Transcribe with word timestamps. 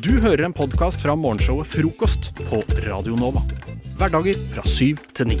Du 0.00 0.14
hører 0.22 0.46
en 0.46 0.54
podkast 0.56 1.02
fra 1.02 1.12
morgenshowet 1.12 1.68
Frokost 1.68 2.30
på 2.38 2.62
Radio 2.86 3.12
Nova. 3.20 3.42
Hverdager 4.00 4.38
fra 4.54 4.62
syv 4.64 5.02
til 5.12 5.28
ni. 5.28 5.36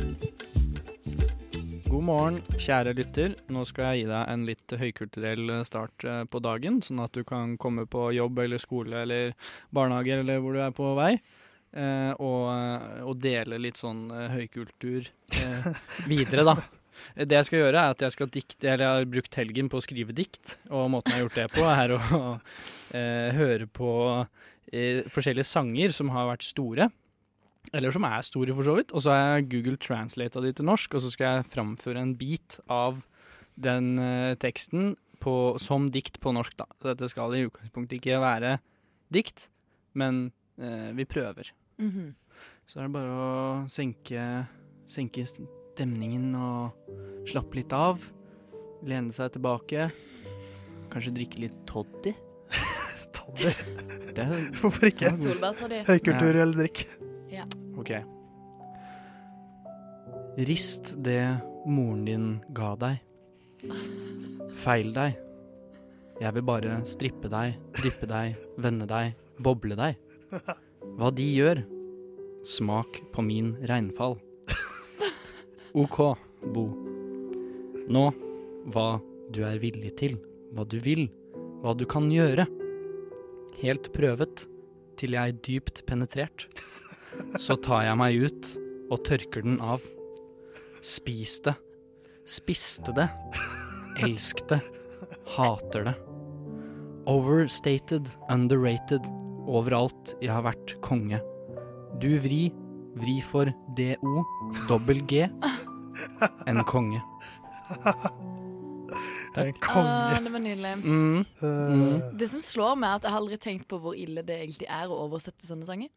God 1.86 2.02
morgen, 2.04 2.36
kjære 2.60 2.92
lytter. 2.98 3.38
Nå 3.48 3.64
skal 3.68 3.88
jeg 3.88 4.02
gi 4.02 4.10
deg 4.10 4.32
en 4.34 4.44
litt 4.48 4.74
høykulturell 4.82 5.54
start 5.64 6.04
eh, 6.04 6.20
på 6.28 6.42
dagen, 6.44 6.82
sånn 6.84 7.00
at 7.00 7.16
du 7.16 7.24
kan 7.24 7.54
komme 7.62 7.86
på 7.88 8.10
jobb 8.18 8.42
eller 8.44 8.60
skole 8.60 9.00
eller 9.06 9.32
barnehage 9.72 10.20
eller 10.20 10.44
hvor 10.44 10.58
du 10.58 10.60
er 10.66 10.76
på 10.76 10.92
vei, 10.98 11.14
eh, 11.72 12.12
og, 12.20 13.08
og 13.08 13.16
dele 13.16 13.62
litt 13.64 13.80
sånn 13.80 14.10
eh, 14.12 14.28
høykultur 14.36 15.08
eh, 15.08 15.72
videre, 16.12 16.44
da. 16.52 16.58
Det 17.16 17.36
jeg 17.38 17.48
skal 17.48 17.62
gjøre, 17.62 17.82
er 17.82 17.94
at 17.94 18.04
jeg 18.04 18.14
skal 18.14 18.30
dikte 18.32 18.68
Eller 18.68 18.84
jeg 18.84 19.00
har 19.00 19.10
brukt 19.12 19.36
helgen 19.40 19.68
på 19.72 19.80
å 19.80 19.84
skrive 19.84 20.16
dikt, 20.16 20.56
og 20.70 20.90
måten 20.94 21.12
jeg 21.12 21.20
har 21.20 21.26
gjort 21.26 21.38
det 21.40 21.48
på, 21.54 21.66
er 21.66 21.94
å 21.96 22.00
eh, 22.98 23.28
høre 23.36 23.68
på 23.68 23.92
eh, 24.72 25.04
forskjellige 25.10 25.50
sanger 25.50 25.94
som 25.96 26.12
har 26.14 26.30
vært 26.32 26.46
store. 26.46 26.90
Eller 27.76 27.94
som 27.94 28.06
er 28.08 28.24
store, 28.26 28.54
for 28.56 28.66
så 28.66 28.78
vidt. 28.78 28.94
Og 28.96 29.04
så 29.04 29.12
har 29.14 29.22
jeg 29.36 29.50
Google 29.52 29.78
translata 29.80 30.42
de 30.42 30.52
til 30.56 30.66
norsk, 30.66 30.96
og 30.96 31.04
så 31.04 31.12
skal 31.12 31.38
jeg 31.38 31.50
framføre 31.52 32.02
en 32.02 32.16
bit 32.18 32.58
av 32.72 33.02
den 33.60 33.94
eh, 34.00 34.34
teksten 34.40 34.94
på, 35.20 35.34
som 35.60 35.90
dikt 35.92 36.20
på 36.22 36.32
norsk, 36.34 36.56
da. 36.58 36.66
Så 36.80 36.92
dette 36.92 37.10
skal 37.12 37.36
i 37.36 37.44
utgangspunktet 37.46 37.98
ikke 38.00 38.22
være 38.22 38.56
dikt, 39.12 39.48
men 39.98 40.30
eh, 40.60 40.90
vi 40.96 41.08
prøver. 41.08 41.52
Mhm. 41.82 42.14
Så 42.70 42.78
er 42.78 42.86
det 42.86 42.94
bare 42.94 43.14
å 43.18 43.30
senke, 43.66 44.24
senke 44.86 45.24
stemningen 45.70 46.32
og 46.36 47.26
slappe 47.30 47.60
litt 47.60 47.72
av. 47.76 48.02
Lene 48.86 49.12
seg 49.14 49.34
tilbake. 49.36 49.90
Kanskje 50.90 51.14
drikke 51.14 51.42
litt 51.44 51.58
toddy. 51.68 52.14
Toddy. 53.16 53.52
Det 54.10 54.24
er, 54.24 54.46
Hvorfor 54.58 54.88
ikke? 54.90 55.12
Høykulturell 55.88 56.54
drikk. 56.56 56.84
ok. 57.78 57.92
Rist 60.48 60.94
det 61.04 61.20
moren 61.68 62.04
din 62.08 62.28
ga 62.56 62.72
deg. 62.80 63.00
Feil 64.56 64.94
deg. 64.96 65.18
Jeg 66.20 66.36
vil 66.36 66.44
bare 66.44 66.78
strippe 66.88 67.30
deg, 67.32 67.54
drippe 67.78 68.08
deg, 68.08 68.34
vende 68.60 68.86
deg, 68.88 69.14
boble 69.40 69.76
deg. 69.78 69.96
Hva 70.98 71.08
de 71.16 71.26
gjør, 71.32 71.62
smak 72.46 73.00
på 73.14 73.24
min 73.24 73.54
regnfall. 73.68 74.18
OK, 75.78 75.98
Bo. 76.50 76.64
Nå 77.90 78.08
hva 78.70 78.88
du 79.30 79.42
er 79.46 79.60
villig 79.62 79.92
til, 80.00 80.16
hva 80.54 80.64
du 80.68 80.78
vil, 80.82 81.06
hva 81.62 81.74
du 81.78 81.86
kan 81.88 82.08
gjøre. 82.10 82.46
Helt 83.60 83.90
prøvet, 83.94 84.46
til 85.00 85.16
jeg 85.16 85.32
er 85.32 85.40
dypt 85.46 85.84
penetrert. 85.88 86.48
Så 87.40 87.56
tar 87.62 87.84
jeg 87.86 87.98
meg 88.00 88.18
ut 88.26 88.50
og 88.90 89.02
tørker 89.06 89.44
den 89.46 89.60
av. 89.62 89.84
Spis 90.82 91.38
det. 91.46 91.54
Spiste 92.30 92.94
det. 92.96 93.08
Elsk 94.04 94.42
det. 94.50 94.60
Hater 95.36 95.90
det. 95.90 95.96
Overstated, 97.10 98.10
underrated. 98.30 99.06
Overalt 99.50 100.14
jeg 100.20 100.32
har 100.32 100.44
vært 100.46 100.76
konge. 100.84 101.20
Du 102.00 102.12
vri, 102.22 102.48
vri 103.00 103.18
for 103.24 103.50
DO, 103.76 104.24
dobbel 104.70 105.02
G. 105.10 105.26
En 106.46 106.62
konge. 106.64 107.00
Det 109.30 109.38
er 109.44 109.46
en 109.46 109.54
Ah, 109.54 109.62
konge. 109.62 110.22
det 110.24 110.32
var 110.34 110.42
nydelig. 110.42 110.72
Mm, 110.84 111.24
Mm. 111.40 112.18
Det 112.18 112.28
som 112.30 112.40
slår 112.42 112.76
meg, 112.76 112.90
er 112.90 112.94
at 112.98 113.02
jeg 113.06 113.12
har 113.12 113.20
aldri 113.20 113.38
tenkt 113.38 113.68
på 113.70 113.78
hvor 113.80 113.94
ille 113.96 114.22
det 114.26 114.40
egentlig 114.40 114.66
er 114.68 114.88
å 114.90 114.98
oversette 115.06 115.46
sånne 115.46 115.66
sanger. 115.68 115.88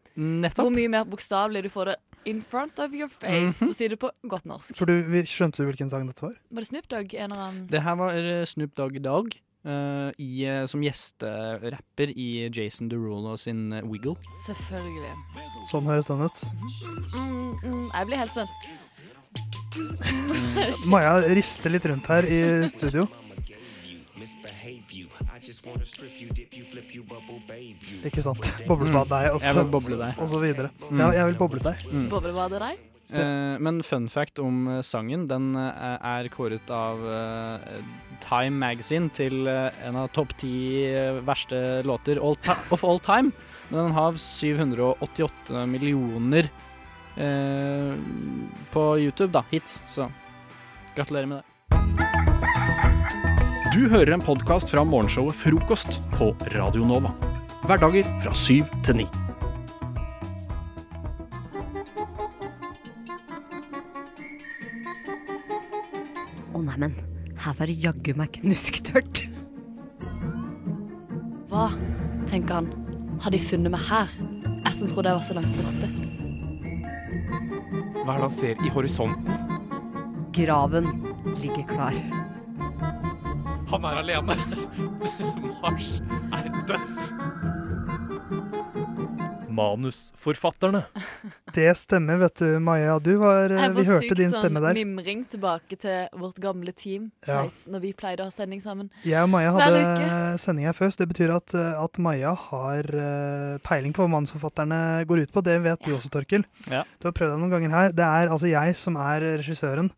Hvor 0.53 0.69
mye 0.73 0.89
mer 0.93 1.03
bokstavelig 1.09 1.63
du 1.65 1.69
får 1.73 1.85
det 1.93 1.95
in 2.25 2.41
front 2.41 2.77
of 2.79 2.93
your 2.93 3.09
face, 3.09 3.31
Mhm. 3.51 3.53
for 3.57 3.65
å 3.67 3.75
si 3.75 3.87
det 3.87 3.99
på 3.99 4.09
godt 4.29 4.45
norsk. 4.45 4.75
For 4.77 4.85
du, 4.85 5.01
vi- 5.03 5.23
skjønte 5.23 5.57
du 5.57 5.65
hvilken 5.65 5.89
sang 5.89 6.05
dette 6.07 6.21
var? 6.21 6.35
Var 6.51 6.61
det 6.61 6.67
Snoop 6.67 6.87
Dogg? 6.87 7.13
En 7.15 7.31
eller 7.31 7.43
annen 7.43 7.67
Det 7.67 7.81
her 7.81 7.95
var 7.95 8.11
eh, 8.13 8.45
Snoop 8.45 8.75
Dogg 8.75 9.01
Dogg. 9.01 9.33
Uh, 9.65 10.11
i, 10.19 10.43
eh, 10.43 10.65
som 10.67 10.81
gjesterapper 10.83 12.09
i 12.19 12.49
Jason 12.51 12.89
Derulo 12.89 13.37
sin 13.39 13.71
eh, 13.71 13.81
Wiggle. 13.81 14.13
Selvfølgelig. 14.45 15.13
Sånn 15.71 15.85
høres 15.87 16.07
den 16.07 16.19
ut. 16.19 16.41
Mm, 17.15 17.55
mm, 17.63 17.91
jeg 17.93 18.05
blir 18.09 18.17
helt 18.17 18.33
sånn 18.35 18.49
Maja 20.91 21.15
rister 21.33 21.73
litt 21.73 21.85
rundt 21.89 22.07
her 22.11 22.27
i 22.29 22.39
studio. 22.69 23.07
Ikke 28.03 28.23
sant. 28.23 28.47
Boblebad 28.67 29.09
deg, 29.11 29.29
og 29.33 29.39
så, 29.41 29.45
Jeg 29.49 29.57
vil 29.59 29.69
boble 29.73 29.99
deg. 29.99 30.17
og 30.19 30.27
så 30.31 30.39
videre. 30.41 30.69
Mm. 30.89 30.99
Ja, 31.01 31.07
jeg 31.19 31.29
vil 31.31 31.37
boble 31.39 31.61
deg. 31.63 31.85
Mm. 31.91 32.07
Boblebadet 32.11 32.61
deg. 32.63 32.81
Eh, 33.13 33.57
men 33.61 33.81
fun 33.85 34.07
fact 34.09 34.39
om 34.41 34.63
eh, 34.71 34.79
sangen, 34.85 35.27
den 35.29 35.51
eh, 35.59 35.97
er 36.15 36.29
kåret 36.33 36.69
av 36.73 37.01
eh, 37.05 37.75
Time 38.23 38.57
Magazine 38.57 39.11
til 39.13 39.45
eh, 39.51 39.67
en 39.85 39.99
av 40.01 40.07
topp 40.15 40.33
ti 40.41 40.53
eh, 40.87 41.19
verste 41.27 41.83
låter 41.85 42.17
all 42.23 42.39
ti 42.41 42.55
of 42.73 42.85
all 42.87 43.01
time. 43.03 43.29
Men 43.69 43.89
den 43.89 43.97
har 43.99 44.17
788 44.17 45.65
millioner 45.69 46.49
eh, 47.17 47.95
på 48.73 48.83
YouTube, 48.99 49.31
da, 49.33 49.43
hits. 49.51 49.81
Så 49.87 50.09
gratulerer 50.95 51.25
med 51.25 51.41
det. 51.41 51.43
Du 53.73 53.87
hører 53.89 54.13
en 54.13 54.21
podkast 54.21 54.69
fra 54.69 54.83
morgenshowet 54.85 55.33
Frokost 55.33 55.97
på 56.13 56.29
Radio 56.53 56.85
Nova. 56.85 57.09
Hverdager 57.65 58.05
fra 58.21 58.33
syv 58.37 58.69
til 58.85 58.99
ni. 59.01 59.07
Å 66.53 66.61
neimen, 66.61 66.93
her 67.41 67.57
var 67.57 67.65
det 67.65 67.79
jaggu 67.81 68.13
meg 68.19 68.37
knusktørt. 68.37 69.25
Hva, 71.49 71.71
tenker 72.29 72.61
han, 72.61 72.69
har 73.25 73.33
de 73.33 73.41
funnet 73.41 73.73
meg 73.73 73.89
her? 73.89 74.13
Jeg 74.67 74.77
som 74.77 74.93
trodde 74.93 75.09
jeg 75.09 75.17
var 75.17 75.29
så 75.31 75.41
langt 75.41 75.57
borte. 75.57 76.02
Hva 78.03 78.17
er 78.17 78.19
det 78.19 78.25
han 78.25 78.33
ser 78.35 78.63
i 78.67 78.71
horisonten? 78.73 79.59
Graven 80.35 80.89
ligger 81.39 81.63
klar. 81.69 81.95
Han 83.71 83.85
er 83.87 84.01
alene. 84.01 84.35
Mars 85.63 86.01
er 86.35 86.49
dødt. 86.67 87.13
Manusforfatterne. 89.53 90.81
Det 91.53 91.67
stemmer, 91.77 92.17
vet 92.23 92.41
du, 92.41 92.59
Maja. 92.63 92.95
Du 93.03 93.11
var, 93.21 93.51
vi 93.75 93.85
hørte 93.87 94.15
din 94.17 94.33
stemme 94.33 94.59
sånn 94.61 94.67
der. 94.71 94.79
mimring 94.79 95.23
tilbake 95.29 95.77
til 95.79 96.07
vårt 96.19 96.39
gamle 96.43 96.73
team, 96.75 97.11
Ja. 97.27 97.43
Theis, 97.43 97.63
når 97.71 97.83
vi 97.85 97.93
pleide 97.97 98.25
å 98.25 98.29
ha 98.29 98.33
sending 98.33 98.61
sammen. 98.63 98.89
Jeg 99.05 99.21
og 99.23 99.29
Maja 99.33 99.53
hadde 99.55 100.39
sending 100.41 100.65
her 100.67 100.73
først. 100.77 100.99
Det 101.03 101.07
betyr 101.13 101.35
at, 101.35 101.53
at 101.55 101.99
Maja 102.03 102.33
har 102.49 102.89
eh, 102.89 103.57
peiling 103.65 103.93
på 103.95 104.03
hva 104.05 104.11
manusforfatterne 104.17 104.81
går 105.09 105.23
ut 105.27 105.33
på. 105.35 105.43
Det 105.45 105.59
vet 105.63 105.85
du 105.85 105.93
også, 105.95 106.11
Torkel. 106.13 106.45
Ja. 106.71 106.83
Du 106.99 107.07
har 107.09 107.15
prøvd 107.15 107.35
deg 107.35 107.43
noen 107.45 107.53
ganger 107.57 107.77
her. 107.77 107.95
Det 107.95 108.05
er 108.09 108.33
altså 108.33 108.49
jeg 108.51 108.75
som 108.79 108.97
er 108.99 109.29
regissøren, 109.39 109.91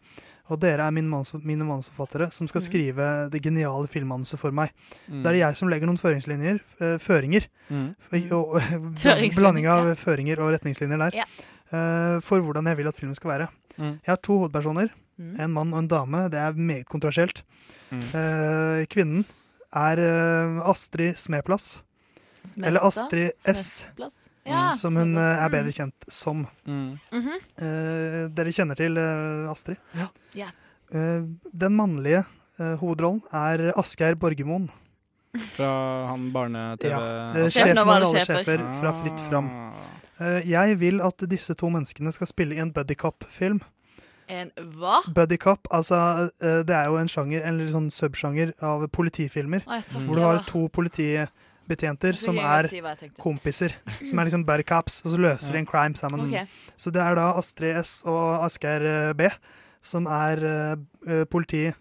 og 0.50 0.60
dere 0.62 0.86
er 0.86 0.92
min 0.92 1.08
manus, 1.10 1.34
mine 1.44 1.66
manusforfattere 1.66 2.32
som 2.34 2.48
skal 2.48 2.62
Mhm. 2.62 2.66
skrive 2.70 3.30
det 3.32 3.42
geniale 3.42 3.88
filmmanuset 3.88 4.38
for 4.40 4.52
meg. 4.52 4.72
Mm. 5.10 5.24
Da 5.24 5.30
er 5.30 5.34
det 5.34 5.40
jeg 5.42 5.56
som 5.58 5.70
legger 5.70 5.86
noen 5.88 5.98
føringslinjer, 5.98 6.60
eh, 6.82 6.98
føringer, 6.98 7.48
Mm. 7.70 7.96
og, 8.32 8.60
blanding 9.36 9.66
av 9.68 9.88
ja. 9.88 9.96
føringer 9.96 10.38
og 10.40 10.54
retningslinjer 10.54 10.98
der, 11.00 11.16
Ja. 11.16 11.24
eh, 11.72 12.20
for 12.22 12.40
hvordan 12.42 12.66
jeg 12.68 12.78
vil 12.78 12.88
at 12.88 12.96
filmen 12.96 13.16
skal 13.16 13.32
være. 13.32 13.48
Mm. 13.80 14.00
Jeg 14.06 14.08
har 14.12 14.18
to 14.18 14.38
hovedpersoner. 14.38 14.90
Mm. 15.20 15.40
En 15.40 15.52
mann 15.54 15.74
og 15.74 15.80
en 15.80 15.88
dame. 15.88 16.30
Det 16.30 16.38
er 16.40 16.52
meget 16.54 16.86
kontroversielt. 16.88 17.42
Mm. 17.92 18.02
Eh, 18.14 18.86
kvinnen 18.86 19.26
er 19.74 19.98
Astrid 20.64 21.16
Smeplass. 21.16 21.80
Eller 22.62 22.80
Astrid 22.86 23.32
S, 23.44 23.88
Smestplass. 23.88 24.25
Ja, 24.46 24.76
som 24.78 24.96
hun 24.96 25.18
eh, 25.18 25.24
er 25.24 25.48
Mm. 25.50 25.52
bedre 25.52 25.72
kjent 25.74 26.06
som. 26.08 26.48
Mm. 26.66 27.00
Mm 27.12 27.22
-hmm. 27.24 27.40
uh, 27.62 28.30
dere 28.30 28.52
kjenner 28.52 28.76
til 28.76 28.98
uh, 28.98 29.52
Astrid? 29.52 29.78
Ja. 29.96 30.08
Yeah. 30.36 30.52
Eh, 30.94 31.24
den 31.54 31.76
mannlige 31.76 32.24
hovedrollen 32.58 33.22
er 33.34 33.74
Asgeir 33.78 34.16
Borgermoen. 34.16 34.70
Fra 35.56 36.08
han 36.08 36.32
barne-TV 36.32 36.90
Ja, 36.90 37.50
Sjefen 37.50 37.78
over 37.78 37.94
alle 37.94 38.26
sjefer. 38.26 38.58
fra 38.82 38.92
Fritt 39.02 39.20
Fram. 39.30 39.46
Ah. 39.46 39.74
Eh, 40.20 40.50
jeg 40.50 40.80
vil 40.80 41.02
at 41.02 41.30
disse 41.30 41.54
to 41.54 41.70
menneskene 41.70 42.12
skal 42.12 42.28
spille 42.28 42.56
i 42.56 42.60
en 42.60 42.72
buddycop-film. 42.72 43.60
En 44.30 44.52
hva? 44.58 45.02
Buddycop, 45.14 45.68
altså 45.72 46.30
det 46.42 46.70
er 46.76 46.86
jo 46.86 46.98
en 46.98 47.08
sjanger, 47.08 47.44
eller 47.46 47.68
sånn 47.68 47.92
subsjanger 47.92 48.54
av 48.62 48.88
politifilmer. 48.88 49.62
Å, 49.68 49.82
Hvor 50.06 50.16
du 50.16 50.22
har 50.22 50.44
to 50.48 50.68
politibetjenter 50.70 51.30
Jeg 51.70 52.18
som 52.22 52.38
er 52.38 52.70
si 52.70 53.10
kompiser. 53.20 53.76
Som 54.08 54.20
er 54.20 54.28
liksom 54.30 54.46
buddycops, 54.46 55.02
og 55.06 55.16
så 55.16 55.18
løser 55.18 55.54
de 55.54 55.64
en 55.64 55.70
crime 55.70 55.96
sammen. 55.96 56.28
Okay. 56.28 56.46
Så 56.78 56.92
det 56.94 57.02
er 57.02 57.16
da 57.16 57.32
Astrid 57.40 57.80
S 57.82 58.02
og 58.06 58.46
Asgeir 58.46 58.86
eh, 58.86 59.14
B 59.18 59.30
som 59.86 60.08
er 60.10 60.42
uh, 60.42 61.26
politibetjenter 61.30 61.76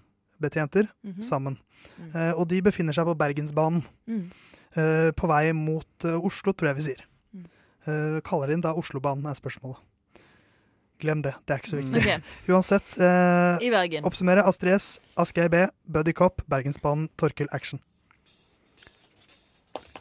politibetjenter 0.45 0.87
-hmm. 1.05 1.23
sammen. 1.23 1.59
Mm. 1.99 2.21
Eh, 2.21 2.33
og 2.39 2.51
de 2.51 2.63
befinner 2.63 2.93
seg 2.93 3.05
på 3.05 3.15
Bergensbanen. 3.15 3.85
Mm. 4.07 4.31
Uh, 4.77 5.11
på 5.17 5.27
vei 5.27 5.53
mot 5.53 6.05
eh, 6.05 6.25
Oslo, 6.25 6.53
tror 6.53 6.69
jeg 6.69 6.77
vi 6.77 6.83
sier. 6.83 7.05
Mm. 7.33 7.45
Eh, 7.87 8.21
kaller 8.25 8.51
inn 8.51 8.61
da 8.61 8.73
Oslobanen, 8.75 9.27
er 9.27 9.35
spørsmålet. 9.35 9.77
Glem 10.99 11.23
det, 11.23 11.35
det 11.47 11.55
er 11.55 11.59
ikke 11.59 11.69
så 11.69 11.77
viktig. 11.77 12.01
Okay. 12.01 12.19
Uansett, 12.53 12.99
eh, 12.99 14.03
oppsummere 14.03 14.45
Astrid 14.47 14.75
S, 14.75 15.01
Asgeir 15.17 15.49
B, 15.49 15.67
Buddy 15.87 16.13
Cop, 16.13 16.43
Bergensbanen, 16.49 17.09
Torkil 17.17 17.49
Action. 17.53 17.81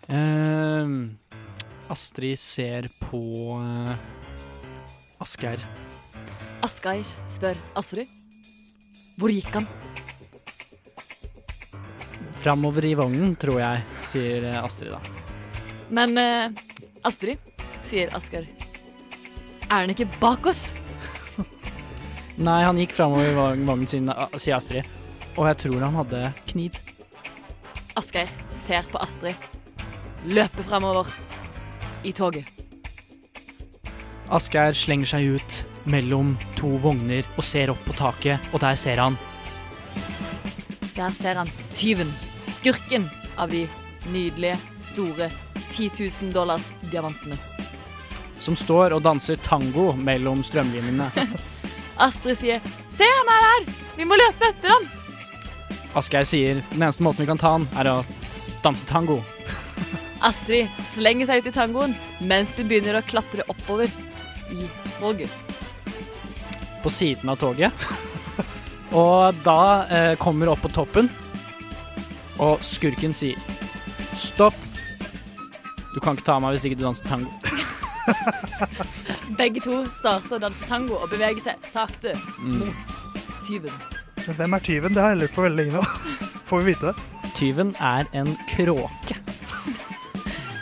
Ehm, 0.07 1.17
Astrid 1.87 2.39
ser 2.39 2.87
på 2.99 3.21
uh, 3.59 3.93
Asgeir. 5.23 5.61
Asgeir 6.63 7.07
spør 7.31 7.59
Astrid. 7.79 8.11
Hvor 9.19 9.31
gikk 9.31 9.51
han? 9.53 9.67
Framover 12.43 12.85
i 12.87 12.95
vognen, 12.99 13.35
tror 13.39 13.61
jeg, 13.61 13.83
sier 14.03 14.47
eh, 14.49 14.57
Astrid 14.59 14.91
da. 14.91 14.99
Men 15.93 16.17
eh, 16.19 16.63
Astrid, 17.07 17.39
sier 17.87 18.11
Asgeir. 18.17 18.49
Er 19.69 19.85
han 19.85 19.93
ikke 19.93 20.09
bak 20.19 20.49
oss? 20.51 20.65
Nei, 22.47 22.59
han 22.65 22.81
gikk 22.81 22.97
framover 22.97 23.29
i 23.29 23.63
vognen 23.63 23.87
sin, 23.87 24.11
sier 24.35 24.57
Astrid. 24.57 24.99
Og 25.37 25.47
jeg 25.51 25.61
tror 25.63 25.85
han 25.85 26.01
hadde 26.01 26.25
kniv. 26.51 26.75
Asgeir 27.99 28.31
ser 28.65 28.91
på 28.91 28.99
Astrid. 29.03 29.39
Løper 30.25 30.63
fremover. 30.63 31.07
I 32.03 32.11
toget. 32.11 32.45
Asgeir 34.31 34.73
slenger 34.73 35.09
seg 35.13 35.35
ut 35.35 35.57
mellom 35.85 36.33
to 36.57 36.69
vogner 36.81 37.27
og 37.35 37.43
ser 37.43 37.71
opp 37.73 37.81
på 37.85 37.95
taket, 37.99 38.39
og 38.53 38.61
der 38.63 38.75
ser 38.79 39.01
han 39.03 39.17
Der 40.95 41.11
ser 41.11 41.35
han 41.35 41.49
tyven. 41.73 42.11
Skurken 42.55 43.09
av 43.37 43.51
de 43.51 43.67
nydelige, 44.11 44.57
store 44.81 45.29
10 45.71 45.89
000 46.21 46.33
dollars 46.33 46.71
diamantene. 46.91 47.37
som 48.39 48.55
står 48.55 48.91
og 48.91 49.03
danser 49.03 49.35
tango 49.35 49.93
mellom 49.93 50.43
strømlinjene. 50.43 51.05
Astrid 52.05 52.37
sier 52.37 52.59
'Se, 52.89 53.05
han 53.05 53.29
er 53.31 53.45
her! 53.47 53.73
Vi 53.95 54.03
må 54.03 54.15
løpe 54.19 54.49
etter 54.49 54.69
han!' 54.69 54.89
Asgeir 55.95 56.25
sier 56.27 56.59
den 56.71 56.81
eneste 56.81 57.03
måten 57.03 57.23
vi 57.23 57.29
kan 57.29 57.37
ta 57.37 57.53
han, 57.55 57.67
er 57.77 57.87
å 57.87 58.05
danse 58.63 58.85
tango. 58.85 59.21
Astrid 60.23 60.67
slenger 60.93 61.27
seg 61.29 61.41
ut 61.43 61.49
i 61.51 61.55
tangoen 61.55 61.95
mens 62.23 62.55
hun 62.59 62.67
begynner 62.69 62.99
å 62.99 63.03
klatre 63.07 63.43
oppover 63.51 63.87
i 64.53 64.67
toget. 64.99 65.31
på 66.83 66.89
siden 66.91 67.29
av 67.31 67.37
toget. 67.39 67.71
Og 68.91 69.35
da 69.45 69.59
eh, 69.87 70.15
kommer 70.19 70.49
opp 70.51 70.59
på 70.65 70.69
toppen, 70.75 71.07
og 72.43 72.59
skurken 72.65 73.13
sier 73.15 73.39
stopp. 74.13 74.53
Du 75.93 75.99
kan 76.03 76.15
ikke 76.17 76.27
ta 76.27 76.35
meg 76.43 76.51
hvis 76.57 76.65
ikke 76.67 76.79
du 76.81 76.85
danser 76.85 77.07
tango. 77.07 77.31
Begge 79.39 79.63
to 79.63 79.79
starter 79.95 80.35
å 80.37 80.41
danse 80.43 80.67
tango 80.69 80.95
og 80.99 81.07
beveger 81.13 81.39
seg 81.47 81.55
sakte 81.71 82.11
Mm. 82.37 82.59
mot 82.59 82.89
tyven. 83.47 83.71
Men 84.27 84.35
hvem 84.35 84.53
er 84.59 84.63
tyven? 84.67 84.93
Det 84.93 85.01
har 85.03 85.09
jeg 85.15 85.21
lurt 85.23 85.35
på 85.35 85.45
veldig 85.47 85.59
lenge 85.63 85.75
nå. 85.79 85.83
Får 86.49 86.57
vi 86.63 86.67
vite 86.73 86.91
det? 86.91 86.95
Tyven 87.39 87.71
er 87.79 88.03
en 88.13 88.35
kråke. 88.51 89.15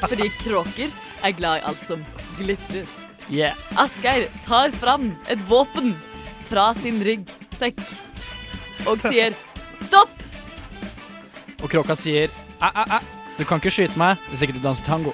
Fordi 0.01 0.29
kråker 0.41 0.93
er 1.23 1.35
glad 1.37 1.61
i 1.61 1.65
alt 1.69 1.83
som 1.87 2.03
glitrer. 2.39 2.87
Yeah. 3.29 3.55
Asgeir 3.79 4.27
tar 4.45 4.73
fram 4.75 5.11
et 5.29 5.41
våpen 5.49 5.93
fra 6.49 6.71
sin 6.75 6.99
ryggsekk 7.05 7.79
og 8.89 9.03
sier 9.05 9.35
'stopp'. 9.85 10.25
Og 11.61 11.69
kråka 11.69 11.95
sier 11.95 12.29
æ, 12.61 12.67
æ, 12.67 12.83
æ. 12.97 12.99
Du 13.37 13.45
kan 13.45 13.61
ikke 13.61 13.71
skyte 13.71 13.97
meg 13.97 14.17
hvis 14.29 14.41
ikke 14.41 14.57
du 14.57 14.63
danser 14.63 14.85
tango. 14.85 15.13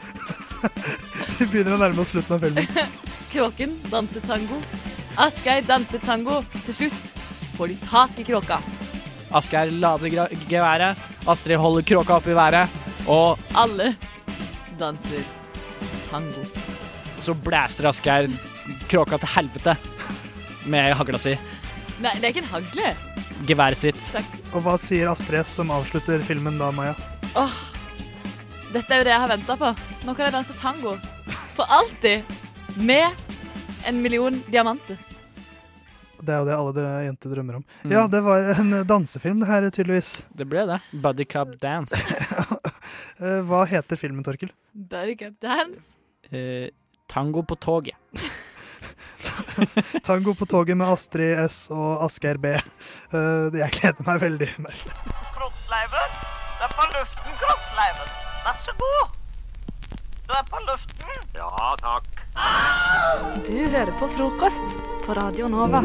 Vi 1.37 1.45
begynner 1.45 1.75
å 1.75 1.81
nærme 1.83 2.01
oss 2.01 2.15
slutten 2.15 2.35
av 2.35 2.41
filmen. 2.41 2.67
Kråken 3.33 3.75
danser 3.91 4.23
tango. 4.25 4.57
Asgeir 5.17 5.61
danser 5.67 6.01
tango. 6.05 6.41
Til 6.65 6.73
slutt 6.73 7.13
får 7.57 7.73
de 7.73 7.77
tak 7.85 8.19
i 8.19 8.25
kråka. 8.25 8.57
Asgeir 9.35 9.71
lader 9.71 10.31
geværet. 10.49 10.97
Astrid 11.27 11.59
holder 11.59 11.85
kråka 11.85 12.17
opp 12.17 12.27
i 12.27 12.35
været. 12.37 12.69
Og 13.07 13.37
Alle 13.55 13.93
danser 14.79 15.23
tango. 16.09 16.43
så 17.21 17.33
blæster 17.33 17.87
Asgeir 17.89 18.27
kråka 18.87 19.17
til 19.17 19.31
helvete 19.35 19.75
med 20.67 20.93
hagla 20.99 21.19
si. 21.21 21.33
Nei, 22.03 22.13
det 22.19 22.27
er 22.27 22.33
ikke 22.33 22.43
en 22.43 22.51
hagle. 22.51 22.91
Geværet 23.47 23.79
sitt. 23.79 24.01
Og 24.53 24.61
hva 24.65 24.75
sier 24.81 25.09
Astrid 25.09 25.45
S 25.45 25.55
som 25.59 25.71
avslutter 25.73 26.21
filmen 26.25 26.59
da, 26.59 26.69
Maja? 26.75 26.93
Åh, 27.37 27.57
dette 28.73 28.93
er 28.93 29.01
jo 29.01 29.07
det 29.07 29.13
jeg 29.13 29.23
har 29.23 29.31
venta 29.31 29.57
på. 29.57 29.71
Nå 30.05 30.13
kan 30.13 30.27
jeg 30.27 30.35
danse 30.35 30.57
tango. 30.61 30.95
For 31.57 31.65
alltid. 31.73 32.27
Med 32.77 33.09
en 33.87 34.01
million 34.03 34.35
diamanter. 34.51 34.97
Det 36.17 36.33
er 36.33 36.41
jo 36.41 36.47
det 36.49 36.55
alle 36.57 36.73
dere 36.75 36.93
jenter 37.05 37.33
drømmer 37.33 37.59
om. 37.59 37.63
Mm. 37.83 37.91
Ja, 37.93 38.03
det 38.11 38.21
var 38.25 38.51
en 38.57 38.73
dansefilm, 38.89 39.39
det 39.41 39.47
her, 39.49 39.69
tydeligvis. 39.69 40.25
Det 40.35 40.47
ble 40.49 40.65
det. 40.69 40.79
Buddy 40.91 41.25
Cub 41.29 41.55
Dance. 41.61 41.95
Eh, 43.19 43.41
Hva 43.49 43.63
heter 43.65 43.97
filmen, 43.97 44.23
Torkel? 44.25 44.51
Buttercup 44.73 45.39
dance. 45.41 45.95
Eh, 46.29 46.69
tango 47.09 47.43
på 47.43 47.55
toget. 47.55 47.95
Tango 50.05 50.33
på 50.37 50.45
toget 50.45 50.77
med 50.77 50.87
Astrid 50.93 51.39
S 51.49 51.67
og 51.73 52.03
Asgeir 52.05 52.37
B. 52.37 52.51
Eh, 52.53 53.57
Jeg 53.57 53.71
gleder 53.79 54.05
meg 54.05 54.21
veldig. 54.21 54.49
Kroppsleiven. 55.33 56.17
Du 56.57 56.65
er 56.67 56.73
på 56.77 56.85
luften, 56.93 57.33
kroppsleiven. 57.41 58.13
Vær 58.45 58.59
så 58.61 58.75
god. 58.83 59.17
Du 60.27 60.33
er 60.37 60.45
på 60.51 60.61
luften. 60.67 61.25
Ja, 61.37 61.73
takk. 61.81 62.07
Du 63.47 63.57
hører 63.71 63.93
på 63.99 64.09
frokost 64.13 64.77
på 65.05 65.15
Radio 65.17 65.47
Nova. 65.49 65.81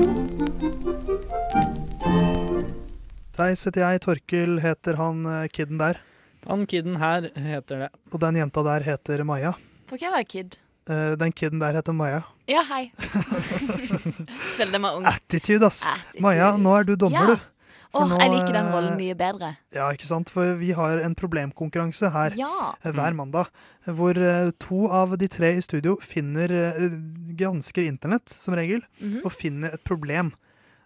Theis 3.33 3.63
heter 3.65 3.87
jeg, 3.87 4.03
Torkil 4.05 4.59
heter 4.61 4.99
han 5.01 5.23
kidden 5.25 5.53
kiden 5.57 5.79
der. 5.81 6.01
Han 6.49 6.67
kiden 6.67 6.97
her 6.99 7.29
heter 7.37 7.85
det. 7.87 7.91
Og 8.13 8.21
den 8.21 8.37
jenta 8.41 8.63
der 8.67 8.83
heter 8.83 9.23
Maja. 9.25 9.53
Får 9.89 9.97
ikke 9.99 10.07
jeg 10.09 10.13
være 10.17 10.25
kid? 10.29 10.57
Eh, 10.91 11.15
Den 11.17 11.33
kiden 11.33 11.61
der 11.63 11.73
heter 11.79 11.93
Maja. 11.95 12.23
Ja, 12.51 12.63
hei. 12.67 12.91
Føler 14.59 14.79
meg 14.83 14.99
ung. 14.99 15.07
Attitude, 15.07 15.67
ass! 15.69 15.85
Attitude. 15.87 16.23
Maja, 16.25 16.53
nå 16.59 16.75
er 16.81 16.85
du 16.89 16.95
dommer, 16.97 17.21
Ja. 17.21 17.35
du. 17.35 17.49
Åh, 17.95 18.07
oh, 18.09 18.13
jeg 18.17 18.31
liker 18.33 18.53
den 18.57 18.67
eh, 18.71 18.73
rollen 18.73 18.95
mye 18.97 19.15
bedre. 19.15 19.51
Ja, 19.77 19.91
ikke 19.93 20.07
sant? 20.09 20.31
For 20.33 20.55
vi 20.57 20.71
har 20.73 20.99
en 21.05 21.15
problemkonkurranse 21.15 22.09
her 22.15 22.33
Ja. 22.41 22.73
eh, 22.83 22.91
hver 22.91 23.13
mandag. 23.15 23.47
Hvor 23.85 24.17
eh, 24.17 24.51
to 24.59 24.87
av 24.89 25.19
de 25.19 25.29
tre 25.29 25.51
i 25.59 25.61
studio 25.61 25.99
finner 26.01 26.51
eh, 26.51 26.89
gransker 27.37 27.85
internett, 27.85 28.29
som 28.33 28.55
regel, 28.57 28.81
Mhm. 28.99 29.21
og 29.27 29.31
finner 29.33 29.75
et 29.75 29.85
problem 29.85 30.33
eh, 30.33 30.39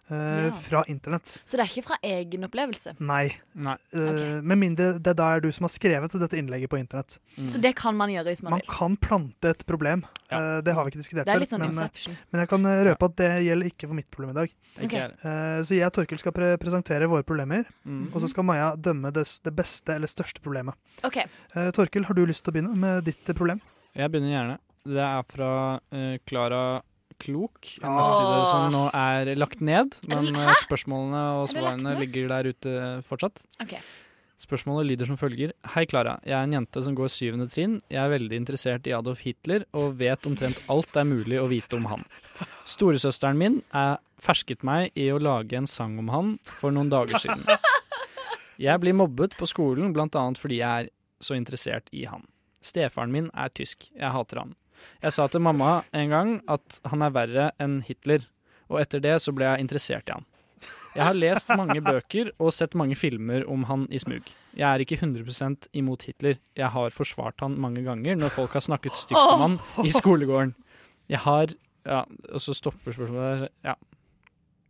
Ja. 0.09 0.51
fra 0.51 0.83
internett. 0.87 1.39
Så 1.45 1.57
det 1.57 1.65
er 1.65 1.71
ikke 1.73 1.87
fra 1.89 1.97
egen 2.03 2.43
opplevelse. 2.47 2.93
Nei. 3.03 3.35
Nei. 3.55 3.75
Okay. 3.91 4.41
Med 4.41 4.57
mindre 4.57 4.93
det 5.03 5.13
er 5.19 5.37
er 5.37 5.41
du 5.41 5.51
som 5.51 5.65
har 5.67 5.73
skrevet 5.73 6.11
dette 6.19 6.37
innlegget 6.39 6.69
på 6.71 6.79
internett. 6.79 7.17
Så 7.51 7.59
det 7.59 7.75
kan 7.75 7.95
man 7.97 8.09
gjøre 8.09 8.25
hvis 8.31 8.41
man 8.43 8.51
Man 8.51 8.61
vil. 8.61 8.69
kan 8.69 8.95
plante 8.97 9.49
et 9.49 9.65
problem. 9.65 10.05
Eh, 10.31 10.61
Det 10.61 10.73
har 10.73 10.83
vi 10.85 10.91
ikke 10.91 11.01
diskutert 11.03 11.25
Det 11.25 11.35
er 11.35 11.39
før, 11.39 11.47
sånn 11.47 11.59
men, 11.59 11.79
eh, 11.79 12.15
men 12.31 12.39
jeg 12.41 12.49
kan 12.49 12.65
eh, 12.65 12.83
røpe 12.87 13.03
at 13.05 13.15
det 13.15 13.29
gjelder 13.47 13.65
ikke 13.71 13.87
for 13.87 13.93
mitt 13.95 14.09
problem 14.11 14.31
i 14.31 14.39
dag. 14.39 14.49
Okay. 14.83 14.85
Ok. 15.07 15.25
Eh, 15.25 15.61
Så 15.63 15.75
jeg 15.75 15.85
og 15.85 15.93
Torkil 15.93 16.19
skal 16.19 16.31
pre 16.31 16.57
presentere 16.57 17.07
våre 17.07 17.23
problemer, 17.23 17.65
Mm. 17.85 18.07
og 18.13 18.21
så 18.21 18.29
skal 18.29 18.43
Maja 18.43 18.75
dømme 18.75 19.11
det, 19.11 19.25
det 19.43 19.55
beste 19.55 19.89
eller 19.95 20.07
største 20.07 20.39
problemet. 20.41 20.73
OK. 21.03 21.17
Eh, 21.17 21.71
Torkil, 21.71 22.05
har 22.05 22.13
du 22.13 22.25
lyst 22.25 22.43
til 22.43 22.51
å 22.53 22.55
begynne 22.61 22.75
med 22.77 23.03
ditt 23.05 23.27
eh, 23.29 23.33
problem? 23.33 23.59
Jeg 23.95 24.11
begynner 24.11 24.31
gjerne. 24.31 24.57
Det 24.85 25.03
er 25.03 25.23
fra 25.27 25.79
Klara 25.91 26.19
Klara 26.25 26.81
Klok, 27.19 27.71
en 27.81 27.89
Ah. 27.89 27.95
nettside 28.03 28.41
som 28.51 28.71
nå 28.73 28.83
er 28.93 29.35
lagt 29.35 29.61
ned. 29.61 29.95
Men 30.07 30.33
Hæ? 30.35 30.49
eh, 30.49 30.59
spørsmålene 30.65 31.23
og 31.41 31.47
svarene 31.49 31.95
ligger 31.99 32.27
der 32.29 32.51
ute 32.53 32.75
fortsatt. 33.07 33.41
Okay. 33.61 33.79
Spørsmålet 34.39 34.85
lyder 34.91 35.07
som 35.09 35.17
følger. 35.17 35.51
Hei, 35.73 35.85
Klara. 35.89 36.19
Jeg 36.23 36.33
er 36.37 36.43
en 36.45 36.51
jente 36.53 36.83
som 36.85 36.93
går 36.95 37.09
syvende 37.09 37.47
trinn. 37.49 37.81
Jeg 37.89 37.97
er 38.05 38.11
veldig 38.19 38.37
interessert 38.37 38.85
i 38.85 38.93
Adolf 38.93 39.19
Hitler 39.25 39.65
og 39.73 39.97
vet 39.97 40.21
omtrent 40.29 40.59
alt 40.69 40.91
det 40.93 41.01
er 41.01 41.09
mulig 41.09 41.39
å 41.41 41.47
vite 41.49 41.73
om 41.75 41.85
han. 41.89 42.05
Storesøsteren 42.63 43.35
min 43.39 43.63
er 43.73 43.97
fersket 44.21 44.61
meg 44.63 44.91
i 44.95 45.09
å 45.09 45.17
lage 45.19 45.57
en 45.57 45.65
sang 45.65 45.97
om 45.97 46.09
han 46.13 46.39
for 46.43 46.69
noen 46.71 46.89
dager 46.89 47.17
siden. 47.17 47.43
Jeg 48.61 48.79
blir 48.81 48.93
mobbet 48.93 49.35
på 49.37 49.45
skolen 49.49 49.91
annet 49.93 50.37
fordi 50.41 50.57
jeg 50.61 50.85
er 50.85 50.89
så 51.21 51.35
interessert 51.35 51.89
i 51.93 52.05
han. 52.05 52.23
Stefaren 52.61 53.11
min 53.11 53.31
er 53.33 53.49
tysk. 53.49 53.89
Jeg 53.97 54.11
hater 54.11 54.37
han. 54.43 54.55
Jeg 55.03 55.13
sa 55.15 55.27
til 55.31 55.43
mamma 55.45 55.81
en 55.95 56.09
gang 56.13 56.33
at 56.51 56.79
han 56.91 57.05
er 57.05 57.13
verre 57.15 57.51
enn 57.61 57.79
Hitler, 57.87 58.25
og 58.67 58.81
etter 58.81 59.03
det 59.03 59.17
så 59.23 59.33
ble 59.35 59.47
jeg 59.47 59.63
interessert 59.65 60.09
i 60.09 60.15
han. 60.17 60.25
Jeg 60.97 61.05
har 61.05 61.13
lest 61.17 61.51
mange 61.53 61.77
bøker 61.85 62.31
og 62.41 62.49
sett 62.55 62.73
mange 62.79 62.95
filmer 62.97 63.43
om 63.51 63.67
han 63.69 63.85
i 63.93 63.99
smug. 64.01 64.25
Jeg 64.57 64.65
er 64.65 64.81
ikke 64.81 64.97
100% 64.97 65.67
imot 65.77 66.07
Hitler. 66.07 66.39
Jeg 66.57 66.71
har 66.73 66.95
forsvart 66.95 67.43
han 67.45 67.59
mange 67.61 67.83
ganger 67.85 68.17
når 68.17 68.33
folk 68.33 68.55
har 68.57 68.65
snakket 68.65 68.97
stygt 68.97 69.19
om 69.21 69.43
han 69.43 69.59
i 69.85 69.93
skolegården. 69.93 70.55
Jeg 71.09 71.23
har 71.27 71.53
Ja, 71.87 72.01
og 72.35 72.41
så 72.43 72.51
stopper 72.51 72.91
spørsmålet 72.91 73.45
der. 73.45 73.51
Ja. 73.63 73.73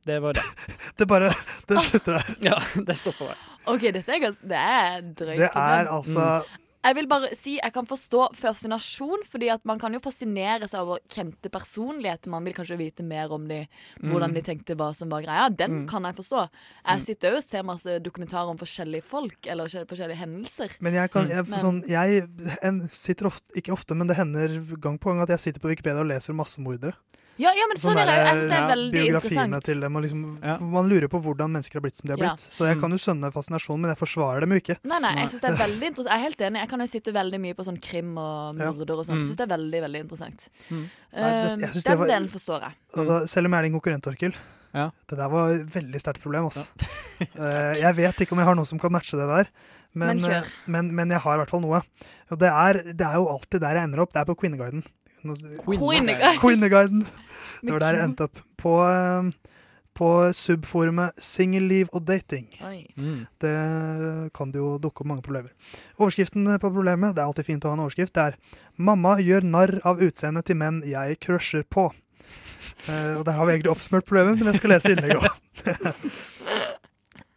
Det 0.05 0.19
var 0.21 0.35
det. 0.37 0.43
Det 0.99 1.07
bare 1.09 1.31
Det 1.69 1.81
slutter 1.81 2.19
der. 2.19 2.35
Ja, 2.45 2.59
det 2.85 2.95
stopper 2.97 3.31
der. 3.31 3.39
OK, 3.65 3.81
dette 3.81 4.11
er, 4.13 4.19
ganske 4.21 4.47
det 4.51 4.59
er 4.59 5.01
drøyt. 5.01 5.39
Det 5.39 5.49
er 5.49 5.89
altså 5.89 6.19
altså 6.19 6.59
Jeg 6.87 6.95
vil 6.95 7.07
bare 7.11 7.29
si 7.35 7.57
jeg 7.57 7.73
kan 7.75 7.87
forstå 7.87 8.29
fascinasjon, 8.37 9.25
fordi 9.27 9.49
at 9.51 9.65
man 9.67 9.79
kan 9.81 9.95
jo 9.95 9.99
fascinere 10.03 10.69
seg 10.71 10.85
over 10.85 11.01
kjente 11.11 11.51
personligheter. 11.51 12.31
Man 12.31 12.47
vil 12.47 12.55
kanskje 12.55 12.79
vite 12.79 13.03
mer 13.03 13.33
om 13.35 13.47
de, 13.49 13.63
hvordan 14.05 14.35
de 14.35 14.43
tenkte, 14.45 14.77
hva 14.79 14.93
som 14.95 15.11
var 15.11 15.25
greia. 15.25 15.49
Den 15.51 15.83
kan 15.89 16.07
jeg 16.07 16.15
forstå. 16.21 16.45
Jeg 16.85 17.03
sitter 17.03 17.35
jo 17.35 17.41
og 17.41 17.45
ser 17.45 17.67
masse 17.67 17.97
dokumentarer 18.05 18.53
om 18.53 18.61
forskjellige 18.61 19.03
folk, 19.07 19.39
eller 19.43 19.71
forskjellige 19.89 20.21
hendelser. 20.21 20.77
Men 20.85 20.95
jeg, 20.95 21.11
kan, 21.11 21.27
jeg, 21.31 21.47
sånn, 21.51 21.83
jeg 21.91 22.23
en, 22.61 22.81
sitter 22.93 23.33
ofte, 23.33 23.51
ikke 23.59 23.75
ofte, 23.75 23.97
men 23.97 24.07
det 24.07 24.19
hender 24.21 24.55
gang 24.79 24.95
på 25.01 25.11
gang 25.11 25.25
at 25.25 25.35
jeg 25.35 25.47
sitter 25.47 25.63
på 25.63 25.73
Wikipedia 25.73 26.05
og 26.05 26.11
leser 26.13 26.37
massemordere. 26.37 26.95
Ja, 27.37 27.51
ja 27.53 27.65
men 27.69 27.77
sånn 27.77 27.97
er 28.01 28.05
det. 28.09 28.15
Jeg 28.17 28.37
synes 28.37 28.49
det 28.49 28.57
er 28.57 28.69
veldig 28.71 28.93
biografiene 28.97 29.45
interessant. 29.45 29.63
til 29.65 29.79
dem, 29.81 29.95
og 29.95 30.01
liksom, 30.03 30.21
Ja. 30.43 30.57
Man 30.59 30.89
lurer 30.89 31.07
på 31.07 31.21
hvordan 31.21 31.51
mennesker 31.53 31.73
har 31.77 31.81
blitt 31.85 31.95
som 31.99 32.07
de 32.07 32.13
har 32.13 32.17
Ja. 32.23 32.29
blitt. 32.33 32.39
Så 32.39 32.65
jeg 32.65 32.77
Mm. 32.77 32.81
kan 32.81 32.91
jo 32.91 32.97
skjønne 32.97 33.31
fascinasjonen, 33.33 33.79
men 33.81 33.89
jeg 33.93 33.99
forsvarer 34.01 34.39
dem 34.41 34.49
jo 34.51 34.59
ikke. 34.59 34.77
Nei, 34.83 34.99
nei, 34.99 35.13
jeg 35.21 35.29
synes 35.29 35.41
det 35.41 35.49
er 35.51 35.61
veldig 35.67 35.87
interessant. 35.91 36.11
Jeg 36.13 36.17
er 36.17 36.25
helt 36.27 36.37
enig. 36.47 36.59
Jeg 36.59 36.69
kan 36.69 36.79
jo 36.79 36.85
sitte 36.87 37.13
veldig 37.13 37.39
mye 37.41 37.53
på 37.53 37.65
sånn 37.65 37.81
krim 37.81 38.17
og 38.17 38.57
Ja. 38.57 38.71
morder 38.71 38.93
og 38.97 39.05
sånn. 39.05 39.17
Jeg 39.21 39.25
synes 39.29 39.37
det 39.37 39.51
er 39.51 39.57
veldig, 39.57 39.81
veldig 39.85 40.01
interessant. 40.09 40.49
Mm. 40.71 40.89
Nei, 41.13 41.21
det- 41.21 41.59
jeg 41.59 41.69
synes 41.69 41.73
det 41.73 41.83
den 41.83 41.97
var- 41.99 42.07
delen 42.07 42.29
forstår 42.29 42.59
jeg. 42.61 42.73
Altså, 42.95 43.29
selv 43.29 43.45
om 43.45 43.51
jeg 43.53 43.59
er 43.59 43.69
din 43.69 43.79
konkurrent, 43.79 44.07
Orkil. 44.07 44.33
Ja. 44.73 44.91
Det 45.07 45.17
der 45.17 45.29
var 45.29 45.49
et 45.53 45.65
veldig 45.69 45.95
sterkt 46.01 46.21
problem. 46.21 46.43
Altså. 46.45 46.67
Eh, 47.19 47.73
jeg 47.81 47.95
vet 47.95 48.15
ikke 48.21 48.33
om 48.33 48.37
jeg 48.37 48.45
har 48.45 48.53
noe 48.53 48.63
som 48.65 48.77
kan 48.77 48.91
matche 48.91 49.17
det 49.17 49.27
der, 49.27 49.47
men, 49.95 50.07
Men 50.07 50.19
kjør. 50.19 50.43
eh, 50.43 50.47
men, 50.67 50.93
men 50.93 51.09
jeg 51.09 51.19
har 51.19 51.33
i 51.33 51.37
hvert 51.43 51.49
fall 51.49 51.61
noe. 51.61 51.81
Og 52.29 52.37
det 52.37 52.47
er, 52.51 52.73
det 52.93 53.01
er 53.01 53.13
jo 53.15 53.25
alltid 53.25 53.59
der 53.59 53.73
jeg 53.73 53.83
ender 53.85 54.01
opp. 54.01 54.13
Det 54.13 54.19
er 54.21 54.25
på 54.25 54.37
Kvinneguiden. 54.37 54.83
Kvinneguiden. 56.41 57.05
Det 57.61 57.73
var 57.73 57.83
der 57.83 57.97
jeg 57.97 58.07
endte 58.07 58.27
opp. 58.27 58.41
På, 58.57 58.73
eh, 58.85 59.53
på 59.97 60.09
subforumet 60.37 61.17
Singelliv 61.21 61.89
og 61.91 62.05
dating. 62.05 62.47
Mm. 62.97 63.25
Det 63.41 63.55
kan 64.37 64.51
det 64.53 64.61
jo 64.61 64.75
dukke 64.81 65.01
opp 65.01 65.09
mange 65.09 65.25
problemer. 65.25 65.53
Overskriften 65.97 66.45
på 66.61 66.69
problemet, 66.69 67.15
det 67.15 67.23
er 67.23 67.29
alltid 67.29 67.49
fint 67.49 67.65
å 67.65 67.73
ha 67.73 67.77
en 67.79 67.85
overskrift, 67.87 68.13
det 68.13 68.23
er 68.23 68.37
'Mamma 68.77 69.17
gjør 69.17 69.43
narr 69.43 69.79
av 69.83 70.01
utseendet 70.01 70.45
til 70.45 70.55
menn 70.55 70.83
jeg 70.85 71.19
crusher 71.19 71.63
på'. 71.63 71.93
Uh, 72.87 73.19
og 73.19 73.25
Der 73.25 73.31
har 73.31 73.45
vi 73.45 73.51
egentlig 73.51 73.71
oppsummert 73.71 74.05
problemet, 74.05 74.37
men 74.37 74.53
jeg 74.53 74.61
skal 74.61 74.69
lese 74.69 74.91
innlegget 74.91 75.17
òg. 75.17 75.31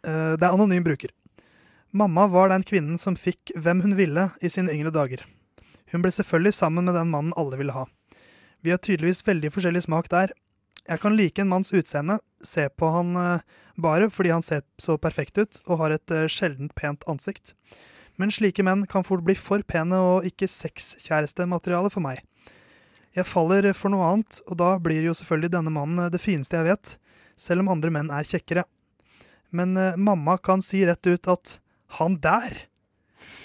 uh, 0.05 0.35
det 0.39 0.43
er 0.45 0.53
anonym 0.53 0.83
bruker. 0.83 1.09
Mamma 1.91 2.27
var 2.27 2.49
den 2.49 2.63
kvinnen 2.63 2.97
som 2.97 3.17
fikk 3.19 3.51
hvem 3.55 3.81
hun 3.81 3.97
ville 3.97 4.29
i 4.41 4.47
sine 4.47 4.71
yngre 4.71 4.93
dager. 4.95 5.25
Hun 5.91 6.03
ble 6.03 6.11
selvfølgelig 6.15 6.55
sammen 6.55 6.87
med 6.87 6.95
den 6.95 7.11
mannen 7.11 7.35
alle 7.39 7.59
ville 7.59 7.75
ha. 7.75 7.85
Vi 8.61 8.71
har 8.71 8.79
tydeligvis 8.79 9.25
veldig 9.27 9.51
forskjellig 9.51 9.83
smak 9.87 10.09
der. 10.13 10.33
Jeg 10.87 11.01
kan 11.03 11.15
like 11.17 11.41
en 11.41 11.49
manns 11.49 11.73
utseende, 11.73 12.17
se 12.41 12.67
på 12.69 12.89
han 12.93 13.15
eh, 13.17 13.43
bare 13.81 14.09
fordi 14.13 14.31
han 14.33 14.45
ser 14.45 14.63
så 14.81 14.97
perfekt 15.01 15.37
ut 15.37 15.59
og 15.67 15.77
har 15.81 15.95
et 15.95 16.13
eh, 16.13 16.29
sjeldent 16.31 16.73
pent 16.77 17.05
ansikt. 17.11 17.53
Men 18.17 18.33
slike 18.33 18.63
menn 18.65 18.85
kan 18.89 19.05
fort 19.05 19.23
bli 19.25 19.35
for 19.37 19.63
pene 19.67 19.97
og 19.97 20.27
ikke 20.27 20.49
sexkjærestemateriale 20.49 21.91
for 21.93 22.05
meg. 22.05 22.21
Jeg 23.17 23.27
faller 23.27 23.67
for 23.75 23.91
noe 23.91 24.07
annet, 24.07 24.39
og 24.47 24.57
da 24.61 24.75
blir 24.79 25.03
jo 25.05 25.15
selvfølgelig 25.17 25.53
denne 25.57 25.73
mannen 25.73 26.07
eh, 26.07 26.11
det 26.13 26.23
fineste 26.23 26.57
jeg 26.57 26.69
vet, 26.71 26.95
selv 27.37 27.65
om 27.65 27.73
andre 27.75 27.93
menn 27.93 28.13
er 28.13 28.27
kjekkere. 28.27 28.65
Men 29.51 29.75
mamma 29.99 30.37
kan 30.39 30.61
si 30.63 30.79
rett 30.87 31.03
ut 31.03 31.27
at 31.27 31.57
'han 31.97 32.21
der', 32.23 32.71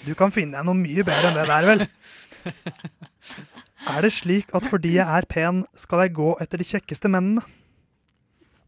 du 0.05 0.13
kan 0.15 0.31
finne 0.31 0.55
deg 0.55 0.67
noe 0.67 0.77
mye 0.77 1.03
bedre 1.03 1.31
enn 1.31 1.35
det 1.35 1.47
der, 1.49 1.65
vel? 1.67 1.83
Er 3.97 4.01
det 4.03 4.11
slik 4.17 4.49
at 4.57 4.65
fordi 4.67 4.95
jeg 4.97 5.05
er 5.07 5.25
pen, 5.29 5.61
skal 5.77 6.01
jeg 6.05 6.15
gå 6.17 6.31
etter 6.43 6.59
de 6.59 6.65
kjekkeste 6.67 7.07
mennene? 7.13 7.43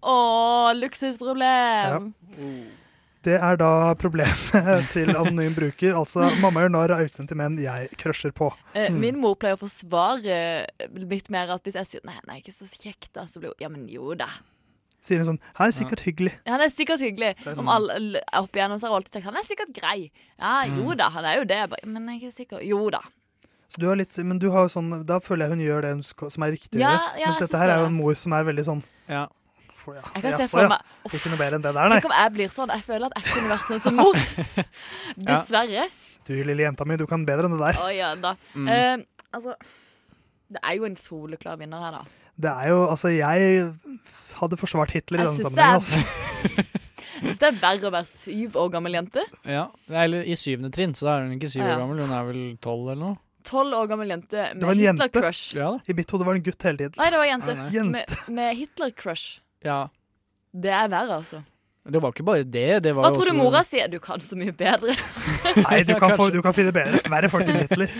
Å, 0.05 0.13
luksusproblem! 0.79 2.13
Det 3.27 3.35
er 3.35 3.57
da 3.59 3.71
problemet 3.99 4.69
til 4.93 5.09
anonym 5.11 5.51
bruker. 5.57 5.91
Altså, 5.99 6.23
mamma 6.39 6.61
gjør 6.63 6.71
narr 6.71 6.93
av 6.95 7.01
utseendet 7.03 7.33
til 7.33 7.39
menn 7.41 7.57
jeg 7.59 7.89
crusher 7.99 8.31
på. 8.35 8.47
Eh, 8.71 8.87
Mm. 8.87 9.01
Min 9.03 9.19
mor 9.19 9.35
pleier 9.35 9.57
å 9.57 9.59
forsvare 9.59 10.37
litt 11.03 11.27
mer 11.33 11.51
at 11.51 11.67
hvis 11.67 11.75
jeg 11.81 11.89
sier 11.89 12.05
nei, 12.07 12.15
han 12.15 12.31
er 12.31 12.39
ikke 12.39 12.55
så 12.55 12.69
kjekk, 12.71 13.09
da, 13.17 13.25
så 13.27 13.43
blir 13.43 13.51
hun 13.51 13.59
ja, 13.65 13.67
men 13.73 13.89
jo 13.91 14.15
da. 14.15 14.29
Sier 15.03 15.19
hun 15.19 15.27
sånn 15.33 15.41
Han 15.59 15.67
er 15.69 15.75
sikkert 15.75 16.01
hyggelig'. 16.07 16.37
Han 16.47 16.63
er 16.63 16.71
sikkert 16.71 17.03
hyggelig. 17.03 17.33
Om 17.59 17.67
alle 17.71 18.23
opp 18.39 18.55
igjennom 18.55 18.79
så 18.79 18.87
har 18.87 18.95
hun 18.95 19.01
alltid 19.01 19.19
sagt 19.19 19.27
han 19.27 19.39
er 19.39 19.47
sikkert 19.47 19.75
grei. 19.75 20.11
Ja, 20.39 20.63
jo 20.71 20.95
da, 20.95 21.09
han 21.11 21.27
er 21.27 21.41
jo 21.41 21.45
det. 21.47 21.59
Men 21.83 22.07
jeg 22.07 22.15
er 22.15 22.19
ikke 22.23 22.37
sikker. 22.39 22.63
Jo 22.63 22.87
da. 22.95 23.03
Så 23.69 23.77
du 23.81 23.85
har 23.85 23.97
litt, 23.99 24.15
men 24.25 24.39
du 24.41 24.47
har 24.49 24.65
jo 24.65 24.71
sånn, 24.73 24.87
da 25.05 25.19
føler 25.21 25.45
jeg 25.45 25.53
hun 25.53 25.59
gjør 25.61 25.83
det 25.85 25.89
hun 25.93 25.99
skal, 26.07 26.31
som 26.33 26.45
er 26.47 26.55
riktig. 26.55 26.79
Ja, 26.81 26.95
ja, 27.19 27.27
Mens 27.29 27.43
dette 27.43 27.59
her 27.61 27.69
er 27.69 27.83
jo 27.83 27.89
en 27.91 27.97
mor 27.99 28.15
som 28.17 28.33
er 28.33 28.47
veldig 28.47 28.65
sånn 28.65 28.79
Ja. 29.07 29.27
for, 29.77 29.93
ja, 29.99 30.01
Jeg 30.15 30.23
kan 30.25 30.37
se 30.41 30.47
for 30.49 30.65
meg 30.65 30.71
meg 30.73 31.13
Ikke 31.19 31.29
noe 31.29 31.37
bedre 31.41 31.59
enn 31.59 31.65
det 31.67 31.73
der, 31.77 31.89
nei. 31.93 31.99
Tenk 31.99 32.09
om 32.09 32.15
jeg 32.17 32.33
blir 32.33 32.49
sånn. 32.55 32.73
Jeg 32.73 32.83
føler 32.87 33.05
at 33.11 33.19
jeg 33.19 33.33
kunne 33.33 33.51
vært 33.53 33.67
sånn 33.69 33.83
som 33.83 33.95
mor. 34.01 34.17
Dessverre. 35.29 35.85
Du 36.29 36.33
lille 36.45 36.65
jenta 36.65 36.85
mi, 36.85 36.97
du 36.97 37.05
kan 37.09 37.23
bedre 37.25 37.45
enn 37.49 37.55
det 37.57 37.61
der. 37.61 37.77
Å 37.81 37.91
ja 37.93 38.09
da. 38.21 38.33
Mm. 38.53 38.67
Uh, 38.69 39.29
altså 39.37 39.55
Det 40.49 40.59
er 40.65 40.75
jo 40.79 40.89
en 40.89 40.97
soleklar 40.97 41.57
vinner 41.61 41.85
her, 41.85 41.99
da. 42.01 42.03
Det 42.39 42.51
er 42.63 42.69
jo, 42.71 42.83
altså 42.87 43.09
Jeg 43.11 43.73
hadde 44.39 44.57
forsvart 44.57 44.93
Hitler 44.95 45.21
i 45.21 45.25
denne 45.27 45.45
sammenhengen. 45.45 45.79
det 45.79 46.03
Altså. 46.49 46.75
Jeg 47.19 47.33
syns 47.33 47.39
det 47.41 47.47
er 47.49 47.57
verre 47.59 47.87
å 47.89 47.91
være 47.91 48.07
syv 48.07 48.53
år 48.61 48.69
gammel 48.71 48.93
jente. 48.95 49.23
ja. 49.43 49.65
Eller 49.91 50.23
i 50.23 50.37
syvende 50.39 50.69
trinn, 50.71 50.93
så 50.95 51.03
da 51.09 51.15
er 51.17 51.25
hun 51.27 51.33
ikke 51.35 51.49
syv 51.51 51.65
år 51.65 51.81
gammel. 51.81 51.99
Hun 52.05 52.13
er 52.15 52.27
vel 52.29 52.43
tolv 52.63 52.93
eller 52.93 53.01
noe. 53.01 53.17
Tolv 53.47 53.77
år 53.77 53.87
gammel 53.87 54.09
jente 54.11 54.49
med. 54.55 54.81
Hitler-crush. 54.81 55.55
Ja. 55.57 55.69
I 55.87 55.93
mitt 55.95 56.11
hode 56.11 56.25
var 56.27 56.35
det 56.35 56.41
en 56.41 56.49
gutt 56.49 56.65
hele 56.67 56.77
tiden. 56.81 56.97
Nei, 56.99 57.07
det 57.13 57.21
var 57.21 57.29
jente. 57.29 57.53
Nei, 57.55 57.61
nei. 57.63 57.69
Jente. 57.77 57.93
Med, 57.93 58.35
med 58.35 58.57
Hitler-crush. 58.59 59.39
Ja. 59.65 59.79
Det 60.51 60.73
er 60.75 60.91
verre, 60.91 61.21
altså. 61.21 61.43
Det 61.89 62.01
var 62.03 62.11
ikke 62.13 62.25
bare 62.27 62.43
det. 62.43 62.83
det 62.83 62.91
var 62.93 63.07
Hva 63.07 63.13
tror 63.15 63.31
du 63.31 63.37
mora 63.37 63.61
sier? 63.65 63.87
Du 63.89 63.97
kan 64.03 64.21
så 64.21 64.37
mye 64.37 64.51
bedre. 64.53 64.93
Nei, 65.65 65.79
du 65.87 65.95
Ja, 65.95 65.99
kan, 66.01 66.13
få, 66.19 66.27
du 66.33 66.41
kan 66.45 66.53
finne 66.53 66.73
bedre, 66.75 66.99
verre 67.09 67.29
folk 67.31 67.47
enn 67.49 67.63
Hitler. 67.63 67.93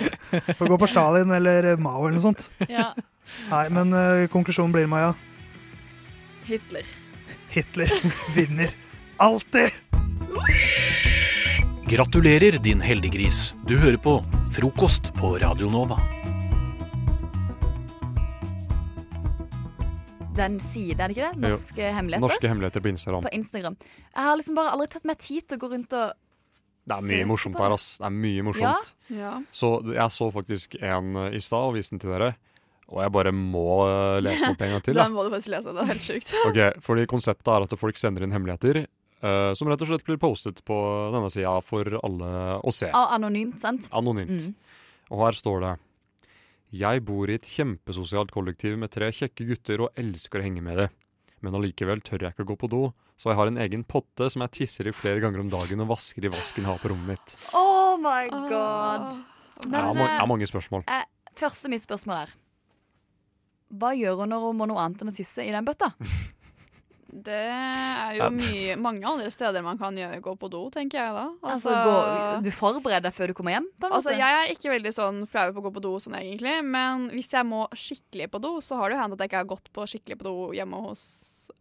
Få 0.59 0.67
gå 0.69 0.77
på 0.77 0.89
Stalin 0.91 1.31
eller 1.33 1.71
Mao 1.81 2.03
eller 2.03 2.19
noe 2.19 2.27
sånt. 2.27 2.49
Ja, 2.69 2.91
Nei, 3.49 3.65
men 3.73 3.93
uh, 3.93 4.25
konklusjonen 4.33 4.73
blir, 4.73 4.87
Maja, 4.89 5.13
Hitler. 6.49 6.85
Hitler 7.53 7.91
vinner 8.35 8.73
alltid! 9.17 9.69
Gratulerer, 11.89 12.57
din 12.61 12.81
heldiggris. 12.81 13.53
Du 13.69 13.77
hører 13.77 13.97
på 14.01 14.19
Frokost 14.51 15.13
på 15.13 15.37
Radio 15.39 15.69
Nova. 15.69 15.99
Den 20.35 20.55
siden, 20.63 20.99
er 21.03 21.11
det 21.11 21.17
ikke 21.17 21.27
det? 21.27 21.35
Jo. 21.35 21.53
Norske 21.53 21.89
hemmeligheter. 21.93 22.23
Norske 22.23 22.47
hemmeligheter 22.49 22.83
på 22.85 22.91
Instagram. 22.93 23.23
På 23.27 23.31
Instagram. 23.35 23.75
Jeg 24.15 24.23
har 24.27 24.37
liksom 24.39 24.55
bare 24.57 24.73
aldri 24.75 24.87
tatt 24.95 25.07
meg 25.09 25.19
tid 25.21 25.47
til 25.49 25.59
å 25.59 25.63
gå 25.65 25.71
rundt 25.73 25.95
og 25.99 26.13
Det 26.89 26.95
er 26.97 27.05
mye 27.05 27.25
morsomt 27.29 27.59
her, 27.59 27.73
ass. 27.75 27.89
Det 27.99 28.07
er 28.07 28.13
mye 28.15 28.45
morsomt. 28.47 28.93
Ja. 29.13 29.33
Så 29.53 29.73
jeg 29.93 30.13
så 30.15 30.29
faktisk 30.33 30.77
en 30.79 31.11
eh, 31.25 31.35
i 31.37 31.41
stad 31.43 31.67
og 31.67 31.75
viste 31.75 31.93
den 31.93 32.01
til 32.01 32.13
dere. 32.15 32.31
Og 32.89 33.03
jeg 33.03 33.13
bare 33.13 33.33
må 33.35 33.65
eh, 33.85 34.21
lese 34.25 34.47
den 34.47 34.55
opp 34.55 34.63
en 34.65 34.73
gang 34.73 34.85
til. 34.87 34.95
Den 34.97 35.03
Da. 35.03 35.09
må 35.13 35.27
du 35.27 35.29
faktisk 35.35 35.53
lese. 35.53 35.75
Det 35.75 35.83
er 35.83 35.91
helt 35.91 36.07
sjukt. 36.07 36.33
Ok, 36.47 36.61
fordi 36.87 37.05
Konseptet 37.11 37.51
er 37.53 37.67
at 37.67 37.75
folk 37.77 37.99
sender 38.01 38.25
inn 38.25 38.33
hemmeligheter 38.33 38.85
eh, 39.21 39.51
som 39.57 39.67
rett 39.71 39.81
og 39.83 39.89
slett 39.91 40.05
blir 40.07 40.17
postet 40.21 40.61
på 40.67 40.77
denne 41.13 41.29
sida 41.33 41.55
for 41.65 41.87
alle 42.03 42.31
å 42.63 42.71
se. 42.73 42.89
ah, 42.93 43.13
Anonymt, 43.15 43.59
sant? 43.61 43.89
Anonymt. 43.91 44.49
Mm. 44.49 44.55
Og 45.09 45.23
her 45.25 45.37
står 45.37 45.61
det 45.65 45.73
Jeg 46.79 47.01
bor 47.05 47.29
i 47.31 47.33
et 47.39 47.47
kjempesosialt 47.49 48.31
kollektiv 48.31 48.77
med 48.77 48.91
tre 48.93 49.07
kjekke 49.11 49.47
gutter 49.49 49.81
og 49.87 49.93
elsker 49.97 50.39
å 50.39 50.45
henge 50.45 50.61
med 50.61 50.77
dem. 50.77 50.89
Men 51.41 51.55
allikevel 51.55 52.01
tør 52.03 52.25
jeg 52.27 52.33
ikke 52.35 52.43
å 52.43 52.49
gå 52.51 52.57
på 52.59 52.67
do, 52.69 52.81
så 53.17 53.31
jeg 53.31 53.37
har 53.39 53.47
en 53.47 53.57
egen 53.63 53.83
potte 53.87 54.27
som 54.29 54.43
jeg 54.43 54.51
tisser 54.57 54.89
i 54.89 54.93
flere 54.93 55.21
ganger 55.23 55.39
om 55.39 55.49
dagen 55.49 55.79
og 55.81 55.87
vasker 55.93 56.25
i 56.27 56.31
vasken 56.33 56.65
jeg 56.65 56.69
har 56.69 56.81
på 56.83 56.91
rommet 56.91 57.15
mitt. 57.15 57.35
Oh 57.55 57.95
my 57.97 58.27
god. 58.29 59.15
Jeg 59.63 59.71
Men 59.71 59.79
har, 59.79 59.93
ma 59.95 60.03
jeg 60.05 60.13
eh, 60.13 60.19
har 60.19 60.27
mange 60.27 60.47
spørsmål. 60.51 60.83
første 61.39 61.71
mitt 61.71 61.83
spørsmål 61.83 62.21
er 62.25 62.35
Hva 63.79 63.91
gjør 63.95 64.21
hun 64.23 64.31
når 64.33 64.45
hun 64.47 64.59
må 64.59 64.67
noe 64.69 64.83
annet 64.83 65.01
enn 65.03 65.11
å 65.11 65.15
tisse 65.15 65.43
i 65.45 65.51
den 65.55 65.65
bøtta? 65.67 65.91
Det 67.11 67.33
er 67.33 68.17
jo 68.19 68.27
mye, 68.35 68.75
mange 68.77 69.05
andre 69.09 69.29
steder 69.33 69.63
man 69.65 69.79
kan 69.81 69.95
gjøre, 69.97 70.19
gå 70.21 70.33
på 70.39 70.49
do, 70.53 70.61
tenker 70.73 70.99
jeg 71.01 71.13
da. 71.15 71.23
Altså, 71.41 71.73
gå, 71.73 72.41
Du 72.45 72.51
forbereder 72.53 73.07
deg 73.09 73.15
før 73.17 73.27
du 73.27 73.33
kommer 73.33 73.55
hjem? 73.57 73.67
på 73.79 73.87
en 73.89 73.95
Altså, 73.97 74.11
måte? 74.13 74.19
jeg 74.21 74.37
er 74.43 74.53
ikke 74.53 74.73
veldig 74.75 74.93
sånn 74.93 75.23
flau 75.27 75.47
på 75.55 75.59
å 75.63 75.65
gå 75.67 75.73
på 75.79 75.81
do 75.87 75.93
sånn 75.99 76.15
egentlig, 76.19 76.57
men 76.63 77.09
hvis 77.15 77.31
jeg 77.33 77.45
må 77.49 77.65
skikkelig 77.73 78.29
på 78.31 78.41
do, 78.41 78.53
så 78.61 78.77
har 78.77 78.89
det 78.89 78.97
jo 78.97 79.01
hendt 79.03 79.17
at 79.17 79.25
jeg 79.25 79.31
ikke 79.33 79.41
har 79.43 79.49
gått 79.55 79.71
på 79.73 79.87
skikkelig 79.89 80.19
på 80.21 80.27
do 80.29 80.35
hjemme 80.53 80.83
hos 80.85 81.03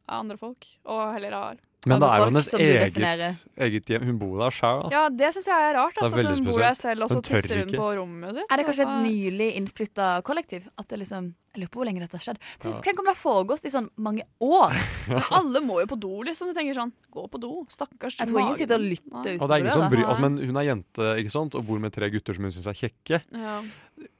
andre 0.08 0.36
folk, 0.36 0.66
og 0.84 1.14
heller 1.16 1.32
har 1.32 1.56
Men 1.88 2.02
det 2.02 2.08
er 2.08 2.20
jo 2.22 2.28
hennes 2.28 2.48
eget, 2.58 3.42
eget 3.68 3.92
hjem. 3.94 4.06
Hun 4.08 4.18
bor 4.20 4.38
der 4.44 4.54
sjøl. 4.54 4.86
Ja, 4.94 5.02
det 5.08 5.32
syns 5.36 5.48
jeg 5.50 5.66
er 5.68 5.76
rart, 5.78 5.98
Altså, 5.98 6.18
er 6.20 6.28
at 6.28 6.38
hun 6.38 6.48
bor 6.50 6.62
der 6.62 6.78
selv, 6.78 7.06
og 7.06 7.12
så 7.12 7.20
tisser 7.24 7.62
hun 7.62 7.72
ikke. 7.72 7.80
på 7.80 7.90
rommet 7.98 8.36
sitt. 8.38 8.46
Er 8.52 8.60
det 8.60 8.66
kanskje 8.68 8.86
et 8.86 8.96
nylig 9.08 9.48
innflytta 9.62 10.08
kollektiv? 10.28 10.68
At 10.78 10.88
det 10.92 11.00
liksom 11.04 11.34
Jeg 11.56 11.62
lurer 11.64 11.70
på 11.72 11.80
hvor 11.80 11.88
lenge 11.88 12.02
dette 12.04 12.14
har 12.14 12.22
skjedd. 12.22 12.38
Ja. 12.62 12.72
Tenk 12.84 13.00
om 13.00 13.06
det 13.08 13.14
har 13.16 13.18
foregått 13.18 13.64
i 13.66 13.70
sånn 13.72 13.88
mange 13.98 14.22
år. 14.44 14.76
Men 15.08 15.24
alle 15.40 15.62
må 15.64 15.80
jo 15.80 15.88
på 15.90 15.96
do, 15.98 16.12
liksom. 16.28 16.52
Du 16.52 16.54
tenker 16.54 16.76
sånn, 16.76 16.92
gå 17.10 17.24
på 17.32 17.40
do, 17.42 17.50
stakkars. 17.72 18.20
Jeg 18.20 18.30
tror 18.30 18.42
ingen 18.44 18.58
sitter 18.60 18.76
og 18.78 18.84
lytter 18.84 19.32
utenfor 19.32 19.42
Og 19.42 19.48
det 19.48 19.56
er 19.56 19.64
ingen 19.64 19.74
som 19.74 19.88
bryr, 19.90 20.04
at, 20.12 20.20
men 20.22 20.36
hun 20.38 20.60
er 20.60 20.68
jente 20.68 21.08
ikke 21.24 21.32
sant? 21.34 21.56
og 21.58 21.64
bor 21.66 21.80
med 21.82 21.96
tre 21.96 22.10
gutter 22.12 22.36
som 22.36 22.46
hun 22.46 22.54
syns 22.54 22.68
er 22.70 22.78
kjekke. 22.78 23.22
Ja. 23.34 23.56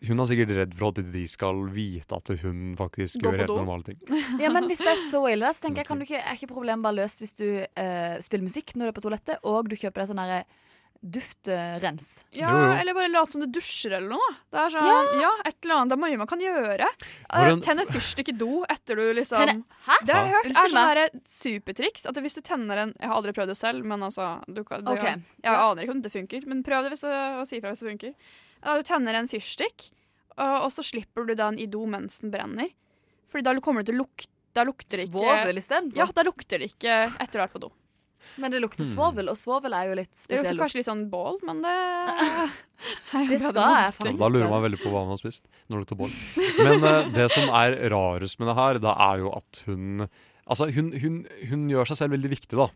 Hun 0.08 0.20
er 0.23 0.28
sikkert 0.30 0.54
redd 0.56 0.75
for 0.78 0.92
at 0.92 1.00
de 1.12 1.25
skal 1.30 1.61
vite 1.75 2.16
at 2.18 2.30
hun 2.42 2.75
faktisk 2.78 3.23
gjør 3.23 3.38
helt 3.42 3.54
normale 3.54 3.85
ting. 3.90 3.99
Ja, 4.42 4.50
men 4.54 4.68
hvis 4.70 4.82
det 4.85 4.92
er 4.94 5.02
så 5.11 5.25
ille, 5.30 5.50
så 5.54 5.66
tenker 5.66 5.82
jeg 5.85 5.90
kan 5.90 5.99
du 6.00 6.06
ikke, 6.06 6.23
er 6.23 6.38
ikke 6.38 6.50
problemet 6.52 6.87
bare 6.87 6.99
løst 7.00 7.23
hvis 7.25 7.35
du 7.38 7.47
uh, 7.64 8.16
spiller 8.25 8.47
musikk 8.47 8.75
når 8.76 8.88
du 8.88 8.92
er 8.92 8.99
på 9.00 9.04
toalettet, 9.06 9.44
og 9.49 9.68
du 9.70 9.76
kjøper 9.78 10.04
deg 10.04 10.11
sånn 10.12 10.23
derre 10.23 10.40
duftrens. 10.99 12.25
Ja, 12.35 12.50
Jo, 12.50 12.58
jo. 12.58 12.70
eller 12.80 12.94
bare 12.94 13.11
late 13.12 13.30
som 13.32 13.42
du 13.42 13.47
dusjer 13.47 13.92
eller 13.99 14.11
noe. 14.11 14.30
Det 14.50 14.58
er 14.58 14.73
sånn, 14.75 15.20
ja. 15.23 15.30
et 15.47 15.54
eller 15.62 15.75
annet. 15.76 15.92
Det 15.92 15.97
er 15.97 16.02
mye 16.02 16.18
man 16.18 16.30
kan 16.30 16.42
gjøre. 16.42 16.88
Eh, 16.88 17.44
en- 17.52 17.61
Tenn 17.62 17.78
en 17.85 17.87
fyrstikk 17.87 18.32
i 18.32 18.37
do 18.40 18.64
etter 18.68 18.97
du 18.99 19.04
liksom 19.14 19.38
Tenne- 19.38 19.64
Hæ? 19.87 19.94
Det 20.06 20.14
har 20.14 20.25
jeg 20.26 20.35
hørt 20.35 20.50
er 20.64 20.73
sånn 20.75 21.23
supertriks. 21.28 22.06
At 22.06 22.16
hvis 22.16 22.35
du 22.35 22.40
tenner 22.42 22.76
en 22.78 22.94
Jeg 22.99 23.08
har 23.08 23.14
aldri 23.14 23.32
prøvd 23.32 23.47
det 23.49 23.56
selv, 23.56 23.85
men 23.85 24.00
altså 24.00 24.42
du 24.47 24.62
du, 24.64 24.75
okay. 24.90 25.14
Ok. 25.14 25.23
Jeg 25.44 25.54
aner 25.54 25.82
ikke 25.82 25.90
om 25.94 26.02
det 26.02 26.12
funker, 26.12 26.47
men 26.47 26.62
prøv 26.64 26.82
det 26.82 26.90
hvis 26.92 27.06
det, 27.06 27.38
og 27.38 27.47
si 27.47 27.61
fra 27.61 27.70
hvis 27.70 27.78
det 27.80 27.90
funker. 27.92 28.14
Du 28.62 28.82
tenner 28.86 29.14
en 29.18 29.28
fyrstikk, 29.30 29.88
og, 30.38 30.54
og 30.66 30.70
så 30.74 30.84
slipper 30.86 31.26
du 31.28 31.34
den 31.38 31.58
i 31.58 31.66
do 31.70 31.84
mens 31.90 32.20
den 32.22 32.30
brenner. 32.34 32.70
Fordi 33.30 33.44
da 33.46 33.54
kommer 33.60 33.82
det 33.84 33.90
til 33.92 33.98
å 34.00 34.04
lukte 34.04 34.30
Da 34.56 34.62
lukter 34.64 34.96
det 34.96 35.04
ikke 35.10 35.20
Svovel 35.20 35.58
istedenfor? 35.60 35.98
Ja, 36.00 36.06
da 36.16 36.22
lukter 36.24 36.58
det 36.62 36.70
ikke 36.72 36.94
etter 37.20 37.38
å 37.38 37.42
ha 37.42 37.46
vært 37.46 37.52
på 37.58 37.60
do. 37.66 37.68
Men 38.40 38.50
det 38.50 38.58
lukter 38.60 38.82
Hmm. 38.84 38.94
svovel, 38.96 39.28
og 39.30 39.36
svovel 39.38 39.72
er 39.76 39.88
jo 39.90 39.94
litt 40.00 40.16
Det 40.26 40.38
lukter 40.40 40.58
kanskje 40.58 40.78
litt 40.80 40.88
sånn 40.88 41.04
bål, 41.12 41.38
men 41.46 41.60
det 41.62 41.74
Det 43.28 43.38
skal 43.40 43.60
jeg 43.60 43.92
faktisk 43.98 44.18
da 44.20 44.28
lurer 44.32 44.50
man 44.50 44.64
veldig 44.64 44.80
på 44.82 44.90
hva 44.92 45.04
hun 45.04 45.12
har 45.14 45.20
spist. 45.20 45.46
Når 45.70 45.84
det 45.84 45.88
tar 45.92 46.00
bål. 46.00 46.16
Men 46.64 46.82
uh, 46.84 47.08
det 47.14 47.28
som 47.34 47.52
er 47.60 47.76
rarest 47.92 48.40
med 48.40 48.50
det 48.50 48.56
her, 48.58 48.80
da 48.82 48.96
er 49.12 49.22
jo 49.24 49.32
at 49.36 49.62
hun 49.68 50.08
Altså, 50.48 50.64
hun, 50.72 50.86
hun, 50.96 51.16
hun 51.50 51.64
gjør 51.68 51.90
seg 51.90 51.98
selv 51.98 52.14
veldig 52.16 52.30
viktig, 52.32 52.56
da. 52.56 52.70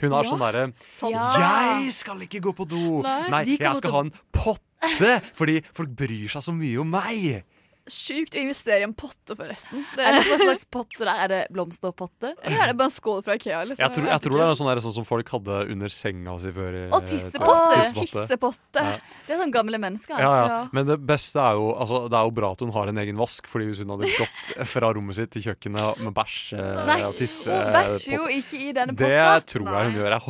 Hun 0.00 0.12
har 0.12 0.24
Ja. 0.24 0.30
sånn 0.30 0.42
derre 0.44 0.72
Ja. 1.10 1.80
Jeg 1.82 1.92
skal 1.92 2.20
ikke 2.20 2.40
gå 2.40 2.54
på 2.54 2.68
do! 2.68 3.02
Nei, 3.02 3.28
Nei, 3.30 3.44
jeg 3.58 3.76
skal 3.76 3.90
ha 3.90 4.00
en 4.00 4.12
potte! 4.32 5.22
Fordi 5.34 5.62
folk 5.74 5.90
bryr 5.96 6.28
seg 6.28 6.42
så 6.42 6.52
mye 6.54 6.80
om 6.80 6.90
meg! 6.90 7.44
Sjukt 7.90 8.36
å 8.36 8.38
investere 8.38 8.78
i 8.78 8.84
en 8.86 8.92
potte, 8.94 9.34
forresten. 9.34 9.80
Det, 9.96 10.04
Er 10.06 10.12
det 10.20 10.26
hva 10.30 10.36
slags 10.38 10.64
potte 10.70 11.00
der? 11.02 11.08
Er 11.24 11.28
det 11.32 11.38
blomsterpotte? 11.50 12.28
eller 12.44 12.60
er 12.62 12.70
det 12.70 12.76
bare 12.78 12.86
en 12.86 12.94
skål 12.94 13.24
fra 13.26 13.34
Ikea? 13.34 13.64
Liksom? 13.66 13.82
Jeg 13.82 13.96
tror, 13.96 14.06
jeg 14.06 14.20
tror 14.22 14.36
det 14.38 14.44
er 14.46 14.54
sånn, 14.60 14.68
der, 14.70 14.80
sånn 14.84 14.94
som 15.00 15.06
folk 15.08 15.28
hadde 15.34 15.56
under 15.74 15.88
senga 15.90 16.36
si 16.38 16.52
før. 16.54 16.76
i- 16.78 16.90
Og 16.94 17.02
tissepotte. 17.10 17.80
eh, 17.80 17.92
Tissepotte. 17.98 18.84
Ja. 18.86 18.96
Det 19.26 19.34
er 19.34 19.42
sånn 19.42 19.52
gamle 19.52 19.78
mennesker. 19.82 20.14
Ja, 20.22 20.30
ja. 20.38 20.46
Ja. 20.52 20.68
Men 20.72 20.86
det 20.86 20.98
beste 21.06 21.42
er 21.42 21.58
jo 21.58 21.72
altså, 21.74 22.08
Det 22.08 22.18
er 22.18 22.24
jo 22.30 22.30
bra 22.30 22.52
at 22.52 22.60
hun 22.60 22.72
har 22.72 22.86
en 22.88 22.98
egen 22.98 23.16
vask, 23.16 23.46
Fordi 23.50 23.66
hvis 23.66 23.78
hun 23.82 23.88
hadde 23.96 24.10
gått 24.18 24.66
fra 24.68 24.92
rommet 24.94 25.14
sitt 25.16 25.30
til 25.34 25.42
kjøkkenet 25.42 25.98
med 26.06 26.14
bæsj 26.14 26.52
eh, 26.58 27.06
og 27.08 27.16
tissepotte 27.16 27.66
Hun 27.66 27.72
bæsjer 27.74 28.14
jo 28.14 28.26
ikke 28.38 28.60
i 28.62 28.72
denne 28.72 28.94
Det 28.96 29.46
tror 29.46 29.66
jeg 29.74 29.90
hun 29.90 29.98
gjør. 30.02 30.10
Jeg, 30.20 30.22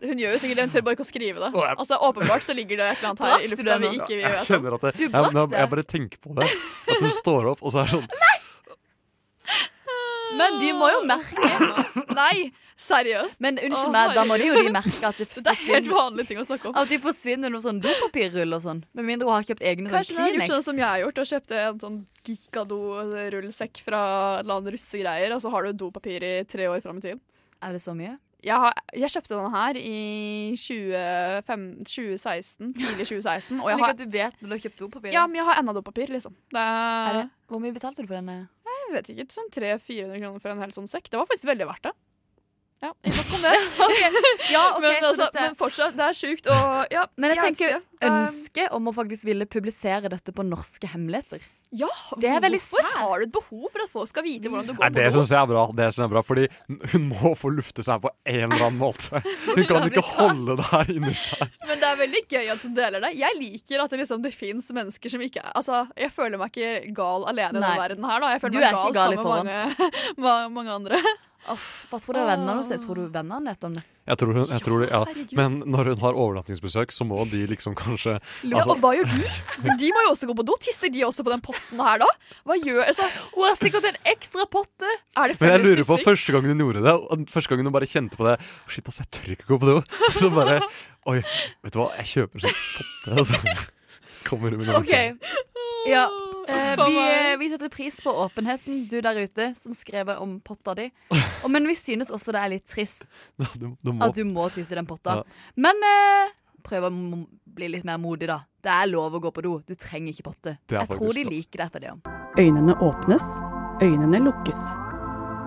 Hun 0.00 0.16
gjør 0.22 0.30
jo 0.32 0.38
sikkert 0.40 0.56
det, 0.56 0.64
hun 0.64 0.72
tør 0.72 0.84
bare 0.86 0.96
ikke 0.96 1.04
å 1.04 1.08
skrive 1.10 1.42
det. 1.44 1.50
Altså 1.76 1.98
Åpenbart 2.08 2.44
så 2.46 2.54
ligger 2.56 2.80
det 2.80 2.86
et 2.92 3.02
eller 3.02 3.10
annet 3.10 3.24
her 3.26 3.44
i 3.44 3.50
lufta 3.52 3.74
vi 3.82 3.90
ikke 3.98 4.14
vi 4.14 4.22
jeg 4.22 4.30
vet 4.32 4.40
om. 4.40 4.46
kjenner 4.48 4.76
at 4.78 4.86
det, 4.86 4.92
jeg, 5.00 5.10
jeg, 5.12 5.50
jeg 5.58 5.68
bare 5.74 5.84
tenker 5.94 6.18
på 6.24 6.32
det. 6.38 6.46
At 6.94 7.04
hun 7.04 7.12
står 7.18 7.42
opp, 7.52 7.60
og 7.60 7.68
så 7.74 7.82
er 7.82 7.90
det 7.90 7.94
sånn 7.98 8.08
Nei! 8.24 8.36
Men 10.40 10.50
de 10.62 10.68
må 10.78 10.86
jo 10.94 11.00
merke 11.04 11.48
Nei, 12.14 12.34
seriøst. 12.80 13.40
Men 13.44 13.58
unnskyld 13.60 13.92
meg, 13.92 14.12
da 14.16 14.22
må 14.28 14.36
de 14.40 14.46
jo 14.48 14.54
de 14.56 14.70
merke 14.72 15.08
at 15.10 15.18
det 15.20 15.26
Det 15.34 15.40
er 15.42 15.58
helt 15.58 15.66
forsvinner 15.66 15.94
vanlige 15.96 16.30
ting 16.30 16.40
å 16.40 16.46
snakke 16.48 16.70
om. 16.70 16.76
At 16.80 16.88
de 16.90 16.98
forsvinner 17.02 17.52
noen 17.52 17.64
sånn 17.64 17.80
dopapirrull 17.84 18.56
og 18.56 18.62
sånn. 18.64 18.80
Med 18.96 19.04
mindre 19.10 19.28
hun 19.28 19.34
har 19.36 19.44
kjøpt 19.50 19.64
egne 19.66 19.90
sånn 19.90 19.96
Kanskje 19.98 20.16
hun 20.16 20.22
har 20.24 20.32
gjort 20.38 20.52
sånn 20.54 20.66
som 20.70 20.80
jeg 20.80 20.86
har 20.86 21.02
gjort, 21.04 21.20
og 21.20 21.26
kjøpte 21.34 21.54
en 21.66 21.80
sånn 21.84 21.98
Gikado-rullsekk 22.30 23.82
fra 23.84 24.00
et 24.38 24.42
eller 24.46 24.56
annet 24.56 24.74
russegreier, 24.76 25.30
og 25.36 25.40
så 25.44 25.52
har 25.54 25.68
du 25.68 25.76
dopapir 25.84 26.24
i 26.26 26.32
tre 26.48 26.68
år 26.70 26.80
fram 26.84 26.98
i 27.02 27.06
tiden. 27.08 27.20
Er 27.60 27.70
det 27.76 27.82
så 27.84 27.92
mye? 27.96 28.14
Jeg, 28.44 28.56
har, 28.62 28.78
jeg 28.96 29.12
kjøpte 29.12 29.36
den 29.36 29.50
her 29.54 29.78
i 29.80 29.98
25, 30.56 31.66
2016, 31.84 32.72
tidlig 32.78 33.08
2016, 33.10 33.60
og 33.60 33.68
Jeg 33.68 33.82
har, 33.82 33.92
at 33.92 34.00
du 34.00 34.06
vet 34.08 34.40
når 34.40 34.48
du 34.48 34.54
har 34.56 34.62
kjøpt 34.64 34.80
dopapir. 34.84 35.12
ja, 35.12 35.26
men 35.26 35.40
jeg 35.42 35.48
har 35.50 35.60
enda 35.60 35.74
dopapir, 35.76 36.12
liksom. 36.12 36.36
Det 36.54 36.64
det, 37.18 37.26
hvor 37.50 37.60
mye 37.62 37.76
betalte 37.76 38.02
du 38.02 38.08
for 38.08 38.16
denne? 38.20 38.40
jeg 38.90 38.96
vet 38.98 39.10
ikke, 39.12 39.26
sånn 39.34 39.50
300-400 39.54 40.22
kroner 40.22 40.42
for 40.42 40.52
en 40.52 40.62
hel 40.64 40.72
sånn 40.74 40.88
sekk. 40.90 41.10
Det 41.10 41.20
var 41.20 41.28
faktisk 41.30 41.50
veldig 41.50 41.68
verdt 41.68 41.90
det. 41.90 41.92
Ja, 42.80 42.90
nok 42.96 43.32
om 43.36 43.42
det. 43.44 43.54
Ja, 44.54 44.62
okay, 44.72 44.80
men, 44.80 44.94
så 45.02 45.08
altså, 45.10 45.26
dette 45.26 45.44
men 45.44 45.56
fortsatt, 45.58 45.96
det 45.98 46.04
er 46.06 46.16
sjukt. 46.16 46.48
Og 46.50 46.94
ja, 46.94 47.04
Men 47.20 47.34
jeg 47.34 47.40
jeg 47.40 47.46
tenker 47.50 47.74
ønsket 47.76 48.06
ønske 48.10 48.68
om 48.76 48.88
å 48.88 48.94
faktisk 48.96 49.28
ville 49.28 49.46
publisere 49.46 50.10
dette 50.12 50.32
på 50.34 50.46
norske 50.48 50.88
hemmeligheter. 50.90 51.44
Ja, 51.70 51.86
Det 52.18 52.26
er 52.26 52.40
veldig 52.42 52.58
hvorfor 52.58 52.82
sær. 52.82 52.96
har 52.98 53.20
du 53.20 53.24
et 53.28 53.32
behov 53.32 53.66
for 53.70 53.82
at 53.84 53.90
folk 53.92 54.08
skal 54.10 54.24
vite 54.26 54.50
hvordan 54.50 54.66
du 54.66 54.72
Nei, 54.74 54.88
går 54.90 54.94
Det 54.96 55.04
syns 55.14 55.30
jeg 55.30 55.38
er 55.38 55.46
bra. 55.52 55.60
Det 55.70 55.84
synes 55.86 56.00
jeg 56.00 56.06
er 56.08 56.12
bra 56.14 56.22
Fordi 56.26 56.46
hun 56.94 57.04
må 57.12 57.30
få 57.38 57.52
lufte 57.54 57.84
seg 57.86 58.00
på 58.02 58.10
en 58.26 58.40
eller 58.48 58.64
annen 58.66 58.80
måte. 58.80 59.20
Hun 59.54 59.62
kan 59.68 59.86
ikke 59.86 60.02
holde 60.02 60.56
det 60.58 60.66
her 60.72 60.90
inni 60.96 61.14
seg. 61.14 61.46
Men 61.70 61.78
det 61.78 61.86
er 61.92 62.00
veldig 62.02 62.22
gøy 62.34 62.50
at 62.56 62.64
du 62.66 62.68
deler 62.74 63.06
det. 63.06 63.12
Jeg 63.20 63.38
liker 63.38 63.84
at 63.84 63.94
det, 63.94 64.02
liksom, 64.02 64.22
det 64.26 64.34
fins 64.34 64.72
mennesker 64.74 65.14
som 65.14 65.22
ikke 65.22 65.46
Altså, 65.54 65.84
Jeg 65.94 66.10
føler 66.16 66.42
meg 66.42 66.50
ikke 66.50 66.92
gal 66.96 67.28
alene 67.30 67.54
i 67.54 67.60
denne 67.60 67.78
verden 67.84 68.10
her. 68.10 68.20
da 68.26 68.34
Jeg 68.34 68.42
føler 68.42 68.56
Du 68.56 68.62
meg 68.64 68.74
gal 68.74 68.92
gal 68.98 69.14
sammen 69.14 69.46
med 69.46 69.78
mange, 69.78 69.90
ma- 70.26 70.50
mange 70.58 70.78
andre. 70.80 71.02
Uff, 71.50 71.86
tror 71.88 72.18
det 72.18 72.20
er 72.20 72.32
vennene 72.34 72.60
jeg 72.66 72.82
Tror 72.82 72.98
du 72.98 73.06
vennene 73.14 73.46
vet 73.46 73.64
om 73.70 73.78
det? 73.78 73.86
Jeg 74.10 74.18
tror 74.20 74.32
hun, 74.34 74.46
jeg 74.50 74.64
tror 74.66 74.82
det, 74.82 74.88
ja. 74.90 75.00
Men 75.38 75.56
når 75.70 75.92
hun 75.92 76.00
har 76.02 76.18
overnattingsbesøk, 76.18 76.92
så 76.94 77.06
må 77.06 77.22
de 77.30 77.44
liksom 77.50 77.76
kanskje 77.78 78.16
Ja, 78.16 78.58
altså, 78.58 78.74
og 78.74 78.82
hva 78.82 78.92
gjør 78.96 79.08
de? 79.12 79.20
De 79.80 79.90
må 79.94 80.04
jo 80.06 80.12
også 80.16 80.28
gå 80.30 80.36
på 80.40 80.46
do. 80.48 80.56
Tisser 80.64 80.90
de 80.92 81.04
også 81.06 81.24
på 81.26 81.32
den 81.32 81.42
potten 81.44 81.82
her 81.84 82.02
da? 82.02 82.08
Hva 82.48 82.58
gjør 82.58 82.82
altså, 82.88 83.06
Hun 83.36 83.46
har 83.46 83.58
sikkert 83.60 83.86
en 83.92 84.00
ekstra 84.12 84.46
potte! 84.50 84.90
Er 85.16 85.32
det 85.32 85.40
Men 85.40 85.54
jeg 85.54 85.64
lurer 85.66 85.86
på 85.88 86.00
første 86.04 86.34
gangen 86.34 86.54
hun 86.54 86.64
gjorde 86.66 86.84
det, 86.86 86.96
første 87.30 87.54
gangen 87.54 87.70
hun 87.70 87.76
bare 87.76 87.90
kjente 87.90 88.18
på 88.18 88.26
det 88.26 88.38
Shit, 88.66 88.86
altså, 88.86 89.04
jeg 89.06 89.12
tør 89.16 89.36
ikke 89.36 89.50
gå 89.52 89.60
på 89.62 89.70
do. 89.70 89.76
Så 90.20 90.32
bare 90.34 90.58
Oi, 91.10 91.20
vet 91.64 91.74
du 91.74 91.78
hva, 91.80 91.92
jeg 92.02 92.10
kjøper 92.16 92.40
en 92.40 92.48
sånn 92.50 92.58
potte. 92.76 93.14
Og 93.14 93.28
så 93.30 93.38
kommer 94.28 94.52
hun 94.52 94.60
med 94.60 94.68
noe. 94.68 94.82
OK. 94.82 95.49
Ja. 95.90 96.08
Eh, 96.48 96.86
vi, 96.86 96.96
eh, 96.98 97.36
vi 97.38 97.50
setter 97.50 97.68
pris 97.68 98.00
på 98.00 98.10
åpenheten, 98.10 98.86
du 98.90 99.00
der 99.00 99.18
ute, 99.20 99.54
som 99.54 99.74
skrev 99.74 100.08
om 100.16 100.40
potta 100.40 100.74
di. 100.74 100.88
Og, 101.44 101.50
men 101.50 101.66
vi 101.68 101.76
synes 101.78 102.10
også 102.10 102.34
det 102.34 102.40
er 102.42 102.52
litt 102.54 102.66
trist 102.68 103.06
Du, 103.54 103.76
du 103.80 103.92
at 104.02 104.16
du 104.16 104.24
må 104.28 104.48
tisse 104.54 104.74
i 104.74 104.78
den 104.78 104.88
potta. 104.88 105.20
Ja. 105.20 105.42
Men 105.60 105.84
eh, 105.86 106.32
prøv 106.66 106.88
å 106.88 106.92
bli 107.50 107.70
litt 107.74 107.86
mer 107.88 108.00
modig, 108.02 108.28
da. 108.30 108.40
Det 108.60 108.72
er 108.72 108.90
lov 108.90 109.16
å 109.16 109.22
gå 109.22 109.32
på 109.34 109.44
do. 109.44 109.54
Du 109.66 109.74
trenger 109.74 110.12
ikke 110.12 110.28
potte. 110.30 110.56
Jeg 110.70 110.90
tror 110.92 111.14
de 111.16 111.24
liker 111.28 111.64
deg 111.64 111.72
for 111.72 111.84
det. 111.84 111.94
Øynene 112.40 112.76
åpnes, 112.84 113.24
øynene 113.82 114.20
lukkes. 114.26 114.66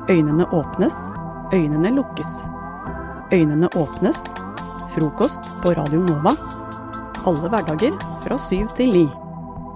Øynene 0.10 0.48
åpnes, 0.52 0.98
øynene 1.54 1.94
lukkes. 1.96 2.40
Øynene 3.34 3.70
åpnes. 3.80 4.20
Frokost 4.94 5.48
på 5.64 5.74
Radio 5.78 6.04
Nova. 6.06 6.36
Alle 7.26 7.50
hverdager 7.50 7.98
fra 8.26 8.38
syv 8.42 8.74
til 8.78 8.94
ni. 8.94 9.23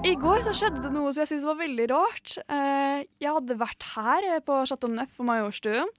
I 0.08 0.14
går 0.16 0.40
så 0.46 0.54
skjedde 0.56 0.80
det 0.86 0.90
noe 0.96 1.10
som 1.12 1.20
jeg 1.20 1.34
syntes 1.34 1.46
var 1.50 1.58
veldig 1.60 1.86
rart. 1.92 2.38
Eh, 2.48 3.02
jeg 3.20 3.28
hadde 3.28 3.58
vært 3.60 3.84
her 3.92 4.28
eh, 4.30 4.44
på 4.46 4.62
Chateau 4.70 4.88
Neuf 4.94 5.18
på 5.18 5.26
Majorstuen. 5.28 5.90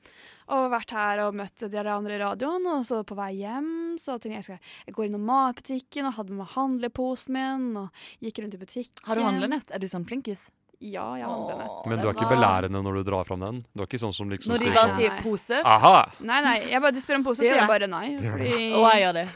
Og 0.56 0.70
vært 0.72 0.94
her 0.96 1.20
og 1.26 1.36
møtt 1.36 1.66
de 1.68 1.82
andre 1.82 2.16
i 2.16 2.20
radioen. 2.22 2.64
Og 2.72 2.86
så 2.88 3.02
på 3.04 3.18
vei 3.18 3.34
hjem 3.42 3.98
så 4.00 4.16
tenkte 4.16 4.38
jeg 4.38 4.46
skal 4.46 4.70
jeg 4.88 4.96
går 4.96 5.10
innom 5.10 5.26
matbutikken 5.28 6.08
og 6.08 6.16
hadde 6.16 6.32
med 6.32 6.40
meg 6.40 6.54
handleposen 6.54 7.36
min. 7.36 7.66
Og 7.82 8.24
gikk 8.24 8.40
rundt 8.40 8.56
i 8.56 8.62
butikken. 8.62 9.04
Har 9.10 9.20
du 9.20 9.26
handlenett? 9.26 9.76
Er 9.76 9.84
du 9.84 9.90
sånn 9.92 10.08
flinkis? 10.08 10.46
Ja, 10.78 11.10
jeg 11.18 11.28
har 11.28 11.34
handlenett. 11.34 11.92
Men 11.92 12.00
du 12.00 12.08
er 12.08 12.16
ikke 12.16 12.32
belærende 12.32 12.84
når 12.88 13.02
du 13.02 13.10
drar 13.10 13.28
fram 13.28 13.44
den? 13.44 13.60
Du 13.74 13.84
er 13.84 13.90
ikke 13.90 14.00
sånn 14.06 14.16
som 14.16 14.32
liksom 14.32 14.54
Når 14.54 14.64
de 14.64 14.70
sier 14.70 14.78
bare 14.78 14.94
sånn 14.94 15.02
sier 15.02 15.20
pose? 15.26 15.60
Aha! 15.76 15.96
Nei, 16.24 16.40
nei, 16.48 16.56
jeg 16.72 16.80
bare, 16.80 16.96
de 16.96 17.04
spør 17.04 17.20
om 17.20 17.28
pose, 17.28 17.42
så 17.42 17.50
sier 17.50 17.60
jeg 17.60 17.72
bare 17.76 17.92
nei. 17.92 18.06
Fordi, 18.24 18.56
Og 18.72 18.88
jeg 18.88 19.04
gjør 19.04 19.20
det. 19.20 19.28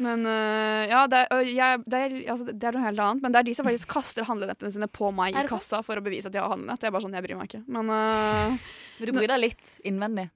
Men 0.00 0.24
uh, 0.26 0.82
ja, 0.88 1.02
det 1.06 1.18
er, 1.28 1.42
jeg, 1.52 1.80
det, 1.84 1.98
er, 1.98 2.14
altså, 2.32 2.46
det 2.48 2.64
er 2.64 2.72
noe 2.78 2.84
helt 2.86 3.02
annet. 3.04 3.22
Men 3.22 3.32
det 3.34 3.40
er 3.42 3.48
de 3.50 3.54
som 3.54 3.66
faktisk 3.68 3.90
kaster 3.96 4.24
handlenettene 4.24 4.72
sine 4.72 4.88
på 4.88 5.10
meg 5.14 5.34
i 5.34 5.36
kassa 5.42 5.52
kassa 5.52 5.82
for 5.84 6.00
å 6.00 6.04
bevise 6.04 6.30
at 6.30 6.32
de 6.36 6.40
har 6.40 6.48
handlenett. 6.52 6.80
Jeg 6.82 6.88
er 6.88 6.94
bare 6.96 7.04
sånn, 7.04 7.16
jeg 7.18 7.26
bryr 7.26 7.36
meg 7.38 7.50
ikke. 7.50 7.64
Men 7.68 7.90
uh, 7.92 8.56
Men 8.98 9.10
du 9.10 9.12
bryr 9.18 9.28
deg 9.34 9.42
litt 9.44 9.74
innvendig? 9.84 10.30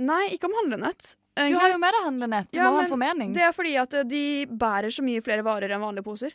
nei, 0.00 0.30
ikke 0.32 0.48
om 0.48 0.54
handlenett. 0.62 1.10
Du 1.36 1.56
har 1.60 1.68
jo 1.74 1.76
med 1.80 1.92
deg 1.92 2.04
handlenett. 2.06 2.46
Du 2.52 2.56
Ja, 2.56 2.70
må 2.70 2.78
ha 2.78 2.84
en 2.86 2.88
formening. 2.92 3.34
Det 3.36 3.42
er 3.44 3.52
fordi 3.52 3.74
at 3.76 3.92
øh, 3.98 4.06
de 4.08 4.22
bærer 4.48 4.88
så 4.92 5.04
mye 5.04 5.20
flere 5.20 5.44
varer 5.44 5.74
enn 5.74 5.82
vanlige 5.82 6.06
poser. 6.06 6.32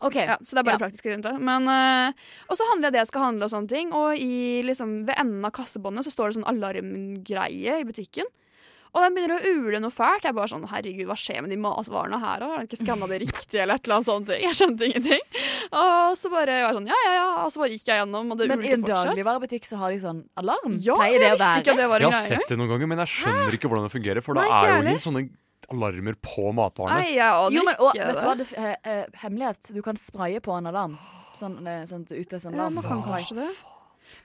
OK. 0.00 0.16
Ja, 0.16 0.38
så 0.40 0.56
det 0.56 0.62
er 0.62 0.66
bare 0.70 0.78
Ja. 0.78 0.80
praktisk 0.86 1.06
rundt 1.12 1.22
det. 1.28 1.34
Men, 1.38 1.68
øh, 1.68 2.16
og 2.48 2.56
så 2.56 2.64
handler 2.70 2.88
jeg 2.88 2.94
det 2.96 3.02
jeg 3.02 3.10
skal 3.12 3.26
handle, 3.26 3.44
og 3.44 3.52
sånne 3.52 3.68
ting. 3.68 3.92
Og 3.92 4.16
i, 4.16 4.62
liksom, 4.64 5.02
ved 5.06 5.20
enden 5.20 5.44
av 5.44 5.52
kassebåndet 5.52 6.08
så 6.08 6.14
står 6.14 6.32
det 6.32 6.38
sånn 6.40 6.48
alarmgreie 6.48 7.76
i 7.82 7.84
butikken. 7.86 8.26
Og 8.92 9.00
den 9.00 9.14
begynner 9.16 9.40
å 9.40 9.52
ule 9.56 9.78
noe 9.80 9.90
fælt. 9.94 10.26
Jeg 10.26 10.34
er 10.34 10.36
bare 10.36 10.50
sånn, 10.52 10.66
herregud, 10.68 11.06
hva 11.08 11.14
skjer 11.16 11.40
med 11.40 11.48
de 11.54 11.56
matvarene 11.56 12.18
her? 12.20 12.42
Har 12.44 12.58
den 12.60 12.66
ikke 12.68 12.76
skanna 12.82 13.06
det 13.08 13.20
riktig, 13.22 13.56
eller 13.62 13.78
et 13.80 13.86
eller 13.86 13.96
annet 13.96 14.08
sånt? 14.10 14.28
Jeg 14.36 14.52
skjønte 14.58 14.84
ingenting. 14.84 15.22
Og 15.72 16.16
så 16.20 16.28
bare 16.32 16.58
var 16.66 16.76
sånn, 16.76 16.90
ja, 16.92 16.98
ja, 17.06 17.12
ja. 17.16 17.28
Og 17.46 17.52
så 17.54 17.62
bare 17.62 17.72
gikk 17.72 17.86
jeg 17.88 18.02
gjennom, 18.02 18.32
og 18.34 18.36
det 18.42 18.48
Men 18.52 18.60
i 18.66 18.72
en 18.76 18.82
fortsatt. 18.84 19.08
dagligvarebutikk 19.14 19.64
så 19.70 19.78
har 19.80 19.94
de 19.94 20.00
sånn 20.02 20.20
alarm? 20.36 20.76
Ja, 20.84 20.98
Pleier 21.00 21.18
det 21.24 21.30
jeg 21.30 21.38
å 21.38 21.40
være? 21.40 21.62
ikke 21.64 21.72
at 21.72 21.80
det 21.80 21.88
var 21.88 22.04
Jeg 22.04 22.10
har 22.12 22.18
greie. 22.20 22.28
sett 22.36 22.52
det 22.52 22.58
noen 22.60 22.68
ganger, 22.74 22.86
men 22.92 22.98
jeg 23.06 23.08
skjønner 23.16 23.56
ikke 23.56 23.68
hvordan 23.72 23.88
det 23.88 23.94
fungerer. 23.96 24.22
For 24.28 24.34
Nei, 24.36 24.44
det 24.50 24.60
er 24.60 24.76
jo 24.76 24.84
ingen 24.84 25.02
sånne 25.08 25.24
alarmer 25.72 26.14
på 26.20 26.46
matvarene. 26.52 27.00
Nei, 27.00 27.10
jeg 27.16 27.32
aner 27.32 27.56
Jo, 27.56 27.62
men 27.64 27.74
og, 27.80 27.90
ikke 27.96 28.06
vet 28.12 28.20
du 28.20 28.26
hva, 28.28 28.36
det. 28.36 28.48
det, 28.52 28.58
eh, 28.60 28.76
eh, 28.92 29.04
hemmelighet. 29.24 29.72
Du 29.72 29.80
kan 29.80 29.96
spraye 29.96 30.40
på 30.44 30.52
en 30.58 30.66
alarm. 30.68 30.98
Sånn, 31.32 31.56
eh, 31.66 31.86
sånn 31.88 32.04
utløse 32.04 32.20
utløser 32.26 32.50
Ja, 32.52 32.58
alarm. 32.60 32.74
man 32.76 32.84
kan 32.84 33.00
kanskje 33.08 33.36
det. 33.40 33.48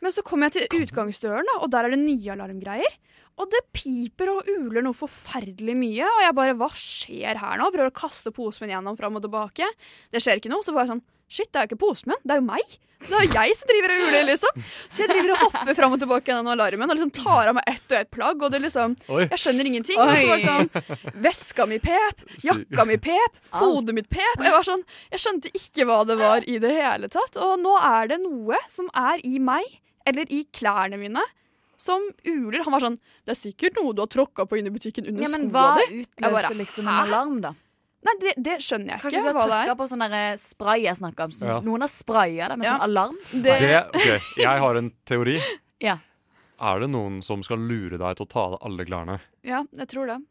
Men 0.02 0.12
så 0.12 0.22
kommer 0.28 0.52
jeg 0.52 0.68
til 0.70 0.82
utgangsdøren, 0.84 1.48
da, 1.48 1.60
og 1.64 1.72
der 1.72 1.86
er 1.88 1.90
det 1.96 2.00
nye 2.04 2.36
alarmgreier. 2.36 2.98
Og 3.38 3.52
det 3.54 3.62
piper 3.76 4.32
og 4.34 4.48
uler 4.50 4.82
noe 4.86 4.98
forferdelig 4.98 5.76
mye. 5.78 6.08
Og 6.08 6.24
jeg 6.26 6.38
bare 6.40 6.58
Hva 6.58 6.72
skjer 6.74 7.38
her 7.42 7.62
nå? 7.62 7.70
Prøver 7.74 7.92
å 7.92 8.00
kaste 8.00 8.34
posen 8.34 8.66
min 8.66 8.74
gjennom 8.76 8.98
fram 8.98 9.20
og 9.20 9.26
tilbake. 9.26 9.68
Det 10.14 10.24
skjer 10.24 10.42
ikke 10.42 10.52
noe. 10.54 10.66
Så 10.66 10.74
bare 10.76 10.90
sånn 10.90 11.06
Shit, 11.28 11.50
det 11.52 11.60
er 11.60 11.66
jo 11.66 11.74
ikke 11.74 11.82
postmenn, 11.82 12.22
det 12.24 12.38
er 12.38 12.38
jo 12.40 12.44
meg. 12.48 12.76
Det 13.04 13.14
er 13.14 13.26
jo 13.26 13.34
jeg 13.36 13.56
som 13.60 13.68
driver 13.68 13.92
og 13.94 14.04
uler, 14.08 14.22
liksom. 14.30 14.62
Så 14.88 15.02
jeg 15.04 15.10
driver 15.12 15.34
og 15.34 15.42
hopper 15.44 15.76
fram 15.76 15.96
og 15.98 16.00
tilbake 16.02 16.32
gjennom 16.32 16.48
alarmen 16.54 16.88
og 16.88 16.96
liksom 16.96 17.12
tar 17.14 17.52
av 17.52 17.58
meg 17.58 17.68
ett 17.68 17.84
og 17.92 17.98
ett 18.00 18.10
plagg. 18.16 18.46
Og 18.48 18.54
det 18.54 18.62
liksom 18.64 18.96
Oi. 19.12 19.26
Jeg 19.26 19.42
skjønner 19.44 19.70
ingenting. 19.70 20.00
Og 20.00 20.14
så 20.16 20.30
var 20.32 20.40
det 20.40 20.48
sånn 20.48 21.20
Veska 21.28 21.68
mi 21.68 21.82
pep, 21.84 22.24
jakka 22.48 22.86
mi 22.88 22.96
pep, 23.04 23.42
hodet 23.60 23.98
mitt 24.00 24.08
pep. 24.10 24.40
Jeg 24.40 24.56
var 24.56 24.66
sånn 24.66 24.86
Jeg 25.12 25.24
skjønte 25.26 25.52
ikke 25.52 25.88
hva 25.92 26.00
det 26.08 26.18
var 26.24 26.48
i 26.48 26.58
det 26.64 26.72
hele 26.80 27.12
tatt. 27.12 27.38
Og 27.44 27.60
nå 27.62 27.76
er 27.76 28.14
det 28.14 28.22
noe 28.24 28.64
som 28.72 28.88
er 28.96 29.20
i 29.28 29.36
meg, 29.44 29.68
eller 30.08 30.32
i 30.32 30.46
klærne 30.56 30.96
mine, 31.04 31.28
som 31.78 32.02
uler. 32.26 32.64
Han 32.66 32.74
var 32.74 32.82
sånn 32.84 32.98
Det 33.26 33.36
er 33.36 33.40
sikkert 33.40 33.78
noe 33.78 33.94
du 33.94 34.02
har 34.02 34.10
tråkka 34.10 34.46
på 34.50 34.58
inne 34.60 34.72
i 34.72 34.76
butikken 34.76 35.08
under 35.08 35.24
Ja, 35.24 35.30
men 35.30 35.50
skoa 35.50 35.62
hva 35.62 35.78
di. 35.78 36.00
Jeg 36.02 36.08
bare, 36.22 36.34
utløser 36.34 36.58
liksom 36.58 36.88
en 36.90 37.02
alarm, 37.06 37.40
da? 37.42 37.54
Nei, 38.08 38.14
det, 38.22 38.34
det 38.38 38.56
skjønner 38.64 38.94
jeg 38.96 39.02
Kanskje 39.04 39.20
ikke 39.22 39.32
du 39.34 39.40
har 39.40 39.52
trykka 39.52 39.76
på 39.78 39.88
sånn 39.92 40.04
spray 40.42 40.82
jeg 40.86 40.96
snakka 41.00 41.24
om. 41.28 41.32
Så 41.34 41.46
Ja. 41.50 41.60
Noen 41.66 41.82
har 41.86 41.92
spraya 41.92 42.48
det 42.50 42.58
med 42.58 42.66
Ja. 42.68 42.74
sånn 42.78 42.86
alarmspray. 42.90 43.60
Det, 43.60 43.86
ok, 43.94 44.38
Jeg 44.44 44.60
har 44.66 44.76
en 44.82 44.92
teori. 45.06 45.38
Ja. 45.82 45.98
Er 46.60 46.80
det 46.80 46.90
noen 46.90 47.22
som 47.22 47.44
skal 47.44 47.58
lure 47.62 47.98
deg 47.98 48.16
til 48.18 48.26
å 48.26 48.30
ta 48.30 48.40
av 48.48 48.52
deg 48.56 48.66
alle 48.66 48.86
klærne? 48.86 49.20
Ja, 49.46 49.64
jeg 49.78 49.88
tror 49.88 50.08
det. 50.08 50.22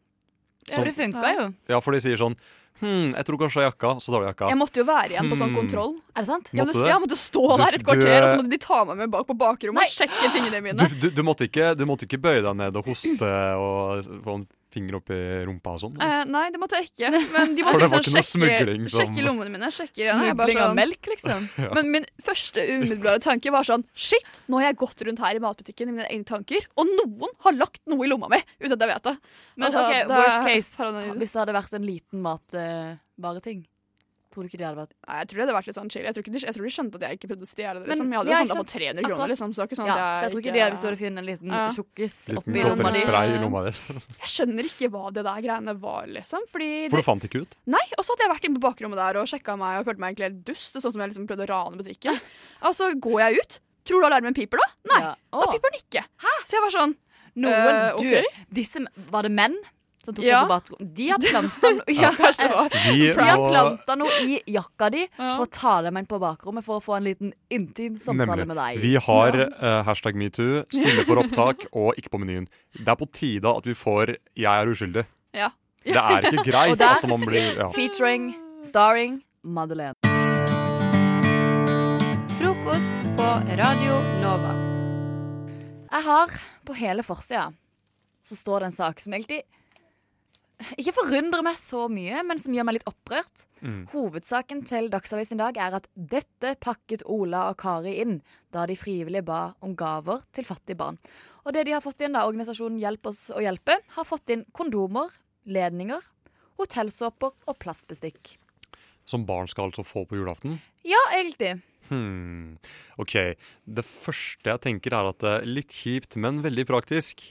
Ja, 0.67 0.83
det 0.83 0.95
funka 0.97 1.29
jo. 1.37 1.53
Ja, 1.71 1.79
for 1.79 1.95
de 1.95 2.01
sier 2.03 2.17
sånn 2.19 2.35
Hm, 2.79 3.13
jeg 3.15 3.25
tror 3.25 3.37
kanskje 3.41 3.63
jakka, 3.65 3.91
så 4.01 4.11
tar 4.13 4.19
du 4.21 4.25
jakka. 4.27 4.49
Jeg 4.51 4.57
måtte 4.59 4.77
jo 4.77 4.83
være 4.85 5.09
igjen 5.15 5.29
på 5.31 5.37
sånn 5.39 5.49
Hmm. 5.49 5.55
kontroll. 5.57 5.93
Er 6.15 6.21
det 6.21 6.27
sant? 6.27 6.49
Jeg 6.53 6.65
Måtte 6.67 6.85
jeg 6.85 7.01
måtte 7.01 7.17
stå 7.17 7.43
Du- 7.49 7.57
der 7.63 7.73
et 7.73 7.79
du- 7.79 7.85
kvarter, 7.85 8.21
og 8.23 8.29
så 8.29 8.37
måtte 8.37 8.49
de 8.49 8.57
ta 8.57 8.83
meg 8.85 8.97
med 8.97 9.09
bak 9.11 9.25
på 9.27 9.37
bakrommet 9.37 9.81
og 9.81 9.89
sjekke 9.89 10.31
tingene 10.33 10.61
mine. 10.61 10.77
Du, 10.77 10.95
du, 10.95 11.09
du, 11.09 11.23
måtte 11.23 11.47
ikke, 11.49 11.75
du 11.75 11.85
måtte 11.85 12.05
ikke 12.05 12.21
bøye 12.21 12.43
deg 12.43 12.55
ned 12.55 12.75
og 12.77 12.85
hoste 12.85 13.21
og 13.57 14.03
få 14.23 14.35
en 14.35 14.47
finger 14.73 14.97
opp 14.99 15.09
i 15.15 15.17
rumpa 15.47 15.73
og 15.75 15.79
sånn? 15.81 15.93
Eh, 16.03 16.23
nei, 16.27 16.43
det 16.51 16.59
måtte 16.59 16.79
jeg 16.81 16.89
ikke. 16.89 17.11
Men 17.33 17.53
de 17.55 17.63
måtte 17.63 17.79
liksom 17.87 18.03
sjekke, 18.03 18.23
smugling 18.27 18.89
som- 18.89 18.99
sjekke 19.05 19.23
lommene 19.25 19.53
mine. 19.53 19.69
Sjekke, 19.71 20.01
ja, 20.03 20.17
jeg 20.27 20.35
bare 20.35 20.51
Smugling 20.51 20.63
av 20.63 20.69
sånn- 20.73 20.79
melk, 20.81 21.09
liksom. 21.13 21.47
Ja. 21.63 21.69
Men 21.77 21.91
min 21.95 22.05
første 22.23 22.65
umiddelbare 22.75 23.19
tanke 23.23 23.51
var 23.55 23.63
sånn 23.67 23.85
Shit, 23.95 24.41
nå 24.51 24.59
har 24.59 24.67
jeg 24.71 24.79
gått 24.83 25.01
rundt 25.07 25.23
her 25.23 25.39
i 25.39 25.43
matbutikken 25.43 25.89
i 25.89 25.95
mine 25.95 26.09
egne 26.11 26.27
tanker, 26.27 26.67
og 26.77 26.91
noen 26.99 27.33
har 27.47 27.55
lagt 27.57 27.81
noe 27.87 28.03
i 28.05 28.11
lomma 28.11 28.27
mi 28.29 28.41
uten 28.59 28.75
at 28.75 28.83
jeg 28.85 28.91
vet 28.93 29.03
det. 29.11 29.15
Men 29.57 29.67
Altså, 29.71 29.85
okay, 29.87 30.05
worst 30.11 30.45
case. 30.51 30.91
Hvis 31.17 31.31
det 31.33 31.41
hadde 31.45 31.55
vært 31.57 31.73
en 31.79 31.87
liten 31.87 32.21
matvareting. 32.27 33.65
Tror 34.37 34.45
du 34.45 34.49
ikke 34.51 34.59
det 34.61 34.67
hadde 34.69 34.77
vært 34.83 34.91
Nei, 35.07 35.15
jeg 35.17 35.27
tror 35.31 35.37
det 35.37 35.41
hadde 35.47 35.53
vært 35.57 35.67
litt 35.71 35.77
sånn 35.79 35.89
chill. 35.89 36.03
Jeg 36.05 36.13
tror, 36.13 36.23
ikke 36.27 36.33
de, 36.37 36.39
jeg 36.45 36.53
tror 36.53 36.65
de 36.67 36.71
skjønte 36.75 36.97
at 36.99 37.03
jeg 37.07 37.17
ikke 37.17 37.29
prøvde 37.31 37.45
å 37.47 37.49
stjele 37.49 37.79
det. 37.81 37.87
Liksom. 37.89 38.11
Jeg 38.13 38.17
hadde 38.21 38.29
jo 38.29 38.33
ja, 38.35 38.41
handla 38.43 38.57
på 38.61 38.65
300 38.69 39.01
kroner, 39.01 39.15
Akkurat. 39.17 39.31
liksom. 39.33 39.53
Så 39.57 39.65
ikke 39.65 39.77
sånn 39.79 39.87
ja, 39.89 39.95
at 39.95 39.97
jeg 39.97 40.13
så 40.13 40.21
jeg 40.27 40.31
tror 40.35 40.41
ikke 40.43 40.53
de 40.53 40.61
hadde 40.61 40.75
hvis 40.77 40.83
du 40.83 40.87
hadde 40.87 40.99
funnet 41.01 41.17
en 41.23 41.27
liten 41.31 41.55
Ja. 41.57 41.63
tjukkis 41.73 42.17
oppi 42.37 42.59
lomma 42.67 42.91
di. 42.93 43.01
i 43.01 43.41
lomma 43.41 43.63
di. 43.65 43.71
Jeg 44.21 44.29
skjønner 44.35 44.69
ikke 44.69 44.89
hva 44.93 45.03
det 45.17 45.23
der 45.25 45.41
greiene 45.47 45.73
var, 45.81 46.05
liksom. 46.13 46.45
Fordi 46.53 46.69
For 46.91 46.97
det, 46.99 47.01
du 47.01 47.07
fant 47.09 47.25
ikke 47.25 47.41
ut? 47.47 47.57
Nei, 47.65 47.81
og 47.97 48.05
så 48.05 48.13
hadde 48.13 48.27
jeg 48.27 48.33
vært 48.35 48.45
inne 48.51 48.59
på 48.61 48.65
bakrommet 48.69 49.01
der 49.01 49.17
og 49.23 49.25
sjekka 49.33 49.57
meg 49.57 49.79
og 49.81 49.89
følte 49.89 50.03
meg 50.05 50.13
egentlig 50.13 50.29
helt 50.29 50.45
dust. 50.53 50.77
Sånn 50.77 50.93
som 50.93 51.01
jeg 51.01 51.09
liksom 51.15 51.25
prøvde 51.33 51.47
å 51.47 51.51
rane 51.55 51.81
butikken. 51.81 52.21
Og 52.69 52.77
så 52.77 52.91
går 52.93 53.19
jeg 53.25 53.41
ut. 53.41 53.59
Tror 53.89 54.01
du 54.03 54.05
alarmen 54.11 54.37
piper 54.37 54.61
da? 54.61 54.69
Nei, 54.93 55.01
Ja. 55.01 55.15
da 55.33 55.49
piper 55.49 55.73
den 55.73 55.81
ikke. 55.81 56.05
Så 56.45 56.57
jeg 56.59 56.61
var 56.67 56.73
sånn 56.77 56.95
Noen, 57.37 57.53
Eh, 57.53 57.97
du, 57.97 58.05
ok. 58.17 58.37
disse, 58.51 58.79
Var 59.13 59.27
det 59.27 59.31
menn 59.31 59.57
som 60.07 60.15
tok 60.15 60.23
Ja. 60.25 60.39
på 60.45 60.51
bathrom? 60.53 60.87
De 60.95 61.09
har 61.11 61.19
planta 61.19 61.71
no 61.75 61.83
Ja, 61.91 62.11
De 62.15 63.07
har 63.11 63.43
planta 63.51 63.95
noe 63.99 64.19
i 64.23 64.39
jakka 64.55 64.89
di 64.93 65.03
Ja. 65.03 65.35
for 65.35 65.43
å 65.45 65.49
ta 65.51 65.73
det 65.83 65.91
med 65.91 66.05
inn 66.05 66.09
på 66.13 66.19
bakrommet 66.23 66.63
for 66.63 66.79
å 66.79 66.83
få 66.85 66.95
en 66.97 67.03
liten 67.09 67.33
intim 67.51 67.99
samtale 67.99 68.37
Nemlig. 68.45 68.47
med 68.47 68.57
deg. 68.61 68.79
Vi 68.85 68.93
har 69.09 69.35
uh, 69.43 69.83
hashtag 69.83 70.15
metoo, 70.15 70.63
stille 70.71 71.03
for 71.05 71.19
opptak 71.23 71.67
og 71.83 71.93
ikke 71.99 72.09
på 72.15 72.21
menyen. 72.23 72.47
Det 72.73 72.87
er 72.87 72.95
på 73.03 73.09
tide 73.11 73.51
at 73.51 73.67
vi 73.67 73.73
får 73.75 74.15
'jeg 74.35 74.47
er 74.63 74.65
uskyldig'. 74.71 75.05
Ja. 75.35 75.49
Det 75.83 75.95
er 75.95 76.21
ikke 76.31 76.43
greit 76.51 76.77
der- 76.79 76.97
at 77.03 77.07
man 77.07 77.21
blir 77.21 77.57
ja. 77.57 77.69
Featuring, 77.75 78.33
starring 78.63 79.21
Madeleine. 79.43 79.93
Frokost 82.39 82.97
på 83.17 83.27
Radio 83.59 83.95
Nova. 84.21 84.53
Jeg 85.91 86.03
har 86.03 86.27
på 86.67 86.73
hele 86.75 87.03
forsida 87.03 87.49
så 88.27 88.35
står 88.35 88.59
det 88.59 88.65
en 88.67 88.75
sak 88.75 88.99
som 88.99 89.13
egentlig 89.15 89.41
ikke 90.57 90.95
forundrer 90.97 91.43
meg 91.45 91.57
så 91.59 91.83
mye, 91.91 92.23
men 92.25 92.39
som 92.41 92.55
gjør 92.55 92.65
meg 92.65 92.77
litt 92.79 92.89
opprørt. 92.89 93.45
Mm. 93.61 93.83
Hovedsaken 93.91 94.63
til 94.65 94.89
Dagsavisen 94.93 95.37
i 95.37 95.43
dag 95.43 95.59
er 95.61 95.77
at 95.77 95.89
dette 95.93 96.55
pakket 96.63 97.05
Ola 97.05 97.47
og 97.51 97.59
Kari 97.61 97.97
inn 98.01 98.19
da 98.55 98.65
de 98.69 98.77
frivillig 98.79 99.21
ba 99.27 99.51
om 99.65 99.75
gaver 99.77 100.23
til 100.33 100.47
fattige 100.47 100.79
barn. 100.79 100.97
Og 101.45 101.53
det 101.55 101.67
de 101.67 101.75
har 101.77 101.83
fått 101.85 102.01
inn, 102.03 102.17
da, 102.17 102.25
organisasjonen 102.27 102.81
Hjelp 102.81 103.07
oss 103.11 103.27
å 103.31 103.43
hjelpe, 103.43 103.77
har 103.93 104.07
fått 104.07 104.33
inn 104.33 104.43
kondomer, 104.57 105.13
ledninger, 105.47 106.01
hotellsåper 106.59 107.35
og 107.47 107.59
plastbestikk. 107.61 108.35
Som 109.07 109.23
barn 109.29 109.47
skal 109.47 109.69
altså 109.69 109.85
få 109.87 110.03
på 110.09 110.17
julaften? 110.19 110.57
Ja, 110.83 110.99
egentlig. 111.15 111.53
Hmm. 111.87 112.57
OK. 112.99 113.15
Det 113.63 113.85
første 113.87 114.51
jeg 114.51 114.63
tenker, 114.65 114.97
er 114.97 115.13
at 115.13 115.21
det 115.23 115.35
er 115.37 115.47
litt 115.47 115.77
kjipt, 115.77 116.17
men 116.19 116.41
veldig 116.43 116.65
praktisk. 116.67 117.23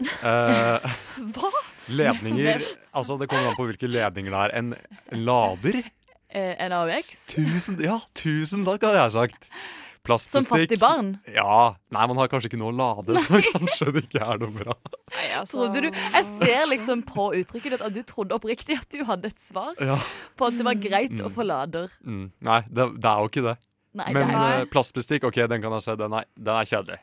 Eh, 0.00 0.94
Hva? 1.34 1.50
Ledninger 1.90 2.62
Altså, 2.98 3.18
det 3.20 3.28
kommer 3.30 3.50
an 3.52 3.56
på 3.58 3.66
hvilke 3.68 3.88
ledninger 3.90 4.32
det 4.34 4.40
er. 4.46 4.54
En, 4.58 4.72
en 5.12 5.24
lader? 5.24 5.82
Eh, 6.30 6.54
en 6.64 6.72
AUX? 6.72 7.12
Tusen, 7.30 7.76
ja, 7.80 7.98
tusen 8.18 8.64
takk, 8.66 8.82
hadde 8.88 9.04
jeg 9.04 9.12
sagt. 9.14 9.50
Som 10.08 10.40
fattig 10.48 10.78
barn? 10.80 11.18
Ja. 11.28 11.74
Nei, 11.92 12.04
man 12.08 12.16
har 12.16 12.30
kanskje 12.32 12.48
ikke 12.48 12.58
noe 12.62 12.72
å 12.72 12.76
lade, 12.78 13.18
så 13.20 13.42
kanskje 13.44 13.90
det 13.92 14.02
ikke 14.06 14.22
er 14.24 14.38
noe 14.40 14.54
bra. 14.56 14.74
altså- 15.36 15.66
Trodde 15.66 15.82
du, 15.84 15.88
jeg 15.92 16.24
ser 16.40 16.64
liksom 16.70 17.02
på 17.04 17.26
uttrykket 17.36 17.74
ditt 17.76 17.84
at 17.84 17.92
du 17.92 18.00
trodde 18.08 18.32
oppriktig 18.38 18.78
at 18.80 18.88
du 18.88 19.02
hadde 19.04 19.28
et 19.28 19.38
svar 19.42 19.74
Ja. 19.84 19.98
på 20.38 20.48
at 20.48 20.56
det 20.56 20.64
var 20.64 20.74
greit 20.80 21.12
å 21.20 21.28
Mm. 21.28 21.34
få 21.36 21.44
lader. 21.44 21.90
Mm. 22.06 22.32
Nei, 22.40 22.60
det, 22.72 22.88
det 23.02 23.04
er 23.12 23.20
jo 23.20 23.28
ikke 23.28 23.44
det. 23.50 23.56
Nei, 24.00 24.12
Men 24.14 24.28
det 24.28 24.34
er- 24.36 24.60
eh, 24.62 24.64
plastbestikk, 24.72 25.24
ok, 25.28 25.44
den 25.46 25.60
kan 25.62 25.72
jeg 25.76 25.82
se. 25.82 25.96
Den 25.96 26.12
er, 26.14 26.24
den 26.40 26.54
er 26.56 26.64
kjedelig. 26.64 26.98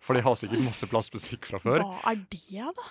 For 0.00 0.14
de 0.14 0.20
har 0.22 0.34
sikkert 0.36 0.64
masse 0.64 0.86
plastbestikk 0.86 1.44
fra 1.46 1.58
før. 1.58 1.80
Hva 1.80 2.12
er 2.12 2.16
det, 2.28 2.74
da? 2.76 2.88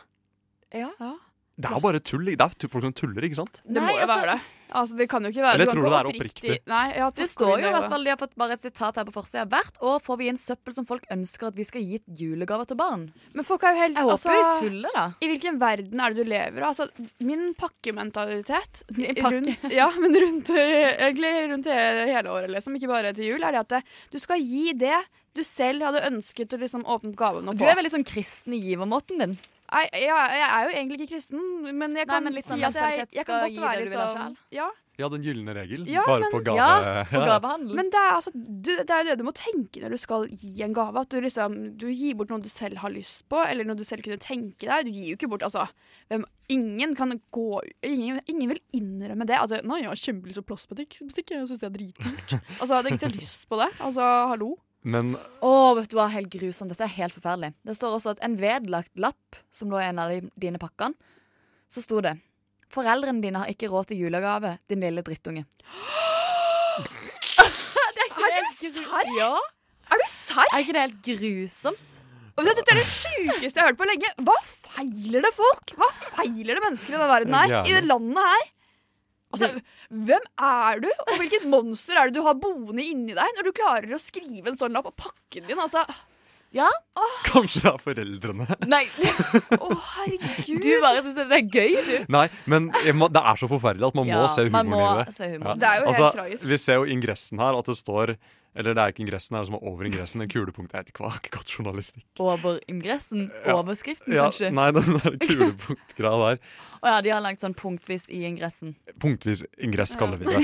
Ja, 0.74 0.90
Ja. 1.00 1.14
Det 1.60 1.68
er 1.68 1.76
jo 1.76 1.84
bare 1.84 2.00
tull. 2.00 2.24
Det 2.30 2.40
er 2.40 2.70
folk 2.72 2.86
som 2.88 2.94
tuller, 2.96 3.26
ikke 3.28 3.36
sant? 3.42 3.60
Det 3.68 3.82
må 3.84 3.92
jo 3.92 4.00
altså- 4.06 4.16
være 4.22 4.32
det. 4.38 4.40
Altså, 4.70 4.96
det 5.00 5.10
kan 5.10 5.24
jo 5.26 5.30
ikke 5.32 5.42
være 5.42 5.56
Eller 5.58 5.66
tror 5.66 5.82
du 5.82 5.90
det 5.90 5.98
er 5.98 6.08
oppriktig? 6.12 6.58
Nei, 6.70 6.94
ja, 6.94 7.10
Det 7.10 7.26
står 7.28 7.56
jo 7.60 7.70
i 7.70 7.72
hvert 7.74 7.90
fall, 7.90 8.04
De 8.06 8.10
har 8.12 8.18
fått 8.22 8.36
bare 8.38 8.52
et 8.54 8.62
sitat 8.62 8.96
her 8.98 9.04
på 9.08 9.14
forsida. 9.16 9.48
Hvert 9.50 9.80
år 9.82 9.98
får 10.00 10.18
vi 10.20 10.28
inn 10.30 10.38
søppel 10.38 10.76
som 10.76 10.86
folk 10.86 11.08
ønsker 11.10 11.48
at 11.48 11.56
vi 11.58 11.64
skal 11.66 11.82
gi 11.82 11.98
julegaver 12.14 12.68
til 12.70 12.78
barn. 12.78 13.08
Men 13.34 13.44
folk 13.44 13.64
er 13.64 13.74
jo 13.74 13.80
helt 13.82 13.96
Jeg 13.98 14.04
håper 14.06 14.14
altså, 14.14 14.62
de 14.62 14.70
tuller, 14.70 14.90
da. 14.94 15.06
I 15.26 15.28
hvilken 15.32 15.58
verden 15.60 16.00
er 16.00 16.14
det 16.14 16.22
du 16.24 16.30
lever? 16.30 16.62
Altså, 16.70 16.88
min 17.20 17.56
pakkementalitet 17.58 18.84
Din 18.94 19.16
pakke- 19.16 19.34
rundt, 19.42 19.72
Ja, 19.74 19.90
men 19.98 20.14
rundt, 20.14 20.50
egentlig 20.54 21.34
rundt 21.50 21.66
hele 21.66 22.30
året, 22.30 22.50
liksom. 22.54 22.76
Ikke 22.78 22.88
bare 22.94 23.14
til 23.18 23.26
jul. 23.34 23.44
Er 23.44 23.52
det 23.58 23.60
at 23.66 23.70
det, 23.70 23.84
du 24.14 24.20
skal 24.22 24.40
gi 24.40 24.74
det 24.74 25.02
du 25.34 25.44
selv 25.46 25.82
hadde 25.86 26.02
ønsket 26.10 26.54
å 26.54 26.60
liksom 26.62 26.84
åpne 26.86 27.12
opp 27.14 27.18
gaven 27.20 27.48
og 27.50 27.58
Du 27.58 27.64
få. 27.64 27.70
er 27.72 27.78
veldig 27.78 27.92
sånn 27.94 28.06
kristen 28.06 28.54
i 28.54 28.62
givermåten 28.62 29.20
din. 29.22 29.38
Nei, 29.70 29.86
jeg, 29.94 30.10
jeg 30.10 30.46
er 30.50 30.62
jo 30.66 30.76
egentlig 30.76 31.00
ikke 31.00 31.14
kristen, 31.14 31.42
men 31.78 31.96
jeg 31.98 32.08
Nei, 32.08 32.14
kan 32.14 32.24
men 32.26 32.38
sånn 32.42 32.58
si 32.62 32.66
at 32.66 32.78
jeg, 32.80 33.10
jeg 33.20 33.26
kan 33.28 33.44
godt 33.46 33.60
være 33.66 33.84
litt 33.86 33.98
sånn. 33.98 34.38
Ja, 34.56 34.70
Ja, 35.00 35.08
den 35.08 35.24
gylne 35.24 35.54
regel. 35.56 35.86
Ja, 35.88 36.02
bare 36.04 36.26
men- 36.26 36.34
på 36.34 36.40
gave. 36.44 36.58
Ja, 36.60 37.04
på 37.14 37.22
gavehandel. 37.24 37.76
Men 37.78 37.88
det 37.94 38.00
er, 38.02 38.16
altså, 38.18 38.34
du, 38.36 38.72
det 38.84 38.90
er 38.92 39.06
jo 39.06 39.08
det 39.08 39.18
du 39.22 39.24
må 39.24 39.32
tenke 39.32 39.80
når 39.80 39.94
du 39.96 40.00
skal 40.02 40.26
gi 40.28 40.52
en 40.66 40.74
gave. 40.76 41.00
At 41.00 41.14
du 41.14 41.22
liksom 41.24 41.56
du 41.80 41.86
gir 41.88 42.18
bort 42.20 42.34
noe 42.34 42.44
du 42.44 42.50
selv 42.52 42.82
har 42.84 42.92
lyst 42.92 43.24
på, 43.32 43.40
eller 43.46 43.64
noe 43.64 43.80
du 43.80 43.86
selv 43.88 44.04
kunne 44.04 44.20
tenke 44.20 44.68
deg. 44.68 44.90
Du 44.90 44.92
gir 44.92 45.14
jo 45.14 45.16
ikke 45.16 45.32
bort 45.32 45.46
altså, 45.48 45.70
hvem, 46.12 46.26
Ingen 46.50 46.96
kan 46.98 47.14
gå 47.32 47.62
Ingen, 47.86 48.20
ingen 48.28 48.50
vil 48.50 48.60
innrømme 48.76 49.28
det. 49.30 49.38
At 49.40 49.64
'Nei, 49.64 49.84
jeg 49.86 49.92
har 49.94 50.02
kjempelyst 50.04 50.42
på 50.42 50.50
plastbestikk. 50.52 50.98
bestikk, 51.06 51.32
Jeg 51.32 51.48
syns 51.48 51.62
det 51.64 51.70
er 51.70 51.78
dritkult'. 51.78 52.36
altså, 52.60 52.74
hadde 52.76 52.92
ikke 52.92 53.06
så 53.08 53.14
lyst 53.16 53.48
på 53.48 53.56
det. 53.62 53.70
Altså, 53.80 54.02
hallo. 54.34 54.58
Men 54.82 55.16
Å, 55.44 55.54
vet 55.76 55.92
du 55.92 55.98
hva, 56.00 56.08
helt 56.14 56.32
grusomt. 56.32 56.72
Dette 56.72 56.86
er 56.88 56.96
helt 57.02 57.16
forferdelig. 57.18 57.52
Det 57.68 57.76
står 57.76 57.98
også 57.98 58.14
at 58.16 58.24
en 58.26 58.38
vedlagt 58.40 58.94
lapp, 59.00 59.40
som 59.52 59.72
lå 59.72 59.82
i 59.82 59.88
en 59.90 60.00
av 60.00 60.14
de, 60.14 60.22
dine 60.40 60.62
pakkene, 60.62 60.96
så 61.70 61.84
sto 61.86 62.02
det 62.02 62.16
Foreldrene 62.70 63.22
dine 63.24 63.40
har 63.42 63.50
ikke 63.50 63.66
råd 63.72 63.88
til 63.90 64.04
julegave, 64.04 64.52
din 64.70 64.84
lille 64.86 65.02
drittunge. 65.02 65.42
det 66.86 68.04
er, 68.06 68.12
Er 68.28 68.36
det 68.36 68.52
serr? 68.54 69.10
Ja. 69.18 69.32
Er 69.90 69.98
du 69.98 70.06
serr? 70.06 70.46
Er 70.54 70.62
ikke 70.62 70.76
det 70.78 70.84
helt 70.84 71.00
grusomt? 71.08 72.00
Og 72.38 72.46
Dette 72.46 72.62
er 72.64 72.78
det 72.78 72.86
sjukeste 72.88 73.50
jeg 73.50 73.64
har 73.64 73.72
hørt 73.72 73.80
på 73.82 73.88
lenge. 73.90 74.12
Hva 74.24 74.36
feiler 74.46 75.26
det 75.26 75.34
folk? 75.36 75.74
Hva 75.82 75.90
feiler 76.14 76.56
det 76.56 76.64
mennesker 76.64 76.94
i 76.94 76.96
denne 76.96 77.10
verden 77.10 77.36
her? 77.36 77.56
I 77.66 77.74
det 77.76 77.82
landet 77.90 78.30
her? 78.30 78.46
Altså, 79.30 79.50
Hvem 79.94 80.24
er 80.42 80.80
du, 80.82 80.88
og 81.06 81.18
hvilket 81.22 81.44
monster 81.50 82.00
er 82.02 82.10
det 82.10 82.18
du 82.18 82.24
har 82.26 82.38
boende 82.42 82.82
inni 82.82 83.14
deg 83.18 83.36
når 83.38 83.46
du 83.46 83.52
klarer 83.60 83.92
å 83.94 84.00
skrive 84.02 84.50
en 84.50 84.58
sånn 84.58 84.74
lapp 84.74 84.88
på 84.90 84.96
pakken 85.08 85.46
din? 85.52 85.60
Altså, 85.62 85.84
Ja? 86.58 86.66
kanskje 87.28 87.62
det 87.62 87.70
er 87.70 87.82
foreldrene. 87.84 88.48
Nei. 88.72 88.82
Å, 89.54 89.68
herregud. 90.00 90.64
Du 90.66 90.72
bare 90.82 91.04
syns 91.06 91.20
det 91.20 91.28
er 91.38 91.46
gøy, 91.46 91.76
du. 91.86 91.94
Nei, 92.16 92.24
men 92.50 92.72
må, 92.98 93.06
det 93.14 93.22
er 93.22 93.38
så 93.38 93.50
forferdelig 93.52 93.86
at 93.92 94.00
man 94.00 94.10
Ja, 94.10 94.24
må 94.24 94.32
se 94.34 94.48
man 94.50 94.66
humoren 94.66 95.04
i 95.04 95.06
det. 95.06 95.14
se 95.20 95.30
humoren. 95.36 95.62
Det 95.62 95.70
er 95.70 95.78
jo 95.78 95.86
helt 95.86 95.94
altså, 95.94 96.10
tragisk. 96.18 96.48
Vi 96.50 96.58
ser 96.66 96.82
jo 96.82 96.90
ingressen 96.98 97.44
her 97.46 97.60
at 97.62 97.70
det 97.70 97.78
står 97.78 98.16
Eller 98.58 98.74
det 98.74 98.82
er 98.82 98.92
ikke 98.94 99.04
ingressen, 99.06 99.36
det 99.36 99.40
er 99.40 99.44
det 99.46 99.52
som 99.52 99.58
er 99.60 99.68
over 99.70 99.86
ingressen. 99.88 100.22
En 100.26 100.32
kulepunktet. 100.32 100.74
Jeg 100.74 100.86
vet 100.88 100.90
ikke 100.94 101.04
hva, 101.06 101.12
ikke 101.20 101.34
godt 101.38 101.54
journalistikk. 101.58 102.06
Over 102.20 102.58
ingressen? 102.72 103.28
Overskriften, 103.60 104.14
Ja, 104.16 104.26
kanskje? 104.30 104.50
nei, 104.58 104.72
den 104.76 104.98
der 104.98 105.18
kulepunktgreia 105.28 106.18
der. 106.26 106.42
Å 106.80 106.88
ja, 106.94 107.00
de 107.04 107.12
har 107.12 107.20
lagt 107.24 107.42
sånn 107.44 107.54
punktvis 107.60 108.06
i 108.16 108.22
ingressen. 108.24 108.74
Punktvis 109.04 109.42
ingress 109.60 109.98
kaller 110.00 110.16
vi 110.22 110.30
det. 110.32 110.40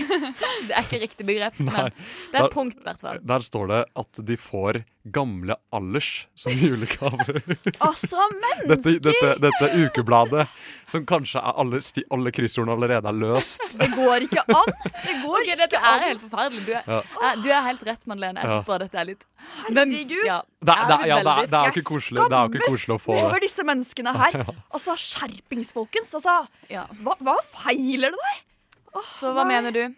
det 0.67 0.73
er 0.75 0.83
ikke 0.83 0.99
riktig 1.05 1.25
begrep, 1.29 1.55
Nei. 1.63 1.71
men 1.71 1.93
det 1.95 2.35
er 2.35 2.43
Der- 2.43 2.51
punkt, 2.51 2.81
i 2.81 2.83
hvert 2.89 2.99
fall. 2.99 3.21
Der 3.23 3.45
står 3.47 3.69
det 3.71 3.77
at 4.03 4.19
de 4.27 4.35
får 4.35 4.81
gamle 5.15 5.55
Allers 5.71 6.25
som 6.35 6.51
julegave. 6.51 7.37
Altså, 7.79 8.19
dette, 8.67 8.75
mennesker! 8.75 8.99
dette, 9.05 9.29
dette 9.45 9.69
ukebladet, 9.85 10.47
som 10.91 11.05
kanskje 11.07 11.39
er 11.39 11.55
alle, 11.61 11.79
alle 12.11 12.33
kryssordene 12.35 12.75
allerede 12.75 13.07
er 13.13 13.19
løst. 13.21 13.63
Det 13.79 13.87
går 13.95 14.25
ikke 14.27 14.43
an! 14.49 14.73
Det 15.05 15.15
går 15.23 15.37
okay, 15.39 15.45
ikke 15.53 15.59
dette 15.61 15.79
an. 15.79 15.87
er 16.01 16.05
helt 16.09 16.25
forferdelig. 16.25 16.65
Du 16.67 16.73
er, 16.75 16.83
Ja. 16.89 16.99
er, 17.29 17.39
du 17.45 17.47
er 17.53 17.63
helt 17.69 17.85
rett, 17.87 17.94
Madeleine. 18.05 18.41
Jeg 18.43 18.49
syns 18.51 18.65
bare 18.67 18.79
dette 18.83 18.99
er 18.99 19.07
litt 19.07 19.23
Herregud. 19.63 20.25
ja, 20.27 20.41
Det, 20.59 20.75
det, 20.75 20.97
ja, 21.07 21.19
det, 21.23 21.33
er, 21.35 21.47
det 21.47 21.59
er 21.59 21.69
jo 21.69 21.73
ikke 21.75 21.85
koselig, 21.93 22.19
det 22.29 22.35
er 22.35 22.43
jo 22.43 22.51
ikke 22.51 22.69
koselig 22.73 22.95
å 22.95 23.01
få 23.05 23.15
over 23.23 23.39
disse 23.45 23.63
menneskene 23.63 24.13
her. 24.19 24.37
Altså, 24.75 24.95
skjerpings, 24.99 25.71
folkens. 25.71 26.11
Altså, 26.19 26.35
Ja. 26.69 26.85
hva, 27.01 27.15
hva 27.23 27.37
feiler 27.47 28.11
det 28.11 28.19
deg? 28.27 28.43
Oh, 28.95 29.07
Så 29.15 29.31
hva 29.35 29.43
nei. 29.47 29.55
mener 29.55 29.71
du? 29.75 29.95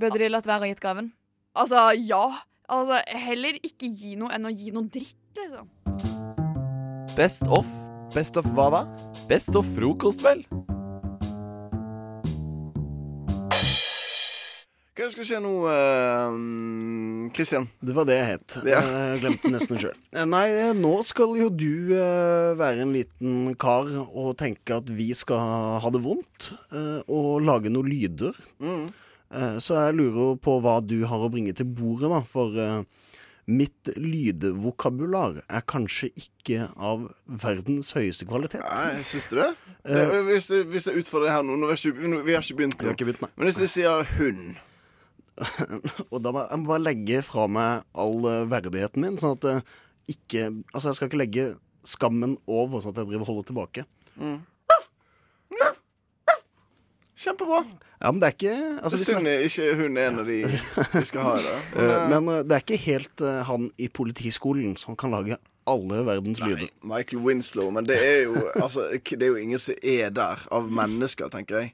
Burde 0.00 0.18
de 0.24 0.28
latt 0.32 0.46
være 0.48 0.64
å 0.66 0.70
gitt 0.72 0.80
gaven? 0.80 1.12
Altså, 1.56 1.90
ja. 2.00 2.24
Altså, 2.68 2.98
heller 3.06 3.60
ikke 3.64 3.88
gi 3.92 4.16
noe 4.16 4.32
enn 4.34 4.44
å 4.48 4.52
gi 4.56 4.72
noe 4.74 4.88
dritt, 4.92 5.16
liksom. 5.36 5.68
Best 7.16 7.46
of. 7.48 7.68
Best 8.14 8.36
of 8.40 8.44
hva 8.56 8.70
da? 8.72 8.80
Best 9.28 9.54
of 9.56 9.66
frokost, 9.76 10.22
vel. 10.24 10.42
Hva 14.96 15.10
skal 15.12 15.26
skje 15.28 15.38
nå, 15.44 15.50
Kristian? 17.36 17.66
Uh, 17.68 17.86
Det 17.88 17.96
var 17.98 18.06
det 18.08 18.14
jeg 18.16 18.28
het. 18.30 18.54
Ja. 18.64 18.80
Jeg 18.80 19.22
glemte 19.24 19.50
nesten 19.52 19.80
sjøl. 19.80 19.96
Nei, 20.24 20.46
eh, 20.56 20.70
nå 20.76 20.94
skal 21.04 21.34
jo 21.36 21.50
du 21.52 21.92
uh, 21.92 22.54
være 22.56 22.86
en 22.86 22.94
liten 22.96 23.50
kar 23.60 23.90
og 24.06 24.30
tenke 24.40 24.78
at 24.80 24.88
vi 24.88 25.10
skal 25.16 25.82
ha 25.84 25.92
det 25.92 26.00
vondt, 26.04 26.52
uh, 26.72 27.02
og 27.12 27.44
lage 27.44 27.72
noen 27.72 27.90
lyder. 27.92 28.38
Mm. 28.56 28.86
Eh, 29.34 29.58
Så 29.58 29.74
jeg 29.74 29.96
lurer 29.98 30.36
på 30.38 30.58
hva 30.62 30.78
du 30.84 31.00
har 31.08 31.18
å 31.26 31.30
bringe 31.32 31.54
til 31.56 31.66
bordet, 31.66 32.10
da. 32.12 32.20
For 32.26 32.54
eh, 32.56 32.82
mitt 33.46 33.90
lydvokabular 33.94 35.40
er 35.46 35.64
kanskje 35.70 36.10
ikke 36.18 36.68
av 36.76 37.08
verdens 37.26 37.92
høyeste 37.94 38.26
kvalitet. 38.26 38.62
Nei, 38.64 39.02
syns 39.06 39.28
du 39.30 39.36
det? 39.38 39.50
det 39.86 40.22
hvis, 40.30 40.48
hvis 40.70 40.88
jeg 40.90 41.02
utfordrer 41.04 41.28
deg 41.28 41.36
her 41.36 41.46
nå 41.46 41.58
nå 41.60 41.70
vi 41.70 41.76
ikke, 41.78 42.22
Vi 42.26 42.38
har 42.38 42.46
ikke 42.46 42.58
begynt. 42.62 42.80
Nå. 42.80 43.28
nei. 43.28 43.32
Men 43.36 43.50
hvis 43.50 43.60
jeg 43.66 43.74
sier 43.76 44.08
hund 44.16 44.56
Og 46.12 46.18
da 46.24 46.32
må 46.32 46.44
jeg 46.46 46.60
må 46.62 46.70
bare 46.70 46.84
legge 46.86 47.22
fra 47.26 47.46
meg 47.50 47.84
all 47.98 48.24
eh, 48.30 48.42
verdigheten 48.50 49.04
min, 49.04 49.18
sånn 49.20 49.36
at 49.36 49.48
jeg 49.50 49.64
ikke 50.16 50.42
Altså, 50.72 50.88
jeg 50.90 50.98
skal 50.98 51.10
ikke 51.10 51.20
legge 51.22 51.46
skammen 51.86 52.36
over, 52.46 52.80
sånn 52.82 52.94
at 52.94 53.02
jeg 53.02 53.10
driver 53.10 53.26
og 53.26 53.32
holder 53.32 53.50
tilbake. 53.52 53.86
mm. 54.18 54.38
Kjempebra. 57.16 57.64
Ja, 57.98 58.10
men 58.12 58.20
det 58.20 58.26
er 58.28 58.34
ikke 58.34 58.54
altså, 58.84 58.98
det 59.00 59.06
synd 59.06 59.28
ikke 59.32 59.68
hun 59.78 59.96
er 59.96 60.10
en 60.10 60.18
av 60.20 60.26
de 60.28 60.34
vi 60.44 61.04
skal 61.08 61.24
ha 61.24 61.36
i 61.40 61.44
dag. 61.46 61.62
Eh, 61.80 62.02
Men 62.12 62.28
eh, 62.28 62.42
det 62.44 62.58
er 62.58 62.64
ikke 62.64 62.78
helt 62.84 63.22
uh, 63.24 63.38
han 63.48 63.70
i 63.80 63.88
politiskolen 63.88 64.76
som 64.76 64.98
kan 65.00 65.14
lage 65.16 65.38
alle 65.66 66.02
verdens 66.06 66.42
lyder. 66.44 66.68
Michael 66.86 67.22
Winslow, 67.24 67.70
men 67.74 67.88
det 67.88 67.96
er 67.96 68.20
jo 68.28 68.36
Altså, 68.60 68.84
det 68.92 69.22
er 69.22 69.32
jo 69.32 69.40
ingen 69.40 69.58
som 69.58 69.80
er 69.82 70.12
der 70.14 70.44
av 70.52 70.68
mennesker, 70.70 71.32
tenker 71.32 71.64
jeg. 71.64 71.72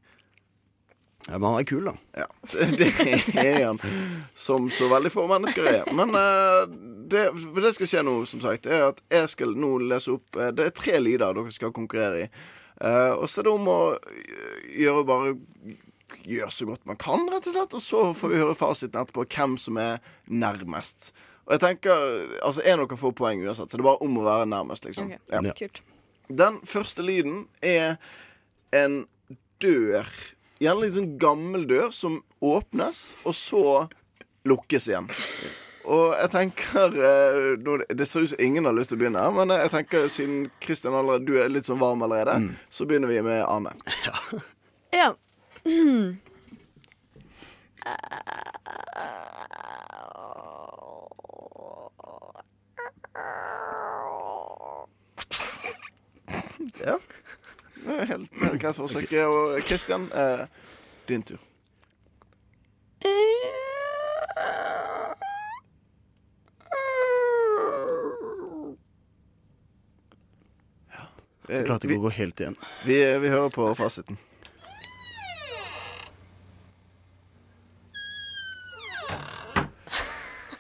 Ja, 1.29 1.39
men 1.39 1.45
han 1.47 1.61
er 1.61 1.67
kul, 1.69 1.85
da. 1.87 1.95
Ja, 2.19 2.27
det 2.79 2.89
er 3.39 3.67
han. 3.69 3.79
Som 4.35 4.71
så 4.75 4.89
veldig 4.91 5.13
få 5.15 5.27
mennesker 5.31 5.69
er. 5.71 5.93
Men 5.95 6.17
uh, 6.19 6.65
det, 7.13 7.29
det 7.63 7.73
skal 7.77 7.91
skje 7.93 8.03
nå, 8.07 8.17
som 8.27 8.43
sagt, 8.43 8.67
er 8.67 8.89
at 8.89 8.99
jeg 9.13 9.31
skal 9.31 9.55
nå 9.59 9.77
lese 9.85 10.17
opp 10.17 10.39
eh, 10.41 10.51
Det 10.57 10.67
er 10.67 10.75
tre 10.75 10.99
lyder 11.03 11.37
dere 11.39 11.55
skal 11.55 11.75
konkurrere 11.77 12.25
i. 12.25 12.29
Uh, 12.83 13.15
og 13.21 13.29
så 13.31 13.41
er 13.43 13.47
det 13.47 13.55
om 13.55 13.71
å 13.71 13.81
gjøre 14.75 15.07
bare 15.09 15.35
Gjøre 16.29 16.53
så 16.53 16.67
godt 16.69 16.83
man 16.87 16.99
kan, 17.01 17.23
rett 17.33 17.47
og 17.49 17.55
slett. 17.55 17.75
Og 17.79 17.83
så 17.83 18.01
får 18.15 18.31
vi 18.31 18.41
høre 18.43 18.55
fasiten 18.59 19.01
etterpå, 19.01 19.25
hvem 19.33 19.55
som 19.59 19.79
er 19.81 20.03
nærmest. 20.29 21.09
Og 21.47 21.55
jeg 21.57 21.63
tenker, 21.65 22.03
altså 22.45 22.63
En 22.67 22.83
av 22.83 22.91
dere 22.91 23.01
får 23.01 23.15
poeng 23.19 23.41
uansett, 23.43 23.71
så 23.73 23.79
det 23.79 23.83
er 23.83 23.89
bare 23.89 24.05
om 24.05 24.21
å 24.21 24.27
være 24.27 24.51
nærmest, 24.51 24.87
liksom. 24.87 25.09
Ok, 25.09 25.33
Ja. 25.33 25.55
Kult. 25.59 25.81
Den 26.29 26.61
første 26.69 27.03
lyden 27.05 27.47
er 27.65 27.97
en 28.77 29.03
dør. 29.61 30.09
Gjerne 30.63 30.93
sånn 30.95 31.17
gammel 31.19 31.67
dør 31.67 31.91
som 31.95 32.21
åpnes, 32.43 33.03
og 33.27 33.35
så 33.35 33.65
lukkes 34.47 34.89
igjen. 34.91 35.09
Og 35.83 36.13
jeg 36.15 36.31
tenker 36.31 36.93
eh, 36.95 37.87
Det 37.91 38.07
ser 38.07 38.23
ut 38.23 38.31
som 38.31 38.43
ingen 38.43 38.69
har 38.69 38.77
lyst 38.77 38.93
til 38.93 39.01
å 39.01 39.03
begynne, 39.03 39.25
men 39.35 39.51
jeg 39.57 39.73
tenker 39.75 40.07
siden 40.07 40.45
Kristian 40.63 40.95
allerede, 40.95 41.27
du 41.27 41.41
er 41.43 41.51
litt 41.51 41.67
sånn 41.67 41.83
varm 41.83 42.05
allerede, 42.07 42.39
så 42.71 42.87
begynner 42.87 43.11
vi 43.11 43.23
med 43.27 43.43
Ane. 43.47 43.75
Ja. 44.07 44.43
Ja. 44.93 45.09
Mm. 45.67 46.21
er 56.83 56.99
helt, 57.87 58.29
helt 58.43 58.61
greit 58.63 58.77
forsøk. 58.77 59.13
Og 59.27 59.63
Kristian, 59.67 60.09
eh, 60.15 60.47
din 61.09 61.23
tur. 61.23 61.41
Jeg 71.53 71.67
klarte 71.67 71.89
ikke 71.89 71.99
å 71.99 72.05
gå 72.07 72.13
helt 72.17 72.41
igjen. 72.41 72.55
Vi, 72.87 72.99
vi 73.21 73.33
hører 73.33 73.51
på 73.53 73.67
fasiten. 73.77 74.17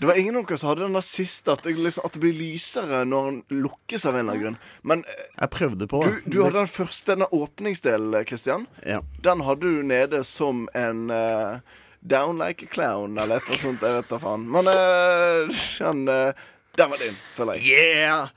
Det 0.02 0.06
var 0.06 0.14
ingen 0.14 0.36
av 0.36 0.46
dere 0.48 0.58
som 0.58 0.66
hadde 0.72 0.82
den 0.82 0.96
der 0.96 1.04
siste, 1.06 1.52
at 1.54 1.66
liksom, 1.70 2.02
at 2.02 2.16
det 2.16 2.20
blir 2.24 2.34
lysere 2.34 3.04
når 3.06 3.26
den 3.28 3.60
lukkes 3.62 4.02
av 4.10 4.16
en 4.16 4.24
eller 4.24 4.32
annen 4.32 4.42
grunn. 4.42 4.56
Men 4.82 5.04
eh, 5.06 5.28
Jeg 5.36 5.50
prøvde 5.54 5.86
på 5.92 6.00
du, 6.02 6.16
du 6.26 6.38
hadde 6.42 6.56
den 6.56 6.70
første, 6.72 7.14
den 7.14 7.28
åpningsdelen, 7.30 8.26
Christian. 8.26 8.66
Ja. 8.82 8.98
Den 9.22 9.44
hadde 9.46 9.70
du 9.70 9.86
nede 9.86 10.24
som 10.26 10.64
en 10.74 11.04
uh, 11.14 11.62
Down 12.02 12.42
like 12.42 12.66
a 12.66 12.72
clown, 12.72 13.14
eller 13.14 13.38
et 13.38 13.46
eller 13.46 13.54
annet 13.54 13.62
sånt. 13.62 13.86
Jeg 13.86 14.00
vet 14.00 14.10
da 14.10 14.20
faen. 14.26 14.50
Men 14.50 14.72
uh, 14.74 15.62
den 15.78 16.04
uh, 16.10 16.50
Den 16.74 16.90
var 16.90 17.06
din, 17.06 17.22
føler 17.38 17.62
jeg. 17.62 17.78
Yeah! 17.78 18.28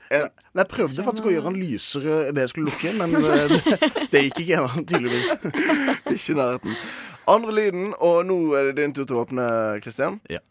Men 0.52 0.62
jeg 0.62 0.70
prøvde 0.70 1.10
faktisk 1.10 1.26
å 1.26 1.34
gjøre 1.34 1.50
den 1.50 1.62
lysere 1.66 2.24
det 2.30 2.46
jeg 2.46 2.54
skulle 2.54 2.70
lukke, 2.70 2.94
men 2.94 3.16
eh, 3.16 3.46
det, 3.56 4.08
det 4.12 4.26
gikk 4.28 4.42
ikke 4.44 4.50
gjennom, 4.52 4.84
tydeligvis. 4.86 5.30
Ikke 6.14 6.34
i 6.36 6.42
nærheten. 6.44 6.82
Andre 7.26 7.54
lyden, 7.58 7.94
og 7.98 8.20
nå 8.28 8.36
er 8.54 8.68
det 8.68 8.84
din 8.84 8.94
tur 8.94 9.08
til 9.08 9.18
å 9.18 9.24
åpne, 9.24 9.46
Christian. 9.82 10.20
Ja. 10.30 10.44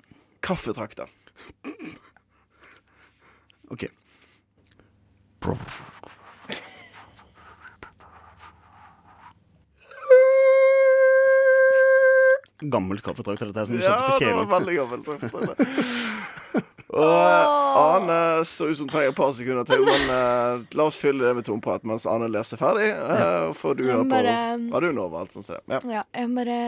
Kaffetrakter. 0.45 1.09
OK. 3.73 3.87
Gammelt 12.71 13.03
kaffetrakter, 13.03 13.49
dette 13.51 13.61
er 13.61 13.67
som 13.67 13.75
du 13.75 13.81
Ja, 13.83 13.91
satte 13.91 14.11
på 14.11 14.19
det 14.19 14.31
var 14.31 14.45
kjelen. 14.45 14.49
veldig 14.53 14.75
gammelt. 14.79 15.07
Og 16.95 17.01
eh, 17.03 17.79
Ane 17.81 18.17
ser 18.47 18.69
ut 18.71 18.77
som 18.79 18.87
trenger 18.87 19.11
et 19.11 19.17
par 19.17 19.33
sekunder 19.35 19.65
til, 19.67 19.81
men 19.83 20.05
uh, 20.07 20.61
la 20.79 20.85
oss 20.87 20.95
fylle 21.01 21.25
det 21.27 21.33
med 21.35 21.43
tomprat 21.47 21.83
mens 21.83 22.05
Ane 22.07 22.29
leser 22.31 22.59
ferdig. 22.61 22.87
Uh, 22.95 23.49
får 23.57 23.75
du 23.75 23.83
høre 23.89 24.05
på 24.05 24.13
bare- 24.13 24.55
Radio 24.71 24.93
Nova. 24.95 25.25
Alt 25.25 25.35
sånt. 25.35 25.49
det. 25.51 25.59
Ja. 25.73 25.81
Ja, 25.97 26.03
jeg 26.15 26.31
bare 26.37 26.59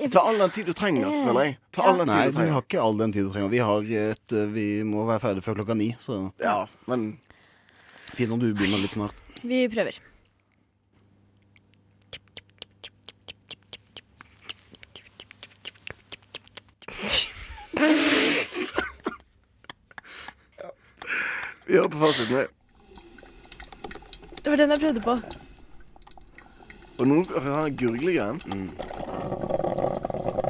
jeg, 0.00 0.10
Ta 0.12 0.22
all 0.30 0.38
den 0.42 0.50
tid 0.56 0.66
du 0.66 0.72
trenger, 0.76 1.06
føler 1.26 1.44
jeg. 1.48 1.56
Ta 1.76 1.82
all 1.90 1.98
den 2.02 2.10
Nei, 2.10 2.16
tid 2.24 2.26
du 2.26 2.30
vi 2.30 2.36
trenger. 2.40 2.52
har 2.56 2.66
ikke 2.66 2.82
all 2.86 2.98
den 3.00 3.12
tid 3.16 3.24
du 3.28 3.30
trenger. 3.34 3.48
Vi, 3.54 3.62
har 3.68 3.92
et, 4.10 4.32
eh, 4.40 4.46
vi 4.56 4.66
må 4.88 5.06
være 5.08 5.20
ferdig 5.24 5.44
før 5.46 5.58
klokka 5.60 5.76
ni, 5.78 5.90
så 6.00 6.18
Ja, 6.42 6.58
men 6.86 7.18
fint 8.16 8.32
om 8.32 8.38
du 8.42 8.52
begynner 8.54 8.82
litt 8.82 8.92
snart. 8.96 9.14
vi 9.42 9.66
prøver. 9.68 9.98
vi 21.66 21.74
hører 21.76 21.88
på 21.88 21.98
fasiten. 21.98 22.36
vi. 22.36 22.46
Det 24.42 24.50
var 24.52 24.56
den 24.60 24.70
jeg 24.70 24.80
prøvde 24.80 25.02
på. 25.02 25.16
Og 26.96 27.08
nå 27.10 27.16
har 27.34 27.48
han 27.60 27.74
gurglegreien. 27.76 28.68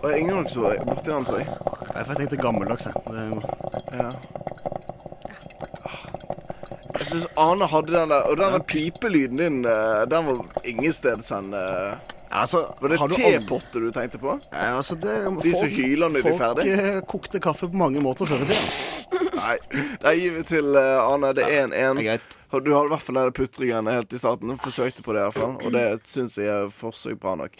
Og 0.06 0.12
ingen 0.14 0.36
av 0.36 0.44
dere 0.44 0.52
som 0.52 0.62
var 0.66 0.76
borti 0.86 1.10
den, 1.10 1.24
tror 1.26 1.40
jeg. 1.42 1.48
Nei, 1.90 2.02
for 2.02 2.10
jeg 2.12 2.18
tenkte 2.22 2.42
gammeldags, 2.42 2.86
jeg. 2.86 2.94
Det 3.10 3.96
Ja. 3.96 4.10
Jeg 6.96 7.06
syns 7.10 7.26
Ane 7.38 7.66
hadde 7.70 7.92
den 7.92 8.08
der 8.12 8.24
Og 8.30 8.36
den 8.40 8.52
der 8.56 8.62
pipelyden 8.66 9.36
din, 9.40 9.58
eh, 9.68 10.04
den 10.10 10.26
var 10.30 10.38
ingensteds 10.64 11.30
en 11.36 11.52
eh, 11.54 11.96
Altså, 12.30 12.64
Var 12.80 12.88
det 12.90 12.98
har 12.98 13.08
du 13.08 13.14
aldri- 13.14 13.38
tepotte 13.38 13.80
du 13.80 13.90
tenkte 13.94 14.18
på? 14.18 14.32
Ja, 14.52 14.76
altså, 14.76 14.96
det, 15.00 15.12
De 15.42 15.52
som 15.56 15.68
hyler 15.68 16.08
når 16.10 16.22
de 16.22 16.28
er 16.32 16.38
folk 16.38 16.64
eh, 16.66 17.00
kokte 17.08 17.40
kaffe 17.40 17.68
på 17.70 17.76
mange 17.78 18.00
måter 18.02 18.26
før 18.26 18.42
i 18.42 18.48
tida. 18.50 19.30
Nei, 19.36 19.54
da 20.02 20.12
gir 20.18 20.34
vi 20.34 20.42
til 20.48 20.74
eh, 20.76 20.98
Arne. 21.00 21.30
Det 21.38 21.44
er 21.46 21.68
1-1. 21.70 22.20
Og 22.52 22.64
Du 22.66 22.72
har 22.74 22.84
i 22.84 22.88
hvert 22.90 23.02
fall 23.06 23.14
den 23.20 23.32
putregreiene 23.32 23.94
helt 23.94 24.12
i 24.12 24.18
starten. 24.18 24.48
Du 24.52 24.56
forsøkte 24.60 25.02
på 25.06 25.14
det, 25.14 25.22
i 25.22 25.28
hvert 25.30 25.38
fall 25.38 25.54
og 25.62 25.72
det 25.72 25.86
syns 26.08 26.36
jeg 26.42 26.50
er 26.50 26.68
forsøk 26.74 27.20
bra 27.22 27.36
nok. 27.38 27.54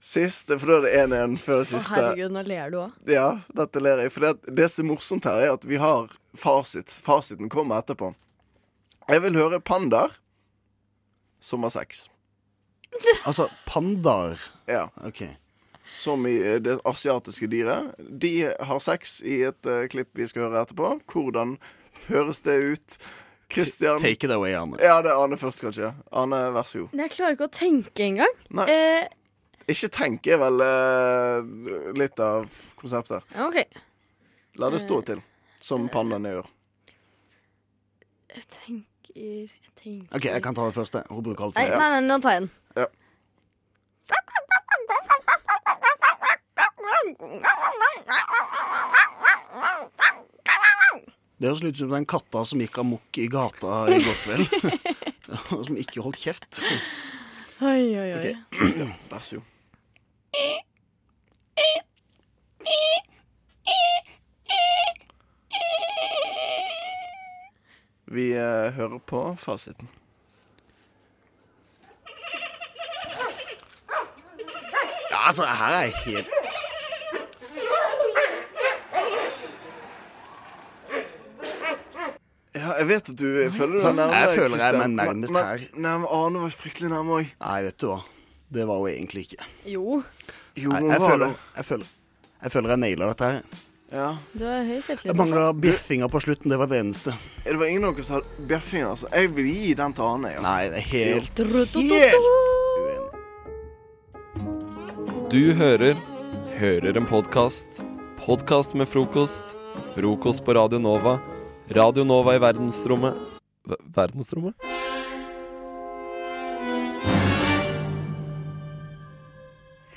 Siste, 0.00 0.56
for 0.56 0.70
da 0.70 0.88
er 0.88 1.08
det 1.10 1.12
1-1 1.12 1.34
før 1.44 1.58
siste. 1.68 1.92
Å, 1.92 1.96
herregud, 1.98 2.32
nå 2.32 2.42
ler 2.48 2.72
du 2.72 2.78
òg. 2.86 2.94
Ja, 3.10 3.26
dette 3.52 3.82
ler 3.84 4.00
jeg. 4.00 4.12
For 4.14 4.24
det, 4.24 4.54
det 4.56 4.70
som 4.72 4.86
er 4.86 4.88
morsomt 4.94 5.28
her, 5.28 5.42
er 5.44 5.52
at 5.58 5.66
vi 5.68 5.76
har 5.80 6.08
fasit. 6.32 6.94
Fasiten 7.04 7.52
kommer 7.52 7.82
etterpå. 7.82 8.14
Jeg 9.10 9.24
vil 9.26 9.36
høre 9.36 9.60
pandaer. 9.60 10.16
har 11.50 11.72
sex 11.74 12.08
Altså, 13.28 13.48
pandaer. 13.66 14.40
Ja. 14.66 14.88
OK. 15.04 15.24
Som 15.94 16.24
i 16.26 16.36
eh, 16.38 16.60
det 16.62 16.78
asiatiske 16.86 17.50
dyret. 17.50 17.92
De 17.98 18.32
har 18.46 18.80
sex 18.80 19.20
i 19.20 19.42
et 19.50 19.66
uh, 19.66 19.84
klipp 19.90 20.16
vi 20.16 20.28
skal 20.30 20.48
høre 20.48 20.64
etterpå. 20.64 20.96
Hvordan 21.12 21.58
høres 22.08 22.40
det 22.46 22.56
ut? 22.72 22.98
Christian 23.50 23.98
Take 23.98 24.24
it 24.26 24.32
away, 24.32 24.54
Arne. 24.54 24.78
Ja, 24.78 25.00
det 25.02 25.10
er 25.10 25.18
Arne 25.18 25.36
først, 25.36 25.60
kanskje. 25.64 25.92
Arne, 26.14 26.38
vær 26.54 26.68
så 26.70 26.84
god. 26.84 27.00
Jeg 27.02 27.12
klarer 27.16 27.34
ikke 27.34 27.48
å 27.48 27.52
tenke 27.52 28.06
engang. 28.06 28.36
Nei. 28.54 28.66
Eh, 28.70 29.08
Ikke 29.70 29.90
tenke 29.94 30.34
er 30.34 30.40
vel 30.40 30.62
eh, 30.64 31.90
litt 31.98 32.20
av 32.24 32.48
konseptet. 32.80 33.26
OK. 33.38 33.60
La 34.58 34.70
det 34.72 34.80
stå 34.82 35.00
til, 35.06 35.20
som 35.62 35.86
pandaene 35.92 36.32
gjør. 36.34 36.48
Jeg 38.30 38.46
tenker 38.56 38.86
Jeg 39.14 39.48
tenker 39.78 40.16
OK, 40.16 40.26
jeg 40.30 40.42
kan 40.42 40.56
ta 40.56 40.66
det 40.68 40.76
første. 40.76 41.04
Hun 41.10 41.22
bruker 41.26 41.48
alt 41.48 41.58
Nei, 41.58 41.68
nei, 41.70 41.88
nei, 41.96 42.02
nå 42.06 42.18
tar 42.22 42.36
jeg 42.36 42.44
den. 42.44 42.50
Ja. 42.78 42.88
Det 51.40 51.48
høres 51.48 51.62
litt 51.64 51.78
ut 51.78 51.80
som 51.80 51.94
den 51.94 52.06
katta 52.08 52.42
som 52.44 52.60
gikk 52.60 52.76
amok 52.82 53.16
i 53.20 53.24
gata 53.32 53.84
i 53.88 54.00
går 54.04 54.18
kveld. 54.26 54.58
Og 55.56 55.62
som 55.70 55.78
ikke 55.80 56.04
holdt 56.04 56.20
kjeft. 56.20 56.60
Oi, 57.64 57.96
oi, 57.96 58.10
oi. 58.18 58.34
Ok, 58.52 58.90
vær 59.12 59.24
så 59.24 59.40
god. 59.40 59.49
Vi 68.10 68.32
eh, 68.32 68.72
hører 68.74 68.98
på 68.98 69.36
fasiten. 69.38 69.88
Ja, 75.10 75.26
altså, 75.26 75.42
her 75.46 75.74
er 75.74 75.82
jeg 75.82 75.92
helt 76.04 76.28
Ja, 82.54 82.72
jeg 82.78 82.88
vet 82.88 83.08
at 83.08 83.18
du 83.18 83.50
føler 83.50 83.78
deg 83.78 83.94
nærmere 83.94 84.14
er 84.14 84.20
jeg 84.20 84.38
føler 84.38 84.56
jeg 84.56 84.66
er 84.66 84.70
Christian, 84.70 84.94
meg 84.96 85.06
nærmest 85.06 85.32
men, 85.32 85.44
her. 85.44 85.58
Men, 85.72 85.82
nei, 85.82 85.98
men 85.98 86.08
Arne 86.10 86.42
var 86.42 86.50
fryktelig 86.50 86.90
nærme 86.90 87.20
òg. 87.20 87.30
Nei, 87.40 87.62
vet 87.66 87.78
du 87.80 87.86
hva. 87.92 88.00
Det 88.50 88.64
var 88.66 88.78
hun 88.82 88.90
egentlig 88.90 89.20
ikke. 89.28 89.44
Jo. 89.70 90.02
Jo, 90.58 90.70
Nei, 90.74 90.82
jeg, 90.90 91.00
føler, 91.00 91.34
jeg, 91.56 91.64
føler, 91.68 91.86
jeg 92.42 92.50
føler 92.50 92.72
jeg 92.74 92.80
naila 92.82 93.10
dette 93.12 93.28
her. 93.30 93.42
Ja. 93.90 94.08
Du 94.34 94.44
har 94.46 94.64
høy 94.66 94.80
Jeg 95.06 95.14
mangla 95.18 95.52
bjeffinga 95.54 96.08
på 96.10 96.20
slutten. 96.22 96.50
Det 96.50 96.58
var 96.58 96.66
det 96.70 96.78
eneste. 96.82 97.14
Det 97.44 97.54
var 97.58 97.66
ingen 97.70 97.86
av 97.86 97.94
dere 97.94 98.06
som 98.06 98.14
hadde 98.18 98.46
bjeffing, 98.50 98.82
altså. 98.86 99.06
Jeg 99.14 99.30
vil 99.36 99.46
gi 99.50 99.74
den 99.78 99.94
til 99.94 100.04
Ane. 100.06 100.28
Altså. 100.34 100.46
Nei, 100.46 100.64
det 100.70 100.78
er 100.78 100.86
helt 100.90 101.38
Helt 101.90 102.22
Du 105.30 105.42
hører 105.58 105.94
Hører 106.58 106.98
en 106.98 107.06
podkast. 107.06 107.84
Podkast 108.18 108.74
med 108.74 108.90
frokost. 108.90 109.54
Frokost 109.94 110.44
på 110.44 110.54
Radio 110.58 110.78
Nova. 110.82 111.20
Radio 111.70 112.02
Nova 112.04 112.34
i 112.34 112.42
verdensrommet 112.42 113.14
v 113.64 113.78
Verdensrommet? 113.94 114.54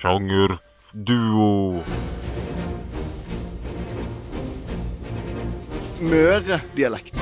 Sjangerduo. 0.04 1.80
Møre-dialekt. 6.04 7.20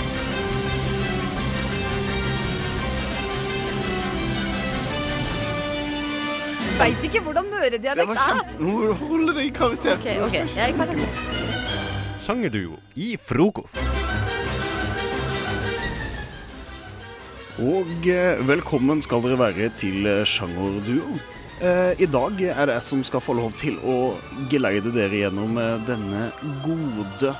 Veit 6.80 7.06
ikke 7.06 7.22
hvordan 7.22 7.46
Det 7.46 7.52
møredialekt 7.52 8.10
var 8.10 8.16
er. 8.16 8.24
kjempe... 8.26 8.56
Nå 8.66 8.94
holder 9.04 9.38
det 9.38 9.44
i 9.46 9.52
karakter. 9.60 10.00
Ok, 10.00 10.08
ok, 10.26 10.34
jeg 10.34 10.64
er 10.64 10.74
i 10.74 10.78
karakter. 10.80 11.20
Sjangerduo 12.26 12.80
i 12.96 13.12
frokost. 13.22 13.78
Og 17.62 18.10
eh, 18.10 18.42
velkommen 18.50 19.06
skal 19.06 19.22
dere 19.28 19.38
være 19.44 19.70
til 19.78 20.10
eh, 20.10 20.26
Sjangerduo. 20.26 21.22
Eh, 21.62 21.94
I 22.02 22.08
dag 22.10 22.40
er 22.42 22.66
det 22.66 22.76
jeg 22.80 22.86
som 22.88 23.02
skal 23.06 23.22
få 23.22 23.36
lov 23.38 23.54
til 23.60 23.76
å 23.86 24.16
geleide 24.50 24.90
dere 24.96 25.20
gjennom 25.20 25.60
eh, 25.62 25.76
denne 25.86 26.32
gode 26.64 27.36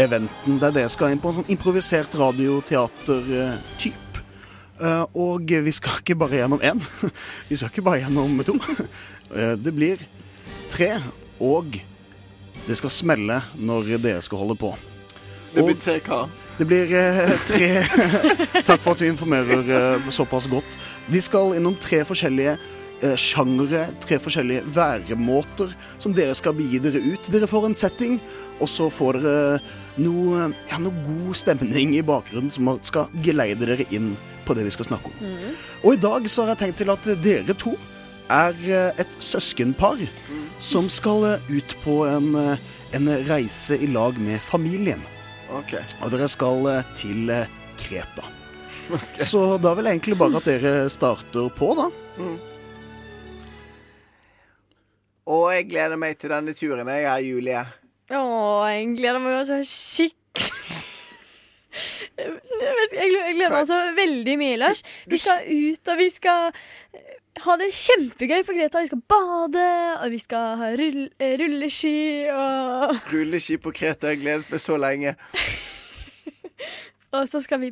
eventen. 0.00 0.56
Det 0.56 0.70
er 0.70 0.76
det 0.78 0.84
jeg 0.86 0.94
skal 0.94 1.12
inn 1.12 1.20
på, 1.20 1.28
en 1.28 1.42
sånn 1.42 1.52
improvisert 1.52 2.16
radioteater-typ. 2.16 4.22
Eh, 4.80 5.04
og 5.20 5.52
vi 5.66 5.74
skal 5.76 6.00
ikke 6.00 6.16
bare 6.16 6.40
gjennom 6.40 6.64
én, 6.64 6.80
vi 7.50 7.60
skal 7.60 7.68
ikke 7.68 7.84
bare 7.84 8.06
gjennom 8.06 8.40
to. 8.48 8.56
Det 9.64 9.72
blir 9.76 10.00
tre, 10.72 10.94
og 11.44 11.76
det 12.64 12.76
skal 12.78 12.92
smelle 12.92 13.42
når 13.60 13.98
dere 14.00 14.22
skal 14.24 14.40
holde 14.40 14.56
på. 14.56 14.70
Det 15.52 15.66
blir 15.66 15.76
tre 15.80 15.98
hva? 16.06 16.22
det 16.58 16.66
blir 16.68 16.90
tre 17.48 17.68
Takk 18.68 18.80
for 18.80 18.94
at 18.94 19.00
du 19.00 19.06
informerer 19.08 20.00
såpass 20.12 20.48
godt. 20.48 20.68
Vi 21.12 21.20
skal 21.24 21.54
innom 21.56 21.76
tre 21.80 22.02
forskjellige 22.08 22.56
sjangere, 23.20 23.84
tre 24.02 24.16
forskjellige 24.18 24.64
væremåter 24.74 25.74
som 26.02 26.14
dere 26.16 26.34
skal 26.38 26.56
begi 26.58 26.80
dere 26.82 27.02
ut. 27.04 27.28
Dere 27.30 27.48
får 27.50 27.68
en 27.68 27.76
setting, 27.78 28.16
og 28.58 28.70
så 28.70 28.88
får 28.90 29.20
dere 29.20 29.60
noe, 30.02 30.48
ja, 30.70 30.80
noe 30.82 31.04
god 31.06 31.38
stemning 31.38 31.94
i 31.98 32.02
bakgrunnen 32.06 32.50
som 32.54 32.72
skal 32.86 33.12
geleide 33.24 33.66
dere 33.66 33.86
inn 33.94 34.16
på 34.48 34.56
det 34.56 34.66
vi 34.66 34.74
skal 34.74 34.88
snakke 34.90 35.12
om. 35.12 35.36
Og 35.84 35.94
i 35.94 36.02
dag 36.02 36.26
så 36.30 36.44
har 36.44 36.54
jeg 36.54 36.62
tenkt 36.64 36.82
til 36.82 36.92
at 36.94 37.08
dere 37.22 37.56
to 37.58 37.76
er 38.28 38.56
eh, 38.68 39.00
et 39.00 39.14
søskenpar 39.22 40.02
som 40.60 40.88
skal 40.92 41.24
eh, 41.32 41.52
ut 41.58 41.76
på 41.84 42.02
en, 42.08 42.34
eh, 42.34 42.66
en 42.96 43.08
reise 43.28 43.78
i 43.78 43.88
lag 43.90 44.18
med 44.20 44.40
familien. 44.44 45.00
Okay. 45.60 45.84
Og 46.02 46.12
dere 46.12 46.28
skal 46.30 46.68
eh, 46.72 46.92
til 46.98 47.32
Kreta. 47.80 48.26
Kreta. 48.88 49.24
Så 49.24 49.42
da 49.62 49.74
vil 49.76 49.88
jeg 49.88 49.98
egentlig 49.98 50.20
bare 50.20 50.40
at 50.40 50.48
dere 50.48 50.76
starter 50.92 51.50
på, 51.56 51.72
da. 51.78 51.90
Og 55.28 55.50
jeg 55.52 55.66
gleder 55.68 55.98
meg 56.00 56.16
til 56.20 56.32
denne 56.32 56.54
turen. 56.56 56.88
Jeg 56.88 57.04
er 57.04 57.24
Julie. 57.26 57.64
Å, 58.08 58.20
jeg 58.72 58.86
gleder 58.96 59.20
meg 59.20 59.42
så 59.48 59.58
skikkelig 59.68 60.16
Jeg 62.18 63.10
gleder- 63.36 63.52
meg 63.52 63.66
så 63.68 63.76
veldig 63.94 64.36
mye, 64.40 64.56
Lars. 64.58 64.80
Vi 65.06 65.18
skal 65.20 65.44
ut, 65.46 65.88
og 65.92 65.98
vi 66.00 66.08
skal 66.10 66.52
ha 67.44 67.56
det 67.60 67.68
kjempegøy 67.76 68.40
på 68.48 68.56
Greta. 68.56 68.80
Vi 68.82 68.86
skal 68.90 69.02
bade, 69.12 69.66
og 70.02 70.10
vi 70.10 70.18
skal 70.18 70.56
ha 70.58 70.70
rull, 70.80 71.04
eh, 71.20 71.36
rulleski, 71.38 72.26
og, 72.32 72.96
Rulleski 73.12 73.58
på 73.62 73.70
Kreta. 73.76 74.08
Jeg 74.14 74.22
gledet 74.24 74.50
meg 74.50 74.60
så 74.64 74.76
lenge. 74.80 75.14
og 77.12 77.28
så 77.30 77.40
skal 77.44 77.60
vi 77.62 77.70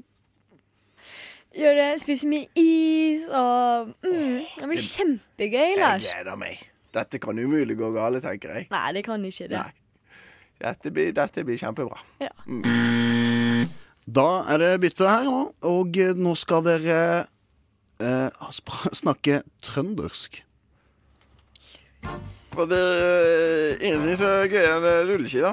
gjøre 1.56 1.88
spise 1.98 2.28
mye 2.28 2.46
is, 2.60 3.26
og 3.32 3.90
mm, 4.04 4.40
Det 4.60 4.68
blir 4.70 4.86
kjempegøy, 4.92 5.76
Lars. 5.80 6.04
Jeg 6.06 6.20
gleder 6.22 6.36
meg. 6.44 6.62
Dette 6.96 7.20
kan 7.20 7.38
umulig 7.38 7.76
gå 7.76 7.90
galt, 7.94 8.22
tenker 8.24 8.54
jeg. 8.54 8.68
Nei, 8.72 8.86
det 8.96 9.04
kan 9.04 9.24
ikke 9.24 9.50
det. 9.52 9.64
Dette 10.56 10.92
blir, 10.92 11.12
dette 11.12 11.44
blir 11.44 11.58
kjempebra. 11.60 11.98
Ja. 12.22 12.32
Da 14.06 14.28
er 14.52 14.62
det 14.62 14.72
bytte 14.80 15.08
her 15.10 15.26
nå, 15.26 15.40
og 15.68 15.98
eh, 16.00 16.14
nå 16.16 16.32
skal 16.38 16.64
dere 16.64 16.98
eh, 18.00 18.50
snakke 19.02 19.42
trøndersk. 19.66 20.40
For 22.56 22.64
det 22.64 22.78
er 22.80 23.82
ingenting 23.84 24.16
så 24.16 24.28
gøy 24.48 24.62
enn 24.64 24.84
rulleski, 25.10 25.42
da. 25.44 25.50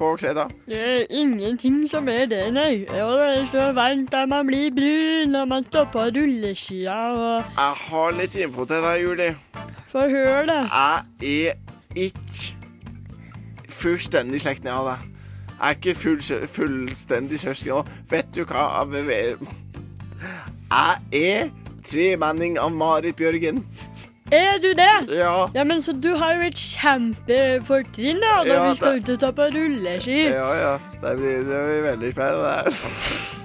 På 0.00 0.16
Kreta. 0.18 0.48
Det 0.66 0.78
er 0.80 1.04
ingenting 1.14 1.84
som 1.90 2.08
er 2.10 2.24
det, 2.26 2.40
nei. 2.56 2.86
Og 2.90 3.12
det 3.20 3.26
er 3.28 3.44
så 3.46 3.66
varmt 3.76 4.14
at 4.16 4.28
man 4.28 4.48
blir 4.48 4.72
brun 4.74 5.30
når 5.30 5.44
man 5.50 5.66
står 5.68 5.86
på 5.92 6.06
rulleskia 6.16 6.96
og 7.12 7.44
Jeg 7.54 7.76
har 7.84 8.16
litt 8.18 8.34
info 8.34 8.64
til 8.66 8.82
deg, 8.82 9.02
Julie. 9.04 9.36
Få 9.92 10.08
høre 10.10 10.46
det. 10.48 10.58
Jeg 11.20 11.46
er 11.46 11.54
ikke 12.08 12.56
fullstendig 13.80 14.40
slektning 14.42 14.74
av 14.74 14.90
deg. 14.90 15.06
Jeg 15.60 15.68
er 15.68 15.78
ikke 15.78 15.94
full, 15.94 16.20
fullstendig 16.48 17.40
søsken. 17.40 17.72
Og 17.78 17.86
vet 18.10 18.34
du 18.34 18.42
hva? 18.48 18.66
Jeg 20.70 20.98
er 21.22 21.50
tremenning 21.90 22.58
av 22.58 22.72
Marit 22.74 23.16
Bjørgen. 23.18 23.62
Er 24.32 24.58
du 24.62 24.68
det? 24.78 25.16
Ja. 25.18 25.50
Ja, 25.54 25.64
men 25.66 25.82
så 25.82 25.92
du 25.92 26.12
har 26.16 26.36
jo 26.38 26.44
et 26.46 26.54
kjempefortrinn 26.60 28.20
da, 28.22 28.36
når 28.44 28.52
Ja, 28.52 28.68
vi 28.70 28.76
skal 28.78 28.92
det- 28.92 29.02
ut 29.02 29.08
og 29.16 29.20
ta 29.24 29.30
på 29.32 29.48
rulleski. 29.54 30.18
Ja, 30.30 30.52
ja. 30.54 30.78
Det 31.02 31.16
blir, 31.18 31.38
det 31.48 31.60
blir 31.66 31.82
veldig 31.90 32.12
spennende. 32.12 32.56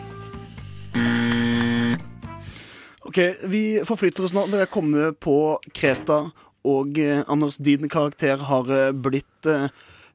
Ok, 3.06 3.20
Vi 3.48 3.80
forflytter 3.86 4.26
oss 4.26 4.34
nå. 4.34 4.48
Dere 4.52 4.66
er 4.66 4.72
kommet 4.72 5.20
på 5.24 5.36
Kreta, 5.78 6.32
og 6.66 6.98
eh, 7.00 7.22
Anders, 7.32 7.58
din 7.62 7.88
karakter 7.90 8.42
har 8.50 8.72
eh, 8.74 8.92
blitt 8.92 9.46
eh, 9.46 9.68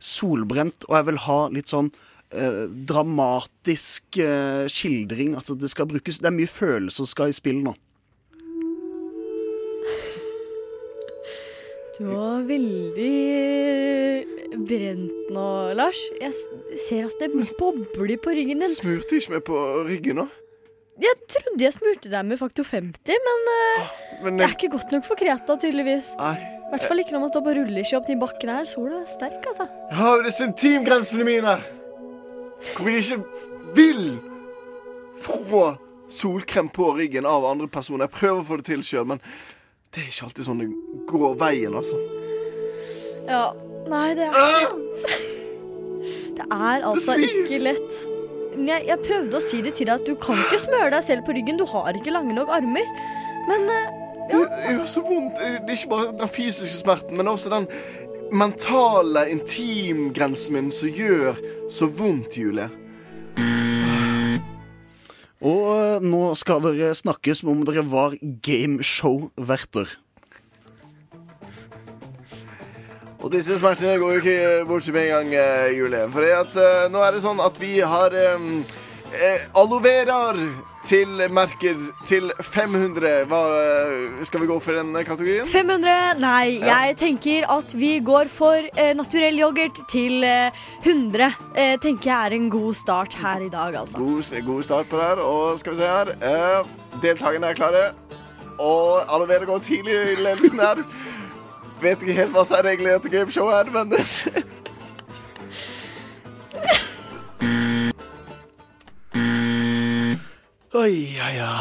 solbrent, 0.03 0.85
og 0.89 0.97
jeg 0.99 1.07
vil 1.07 1.21
ha 1.27 1.37
litt 1.55 1.71
sånn 1.71 1.93
eh, 2.35 2.67
dramatisk 2.91 4.19
eh, 4.19 4.67
skildring. 4.69 5.37
Altså, 5.39 5.55
det 5.55 5.71
skal 5.71 5.87
brukes 5.87 6.19
Det 6.19 6.27
er 6.33 6.37
mye 6.37 6.51
følelser 6.51 7.05
som 7.05 7.07
skal 7.07 7.31
i 7.31 7.37
spill 7.39 7.63
nå. 7.65 7.77
Du 12.01 12.07
var 12.09 12.47
veldig 12.49 13.17
brent 14.65 15.33
nå, 15.35 15.49
Lars. 15.77 16.01
Jeg 16.17 16.33
ser 16.87 17.11
at 17.11 17.21
det 17.21 17.29
bobler 17.59 18.17
på 18.25 18.33
ryggen 18.39 18.63
din. 18.65 18.73
Smurte 18.73 19.19
ikke 19.19 19.35
meg 19.35 19.43
på 19.45 19.59
ryggen 19.85 20.23
nå? 20.23 20.25
Jeg 21.01 21.19
trodde 21.29 21.67
jeg 21.67 21.77
smurte 21.77 22.09
deg 22.13 22.25
med 22.31 22.41
faktor 22.41 22.65
50, 22.65 23.21
men, 23.27 23.45
eh, 23.53 23.93
men 24.25 24.41
det 24.41 24.47
er 24.47 24.57
ikke 24.57 24.73
godt 24.79 24.97
nok 24.97 25.05
for 25.11 25.21
Kreta, 25.21 25.59
tydeligvis. 25.61 26.15
Nei. 26.17 26.33
I 26.41 26.73
hvert 26.73 26.89
fall 26.89 27.05
ikke 27.05 27.19
når 27.19 27.25
man 27.27 27.35
står 27.35 27.45
på 27.51 27.57
rulleski 27.61 28.01
opp 28.01 28.09
de 28.09 28.19
bakkene 28.25 28.57
her. 28.63 28.73
Sola 28.73 29.03
er 29.03 29.07
sterk, 29.19 29.53
altså. 29.53 29.69
Jeg 29.91 30.01
har 30.01 30.17
jo 30.17 30.27
disse 30.31 30.49
intimgrensene 30.49 31.29
mine. 31.29 31.57
Hvor 32.81 32.93
jeg 32.93 33.05
ikke 33.05 33.23
vil 33.77 34.05
få 35.21 35.65
solkrem 36.09 36.73
på 36.73 36.95
ryggen 36.97 37.29
av 37.29 37.45
andre 37.45 37.69
personer. 37.69 38.09
Jeg 38.09 38.17
prøver 38.23 38.41
å 38.41 38.49
få 38.49 38.63
det 38.63 38.71
til 38.73 38.89
sjøl, 38.89 39.09
men 39.13 39.21
det 39.91 40.05
er 40.05 40.11
ikke 40.11 40.27
alltid 40.29 40.47
sånn 40.47 40.63
det 40.63 40.69
går 41.11 41.37
veien, 41.41 41.75
altså. 41.75 41.99
Ja. 43.27 43.51
Nei, 43.91 44.11
det 44.15 44.29
er 44.29 44.69
Det 46.37 46.45
er 46.47 46.85
altså 46.87 47.17
det 47.19 47.31
ikke 47.31 47.59
lett. 47.63 48.03
Jeg, 48.61 48.85
jeg 48.87 48.99
prøvde 49.07 49.39
å 49.39 49.43
si 49.45 49.61
det 49.65 49.73
til 49.79 49.89
deg 49.89 50.03
at 50.03 50.07
du 50.07 50.15
kan 50.21 50.39
ikke 50.45 50.61
smøre 50.63 50.93
deg 50.95 51.07
selv 51.07 51.25
på 51.27 51.35
ryggen. 51.37 51.59
Du 51.59 51.67
har 51.69 51.97
ikke 51.97 52.15
lange 52.15 52.37
nok 52.37 52.53
armer. 52.55 52.87
Men 53.49 53.67
ja. 53.71 53.81
Det 54.31 54.41
det 54.47 54.75
gjør 54.77 54.85
så 54.87 55.03
vondt. 55.03 55.41
Det 55.41 55.73
er 55.73 55.75
ikke 55.75 55.91
bare 55.91 56.13
den 56.21 56.31
fysiske 56.31 56.77
smerten, 56.85 57.17
men 57.19 57.29
også 57.29 57.51
den 57.51 57.67
mentale 58.31 59.25
intimgrensen 59.33 60.55
min 60.55 60.71
som 60.75 60.93
gjør 60.95 61.41
så 61.73 61.89
vondt, 61.91 62.39
Julie. 62.39 62.69
Og 65.41 65.67
eh, 65.73 66.05
nå 66.05 66.35
skal 66.37 66.61
dere 66.65 66.93
snakke 66.97 67.33
som 67.37 67.55
om 67.55 67.65
dere 67.65 67.85
var 67.89 68.17
gameshow-verter. 68.45 69.89
Og 73.21 73.29
disse 73.33 73.57
smertene 73.61 73.99
går 74.01 74.15
jo 74.15 74.21
ikke 74.23 74.67
bort 74.69 74.87
med 74.93 75.07
en 75.07 75.11
gang, 75.15 75.33
eh, 75.41 75.73
Julie. 75.77 76.07
For 76.13 76.25
at, 76.25 76.57
eh, 76.57 76.89
nå 76.93 77.01
er 77.05 77.17
det 77.17 77.25
sånn 77.25 77.41
at 77.45 77.57
vi 77.61 77.79
har 77.81 78.17
um, 78.37 78.63
eh, 79.13 79.47
aloe 79.59 79.81
veraer 79.85 80.39
til 80.87 81.09
merker 81.35 81.77
til 82.09 82.31
500. 82.41 83.25
Hva, 83.29 83.41
eh, 83.61 84.25
skal 84.25 84.41
vi 84.41 84.47
gå 84.49 84.57
for 84.63 84.73
den 84.79 84.95
kategorien? 85.05 85.47
500? 85.49 86.19
Nei, 86.21 86.59
Ja. 86.61 86.79
jeg 86.87 86.97
tenker 86.97 87.47
at 87.51 87.75
vi 87.77 87.99
går 88.01 88.29
for 88.29 88.57
eh, 88.77 88.93
naturell 88.95 89.39
yoghurt 89.39 89.83
til 89.89 90.25
eh, 90.25 90.51
100. 90.85 91.35
Eh, 91.55 91.77
tenker 91.79 92.11
jeg 92.11 92.27
er 92.33 92.37
en 92.39 92.51
god 92.51 92.75
start 92.75 93.15
her 93.15 93.41
i 93.47 93.49
dag, 93.53 93.75
altså. 93.77 93.99
God, 93.99 94.45
god 94.47 94.63
start 94.63 94.89
på 94.89 94.97
det 94.97 95.05
her. 95.05 95.17
Og 95.25 95.59
skal 95.59 95.73
vi 95.73 95.77
se 95.77 95.87
her 95.87 96.15
eh, 96.23 96.65
Deltakerne 97.03 97.47
er 97.47 97.55
klare. 97.55 97.85
Og 98.61 99.05
aloe 99.09 99.29
vera 99.29 99.45
går 99.49 99.59
tidlig 99.65 99.95
i 99.95 100.17
ledelsen 100.21 100.61
her. 100.61 100.83
Vet 101.81 102.03
ikke 102.03 102.13
helt 102.13 102.33
hva 102.35 102.43
som 102.45 102.59
er 102.59 102.67
reglene 102.73 102.99
etter 102.99 103.09
gameshow 103.09 103.49
her, 103.49 103.65
men 103.73 103.93
Oi, 110.75 111.17
ja, 111.19 111.31
ja. 111.35 111.53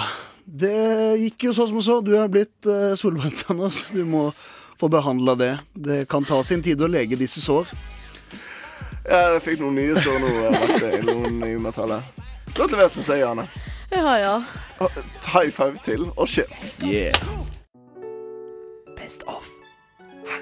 Det 0.46 0.74
gikk 1.22 1.44
jo 1.50 1.54
så 1.54 1.68
som 1.70 1.82
så. 1.82 2.00
Du 2.06 2.12
er 2.18 2.30
blitt 2.32 2.66
uh, 2.70 2.94
solbrent, 2.98 3.38
så 3.42 3.94
Du 3.94 4.04
må 4.06 4.30
få 4.80 4.90
behandla 4.90 5.36
det. 5.36 5.52
Det 5.74 6.04
kan 6.10 6.26
ta 6.26 6.42
sin 6.44 6.62
tid 6.66 6.82
å 6.82 6.88
lege 6.90 7.18
disse 7.20 7.42
sår. 7.42 7.70
Ja, 9.10 9.34
Jeg 9.34 9.42
fikk 9.42 9.60
noen 9.64 9.76
nye 9.80 9.98
sår 9.98 10.20
nå. 10.22 10.30
eh, 10.46 11.04
Noen 11.08 11.40
nye 11.42 11.58
metaller. 11.62 12.06
Godt 12.56 12.74
levert, 12.76 12.94
som 12.94 13.06
sier 13.06 13.26
Anne. 13.32 13.48
Ja, 13.90 14.14
ja. 14.22 14.34
High 15.34 15.50
five 15.54 15.82
til, 15.86 16.06
og 16.16 16.30
kjør. 16.30 16.52
Yeah. 16.86 17.18
Best 18.98 19.26
of. 19.28 19.50
Hæ? 20.30 20.40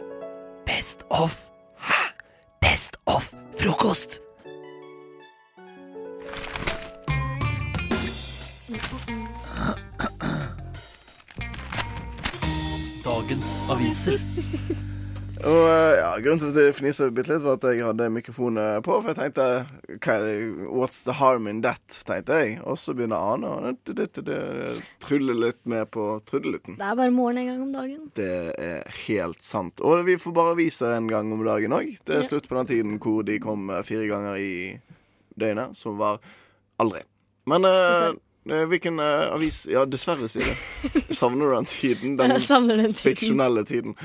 Best 0.68 1.06
of. 1.10 1.38
Hæ? 1.80 2.02
Best 2.62 3.00
of 3.08 3.32
frokost. 3.58 4.20
Dagens 13.28 13.58
aviser. 13.68 14.22
Og 15.52 15.66
eh, 15.68 15.98
ja, 16.00 16.14
Grunnen 16.24 16.40
til 16.40 16.54
at 16.54 16.60
jeg 16.62 16.76
fniste 16.78 17.10
bitte 17.12 17.34
litt, 17.34 17.42
var 17.44 17.58
at 17.58 17.66
jeg 17.68 17.84
hadde 17.84 18.06
mikrofonen 18.16 18.86
på. 18.86 19.02
For 19.04 19.12
jeg 19.12 19.18
tenkte 19.20 20.62
What's 20.72 21.02
the 21.04 21.18
harm 21.20 21.50
in 21.52 21.60
that? 21.66 21.98
tenkte 22.08 22.38
jeg. 22.40 22.54
Og 22.64 22.80
så 22.80 22.96
begynner 22.96 23.20
Ane 23.20 23.50
å 23.52 23.74
trylle 25.04 25.36
litt 25.36 25.60
med 25.68 25.92
på 25.92 26.06
trudelutten. 26.24 26.78
Det 26.80 26.88
er 26.88 26.96
bare 27.02 27.12
morgen 27.18 27.42
en 27.42 27.50
gang 27.52 27.66
om 27.66 27.74
dagen. 27.76 28.06
Det 28.16 28.32
er 28.64 28.88
helt 29.10 29.44
sant. 29.44 29.84
Og 29.84 30.08
vi 30.08 30.16
får 30.24 30.38
bare 30.40 30.56
vise 30.62 30.94
en 30.96 31.12
gang 31.12 31.28
om 31.36 31.44
dagen 31.44 31.76
òg. 31.76 31.98
Det 32.08 32.22
er 32.22 32.30
slutt 32.32 32.48
på 32.48 32.56
den 32.62 32.72
tiden 32.72 32.96
hvor 33.04 33.28
de 33.28 33.42
kom 33.44 33.68
eh, 33.76 33.84
fire 33.84 34.08
ganger 34.08 34.40
i 34.40 34.54
døgnet, 35.36 35.76
som 35.76 36.00
var 36.00 36.24
aldri. 36.80 37.04
Men 37.52 37.68
eh, 37.68 38.14
hvilken 38.72 39.00
uh, 39.00 39.34
avis 39.36 39.64
Ja, 39.70 39.86
dessverre, 39.86 40.28
sier 40.32 40.48
jeg. 40.48 41.06
Savner 41.16 41.50
du 41.50 41.56
den 41.56 41.68
tiden? 41.70 42.18
Den 42.20 42.32
Jeg 42.36 42.46
den 42.48 42.82
tiden. 42.94 42.96
fiksjonelle 43.02 43.64
tiden. 43.68 43.96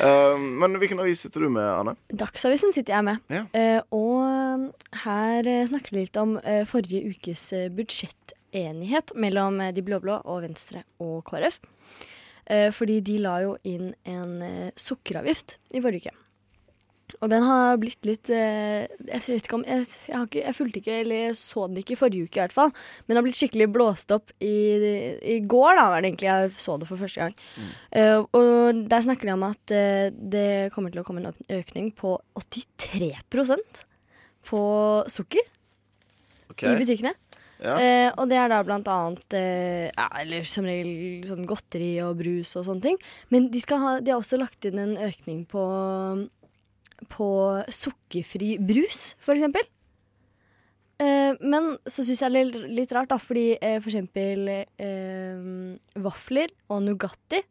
Uh, 0.00 0.36
men 0.38 0.76
hvilken 0.80 1.00
avis 1.00 1.24
sitter 1.24 1.46
du 1.46 1.48
med, 1.52 1.64
Anne? 1.64 1.96
Dagsavisen 2.12 2.72
sitter 2.76 2.96
jeg 2.98 3.06
med. 3.08 3.22
Ja. 3.32 3.44
Uh, 3.52 3.80
og 3.96 4.70
her 5.04 5.46
eh, 5.46 5.64
snakker 5.68 5.94
vi 5.94 6.04
litt 6.04 6.16
om 6.20 6.36
eh, 6.42 6.64
forrige 6.68 7.12
ukes 7.12 7.46
eh, 7.56 7.68
budsjettenighet 7.72 9.12
mellom 9.16 9.60
eh, 9.60 9.72
de 9.76 9.84
blå-blå 9.86 10.20
og 10.24 10.42
Venstre 10.46 10.82
og 11.02 11.22
KrF. 11.28 11.60
Eh, 12.46 12.68
fordi 12.74 13.00
de 13.06 13.18
la 13.24 13.40
jo 13.44 13.56
inn 13.66 13.92
en 14.08 14.36
eh, 14.42 14.70
sukkeravgift 14.78 15.58
i 15.74 15.82
forrige 15.84 16.10
uke. 16.12 16.25
Og 17.24 17.30
den 17.32 17.44
har 17.46 17.78
blitt 17.80 18.06
litt 18.06 18.30
eh, 18.34 18.84
Jeg 19.08 19.22
vet 19.24 19.46
ikke 19.48 19.58
om 19.58 19.64
jeg, 19.66 19.86
jeg, 20.08 20.12
har 20.12 20.26
ikke, 20.28 20.42
jeg 20.42 20.56
fulgte 20.58 20.82
ikke, 20.82 20.98
eller 21.04 21.22
jeg 21.22 21.38
så 21.40 21.66
den 21.70 21.80
ikke 21.80 21.96
i 21.96 21.98
forrige 22.00 22.28
uke 22.28 22.40
i 22.40 22.42
hvert 22.44 22.56
fall. 22.56 22.72
Men 23.04 23.14
den 23.14 23.20
har 23.20 23.26
blitt 23.26 23.40
skikkelig 23.40 23.68
blåst 23.72 24.14
opp 24.16 24.34
i, 24.44 24.56
i 25.36 25.38
går, 25.44 25.78
da 25.78 25.88
var 25.92 26.04
det 26.04 26.12
egentlig 26.12 26.30
jeg 26.30 26.54
så 26.66 26.76
det 26.80 26.90
for 26.90 27.00
første 27.00 27.24
gang. 27.24 27.36
Eh, 27.96 28.20
og 28.20 28.84
der 28.90 29.06
snakker 29.06 29.28
de 29.28 29.36
om 29.36 29.46
at 29.48 29.74
uh, 29.74 30.08
det 30.12 30.48
kommer 30.74 30.92
til 30.92 31.02
å 31.02 31.06
komme 31.06 31.24
en 31.24 31.58
økning 31.58 31.92
på 31.96 32.16
83% 32.42 33.84
på 34.46 34.64
sukker 35.10 35.46
okay. 36.52 36.72
i 36.72 36.80
butikkene. 36.80 37.16
Ja. 37.56 37.76
Eh, 37.80 38.10
og 38.20 38.28
det 38.28 38.36
er 38.36 38.50
da 38.52 38.58
blant 38.66 38.88
annet 38.92 39.32
eh, 39.32 39.86
ja, 39.88 40.06
Eller 40.20 40.44
som 40.44 40.66
regel 40.68 41.24
sånn 41.24 41.46
godteri 41.48 41.94
og 42.04 42.18
brus 42.18 42.52
og 42.58 42.66
sånne 42.68 42.84
ting. 42.84 42.98
Men 43.32 43.48
de, 43.52 43.62
ha, 43.72 43.96
de 44.04 44.12
har 44.12 44.20
også 44.20 44.40
lagt 44.40 44.68
inn 44.68 44.80
en 44.82 44.96
økning 45.06 45.44
på, 45.48 45.62
på 47.10 47.28
sukkerfri 47.72 48.56
brus, 48.62 49.14
for 49.22 49.36
eksempel. 49.36 49.66
Eh, 51.02 51.36
men 51.44 51.74
så 51.84 52.04
syns 52.06 52.22
jeg 52.24 52.32
det 52.32 52.40
er 52.40 52.48
litt, 52.48 52.60
litt 52.80 52.94
rart, 52.96 53.10
da, 53.12 53.18
fordi 53.20 53.50
eh, 53.60 53.76
for 53.82 53.92
eksempel 53.92 54.48
eh, 54.48 55.42
vafler 56.00 56.54
og 56.72 56.82
Nugatti, 56.86 57.42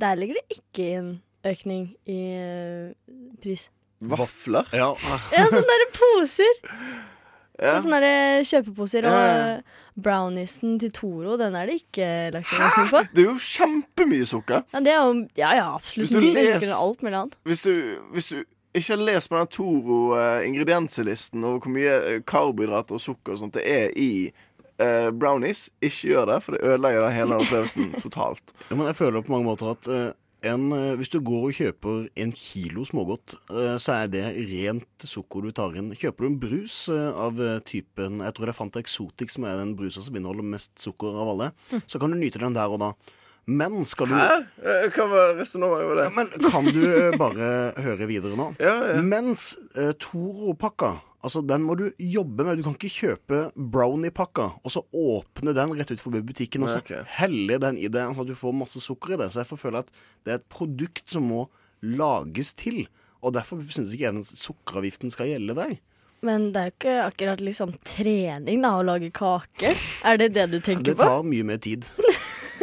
der 0.00 0.16
ligger 0.18 0.40
det 0.40 0.58
ikke 0.58 0.90
inn 0.98 1.10
økning 1.44 1.90
i 2.08 2.20
eh, 2.40 3.16
pris. 3.42 3.68
Vafler? 4.04 4.68
Ja. 4.74 4.92
Ja, 5.32 5.44
sånne 5.52 5.76
der 5.80 5.90
poser. 5.94 6.64
Ja. 7.62 7.76
Sånne 7.78 8.00
der 8.02 8.42
kjøpeposer. 8.48 9.06
Ja, 9.06 9.12
Og 9.12 9.20
ja. 9.22 9.52
eh, 9.58 9.84
browniesen 9.94 10.78
til 10.82 10.90
Toro, 10.94 11.36
den 11.38 11.54
er 11.54 11.70
det 11.70 11.76
ikke 11.84 12.08
lagt 12.34 12.50
noe 12.58 12.88
på. 12.90 13.04
Det 13.14 13.22
er 13.22 13.28
jo 13.28 13.36
kjempemye 13.38 14.26
sukker. 14.26 14.64
Ja, 14.74 14.82
det 14.82 14.94
er 14.96 14.98
jo, 14.98 15.14
ja, 15.38 15.52
ja 15.60 15.68
absolutt. 15.76 16.10
Hvis 16.10 16.64
du 16.66 16.74
alt 16.74 17.04
mulig 17.04 17.20
annet. 17.20 17.38
Hvis 17.46 17.62
du, 17.68 17.74
hvis 18.16 18.32
du 18.32 18.40
ikke 18.74 18.94
har 18.94 19.04
lest 19.06 19.30
på 19.30 19.38
den 19.38 19.52
Toro 19.52 20.00
eh, 20.18 20.48
over 20.48 21.60
hvor 21.62 21.70
mye 21.72 21.94
eh, 21.94 22.22
karbohydrater 22.26 22.98
og 22.98 23.02
sukker 23.02 23.34
og 23.34 23.44
sånt 23.44 23.60
det 23.60 23.68
er 23.68 23.94
i 23.96 24.10
Uh, 24.74 25.06
brownies, 25.14 25.68
ikke 25.78 26.08
gjør 26.08 26.24
det, 26.26 26.36
for 26.42 26.56
det 26.56 26.64
ødelegger 26.66 27.04
den 27.04 27.12
hele 27.14 27.36
opplevelsen 27.38 27.92
totalt. 28.02 28.50
Ja, 28.66 28.74
men 28.74 28.88
jeg 28.88 28.96
føler 28.98 29.22
på 29.22 29.30
mange 29.30 29.46
måter 29.46 29.68
at 29.70 29.86
uh, 29.86 30.08
en, 30.50 30.64
hvis 30.98 31.12
du 31.12 31.20
går 31.22 31.44
og 31.46 31.54
kjøper 31.54 32.08
en 32.18 32.32
kilo 32.34 32.82
smågodt, 32.82 33.36
så 33.78 33.94
er 33.94 34.10
det 34.10 34.24
rent 34.50 35.06
sukker 35.06 35.46
du 35.46 35.54
tar 35.54 35.78
inn. 35.78 35.94
Kjøper 35.94 36.26
du 36.26 36.30
en 36.32 36.40
brus 36.42 36.80
av 36.90 37.38
typen 37.70 38.18
Jeg 38.26 38.34
tror 38.34 38.50
det 38.50 38.52
er 38.56 38.58
Fanta 38.58 38.82
Exotic 38.82 39.38
som 39.38 39.46
er 39.46 39.62
den 39.62 39.76
brusen 39.78 40.02
som 40.02 40.18
inneholder 40.18 40.50
mest 40.56 40.74
sukker 40.82 41.22
av 41.22 41.30
alle, 41.36 41.52
så 41.86 42.02
kan 42.02 42.10
du 42.10 42.18
nyte 42.18 42.42
den 42.42 42.58
der 42.58 42.74
og 42.74 42.82
da. 42.82 42.90
Men 43.46 43.84
skal 43.84 44.08
du 44.08 44.14
Hæ? 44.16 44.36
Hva 44.94 45.06
var 45.10 45.34
resonnementet 45.36 45.84
over 45.84 45.98
det? 46.00 46.06
Men 46.16 46.30
kan 46.50 46.68
du 46.72 46.82
eh, 46.88 47.16
bare 47.20 47.48
høre 47.84 48.08
videre 48.08 48.38
nå? 48.38 48.52
Ja, 48.62 48.76
ja. 48.94 49.02
Mens 49.04 49.52
eh, 49.76 49.92
Toro-pakka 50.00 50.94
Altså, 51.24 51.40
Den 51.40 51.62
må 51.64 51.72
du 51.80 51.86
jobbe 51.96 52.44
med. 52.44 52.58
Du 52.60 52.66
kan 52.66 52.74
ikke 52.76 52.90
kjøpe 52.92 53.38
brownie-pakka 53.56 54.50
og 54.60 54.72
så 54.72 54.82
åpne 54.92 55.54
den 55.56 55.72
rett 55.78 55.92
ut 55.94 56.02
forbi 56.02 56.20
butikken 56.20 56.66
og 56.66 56.68
så 56.68 56.82
Nei, 56.82 56.84
ok. 56.84 57.14
helle 57.16 57.56
den 57.62 57.78
i 57.80 57.88
det, 57.88 58.02
så 58.12 58.26
at 58.26 58.28
du 58.28 58.34
får 58.36 58.52
masse 58.58 58.82
sukker 58.84 59.14
i 59.16 59.20
det. 59.22 59.30
Så 59.32 59.40
jeg 59.40 59.48
får 59.48 59.62
føle 59.62 59.80
at 59.86 59.94
det 60.20 60.34
er 60.34 60.42
et 60.42 60.50
produkt 60.52 61.06
som 61.08 61.24
må 61.32 61.46
lages 61.80 62.52
til. 62.60 62.84
Og 63.24 63.32
derfor 63.32 63.64
syns 63.64 63.96
ikke 63.96 64.10
jeg 64.10 64.36
sukkeravgiften 64.36 65.12
skal 65.14 65.32
gjelde 65.32 65.56
deg. 65.56 65.78
Men 66.24 66.50
det 66.52 66.60
er 66.60 66.68
jo 66.68 66.74
ikke 66.76 66.94
akkurat 67.04 67.42
liksom 67.44 67.72
trening 67.84 68.62
da, 68.64 68.74
å 68.78 68.84
lage 68.84 69.10
kake. 69.12 69.74
Er 70.08 70.20
det 70.20 70.30
det 70.36 70.46
du 70.52 70.58
tenker 70.60 70.80
på? 70.80 70.90
Det 70.92 70.96
på? 71.00 71.08
tar 71.08 71.26
mye 71.28 71.48
mer 71.48 71.60
tid. 71.60 71.88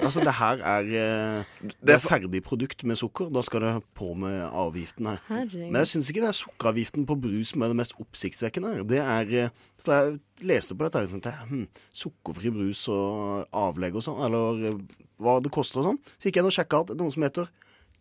Altså, 0.01 0.21
det 0.25 0.33
her 0.33 0.61
er, 0.65 0.87
eh, 0.89 1.69
det 1.85 1.93
er 1.95 2.01
ferdig 2.01 2.41
produkt 2.43 2.83
med 2.87 2.97
sukker. 2.97 3.29
Da 3.33 3.43
skal 3.45 3.61
det 3.61 3.73
på 3.97 4.13
med 4.17 4.41
avgiften 4.49 5.07
her. 5.11 5.19
Men 5.29 5.77
jeg 5.81 5.91
syns 5.91 6.09
ikke 6.09 6.23
det 6.23 6.31
er 6.31 6.39
sukkeravgiften 6.39 7.05
på 7.09 7.17
brus 7.21 7.53
som 7.53 7.61
er 7.61 7.71
det 7.71 7.77
mest 7.77 7.93
oppsiktsvekkende. 8.01 8.73
her. 8.73 8.83
Det 8.83 8.97
er 8.99 9.45
eh, 9.45 9.49
For 9.81 9.93
jeg 9.93 10.19
leste 10.45 10.75
på 10.77 10.85
dette 10.85 11.01
og 11.01 11.09
tenkte 11.09 11.33
hm, 11.49 11.67
sukkerfri 11.93 12.51
brus 12.53 12.87
og 12.93 13.47
avlegg 13.53 13.95
og 13.97 14.03
sånn, 14.05 14.19
eller 14.25 14.65
eh, 14.69 14.81
hva 15.21 15.39
det 15.41 15.53
koster 15.53 15.81
og 15.81 15.87
sånn. 15.89 16.01
Så 16.17 16.29
gikk 16.29 16.37
jeg 16.37 16.45
inn 16.45 16.51
og 16.51 16.57
sjekka 16.57 16.81
at 16.81 16.91
det 16.91 16.97
er 16.97 17.01
noe 17.01 17.13
som 17.13 17.25
heter 17.25 17.49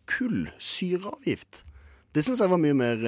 kullsyreavgift. 0.09 1.63
Det 2.13 2.25
syns 2.25 2.41
jeg 2.41 2.51
var 2.51 2.61
mye 2.61 2.77
mer 2.77 3.01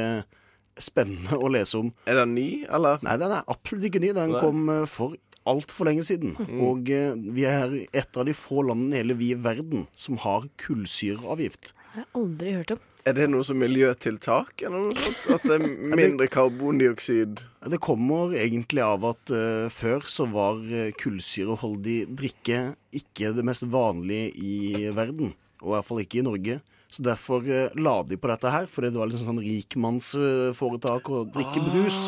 spennende 0.80 1.38
å 1.38 1.50
lese 1.54 1.78
om. 1.82 1.92
Er 2.10 2.22
den 2.24 2.34
ny, 2.34 2.66
eller? 2.66 3.02
Nei, 3.06 3.18
den 3.22 3.34
er 3.36 3.46
absolutt 3.52 3.90
ikke 3.90 4.02
ny. 4.02 4.14
Den 4.16 4.34
Nei. 4.34 4.42
kom 4.42 4.70
for 4.90 5.18
altfor 5.50 5.90
lenge 5.90 6.06
siden. 6.08 6.38
Mm. 6.40 6.64
Og 6.68 6.90
eh, 6.94 7.20
vi 7.36 7.46
er 7.50 7.78
et 7.92 8.18
av 8.20 8.28
de 8.28 8.36
få 8.38 8.64
landene 8.70 8.98
i 8.98 9.04
hele 9.04 9.18
vide 9.20 9.44
verden 9.44 9.86
som 9.98 10.20
har 10.24 10.48
kullsyreavgift. 10.64 11.74
Det 11.74 11.94
har 11.94 12.06
jeg 12.06 12.12
aldri 12.24 12.58
hørt 12.58 12.76
om. 12.78 12.90
Er 13.04 13.18
det 13.18 13.26
noe 13.28 13.44
som 13.44 13.58
miljøtiltak, 13.60 14.62
eller 14.64 14.86
noe 14.86 14.96
sånt? 14.96 15.24
At 15.36 15.44
det 15.44 15.58
er 15.58 15.96
mindre 16.00 16.30
karbondioksid? 16.32 17.42
Det 17.74 17.80
kommer 17.84 18.32
egentlig 18.40 18.84
av 18.84 19.04
at 19.10 19.34
uh, 19.36 19.68
før 19.72 20.08
så 20.08 20.28
var 20.32 20.62
eh, 20.72 20.94
kullsyreholdig 21.00 21.98
drikke 22.16 22.62
ikke 22.96 23.34
det 23.36 23.44
mest 23.48 23.68
vanlige 23.72 24.32
i 24.40 24.88
verden. 24.96 25.34
Og 25.64 25.74
i 25.74 25.76
hvert 25.76 25.90
fall 25.90 26.04
ikke 26.06 26.22
i 26.22 26.28
Norge. 26.30 26.62
Så 26.94 27.04
derfor 27.04 27.44
uh, 27.44 27.76
la 27.76 27.98
de 28.08 28.20
på 28.20 28.32
dette 28.32 28.56
her, 28.56 28.72
fordi 28.72 28.94
det 28.94 29.04
var 29.04 29.12
liksom 29.12 29.28
sånn 29.34 29.44
rikmannsforetak 29.50 31.12
å 31.12 31.26
drikke 31.36 31.68
brus. 31.74 32.06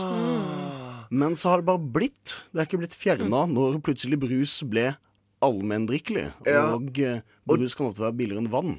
Men 1.16 1.36
så 1.40 1.54
har 1.54 1.62
det 1.62 1.68
bare 1.70 1.80
blitt. 1.96 2.34
Det 2.52 2.60
er 2.64 2.68
ikke 2.68 2.82
blitt 2.84 2.98
fjerna 3.00 3.46
når 3.52 3.80
plutselig 3.86 4.20
brus 4.20 4.58
ble 4.68 4.90
allmenndrikkelig. 5.46 6.28
Ja. 6.50 6.66
Og 6.76 7.00
eh, 7.00 7.22
brus 7.48 7.76
kan 7.78 7.88
ofte 7.92 8.04
være 8.04 8.18
billigere 8.20 8.44
enn 8.44 8.52
vann. 8.54 8.76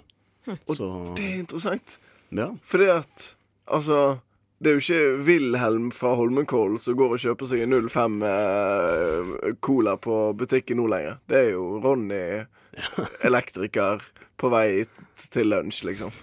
Så 0.69 0.91
Det 1.17 1.25
er 1.27 1.41
interessant. 1.43 1.97
ja. 2.31 2.53
Fordi 2.63 2.91
at 2.93 3.33
Altså 3.67 4.21
det 4.63 4.71
er 4.71 4.77
jo 4.77 4.81
ikke 4.85 5.25
Wilhelm 5.27 5.89
fra 5.93 6.15
Holmenkollen 6.17 6.79
som 6.81 6.95
går 6.97 7.17
og 7.17 7.19
kjøper 7.21 7.49
seg 7.51 7.65
en 7.65 7.75
05 7.91 8.23
eh, 8.25 9.51
Cola 9.61 9.97
på 10.01 10.15
butikken 10.39 10.79
nå 10.81 10.87
lenger. 10.89 11.19
Det 11.29 11.37
er 11.43 11.51
jo 11.57 11.65
Ronny, 11.85 12.47
elektriker, 13.29 14.01
på 14.41 14.49
vei 14.53 14.87
til 15.33 15.51
lunsj, 15.53 15.83
liksom. 15.91 16.15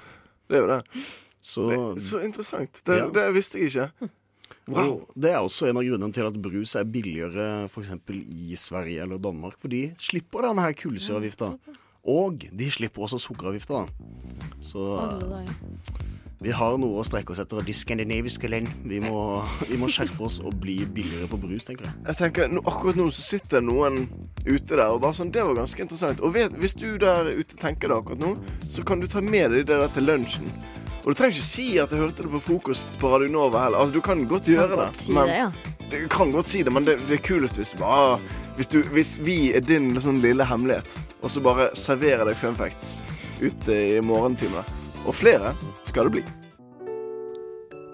Det 0.49 0.57
er 0.57 0.63
jo 0.63 0.71
det. 0.71 0.79
Så, 1.43 1.67
Det- 1.69 2.01
så 2.07 2.23
interessant. 2.23 2.81
Det, 2.85 2.97
Ja. 2.97 3.09
det 3.09 3.27
visste 3.35 3.59
jeg 3.59 3.69
ikke. 3.73 4.09
Og 4.71 5.09
det 5.19 5.33
er 5.33 5.41
også 5.43 5.67
en 5.67 5.79
av 5.79 5.83
grunnene 5.83 6.15
til 6.15 6.27
at 6.29 6.37
brus 6.39 6.75
er 6.79 6.87
billigere 6.87 7.65
f.eks. 7.67 7.91
i 8.23 8.55
Sverige 8.59 9.03
eller 9.03 9.19
Danmark. 9.19 9.57
For 9.59 9.71
de 9.71 9.89
slipper 9.99 10.47
denne 10.47 10.63
her 10.63 10.75
kullsyreavgifta. 10.77 11.53
Og 12.03 12.47
de 12.51 12.71
slipper 12.71 13.05
også 13.05 13.19
sukkeravgifta. 13.19 13.85
Så 14.63 14.87
vi 16.43 16.51
har 16.51 16.75
noe 16.75 16.99
å 16.99 17.05
strekke 17.07 17.31
oss 17.31 17.39
etter. 17.39 17.61
De 17.63 17.75
skandinaviske 17.75 18.49
land. 18.51 18.67
Vi 18.87 18.99
må, 19.03 19.17
vi 19.69 19.79
må 19.79 19.87
skjerpe 19.91 20.25
oss 20.27 20.41
og 20.43 20.57
bli 20.59 20.81
billigere 20.83 21.29
på 21.31 21.39
brus, 21.39 21.63
tenker 21.67 21.87
jeg. 21.87 21.95
Jeg 22.09 22.19
tenker, 22.19 22.57
Akkurat 22.63 22.99
nå 22.99 23.07
så 23.15 23.23
sitter 23.23 23.63
noen 23.63 24.01
ute 24.43 24.75
der 24.75 24.89
og 24.89 24.99
bare 25.05 25.15
sånn 25.15 25.31
Det 25.31 25.43
var 25.47 25.61
ganske 25.61 25.85
interessant. 25.85 26.19
Og 26.19 26.35
vet, 26.35 26.55
hvis 26.59 26.75
du 26.75 26.89
der 26.99 27.31
ute 27.31 27.59
tenker 27.59 27.91
det 27.91 27.99
akkurat 28.01 28.23
nå, 28.23 28.33
så 28.67 28.83
kan 28.83 28.99
du 28.99 29.07
ta 29.07 29.23
med 29.23 29.55
deg 29.55 29.69
det 29.71 29.79
der 29.85 29.95
til 29.95 30.07
lunsjen. 30.11 30.51
Og 31.03 31.11
du 31.11 31.19
trenger 31.19 31.35
ikke 31.35 31.45
si 31.49 31.65
at 31.83 31.91
du 31.91 31.97
hørte 31.99 32.23
det 32.23 32.31
på 32.31 32.39
frokost 32.45 32.93
på 33.01 33.09
Radio 33.11 33.27
Nova 33.31 33.65
heller. 33.65 33.81
Altså, 33.83 33.93
du 33.97 34.01
kan 34.01 34.23
godt 34.27 34.47
gjøre 34.47 34.69
det. 34.71 34.77
godt 34.79 35.01
si 35.01 35.13
det, 35.13 35.25
ja. 35.35 35.49
Du 35.91 35.97
kan 36.09 36.31
godt 36.31 36.47
si 36.47 36.63
det, 36.63 36.71
men 36.73 36.87
det, 36.87 36.95
det 37.09 37.17
er 37.17 37.25
kulest 37.25 37.59
hvis 37.59 37.73
du 37.73 37.77
bare 37.81 38.15
hvis, 38.55 38.69
du, 38.71 38.79
hvis 38.93 39.17
vi 39.19 39.37
er 39.51 39.65
din 39.65 39.91
sånn 40.01 40.21
lille 40.23 40.45
hemmelighet, 40.47 40.95
og 41.21 41.31
så 41.33 41.43
bare 41.43 41.71
serverer 41.77 42.23
deg 42.29 42.37
fun 42.39 42.55
facts 42.55 43.01
ute 43.41 43.75
i 43.75 43.99
morgentimene. 44.05 44.63
Og 45.03 45.15
flere 45.17 45.51
skal 45.89 46.07
det 46.07 46.19
bli. 46.19 46.23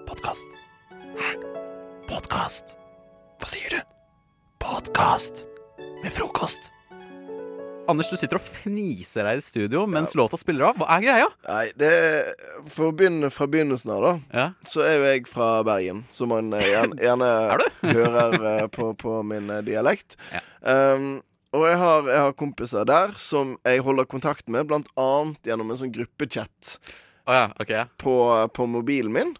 Podkast. 0.06 0.46
Hæ? 1.18 1.32
Podkast? 2.06 2.76
Hva 3.40 3.50
sier 3.50 3.74
du? 3.74 3.80
Podkast 4.62 5.48
med 6.04 6.14
frokost. 6.14 6.70
Anders, 7.90 8.10
du 8.10 8.18
sitter 8.18 8.38
og 8.38 8.46
fniser 8.46 9.28
her 9.28 9.40
i 9.40 9.44
studio 9.44 9.84
mens 9.90 10.14
låta 10.18 10.38
spiller 10.40 10.70
av. 10.70 10.80
Hva 10.80 10.88
er 10.96 11.04
greia? 11.04 11.28
Nei, 11.48 11.64
det 11.78 11.90
er 11.90 12.30
For 12.70 12.90
å 12.90 12.94
begynne 12.96 13.32
fra 13.34 13.48
begynnelsen 13.50 13.94
av, 13.96 14.06
da. 14.06 14.46
Så 14.70 14.84
er 14.86 14.98
jo 14.98 15.08
jeg 15.08 15.26
fra 15.30 15.50
Bergen, 15.66 16.04
som 16.14 16.32
man 16.32 16.52
eh, 16.56 16.68
gjerne, 16.70 17.00
gjerne 17.06 17.30
hører 17.98 18.48
eh, 18.54 18.66
på, 18.72 18.92
på 19.00 19.20
min 19.26 19.50
dialekt. 19.66 19.90
dialekt. 19.90 20.16
Um, 20.60 21.20
og 21.56 21.66
jeg 21.66 21.78
har, 21.80 22.08
jeg 22.08 22.22
har 22.22 22.34
kompiser 22.38 22.86
der 22.86 23.14
som 23.18 23.56
jeg 23.66 23.82
holder 23.82 24.06
kontakt 24.06 24.46
med, 24.46 24.68
blant 24.70 24.90
annet 25.00 25.50
gjennom 25.50 25.72
en 25.72 25.80
sånn 25.80 25.92
gruppechat 25.94 26.76
på, 27.98 28.14
på 28.54 28.66
mobilen 28.70 29.12
min. 29.14 29.32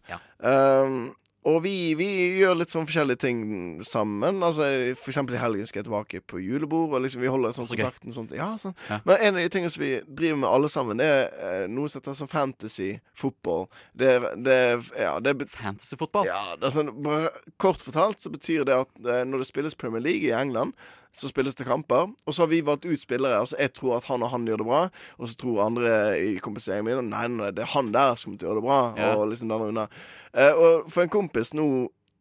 Um, 0.43 1.13
og 1.49 1.63
vi, 1.65 1.95
vi 1.97 2.07
gjør 2.37 2.59
litt 2.61 2.73
sånn 2.73 2.85
forskjellige 2.85 3.23
ting 3.23 3.39
sammen. 3.87 4.43
Altså, 4.45 4.67
for 5.01 5.09
eksempel 5.13 5.39
i 5.39 5.41
helgen 5.41 5.69
skal 5.69 5.81
jeg 5.81 5.87
tilbake 5.87 6.21
på 6.29 6.41
julebord. 6.45 6.93
Og 6.93 7.01
liksom 7.07 7.23
vi 7.25 7.31
holder 7.33 7.55
sånn 7.57 7.69
Så 7.71 7.79
kontakten 7.79 8.13
sånt. 8.13 8.35
Ja, 8.37 8.51
sånn. 8.61 8.75
Ja. 8.91 8.99
Men 9.09 9.25
en 9.25 9.39
av 9.39 9.47
de 9.47 9.53
tingene 9.55 9.73
som 9.73 9.85
vi 9.87 9.95
driver 10.05 10.43
med 10.43 10.51
alle 10.51 10.69
sammen, 10.73 11.01
det 11.01 11.09
er 11.09 11.25
eh, 11.49 11.65
noe 11.73 11.89
som 11.89 12.03
heter 12.03 12.19
sånn 12.19 12.29
fantasy 12.29 12.91
football. 13.17 13.71
Det, 13.97 14.13
det, 14.45 14.59
ja, 15.01 15.15
det 15.25 15.37
Fantasy 15.49 15.97
football? 15.97 16.29
Ja, 16.29 16.59
det 16.61 16.69
er 16.69 16.77
sånn, 16.77 16.93
bare 17.05 17.33
Kort 17.61 17.81
fortalt 17.81 18.21
så 18.21 18.33
betyr 18.33 18.69
det 18.69 18.77
at 18.77 18.93
eh, 19.01 19.25
når 19.25 19.41
det 19.41 19.49
spilles 19.49 19.79
Premier 19.81 20.05
League 20.05 20.29
i 20.29 20.37
England, 20.37 20.77
så 21.17 21.29
spilles 21.31 21.57
det 21.59 21.67
kamper. 21.67 22.11
Og 22.25 22.35
så 22.35 22.45
har 22.45 22.51
vi 22.53 22.61
valgt 22.65 22.87
ut 22.87 23.01
spillere. 23.01 23.41
Altså 23.43 23.59
Jeg 23.59 23.73
tror 23.77 23.97
at 23.99 24.07
han 24.11 24.23
og 24.23 24.31
han 24.31 24.47
gjør 24.47 24.63
det 24.63 24.69
bra, 24.69 24.83
og 25.19 25.29
så 25.29 25.39
tror 25.41 25.65
andre 25.67 25.93
i 26.21 26.39
kompenseringen 26.43 26.87
min 26.87 27.11
Nei, 27.11 27.27
nei, 27.33 27.51
det 27.57 27.65
er 27.67 27.75
han 27.75 27.93
der 27.95 28.15
som 28.15 28.31
kommer 28.31 28.41
til 28.41 28.49
å 28.49 28.51
gjøre 28.51 28.61
det 28.61 28.69
bra. 28.69 28.81
Ja. 29.01 29.13
Og 29.17 29.29
liksom 29.33 29.53
denne 29.53 29.71
unna. 29.73 29.87
Eh, 30.33 30.53
og 30.55 30.91
for 30.93 31.05
en 31.05 31.13
kompis 31.13 31.55
nå 31.57 31.69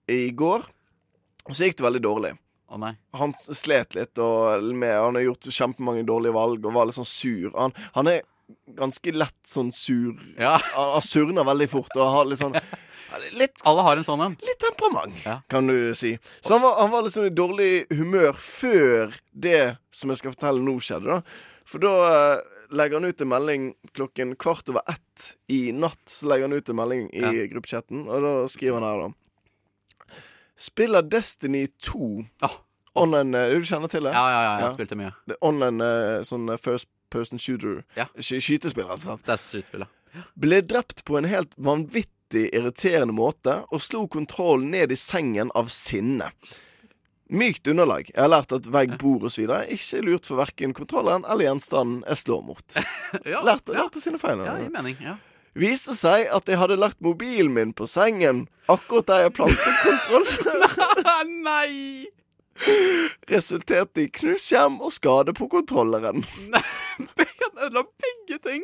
i 0.10 0.22
går, 0.34 0.66
så 1.50 1.66
gikk 1.66 1.80
det 1.80 1.86
veldig 1.86 2.04
dårlig. 2.06 2.34
Nei. 2.78 2.92
Han 3.18 3.32
slet 3.34 3.96
litt, 3.98 4.20
og 4.22 4.66
med, 4.78 4.94
han 4.94 5.18
har 5.18 5.26
gjort 5.26 5.48
kjempemange 5.50 6.06
dårlige 6.06 6.36
valg 6.36 6.66
og 6.66 6.76
var 6.76 6.90
litt 6.90 7.00
sånn 7.00 7.08
sur. 7.08 7.50
Han, 7.56 7.74
han 7.96 8.12
er 8.12 8.22
ganske 8.78 9.14
lett 9.16 9.40
sånn 9.48 9.72
sur. 9.74 10.20
Han, 10.38 10.62
han 10.78 11.06
surner 11.06 11.48
veldig 11.50 11.70
fort 11.72 11.98
og 11.98 12.14
har 12.14 12.30
litt 12.30 12.42
sånn 12.42 12.58
Litt 13.40 13.62
Alle 13.68 13.82
har 13.88 13.98
en 13.98 14.04
sånn 14.06 14.22
en. 14.22 14.36
Litt 14.46 14.60
temperament, 14.62 15.16
kan 15.50 15.68
du 15.68 15.94
si. 15.98 16.14
Så 16.42 16.54
han 16.56 16.62
var, 16.64 16.80
han 16.82 16.92
var 16.94 17.04
liksom 17.08 17.26
i 17.26 17.34
dårlig 17.34 17.72
humør 17.98 18.34
før 18.38 19.16
det 19.34 19.78
som 19.92 20.10
jeg 20.14 20.22
skal 20.22 20.36
fortelle 20.36 20.62
nå, 20.64 20.76
skjedde. 20.84 21.18
da 21.20 21.22
For 21.70 21.82
da 21.84 21.94
eh, 22.10 22.42
legger 22.70 23.00
han 23.00 23.10
ut 23.10 23.22
en 23.26 23.32
melding 23.32 23.66
klokken 23.98 24.36
kvart 24.40 24.70
over 24.70 24.82
ett 24.94 25.32
i 25.50 25.72
natt. 25.74 26.02
Så 26.10 26.30
legger 26.30 26.48
han 26.50 26.54
ut 26.60 26.70
en 26.70 26.80
melding 26.82 27.08
i 27.14 27.24
Ja. 27.26 27.48
gruppechatten, 27.54 28.06
og 28.08 28.22
da 28.26 28.34
skriver 28.52 28.80
han 28.80 28.88
her, 28.90 29.08
da. 29.08 30.16
Spiller 30.60 31.02
Destiny 31.02 31.68
2 31.80 32.26
online 33.00 33.36
eh, 33.38 33.54
Du 33.56 33.64
kjenner 33.66 33.88
til 33.92 34.04
det? 34.04 34.12
Ja, 34.14 34.26
ja, 34.28 34.40
ja, 34.44 34.54
jeg 34.66 34.76
spilte 34.76 34.98
mye. 35.00 35.14
Det 35.30 35.38
online 35.46 35.82
eh, 35.86 36.22
sånn 36.28 36.50
first 36.60 36.90
person 37.10 37.40
shooter. 37.42 37.82
Sky 38.20 38.38
Skytespill, 38.44 38.86
altså. 38.92 39.16
Det 39.26 39.34
er 39.34 39.42
skytespill, 39.42 39.86
ja. 39.88 40.24
Ble 40.38 40.60
drept 40.66 41.04
på 41.06 41.18
en 41.20 41.28
helt 41.30 41.54
vanvittig 41.58 42.14
irriterende 42.38 43.16
måte 43.16 43.62
og 43.70 43.82
slo 43.84 44.06
kontrollen 44.12 44.72
ned 44.74 44.92
i 44.94 44.98
sengen 45.00 45.52
av 45.58 45.72
sinne. 45.74 46.32
Mykt 47.30 47.68
underlag. 47.70 48.10
Jeg 48.10 48.22
har 48.24 48.32
lært 48.32 48.54
at 48.56 48.68
vegg, 48.74 48.96
bord 48.98 49.28
osv. 49.30 49.44
er 49.54 49.70
ikke 49.70 50.02
lurt 50.02 50.26
for 50.26 50.42
verken 50.42 50.74
kontrolleren 50.74 51.28
eller 51.30 51.46
gjenstanden 51.46 52.04
jeg 52.08 52.24
slår 52.24 52.46
mot. 52.48 52.78
ja, 53.34 53.44
Lærte, 53.46 53.76
lærte 53.78 54.02
sine 54.02 54.22
feil. 54.22 54.42
Ja, 54.46 54.56
mening. 54.74 54.98
Ja. 55.04 55.20
Viste 55.58 55.94
seg 55.98 56.30
at 56.34 56.50
jeg 56.50 56.58
hadde 56.62 56.78
lagt 56.80 57.02
mobilen 57.06 57.54
min 57.54 57.74
på 57.74 57.86
sengen 57.90 58.48
akkurat 58.70 59.10
der 59.10 59.26
jeg 59.28 59.36
plantet 59.38 59.84
kontrolleren. 59.84 61.36
Nei! 61.50 62.10
Resulterte 63.30 64.04
i 64.04 64.10
knust 64.12 64.50
skjerm 64.50 64.80
og 64.84 64.94
skade 64.94 65.34
på 65.38 65.48
kontrolleren. 65.52 66.26
Han 66.26 67.10
ødela 67.66 67.84
begge 68.04 68.40
ting. 68.46 68.64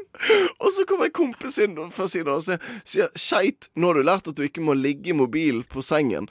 Og 0.60 0.72
så 0.74 0.86
kommer 0.88 1.10
en 1.10 1.16
kompis 1.16 1.60
inn 1.64 1.78
fra 1.96 2.08
siden 2.12 2.32
og 2.34 2.46
sier, 2.46 3.12
Skeit, 3.16 3.70
nå 3.76 3.92
har 3.92 4.00
du 4.00 4.08
lært 4.08 4.30
at 4.32 4.38
du 4.38 4.44
ikke 4.46 4.64
må 4.66 4.76
ligge 4.78 5.12
i 5.14 5.18
mobilen 5.18 5.66
på 5.70 5.84
sengen. 5.86 6.30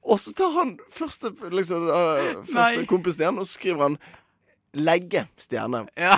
Og 0.00 0.20
så 0.20 0.32
tar 0.36 0.54
han 0.56 0.74
første, 0.90 1.32
liksom, 1.52 1.86
uh, 1.92 2.40
første 2.48 2.86
kompisen 2.90 3.26
igjen, 3.26 3.40
og 3.42 3.46
så 3.46 3.58
skriver 3.58 3.84
han 3.84 3.98
'legge', 4.74 5.26
stjerne. 5.38 5.84
Ja. 5.98 6.16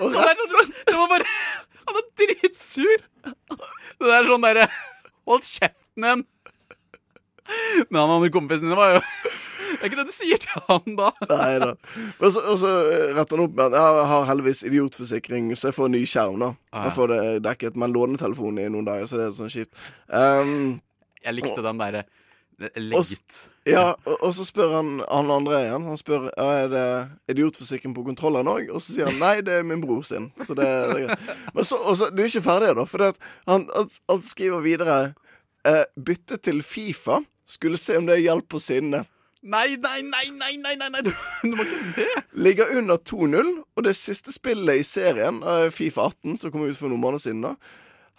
Så 0.00 0.08
det, 0.14 0.30
er 0.30 0.52
sånn, 0.54 0.70
det 0.88 0.96
var 0.96 1.08
bare 1.10 1.26
Han 1.88 1.98
er 1.98 2.06
dritsur. 2.20 3.02
Det 4.00 4.14
er 4.16 4.28
sånn 4.28 4.44
derre 4.46 4.68
Hold 5.28 5.44
kjeften 5.44 6.06
din. 6.06 6.22
Men 7.90 8.00
han 8.00 8.14
andre 8.16 8.30
kompisen 8.32 8.70
din 8.70 8.78
var 8.78 8.94
jo 8.96 9.02
Det 9.70 9.80
er 9.80 9.88
ikke 9.90 10.00
det 10.02 10.06
du 10.10 10.14
sier 10.14 10.40
til 10.42 10.64
han 10.68 10.96
da. 10.98 11.10
Nei 11.30 11.50
da. 11.62 11.70
Og 12.18 12.32
så, 12.34 12.42
og 12.42 12.60
så 12.60 12.70
eh, 12.90 13.10
retter 13.16 13.36
han 13.38 13.44
opp 13.46 13.56
med 13.56 13.66
at 13.70 13.78
jeg 13.80 14.06
har 14.12 14.28
heldigvis 14.30 14.62
idiotforsikring, 14.70 15.50
så 15.56 15.70
jeg 15.70 15.78
får 15.78 15.92
ny 15.96 16.04
skjerm. 16.08 16.40
da 16.42 16.52
Ah. 16.70 16.84
Jeg 16.86 16.94
får 16.94 17.10
det 17.10 17.20
dekket, 17.42 17.76
men 17.82 17.90
lånetelefonen 17.90 18.62
i 18.62 18.70
noen 18.70 18.86
dager, 18.86 19.08
så 19.10 19.18
det 19.18 19.24
er 19.26 19.34
sånn 19.34 19.50
kjipt. 19.50 19.74
Um, 20.06 20.78
Jeg 21.24 21.34
likte 21.34 21.64
den 21.66 21.80
derre 21.82 22.04
og, 22.60 23.04
ja, 23.64 23.94
og, 24.04 24.16
og 24.20 24.32
så 24.36 24.44
spør 24.44 24.74
han 24.74 24.88
han 25.08 25.30
andre 25.32 25.62
igjen. 25.62 25.86
Han 25.88 25.96
spør 25.96 26.26
er 26.36 26.66
det 26.68 26.84
idiotforsikring 27.32 27.94
på 27.96 28.04
kontrolleren 28.04 28.50
òg, 28.52 28.68
og 28.74 28.82
så 28.84 28.92
sier 28.92 29.08
han 29.08 29.20
nei, 29.22 29.38
det 29.44 29.54
er 29.60 29.64
min 29.66 29.80
bror 29.80 30.02
sin. 30.04 30.28
Så 30.44 30.56
det, 30.58 30.66
det 30.90 31.06
er. 31.06 31.24
Men 31.56 31.64
så, 31.64 31.78
og 31.80 31.96
så, 31.96 32.10
det 32.12 32.26
er 32.26 32.32
ikke 32.34 32.44
ferdig, 32.44 32.74
da, 32.76 32.84
for 32.88 33.04
det 33.04 33.10
han, 33.48 33.64
han, 33.72 33.88
han 34.12 34.22
skriver 34.26 34.64
videre 34.66 34.98
eh, 35.64 35.86
bytte 35.96 36.40
til 36.44 36.60
Fifa. 36.66 37.22
Skulle 37.48 37.80
se 37.80 37.96
om 37.98 38.06
det 38.06 38.20
hjalp 38.22 38.46
på 38.52 38.60
sinnet. 38.62 39.08
Nei, 39.40 39.76
nei, 39.80 40.02
nei, 40.04 40.26
nei, 40.36 40.56
nei, 40.60 40.76
nei, 40.76 40.88
nei. 40.92 41.02
Du, 41.06 41.12
du 41.48 41.54
må 41.56 41.64
ikke 41.64 41.92
det. 41.96 42.08
Ligger 42.36 42.74
under 42.76 43.00
2-0, 43.00 43.52
og 43.76 43.86
det 43.86 43.94
siste 43.96 44.34
spillet 44.34 44.82
i 44.82 44.84
serien, 44.84 45.40
eh, 45.40 45.68
Fifa 45.72 46.10
18, 46.10 46.36
som 46.42 46.52
kom 46.52 46.66
ut 46.66 46.76
for 46.76 46.92
noen 46.92 47.00
måneder 47.00 47.24
siden, 47.24 47.46
da, 47.46 47.54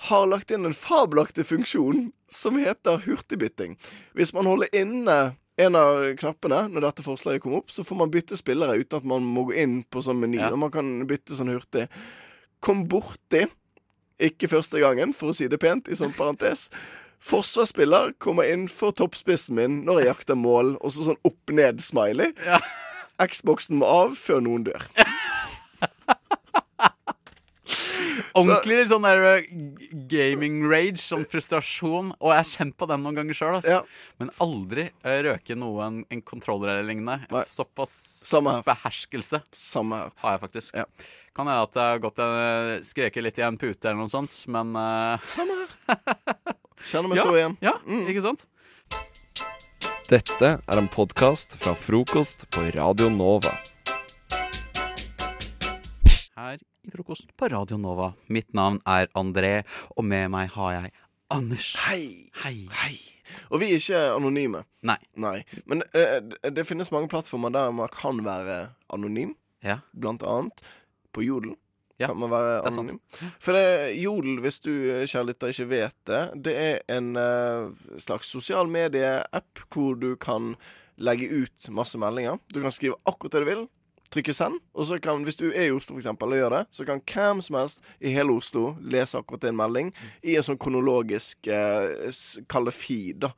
har 0.07 0.25
lagt 0.25 0.49
inn 0.49 0.65
en 0.65 0.73
fabelaktig 0.73 1.45
funksjon 1.45 2.07
som 2.31 2.57
heter 2.57 3.03
hurtigbytting. 3.05 3.75
Hvis 4.17 4.33
man 4.33 4.49
holder 4.49 4.73
inne 4.73 5.19
en 5.61 5.77
av 5.77 6.07
knappene 6.17 6.63
når 6.71 6.87
dette 6.87 7.05
forslaget 7.05 7.43
kom 7.43 7.53
opp, 7.59 7.69
så 7.69 7.85
får 7.85 7.99
man 7.99 8.13
bytte 8.13 8.39
spillere 8.39 8.79
uten 8.81 8.97
at 8.97 9.05
man 9.07 9.25
må 9.27 9.45
gå 9.49 9.59
inn 9.61 9.81
på 9.93 10.01
sånn 10.01 10.17
meny. 10.23 10.39
Og 10.49 10.57
man 10.63 10.73
kan 10.73 10.89
bytte 11.05 11.37
sånn 11.37 11.51
hurtig. 11.53 11.85
Kom 12.65 12.87
borti, 12.89 13.45
ikke 14.21 14.49
første 14.49 14.81
gangen, 14.81 15.13
for 15.17 15.29
å 15.29 15.37
si 15.37 15.45
det 15.51 15.61
pent, 15.61 15.89
i 15.89 15.97
sånn 15.97 16.15
parentes. 16.17 16.69
Forsvarsspiller 17.21 18.13
kommer 18.21 18.47
inn 18.49 18.67
for 18.71 18.91
toppspissen 18.97 19.55
min 19.59 19.81
når 19.85 19.99
jeg 20.01 20.09
jakter 20.11 20.37
mål, 20.39 20.75
og 20.81 20.89
så 20.95 21.05
sånn 21.11 21.19
opp-ned-smiley. 21.27 22.31
Xboxen 23.21 23.77
må 23.81 23.85
av 23.85 24.15
før 24.17 24.41
noen 24.41 24.63
dør. 24.65 24.87
Ordentlig 28.37 28.85
sånn 28.89 29.03
der 29.05 29.21
uh, 29.21 29.47
gaming 30.09 30.61
rage, 30.71 30.99
sånn 31.03 31.25
frustrasjon. 31.27 32.13
Og 32.19 32.31
jeg 32.31 32.39
har 32.39 32.47
kjent 32.49 32.75
på 32.79 32.87
den 32.89 33.03
noen 33.03 33.17
ganger 33.19 33.37
sjøl, 33.37 33.57
Ja. 33.67 33.81
men 34.21 34.31
aldri 34.43 34.87
uh, 35.03 35.17
røke 35.27 35.55
noe 35.59 35.83
en, 35.87 35.97
en 36.11 36.21
kontroller 36.25 36.73
eller 36.77 36.87
lignende. 36.87 37.43
Såpass 37.49 37.93
Samme 38.27 38.57
her. 38.57 38.65
beherskelse 38.67 39.41
Samme 39.55 39.99
her. 40.05 40.15
har 40.23 40.37
jeg 40.37 40.43
faktisk. 40.47 40.79
Kan 41.35 41.47
hende 41.47 41.61
at 41.67 41.77
jeg 41.79 41.93
har 41.95 42.01
gått 42.03 42.23
uh, 42.23 42.73
skreket 42.87 43.23
litt 43.27 43.39
i 43.39 43.45
en 43.47 43.59
pute 43.59 43.87
eller 43.91 44.01
noe 44.01 44.11
sånt, 44.11 44.35
men 44.51 44.73
uh, 44.79 45.31
Samme 45.35 45.59
her. 45.61 45.69
Kjenner 46.87 47.09
meg 47.11 47.17
ja, 47.19 47.23
så 47.25 47.35
igjen. 47.37 47.57
Ja, 47.61 47.73
Mm. 47.85 48.07
ikke 48.09 48.21
sant? 48.25 48.45
Dette 50.11 50.49
er 50.67 50.77
en 50.77 50.89
podkast 50.91 51.55
fra 51.57 51.73
frokost 51.75 52.47
på 52.51 52.65
Radio 52.75 53.09
Nova. 53.09 53.53
Her 56.35 56.57
i 56.83 56.91
frokost 56.91 57.31
på 57.37 57.47
Radio 57.51 57.77
Nova. 57.77 58.13
Mitt 58.27 58.53
navn 58.53 58.81
er 58.87 59.07
André, 59.15 59.63
og 59.95 60.03
med 60.05 60.29
meg 60.33 60.49
har 60.57 60.71
jeg 60.81 60.91
Anders. 61.31 61.75
Hei. 61.87 62.27
Hei. 62.43 62.97
Og 63.51 63.61
vi 63.61 63.69
er 63.71 63.77
ikke 63.79 63.99
anonyme. 64.17 64.65
Nei. 64.83 64.97
Men 65.65 65.83
uh, 65.95 66.19
det- 66.19 66.55
det 66.55 66.65
finnes 66.67 66.91
mange 66.91 67.07
plattformer 67.07 67.49
der 67.51 67.71
man 67.71 67.87
kan 67.87 68.19
være 68.25 68.69
anonym. 68.93 69.35
Ja. 69.63 69.77
Blant 69.97 70.23
annet 70.23 70.59
på 71.13 71.23
Jodel. 71.23 71.55
Ja, 72.01 72.09
kan 72.11 72.19
man 72.21 72.31
være 72.33 72.61
anonym. 72.69 72.99
For 73.39 73.55
det, 73.57 73.65
Jodel, 74.01 74.39
hvis 74.43 74.59
du 74.65 74.71
eh, 74.71 75.03
kjære 75.07 75.29
lytter 75.31 75.53
ikke 75.53 75.69
vet 75.71 75.97
det, 76.09 76.21
det 76.47 76.55
er 76.59 76.79
en 76.97 77.11
uh, 77.17 77.71
slags 78.01 78.31
sosial 78.33 78.69
medie-app 78.71 79.65
hvor 79.73 79.99
du 79.99 80.15
kan 80.21 80.55
legge 81.01 81.29
ut 81.31 81.69
masse 81.73 81.97
meldinger. 82.01 82.41
Du 82.53 82.61
kan 82.61 82.73
skrive 82.73 82.99
akkurat 83.09 83.37
det 83.37 83.45
du 83.45 83.49
vil. 83.53 83.63
Trykke 84.11 84.33
send, 84.35 84.57
og 84.75 84.89
så 84.89 84.97
kan, 84.99 85.21
hvis 85.23 85.37
du 85.39 85.45
er 85.53 85.69
i 85.69 85.71
Oslo 85.71 85.93
for 85.95 86.01
eksempel, 86.01 86.33
og 86.35 86.41
gjør 86.41 86.51
det, 86.57 86.65
så 86.75 86.83
kan 86.83 86.99
hvem 86.99 87.39
som 87.45 87.55
helst 87.55 87.85
i 88.03 88.11
hele 88.11 88.33
Oslo 88.35 88.73
lese 88.83 89.15
akkurat 89.21 89.45
en 89.47 89.55
melding 89.55 89.93
i 90.27 90.33
en 90.35 90.43
sånn 90.43 90.59
kronologisk 90.59 91.47
uh, 91.47 92.11
Kall 92.51 92.67
det 92.67 92.73
feed, 92.75 93.21
da. 93.23 93.31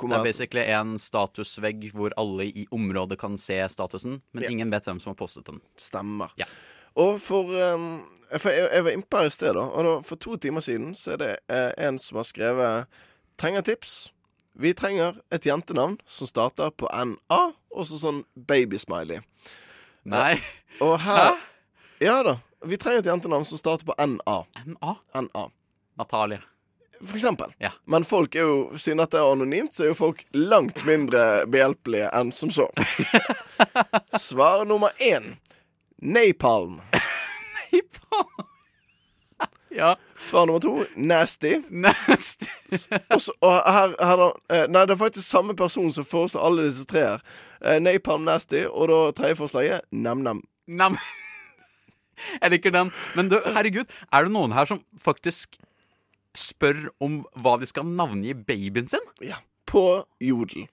Det 0.00 0.16
er 0.16 0.24
basically 0.24 0.64
en 0.74 0.96
statusvegg 1.00 1.90
hvor 1.94 2.12
alle 2.20 2.48
i 2.48 2.64
området 2.74 3.18
kan 3.20 3.36
se 3.40 3.60
statusen, 3.72 4.22
men 4.32 4.44
Ja. 4.44 4.50
ingen 4.50 4.72
vet 4.72 4.88
hvem 4.88 5.00
som 5.00 5.12
har 5.12 5.20
postet 5.20 5.44
den. 5.46 5.60
Stemmer. 5.76 6.32
Ja. 6.40 6.48
Og 7.00 7.20
for, 7.20 7.50
um, 7.74 8.04
for 8.38 8.54
jeg, 8.54 8.68
jeg 8.70 8.84
var 8.86 8.94
innpå 8.94 9.22
her 9.22 9.30
i 9.30 9.34
sted, 9.34 9.54
da, 9.56 9.64
og 9.66 9.86
da, 9.86 9.94
for 10.06 10.20
to 10.20 10.36
timer 10.36 10.62
siden 10.64 10.92
så 10.94 11.14
er 11.14 11.22
det 11.22 11.30
eh, 11.50 11.72
en 11.88 11.98
som 11.98 12.20
har 12.20 12.28
skrevet 12.28 13.00
Trenger 13.34 13.64
tips. 13.66 14.12
Vi 14.54 14.70
trenger 14.78 15.16
et 15.34 15.46
jentenavn 15.46 15.96
som 16.06 16.28
starter 16.30 16.70
på 16.70 16.86
NA, 16.86 17.40
og 17.74 17.86
så 17.88 17.98
sånn 17.98 18.20
babysmiley. 18.38 19.24
Nei. 20.06 20.36
Og 20.78 21.00
her 21.02 21.34
Ja 21.98 22.20
da. 22.22 22.36
Vi 22.64 22.78
trenger 22.78 23.02
et 23.02 23.10
jentenavn 23.10 23.44
som 23.48 23.58
starter 23.58 23.88
på 23.88 23.96
NA. 23.98 24.36
NA? 24.70 24.94
NA. 25.18 25.48
Natalie. 25.98 26.38
For 27.02 27.18
eksempel. 27.18 27.52
Ja. 27.58 27.72
Men 27.84 28.04
folk 28.04 28.34
er 28.34 28.46
jo, 28.46 28.78
siden 28.78 29.02
dette 29.02 29.18
er 29.18 29.32
anonymt, 29.32 29.74
så 29.74 29.84
er 29.84 29.90
jo 29.90 29.98
folk 29.98 30.22
langt 30.32 30.84
mindre 30.86 31.44
behjelpelige 31.50 32.08
enn 32.14 32.30
som 32.32 32.52
så. 32.54 32.68
Svar 34.28 34.64
nummer 34.68 34.94
én. 35.02 35.34
Napalm. 36.04 36.80
Ja. 39.74 39.96
Svar 40.20 40.46
nummer 40.46 40.60
to 40.60 40.84
nasty. 40.96 41.58
Nasty. 41.68 42.46
Også, 43.10 43.32
og 43.40 43.72
her, 43.72 43.94
her 44.06 44.20
da, 44.20 44.28
eh, 44.54 44.68
Nei, 44.70 44.84
det 44.86 44.94
er 44.94 45.00
faktisk 45.00 45.26
samme 45.26 45.56
person 45.58 45.90
som 45.92 46.06
foreslår 46.06 46.46
alle 46.46 46.66
disse 46.68 46.86
tre 46.86 47.02
her. 47.02 47.24
Eh, 47.58 47.80
napalm 47.82 48.22
nasty, 48.28 48.62
og 48.70 48.88
da 48.92 49.00
tredje 49.18 49.38
forslaget 49.40 49.82
nam-nam. 49.90 50.44
Nam. 50.66 50.98
Jeg 52.40 52.50
liker 52.54 52.70
den. 52.70 52.92
Men 53.16 53.28
du, 53.32 53.40
herregud, 53.56 53.90
er 54.12 54.24
det 54.24 54.32
noen 54.32 54.54
her 54.54 54.70
som 54.70 54.80
faktisk 55.02 55.58
spør 56.38 56.86
om 57.02 57.24
hva 57.42 57.58
de 57.58 57.66
skal 57.66 57.86
navngi 57.86 58.36
babyen 58.46 58.88
sin? 58.90 59.10
Ja. 59.22 59.42
På 59.66 60.04
Jodel. 60.22 60.68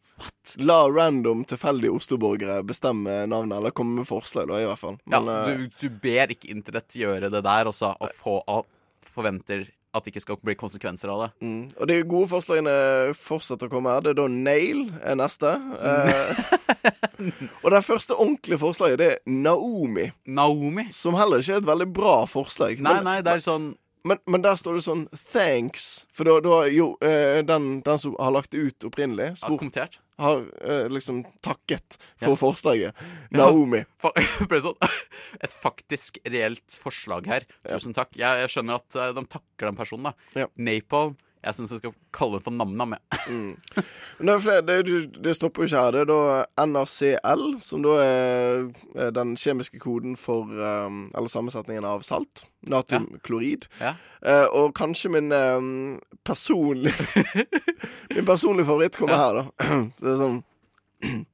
La 0.62 0.84
random 0.90 1.44
tilfeldige 1.50 1.94
Oslo-borgere 1.96 2.62
bestemme 2.68 3.22
navnet, 3.30 3.58
eller 3.58 3.76
komme 3.76 4.02
med 4.02 4.10
forslag, 4.10 4.50
da, 4.52 4.62
i 4.62 4.68
hvert 4.70 4.82
fall. 4.82 4.98
Men, 5.06 5.30
ja, 5.30 5.42
eh, 5.52 5.66
du, 5.66 5.78
du 5.82 6.02
ber 6.04 6.34
ikke 6.34 6.52
internett 6.54 6.98
gjøre 6.98 7.30
det 7.32 7.44
der, 7.46 7.70
altså, 7.70 7.94
og 8.00 8.18
få, 8.18 8.40
og 8.50 8.68
forventer 9.12 9.68
at 9.92 10.06
det 10.06 10.14
ikke 10.14 10.24
skal 10.24 10.40
bli 10.40 10.56
konsekvenser 10.56 11.12
av 11.12 11.26
det. 11.26 11.30
Mm. 11.44 11.64
Og 11.76 11.90
de 11.90 11.98
gode 12.08 12.30
forslagene 12.32 12.74
fortsetter 13.18 13.68
å 13.68 13.74
komme 13.74 13.92
her. 13.92 14.06
Det 14.06 14.14
er 14.14 14.20
da 14.22 14.28
Nail 14.32 14.86
er 15.04 15.18
neste. 15.20 15.52
Eh, 15.52 16.44
og 17.64 17.68
det 17.74 17.84
første 17.84 18.16
ordentlige 18.16 18.62
forslaget, 18.62 19.02
det 19.02 19.10
er 19.18 19.20
Naomi. 19.28 20.08
Naomi? 20.24 20.88
Som 20.96 21.20
heller 21.20 21.44
ikke 21.44 21.58
er 21.58 21.64
et 21.66 21.72
veldig 21.74 21.90
bra 21.92 22.16
forslag. 22.30 22.80
Nei, 22.84 23.02
nei, 23.04 23.18
det 23.26 23.36
er 23.36 23.44
sånn 23.44 23.74
men, 24.04 24.18
men 24.28 24.42
der 24.42 24.56
står 24.60 24.76
det 24.80 24.84
sånn 24.86 25.08
'thanks'. 25.14 26.06
For 26.14 26.24
da, 26.28 26.40
da 26.42 26.64
jo 26.72 26.98
eh, 27.02 27.42
den, 27.46 27.82
den 27.86 27.98
som 28.02 28.16
har 28.20 28.32
lagt 28.32 28.52
det 28.52 28.58
ut 28.58 28.84
opprinnelig, 28.90 29.36
Har 29.44 29.58
kommentert? 29.58 30.00
har 30.22 30.44
eh, 30.62 30.88
liksom 30.90 31.24
takket 31.42 31.98
for 32.22 32.36
Ja. 32.36 32.36
forslaget. 32.38 32.94
Ja. 33.32 33.38
Naomi. 33.38 33.84
Fa- 34.04 34.14
ble 34.48 34.60
sånn, 34.62 34.76
Et 35.44 35.52
faktisk 35.54 36.20
reelt 36.30 36.78
forslag 36.84 37.26
her. 37.28 37.42
Tusen 37.68 37.94
takk. 37.94 38.14
Jeg, 38.16 38.44
jeg 38.44 38.50
skjønner 38.54 38.76
at 38.82 38.96
eh, 38.96 39.14
de 39.18 39.24
takker 39.26 39.66
den 39.72 39.76
personen. 39.80 40.12
da 40.36 40.42
Ja. 40.44 40.48
Napalm. 40.58 41.18
Jeg 41.42 41.56
syns 41.58 41.72
jeg 41.74 41.80
skal 41.82 41.94
kalle 42.14 42.38
det 42.38 42.44
for 42.46 42.54
Nam-Nam. 42.54 42.92
Mm. 43.30 43.56
Det, 44.22 44.58
det, 44.68 44.76
det 45.26 45.34
stopper 45.36 45.64
jo 45.64 45.70
ikke 45.72 45.80
her. 45.82 45.96
Det 45.96 46.02
er 46.04 46.10
da 46.12 46.66
NaCl, 46.70 47.46
som 47.66 47.82
da 47.86 47.96
er 48.04 48.68
er 49.08 49.10
den 49.16 49.34
kjemiske 49.40 49.80
koden 49.82 50.14
for 50.20 50.46
um, 50.52 51.08
Eller 51.18 51.32
sammensetningen 51.34 51.88
av 51.88 52.04
salt. 52.06 52.44
Natriumklorid. 52.70 53.66
Ja. 53.82 53.96
Eh, 54.22 54.46
og 54.54 54.76
kanskje 54.78 55.10
min 55.16 55.32
um, 55.34 56.00
personlige 56.28 56.94
Min 58.16 58.26
personlige 58.28 58.68
favoritt 58.70 58.98
kommer 59.02 59.18
Ja. 59.18 59.26
her, 59.26 59.34
da. 59.42 59.82
Det 60.02 60.12
er 60.14 60.20
sånn 60.22 60.42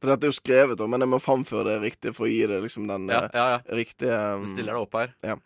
For 0.00 0.08
dette 0.08 0.24
er 0.24 0.30
jo 0.32 0.36
skrevet, 0.38 0.78
da, 0.80 0.86
men 0.88 1.02
jeg 1.04 1.10
må 1.12 1.18
framføre 1.20 1.74
det 1.74 1.80
riktig 1.82 2.14
for 2.16 2.24
å 2.24 2.30
gi 2.32 2.46
det 2.48 2.62
liksom 2.64 2.86
den 2.88 3.10
Ja, 3.12 3.26
eh, 3.26 3.34
ja, 3.36 3.48
ja. 3.58 3.58
riktige 3.76 4.20
um, 4.38 4.46
stiller 4.48 4.72
det 4.72 4.80
opp 4.86 4.96
her. 4.96 5.10
Ja. 5.20 5.36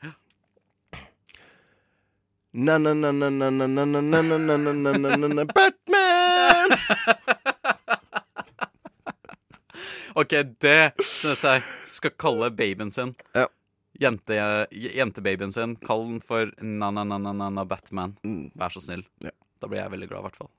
Batman! 5.59 6.71
OK, 10.15 10.33
det 10.63 10.93
syns 11.03 11.43
jeg 11.43 11.65
skal 11.91 12.15
kalle 12.15 12.53
babyen 12.55 12.95
sin. 12.95 13.11
Jente, 13.99 14.39
jentebabyen 14.71 15.51
sin. 15.51 15.75
Kall 15.83 16.07
den 16.13 16.21
for 16.23 16.55
na-na-na-na-na-Batman. 16.63 18.15
Vær 18.55 18.71
så 18.71 18.85
snill. 18.87 19.03
Da 19.59 19.67
blir 19.67 19.83
jeg 19.83 19.91
veldig 19.97 20.09
glad, 20.13 20.23
i 20.23 20.27
hvert 20.29 20.39
fall. 20.45 20.53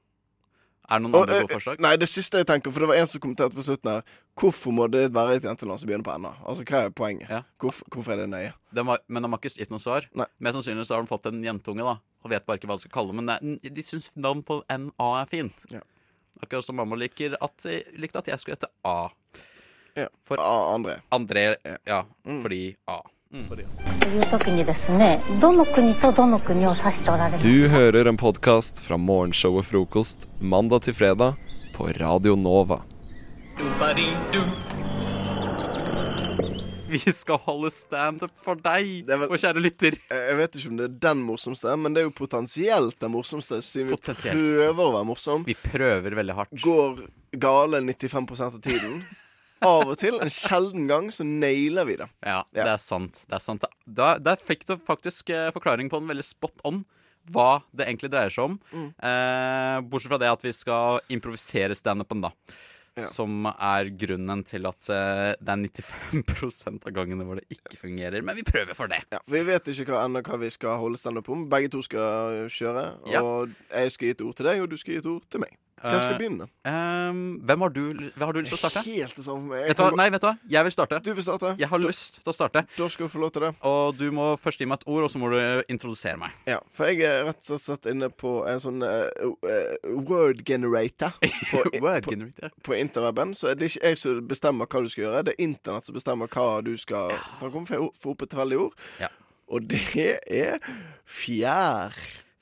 Er 0.85 0.99
det 0.99 1.03
noen 1.05 1.15
Og, 1.17 1.23
andre 1.25 1.35
eh, 1.35 1.41
gode 1.45 1.55
forslag? 1.57 1.79
Nei, 1.81 1.95
det 1.97 2.07
siste 2.11 2.37
jeg 2.41 2.47
tenker, 2.49 2.71
for 2.73 2.83
det 2.83 2.89
var 2.91 2.99
en 3.01 3.07
som 3.09 3.21
kommenterte 3.23 3.57
på 3.57 3.63
slutten 3.65 3.89
her 3.91 4.03
Hvorfor 4.37 4.75
må 4.75 4.85
det 4.91 5.07
være 5.15 5.37
et 5.39 5.47
jentenavn 5.47 5.79
som 5.81 5.89
begynner 5.89 6.05
på 6.05 6.15
NA? 6.21 6.33
Altså, 6.45 6.65
hva 6.67 6.81
er 6.85 6.93
poenget? 6.93 7.31
Hvorfor, 7.63 7.87
hvorfor 7.95 8.13
er 8.13 8.21
det 8.23 8.29
nøye? 8.33 8.51
De 8.75 8.83
har, 8.89 8.99
men 9.07 9.23
de 9.25 9.31
har 9.31 9.39
ikke 9.41 9.53
gitt 9.55 9.71
noe 9.73 9.79
svar. 9.81 10.05
Mest 10.13 10.59
sannsynlig 10.59 10.85
så 10.89 10.97
har 10.97 11.05
de 11.05 11.09
fått 11.09 11.29
en 11.31 11.41
jentunge, 11.45 11.85
da. 11.87 11.95
Og 12.25 12.33
vet 12.33 12.45
bare 12.45 12.59
ikke 12.59 12.67
hva 12.69 12.75
de 12.77 12.83
skal 12.85 12.93
kalle 12.97 13.13
det. 13.13 13.21
Men 13.23 13.29
er- 13.35 13.73
de 13.79 13.83
syns 13.87 14.11
navn 14.19 14.43
på 14.43 14.59
NA 14.69 15.09
er 15.21 15.29
fint. 15.31 15.65
Akkurat 16.43 16.65
som 16.67 16.75
mamma 16.75 16.97
liker 16.99 17.37
at, 17.41 17.65
likte 17.95 18.19
at 18.19 18.27
jeg 18.27 18.39
skulle 18.43 18.57
hete 18.59 18.69
A. 18.83 19.09
For 20.27 20.35
A, 20.43 20.75
André. 20.75 20.97
André, 21.15 21.55
ja. 21.87 22.01
Fordi 22.27 22.75
A. 22.91 22.99
Mm. 23.33 23.47
Du 27.41 27.67
hører 27.67 28.05
en 28.05 28.17
podkast 28.17 28.79
fra 28.85 28.97
Morgenshow 29.01 29.57
og 29.59 29.65
Frokost 29.65 30.29
mandag 30.39 30.85
til 30.85 30.95
fredag 30.95 31.33
på 31.75 31.89
Radio 31.97 32.35
Nova. 32.39 32.79
Vi 36.85 37.01
skal 37.11 37.41
holde 37.43 37.73
standup 37.73 38.31
for 38.45 38.61
deg, 38.61 39.03
vel, 39.09 39.25
og 39.25 39.35
kjære 39.41 39.65
lytter. 39.65 39.97
Jeg 40.13 40.39
vet 40.39 40.55
ikke 40.55 40.71
om 40.71 40.79
det 40.79 40.87
er 40.87 40.95
den 41.09 41.25
morsomste, 41.25 41.75
men 41.81 41.97
det 41.97 42.03
er 42.05 42.07
jo 42.07 42.15
potensielt 42.15 43.01
den 43.01 43.15
morsomste. 43.17 43.59
Siden 43.65 43.91
vi 43.91 43.99
prøver 44.05 44.85
å 44.85 44.93
være 44.99 45.11
morsom. 45.11 45.49
Vi 45.49 45.57
prøver 45.65 46.21
veldig 46.21 46.39
hardt. 46.39 46.57
Går 46.63 47.07
gale 47.41 47.81
95 47.89 48.35
av 48.45 48.59
tiden. 48.61 48.99
Av 49.63 49.87
og 49.87 49.95
til, 49.99 50.17
en 50.19 50.31
sjelden 50.31 50.89
gang, 50.89 51.07
så 51.13 51.23
nailer 51.27 51.87
vi 51.87 51.95
det. 52.01 52.09
Ja, 52.25 52.41
det 52.53 52.65
er 52.65 52.81
sant. 52.81 53.23
Det 53.29 53.37
er 53.37 53.43
sant. 53.43 53.63
Da, 53.85 54.15
der 54.19 54.41
fikk 54.41 54.65
du 54.67 54.75
faktisk 54.83 55.31
eh, 55.33 55.51
forklaring 55.55 55.89
på 55.91 56.01
en 56.01 56.11
veldig 56.11 56.25
spot 56.27 56.65
on 56.67 56.83
hva 57.33 57.63
det 57.73 57.87
egentlig 57.87 58.11
dreier 58.13 58.33
seg 58.33 58.51
om. 58.51 58.55
Mm. 58.69 58.87
Eh, 58.93 59.81
bortsett 59.89 60.11
fra 60.11 60.21
det 60.21 60.29
at 60.29 60.45
vi 60.45 60.53
skal 60.53 61.01
improvisere 61.13 61.77
standupen, 61.77 62.21
da. 62.27 62.33
Ja. 62.95 63.09
Som 63.11 63.43
er 63.51 63.89
grunnen 63.99 64.45
til 64.47 64.67
at 64.69 64.87
eh, 64.93 65.33
det 65.35 65.51
er 65.51 65.63
95 66.21 66.77
av 66.77 66.93
gangene 66.95 67.25
hvor 67.27 67.41
det 67.41 67.57
ikke 67.57 67.79
fungerer. 67.81 68.23
Men 68.23 68.37
vi 68.37 68.45
prøver 68.47 68.77
for 68.77 68.91
det. 68.91 69.01
Ja, 69.11 69.19
vi 69.31 69.41
vet 69.47 69.67
ikke 69.73 69.89
hva, 69.89 70.05
ennå 70.05 70.21
hva 70.23 70.39
vi 70.39 70.51
skal 70.53 70.79
holde 70.79 71.01
standup 71.01 71.27
om. 71.33 71.43
Begge 71.51 71.73
to 71.73 71.83
skal 71.83 72.45
kjøre. 72.47 72.85
Ja. 73.11 73.23
Og 73.25 73.51
jeg 73.67 73.95
skal 73.95 74.07
gi 74.07 74.15
et 74.15 74.23
ord 74.23 74.37
til 74.39 74.47
deg, 74.47 74.63
og 74.63 74.71
du 74.71 74.79
skal 74.79 74.95
gi 74.95 75.03
et 75.03 75.11
ord 75.11 75.27
til 75.27 75.43
meg. 75.43 75.57
Hvem 75.81 76.01
skal 76.01 76.13
Eh, 76.13 76.19
begynne? 76.19 76.45
Um, 76.63 77.39
hvem 77.43 77.61
har 77.61 77.69
du, 77.69 77.81
har 78.17 78.31
du 78.31 78.39
lyst 78.39 78.53
til 78.53 78.57
å 78.57 78.61
starte? 78.61 78.83
Helt 78.87 79.17
det 79.17 79.25
samme 79.25 79.59
Vet 79.67 79.77
du 79.77 79.83
hva? 79.83 79.89
Nei, 79.99 80.07
vet 80.13 80.23
du 80.23 80.27
hva? 80.29 80.33
Jeg 80.49 80.67
vil 80.67 80.73
starte. 80.73 80.99
Du 81.03 81.09
vil 81.13 81.25
starte? 81.25 81.51
Jeg 81.59 81.69
har 81.69 81.81
lyst 81.83 82.21
til 82.21 82.31
å 82.31 82.35
starte. 82.35 82.63
Da 82.77 82.87
skal 82.89 83.09
du 83.09 83.11
få 83.11 83.21
lov 83.21 83.33
til 83.35 83.45
det. 83.45 83.51
Og 83.67 83.97
du 83.99 84.05
må 84.15 84.29
først 84.39 84.63
gi 84.63 84.67
meg 84.69 84.79
et 84.79 84.87
ord, 84.87 85.03
og 85.05 85.11
så 85.11 85.21
må 85.21 85.29
du 85.33 85.37
introdusere 85.71 86.17
meg. 86.21 86.33
Ja, 86.49 86.61
for 86.75 86.89
jeg 86.89 87.03
er 87.05 87.27
rett 87.27 87.51
og 87.51 87.61
slett 87.61 87.89
inne 87.91 88.09
på 88.09 88.33
en 88.49 88.63
sånn 88.63 88.81
uh, 88.87 89.11
eh, 89.51 89.75
word 90.07 90.45
generator. 90.47 91.17
På, 91.51 91.61
Word 91.83 92.05
på, 92.07 92.15
generator. 92.15 92.51
på 92.63 92.75
interweben. 92.79 93.35
Så 93.37 93.53
det 93.53 93.67
er 93.67 93.73
ikke 93.75 93.91
jeg 93.91 93.99
som 94.01 94.25
bestemmer 94.27 94.71
hva 94.71 94.81
du 94.81 94.89
skal 94.91 95.03
gjøre, 95.05 95.23
det 95.27 95.35
er 95.35 95.45
internett 95.45 95.87
som 95.87 95.95
bestemmer 95.95 96.31
hva 96.31 96.61
du 96.65 96.73
skal 96.79 97.13
snakke 97.37 97.59
om. 97.59 97.67
For 97.67 97.77
jeg 97.77 97.91
får 98.01 98.15
opp 98.15 98.25
et 98.25 98.37
veldig 98.39 98.61
ord. 98.63 98.85
Ja. 99.03 99.11
Og 99.51 99.67
det 99.69 99.83
er 100.25 100.61
fjær. 101.05 101.93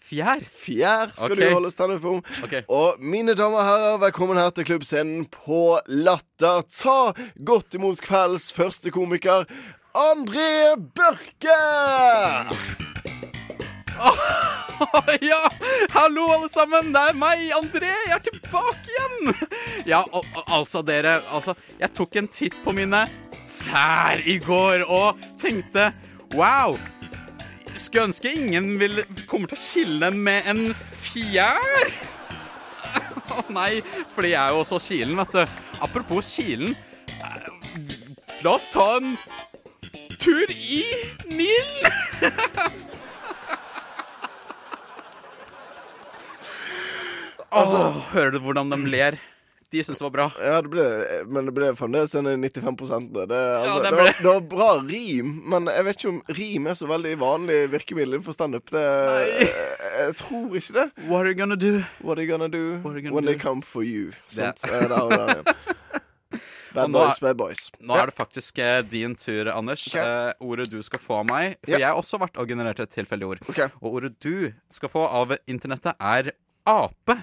Fjær? 0.04 0.42
Fjær 0.52 1.14
skal 1.16 1.32
okay. 1.32 1.48
du 1.48 1.54
holde 1.56 1.70
standup 1.72 2.06
om. 2.10 2.18
Okay. 2.44 2.66
Og 2.68 3.00
mine 3.00 3.36
damer 3.40 3.62
og 3.62 3.68
herrer, 3.70 4.00
velkommen 4.02 4.36
her 4.36 4.50
til 4.52 4.66
klubbscenen 4.68 5.24
på 5.32 5.78
Latter. 5.88 6.66
Ta 6.68 7.14
godt 7.48 7.78
imot 7.80 8.02
kveldens 8.04 8.50
første 8.52 8.92
komiker, 8.92 9.48
André 9.96 10.76
Børke! 10.98 11.56
ja! 15.24 15.40
Hallo, 15.94 16.26
alle 16.36 16.50
sammen! 16.52 16.92
Det 16.92 17.04
er 17.08 17.16
meg, 17.16 17.46
André. 17.56 17.94
Jeg 18.10 18.18
er 18.18 18.26
tilbake 18.28 18.92
igjen! 18.92 19.32
Ja, 19.88 20.02
og, 20.12 20.28
altså, 20.48 20.84
dere 20.84 21.22
Altså, 21.32 21.56
jeg 21.80 21.94
tok 21.96 22.20
en 22.20 22.28
titt 22.28 22.60
på 22.66 22.76
mine 22.76 23.06
tær 23.48 24.20
i 24.28 24.36
går 24.44 24.84
og 24.84 25.24
tenkte 25.40 25.94
wow! 26.36 26.76
Skulle 27.76 28.08
ønske 28.08 28.32
ingen 28.34 28.74
vil, 28.80 29.02
kommer 29.30 29.50
til 29.52 29.58
å 29.58 29.62
skille 29.64 30.10
med 30.16 30.48
en 30.52 30.62
fjær. 30.78 31.94
Å 33.34 33.44
nei, 33.56 33.80
fordi 34.14 34.34
jeg 34.34 34.40
er 34.42 34.54
jo 34.54 34.62
også 34.62 34.80
kilen, 34.84 35.16
vet 35.20 35.34
du. 35.34 35.60
Apropos 35.84 36.30
kilen. 36.36 36.76
eh, 37.18 37.50
La 38.44 38.56
oss 38.58 38.70
ta 38.74 38.98
en 39.00 39.14
tur 40.20 40.52
i 40.52 40.84
Nilen. 41.32 41.94
Åh, 47.54 47.98
hører 48.14 48.34
du 48.34 48.40
hvordan 48.44 48.72
de 48.74 48.80
ler? 48.90 49.18
De 49.74 49.82
syns 49.84 49.98
det 49.98 50.06
var 50.06 50.14
bra. 50.14 50.28
Ja, 50.38 50.62
det 50.62 50.70
ble, 50.70 50.86
men 51.34 51.50
det 51.50 51.54
ble 51.58 51.72
fremdeles 51.78 52.14
en 52.20 52.30
95 52.30 53.10
det, 53.10 53.26
det, 53.32 53.40
altså, 53.58 53.72
Ja, 53.72 53.78
det 53.82 53.90
det, 53.90 53.98
var, 53.98 54.12
det 54.20 54.30
var 54.30 54.44
bra 54.54 54.70
rim, 54.86 55.32
men 55.50 55.70
jeg 55.74 55.88
vet 55.88 56.00
ikke 56.00 56.12
om 56.14 56.20
rim 56.40 56.70
er 56.70 56.78
så 56.78 56.90
veldig 56.92 57.14
vanlig 57.24 57.60
virkemiddel 57.74 58.20
innenfor 58.20 58.38
standup. 58.38 58.70
Det- 58.70 58.84
Jeg, 58.84 59.50
jeg 60.00 60.16
tror 60.22 60.56
ikke 60.60 60.74
det. 60.78 60.88
What 61.10 61.26
are 61.26 61.34
you 61.34 61.38
gonna 61.40 61.56
do? 61.60 61.84
What 62.04 62.18
are 62.18 62.26
you 62.26 62.32
gonna 62.32 62.48
do 62.48 62.64
you 62.98 63.02
gonna 63.02 63.16
when 63.16 63.26
do? 63.26 63.32
they 63.32 63.40
come 63.40 63.62
for 63.62 63.84
you? 63.84 64.12
Sant? 64.28 64.62
Det. 64.62 64.70
Der 64.90 64.96
har 64.96 65.10
du 65.10 65.18
den 65.18 65.30
igjen. 65.30 65.80
Bad 66.74 66.90
nå 66.90 67.00
boys, 67.04 67.20
bad 67.22 67.38
boys. 67.38 67.68
Nå 67.86 67.98
er 67.98 68.10
det 68.10 68.16
faktisk 68.18 68.58
eh, 68.58 68.80
din 68.90 69.14
tur, 69.16 69.52
Anders. 69.54 69.84
Okay. 69.92 70.02
Eh, 70.02 70.34
ordet 70.42 70.72
du 70.72 70.80
skal 70.86 71.02
få 71.02 71.20
av 71.22 71.28
meg. 71.30 71.58
For 71.62 71.76
yeah. 71.76 71.84
jeg 71.84 71.90
har 71.92 72.00
også 72.02 72.18
vært 72.24 72.40
og 72.42 72.50
generert 72.50 72.82
et 72.82 72.90
tilfeldig 72.90 73.28
ord. 73.30 73.44
Okay. 73.46 73.70
Og 73.82 74.00
ordet 74.00 74.16
du 74.26 74.50
skal 74.74 74.90
få 74.90 75.06
av 75.06 75.36
internettet, 75.46 75.94
er 76.02 76.34
ape. 76.66 77.20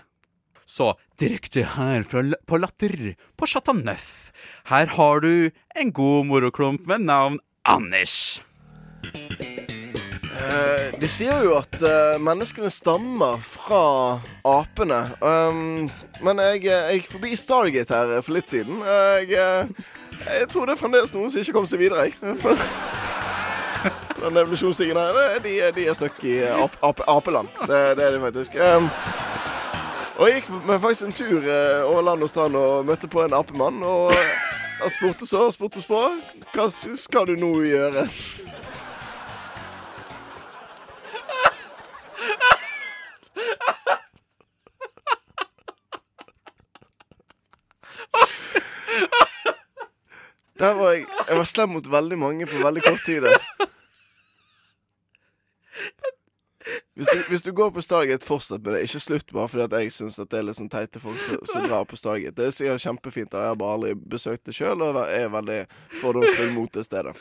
Så 0.70 0.92
direkte 1.18 1.64
her 1.74 2.04
fra, 2.06 2.22
på 2.46 2.58
Latter, 2.62 3.16
på 3.36 3.46
Chateau 3.50 3.74
Neuf, 3.74 4.30
her 4.70 4.86
har 4.94 5.20
du 5.24 5.50
en 5.74 5.90
god 5.92 6.28
moroklump 6.30 6.86
med 6.86 7.00
navn 7.08 7.40
Anders. 7.66 8.40
Eh, 10.40 11.00
de 11.00 11.08
sier 11.10 11.42
jo 11.44 11.56
at 11.58 11.74
eh, 11.82 12.20
menneskene 12.22 12.70
stammer 12.72 13.42
fra 13.44 14.20
apene. 14.46 15.00
Um, 15.20 15.90
men 16.24 16.40
jeg, 16.46 16.62
eh, 16.62 16.70
jeg 16.70 17.00
gikk 17.00 17.10
forbi 17.16 17.34
Stargate 17.36 17.98
her 17.98 18.22
for 18.22 18.38
litt 18.38 18.48
siden. 18.48 18.78
Jeg, 18.86 19.34
eh, 19.34 19.68
jeg 20.38 20.48
tror 20.54 20.70
det 20.70 20.76
er 20.76 20.80
fremdeles 20.80 21.12
noen 21.16 21.32
som 21.32 21.42
ikke 21.42 21.56
kom 21.58 21.68
seg 21.68 21.82
videre. 21.82 22.06
Jeg. 22.08 22.14
Den 24.20 24.36
evolusjonsstigen 24.36 24.98
her, 25.00 25.38
de, 25.42 25.54
de 25.76 25.86
er 25.88 25.96
stuck 25.96 26.18
i 26.28 26.38
ap, 26.46 26.76
ap, 26.84 27.00
apeland. 27.08 27.48
Det, 27.66 27.80
det 27.98 28.06
er 28.06 28.16
de 28.16 28.24
faktisk. 28.28 28.56
Um, 28.60 28.90
og 30.20 30.28
jeg 30.28 30.42
gikk 30.42 30.48
faktisk 30.82 31.06
en 31.06 31.14
tur 31.16 31.46
eh, 31.48 31.82
over 31.88 32.02
land 32.04 32.22
og 32.22 32.28
strand 32.28 32.56
og 32.60 32.84
møtte 32.84 33.08
på 33.08 33.22
en 33.24 33.32
apemann. 33.32 33.78
Og 33.80 34.12
han 34.82 34.92
spurte 34.92 35.24
så 35.26 35.46
og 35.46 35.54
spurte 35.56 35.80
på 35.88 36.00
hva 36.52 36.66
skal 36.68 37.30
du 37.30 37.38
nå 37.40 37.54
gjøre. 37.64 38.04
Der 50.60 50.76
var 50.76 50.90
jeg 50.92 51.06
Jeg 51.28 51.36
var 51.38 51.44
slem 51.48 51.68
mot 51.72 51.90
veldig 51.90 52.18
mange 52.18 52.46
på 52.46 52.60
veldig 52.60 52.82
kort 52.82 53.00
tid. 53.06 53.22
der. 53.24 53.38
Hvis 57.30 57.42
du, 57.46 57.52
går 57.54 57.70
på 57.70 57.82
Stargate, 57.84 58.26
fortsett 58.26 58.64
med 58.64 58.74
det. 58.74 58.80
Ikke 58.88 59.00
slutt 59.02 59.30
bare 59.32 59.48
fordi 59.52 59.64
at 59.68 59.74
jeg 59.78 59.92
syns 59.94 60.16
det 60.18 60.34
er 60.34 60.42
litt 60.48 60.58
sånn 60.58 60.70
teite 60.72 60.98
folk 61.02 61.18
som 61.22 61.38
som 61.46 61.66
drar 61.68 61.84
på 61.86 61.96
Stargate. 61.98 62.34
Det 62.34 62.48
er 62.48 62.54
sikkert 62.56 62.82
kjempefint. 62.82 63.34
og 63.34 63.40
Jeg 63.44 63.52
har 63.52 63.58
bare 63.60 63.76
aldri 63.78 63.94
besøkt 63.94 64.44
det 64.50 64.54
sjøl, 64.56 64.82
og 64.82 64.98
er 65.06 65.28
veldig 65.30 65.60
fordomsfull 66.00 66.52
mot 66.56 66.72
det 66.74 66.84
stedet. 66.88 67.14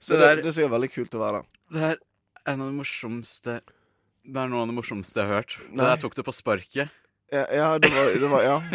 Så 0.00 0.14
Det 0.14 0.20
det, 0.20 0.26
der- 0.28 0.42
det 0.42 0.46
er 0.46 0.56
sikkert 0.58 0.74
veldig 0.76 0.92
kult 0.94 1.14
å 1.18 1.22
være 1.24 1.40
der. 1.40 1.46
Det 1.74 1.82
er 1.90 1.96
en 2.52 2.60
av 2.60 2.66
de 2.70 2.76
morsomste 2.78 3.60
Det 4.24 4.36
er 4.40 4.48
noe 4.48 4.60
av 4.62 4.68
det 4.68 4.74
morsomste 4.78 5.20
jeg 5.20 5.26
har 5.28 5.34
hørt. 5.42 5.58
Det 5.68 5.76
Nei. 5.76 5.84
der 5.84 5.96
tok 6.00 6.14
det 6.14 6.24
på 6.24 6.32
sparket. 6.32 6.88
Ja, 7.32 7.44
ja 7.52 7.78
det 7.78 7.90
var, 7.92 8.12
det 8.20 8.30
var 8.30 8.42
Ja. 8.42 8.60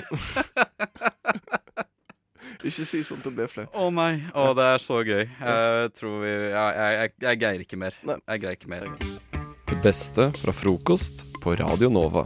Ikke 2.60 2.84
si 2.86 3.04
sånt, 3.08 3.24
det 3.24 3.32
bli 3.38 3.48
flaut. 3.48 3.72
Å 3.74 3.88
nei. 3.94 4.26
Å, 4.36 4.50
det 4.58 4.66
er 4.76 4.78
så 4.84 5.00
gøy. 5.08 5.24
Jeg 5.40 5.94
tror 5.96 6.20
vi 6.26 6.34
ja, 6.52 6.66
jeg, 6.76 7.00
jeg, 7.00 7.14
jeg 7.24 7.40
greier 7.40 7.64
ikke 7.64 7.80
mer. 7.80 7.96
Jeg 8.04 8.44
greier 8.44 8.60
ikke 8.60 8.70
mer. 8.74 9.29
Det 9.70 9.84
beste 9.84 10.32
fra 10.32 10.52
frokost 10.52 11.42
på 11.44 11.56
Radio 11.56 11.90
Nova. 11.90 12.24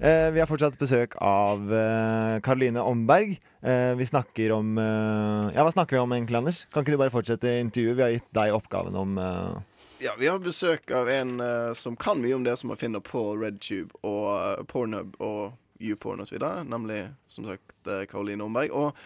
Eh, 0.00 0.30
vi 0.32 0.40
har 0.40 0.48
fortsatt 0.50 0.74
besøk 0.78 1.14
av 1.22 1.70
eh, 1.70 2.40
Karoline 2.42 2.82
Omberg. 2.82 3.36
Eh, 3.60 3.94
vi 3.94 4.06
snakker 4.06 4.56
om 4.56 4.74
eh, 4.74 5.54
Ja, 5.54 5.62
hva 5.62 5.70
snakker 5.70 5.96
vi 5.96 6.02
om 6.02 6.16
egentlig, 6.16 6.40
Anders? 6.40 6.64
Kan 6.74 6.82
ikke 6.82 6.96
du 6.96 6.98
bare 7.04 7.14
fortsette 7.14 7.54
intervjuet? 7.62 7.94
Vi 8.00 8.06
har 8.08 8.12
gitt 8.16 8.28
deg 8.34 8.58
oppgaven 8.58 8.98
om 8.98 9.14
eh, 9.22 9.86
Ja, 10.02 10.18
vi 10.18 10.26
har 10.26 10.42
besøk 10.42 10.90
av 10.90 11.14
en 11.14 11.38
eh, 11.38 11.70
som 11.78 11.94
kan 11.94 12.18
mye 12.26 12.34
om 12.34 12.42
det 12.42 12.58
som 12.58 12.74
man 12.74 12.82
finner 12.82 13.06
på 13.06 13.22
RedTube 13.38 14.02
og 14.02 14.26
uh, 14.34 14.66
Pornhub 14.66 15.14
og 15.22 15.54
YouPorn 15.78 16.26
osv., 16.26 16.42
nemlig 16.66 17.04
som 17.30 17.46
sagt 17.46 17.78
uh, 17.86 18.02
Karoline 18.10 18.42
Omberg. 18.42 18.74
Og 18.74 18.98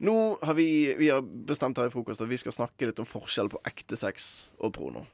nå 0.00 0.14
har 0.42 0.54
vi, 0.54 0.94
vi 0.98 1.08
har 1.12 1.20
bestemt 1.22 1.76
her 1.78 1.86
i 1.90 1.92
frokost 1.92 2.20
at 2.24 2.28
vi 2.30 2.38
skal 2.40 2.52
snakke 2.56 2.88
litt 2.88 2.98
om 3.02 3.08
forskjell 3.08 3.50
på 3.52 3.60
ekte 3.68 3.96
sex 4.00 4.50
og 4.58 4.72
porno. 4.78 5.06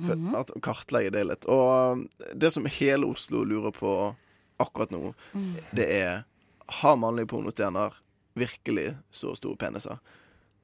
For 0.00 0.16
Mhm. 0.16 0.34
at, 0.38 0.50
kartlegge 0.64 1.12
det 1.12 1.26
litt. 1.26 1.44
Og 1.46 2.06
det 2.34 2.52
som 2.54 2.64
hele 2.64 3.04
Oslo 3.10 3.44
lurer 3.44 3.70
på 3.74 4.16
akkurat 4.58 4.90
nå, 4.90 5.14
Mm. 5.34 5.56
det 5.74 5.88
er 5.90 6.24
Har 6.70 6.94
mannlige 6.96 7.26
pornostjerner 7.26 7.92
virkelig 8.36 8.96
så 9.10 9.34
store 9.36 9.56
peniser? 9.56 9.98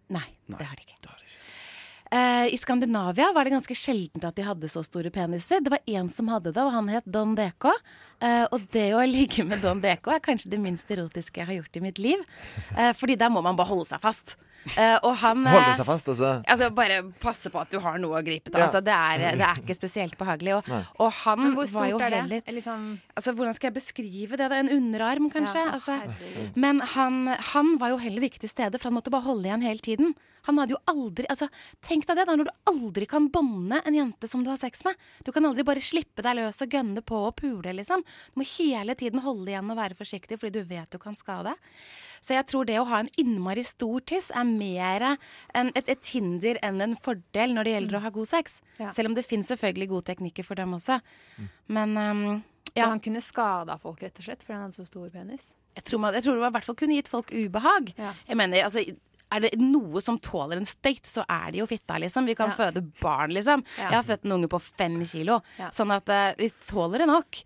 Nei, 0.08 0.22
det 0.46 0.64
har 0.64 0.76
de 0.76 0.82
ikke. 0.82 0.92
Eh, 2.10 2.54
I 2.54 2.58
Skandinavia 2.58 3.32
var 3.34 3.44
det 3.44 3.54
ganske 3.56 3.74
sjeldent 3.74 4.24
at 4.24 4.36
de 4.36 4.44
hadde 4.46 4.70
så 4.70 4.82
store 4.86 5.10
peniser. 5.10 5.62
Det 5.64 5.72
var 5.72 5.82
én 5.90 6.10
som 6.12 6.28
hadde 6.30 6.52
det, 6.52 6.62
og 6.62 6.74
han 6.74 6.90
het 6.92 7.06
Don 7.06 7.34
DK. 7.34 7.70
Eh, 8.22 8.44
og 8.52 8.66
det 8.72 8.88
å 8.94 9.02
ligge 9.08 9.44
med 9.46 9.64
Don 9.64 9.82
DK 9.82 10.12
er 10.14 10.22
kanskje 10.24 10.52
det 10.54 10.60
minst 10.62 10.90
erotiske 10.90 11.42
jeg 11.42 11.50
har 11.50 11.58
gjort 11.58 11.80
i 11.80 11.84
mitt 11.88 11.98
liv. 12.02 12.22
Eh, 12.76 12.92
fordi 12.96 13.18
der 13.18 13.32
må 13.32 13.42
man 13.44 13.58
bare 13.58 13.72
holde 13.72 13.88
seg 13.90 14.02
fast. 14.04 14.36
Eh, 14.74 14.96
og 15.06 15.14
han 15.22 15.44
eh, 15.46 15.54
Holde 15.54 15.76
seg 15.78 15.88
fast, 15.88 16.10
altså. 16.12 16.30
Altså 16.42 16.68
Bare 16.74 17.00
passe 17.22 17.52
på 17.52 17.60
at 17.62 17.70
du 17.72 17.78
har 17.84 17.98
noe 18.02 18.18
å 18.18 18.24
gripe 18.26 18.50
til. 18.50 18.58
Ja. 18.58 18.66
Altså, 18.66 18.82
det, 18.84 18.94
er, 18.94 19.36
det 19.40 19.46
er 19.46 19.62
ikke 19.62 19.78
spesielt 19.78 20.18
behagelig. 20.18 20.56
Og, 20.58 20.70
og 21.04 21.12
han 21.22 21.42
Men 21.44 21.56
hvor 21.58 21.70
var 21.78 21.90
jo 21.92 22.00
er 22.00 22.16
det? 22.16 22.22
heller 22.22 22.56
Liksom 22.58 22.86
Altså, 23.16 23.34
Hvordan 23.36 23.56
skal 23.58 23.70
jeg 23.70 23.78
beskrive 23.78 24.40
det? 24.40 24.50
En 24.56 24.72
underarm, 24.76 25.30
kanskje? 25.32 25.62
Ja, 25.62 25.76
altså. 25.78 25.98
Men 26.58 26.80
han, 26.96 27.26
han 27.52 27.76
var 27.80 27.94
jo 27.94 28.00
heller 28.02 28.26
ikke 28.28 28.42
til 28.42 28.52
stede, 28.52 28.80
for 28.80 28.90
han 28.90 28.98
måtte 28.98 29.12
bare 29.14 29.28
holde 29.28 29.48
igjen 29.48 29.64
hele 29.66 29.84
tiden. 29.84 30.16
Han 30.46 30.60
hadde 30.60 30.76
jo 30.76 30.80
aldri 30.90 31.26
altså, 31.32 31.48
Tenk 31.84 32.06
deg 32.06 32.20
det, 32.20 32.26
da, 32.28 32.36
når 32.38 32.48
du 32.48 32.70
aldri 32.70 33.08
kan 33.10 33.28
bånde 33.34 33.80
en 33.82 33.96
jente 33.96 34.30
som 34.30 34.44
du 34.46 34.50
har 34.52 34.60
sex 34.60 34.84
med. 34.86 34.98
Du 35.26 35.32
kan 35.34 35.46
aldri 35.48 35.64
bare 35.66 35.82
slippe 35.82 36.22
deg 36.24 36.38
løs 36.38 36.62
og 36.62 36.76
gønne 36.76 37.02
på 37.06 37.18
og 37.28 37.36
pule, 37.40 37.74
liksom. 37.74 38.04
Du 38.32 38.42
må 38.42 38.46
hele 38.56 38.94
tiden 38.98 39.24
holde 39.26 39.50
igjen 39.52 39.72
og 39.72 39.80
være 39.80 39.98
forsiktig, 39.98 40.38
fordi 40.40 40.60
du 40.60 40.68
vet 40.70 40.90
du 40.92 41.00
kan 41.02 41.18
skade. 41.18 41.56
Så 42.22 42.34
jeg 42.34 42.46
tror 42.48 42.66
det 42.66 42.78
å 42.80 42.86
ha 42.88 43.02
en 43.02 43.10
innmari 43.20 43.62
stor 43.66 44.02
tiss 44.06 44.32
er 44.34 44.46
mer 44.58 45.04
en, 45.54 45.70
et, 45.74 45.88
et 45.92 46.10
hinder 46.14 46.58
enn 46.66 46.80
en 46.84 46.96
fordel 47.02 47.54
når 47.56 47.68
det 47.68 47.74
gjelder 47.76 47.98
å 47.98 48.02
ha 48.06 48.10
god 48.16 48.30
sex. 48.32 48.60
Ja. 48.80 48.90
Selv 48.96 49.12
om 49.12 49.16
det 49.18 49.26
finnes 49.28 49.48
selvfølgelig 49.52 49.88
gode 49.92 50.08
teknikker 50.10 50.46
for 50.48 50.58
dem 50.58 50.74
også. 50.76 51.00
Men 51.68 51.96
um, 51.96 52.24
Så 52.72 52.88
han 52.90 53.00
kunne 53.04 53.22
skada 53.24 53.78
folk, 53.82 54.02
rett 54.02 54.18
og 54.20 54.26
slett, 54.28 54.42
fordi 54.44 54.58
han 54.58 54.66
hadde 54.68 54.80
så 54.80 54.88
stor 54.88 55.08
penis? 55.14 55.52
jeg 55.76 55.84
tror, 55.84 56.00
man, 56.00 56.14
jeg 56.16 56.24
tror 56.24 56.38
det 56.38 56.40
i 56.48 56.52
hvert 56.54 56.64
fall 56.64 56.76
kunne 56.80 56.94
gitt 56.96 57.08
folk 57.12 57.28
ubehag. 57.36 57.90
Jeg 58.00 58.36
mener, 58.40 58.62
altså, 58.64 58.80
Er 59.28 59.42
det 59.42 59.58
noe 59.58 60.00
som 60.00 60.16
tåler 60.22 60.56
en 60.56 60.68
støyt, 60.68 61.04
så 61.04 61.24
er 61.28 61.50
det 61.52 61.58
jo 61.58 61.66
fitta, 61.66 61.98
liksom. 61.98 62.24
Vi 62.30 62.34
kan 62.38 62.48
Ja. 62.52 62.54
føde 62.56 62.80
barn, 63.02 63.32
liksom. 63.34 63.64
Ja. 63.76 63.90
Jeg 63.90 63.96
har 63.98 64.04
født 64.06 64.24
en 64.24 64.32
unge 64.38 64.48
på 64.48 64.60
fem 64.62 64.94
kilo. 65.04 65.40
Ja. 65.58 65.68
Sånn 65.74 65.90
at 65.92 66.08
uh, 66.08 66.32
vi 66.38 66.48
tåler 66.64 67.02
det 67.02 67.08
nok. 67.10 67.40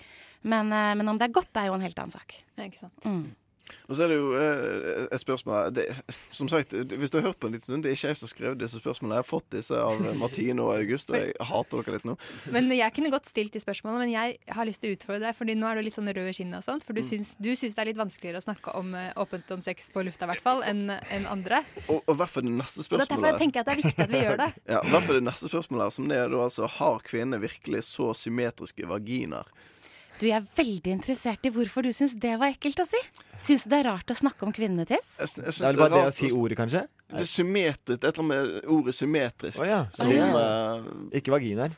Men, 0.44 0.70
uh, 0.70 0.92
men 0.94 1.08
om 1.08 1.18
det 1.18 1.26
er 1.30 1.32
godt, 1.32 1.48
det 1.56 1.62
er 1.62 1.66
jo 1.72 1.74
en 1.78 1.86
helt 1.88 1.98
annen 1.98 2.12
sak. 2.12 2.36
Ja, 2.58 2.68
ikke 2.68 2.82
sant. 2.84 3.00
Mm. 3.08 3.34
Og 3.88 3.94
så 3.96 4.02
er 4.04 4.08
det 4.12 4.16
jo 4.18 4.30
eh, 4.34 5.06
et 5.14 5.20
spørsmål 5.22 5.70
det, 5.74 5.84
Som 6.34 6.48
sagt, 6.50 6.72
hvis 6.74 7.10
du 7.12 7.18
har 7.20 7.28
hørt 7.28 7.38
på 7.42 7.46
en 7.46 7.54
liten 7.54 7.66
stund, 7.68 7.82
det 7.84 7.90
er 7.92 7.96
ikke 7.98 8.08
jeg 8.10 8.18
som 8.18 8.26
har 8.26 8.32
skrevet 8.32 8.58
disse 8.62 8.80
spørsmålene. 8.80 9.18
Jeg 9.18 9.24
har 9.24 9.28
fått 9.28 9.46
disse 9.54 9.78
av 9.78 10.00
eh, 10.06 10.14
Martine 10.18 10.64
og 10.64 10.72
August, 10.74 11.10
og 11.12 11.18
jeg 11.20 11.34
hater 11.50 11.82
dere 11.84 11.94
litt 11.98 12.06
nå. 12.08 12.16
Men 12.54 12.70
jeg 12.74 12.94
kunne 12.96 13.12
godt 13.14 13.30
stilt 13.30 13.54
de 13.54 13.62
spørsmålene, 13.62 14.06
men 14.06 14.12
jeg 14.14 14.38
har 14.56 14.66
lyst 14.68 14.82
til 14.82 14.90
å 14.92 14.98
utfordre 14.98 15.22
deg. 15.28 15.36
Fordi 15.38 15.56
nå 15.60 15.68
er 15.70 15.78
du 15.80 15.84
litt 15.86 15.98
sånn 16.00 16.10
rød 16.10 16.30
i 16.32 16.34
kinnet 16.40 16.58
og 16.62 16.66
sånt. 16.66 16.86
For 16.86 16.96
du 16.96 17.00
Mm. 17.00 17.08
syns, 17.10 17.34
du 17.40 17.50
syns 17.56 17.74
det 17.78 17.82
er 17.84 17.90
litt 17.92 18.00
vanskeligere 18.00 18.42
å 18.42 18.46
snakke 18.48 18.74
om, 18.76 18.94
eh, 18.94 19.12
åpent 19.16 19.50
om 19.54 19.62
sex 19.62 19.90
på 19.94 20.02
lufta, 20.04 20.26
i 20.26 20.32
hvert 20.34 20.44
fall, 20.44 20.62
enn 20.66 20.90
en 20.90 21.26
andre. 21.30 21.62
Og, 21.88 22.02
og 22.06 22.16
hvert 22.20 22.30
fall 22.34 22.42
det 22.48 22.52
neste 22.58 22.84
Og 22.90 22.98
det 22.98 23.06
er 23.06 23.14
derfor 23.14 23.30
jeg 23.32 23.40
tenker 23.46 23.60
at 23.60 23.66
det 23.66 23.72
er 23.78 23.82
viktig 23.84 24.04
at 24.04 24.10
vi 24.10 24.24
gjør 24.26 24.36
det. 24.42 24.50
Ja, 24.74 24.80
hvert 24.82 25.06
fall 25.06 25.18
det 25.20 25.24
neste 25.30 25.48
spørsmålet 25.50 25.86
her, 25.86 25.90
som 25.94 26.08
det 26.10 26.16
er 26.20 26.28
da 26.32 26.42
altså 26.44 26.66
Har 26.80 27.00
kvinner 27.06 27.38
virkelig 27.42 27.84
så 27.88 28.10
symmetriske 28.14 28.86
vaginer? 28.90 29.44
Du, 30.20 30.26
Jeg 30.28 30.36
er 30.36 30.48
veldig 30.52 30.92
interessert 30.92 31.46
i 31.48 31.50
hvorfor 31.54 31.86
du 31.86 31.90
syns 31.96 32.12
det 32.20 32.34
var 32.40 32.52
ekkelt 32.52 32.82
å 32.82 32.84
si. 32.88 32.98
Syns 33.40 33.64
du 33.64 33.70
det 33.72 33.78
er 33.80 33.86
rart 33.88 34.12
å 34.12 34.16
snakke 34.18 34.44
om 34.44 34.52
kvinnetiss? 34.52 35.14
Jeg, 35.22 35.30
jeg 35.46 35.54
Det 35.56 35.68
er 35.70 35.78
bare 35.80 35.94
det 35.94 36.02
å 36.10 36.12
si 36.12 36.28
ordet, 36.36 36.58
kanskje? 36.60 36.82
Det 37.10 37.22
er 37.24 37.30
symmetrisk, 37.30 37.96
et 37.96 38.04
eller 38.04 38.20
annet 38.20 38.28
med 38.60 38.68
ordet 38.76 38.94
symmetrisk. 38.98 39.62
Oh, 39.62 39.66
ja, 39.68 39.78
Som, 39.96 40.12
ja. 40.12 40.28
eh, 40.36 40.90
Ikke 41.22 41.32
vaginaer. 41.32 41.72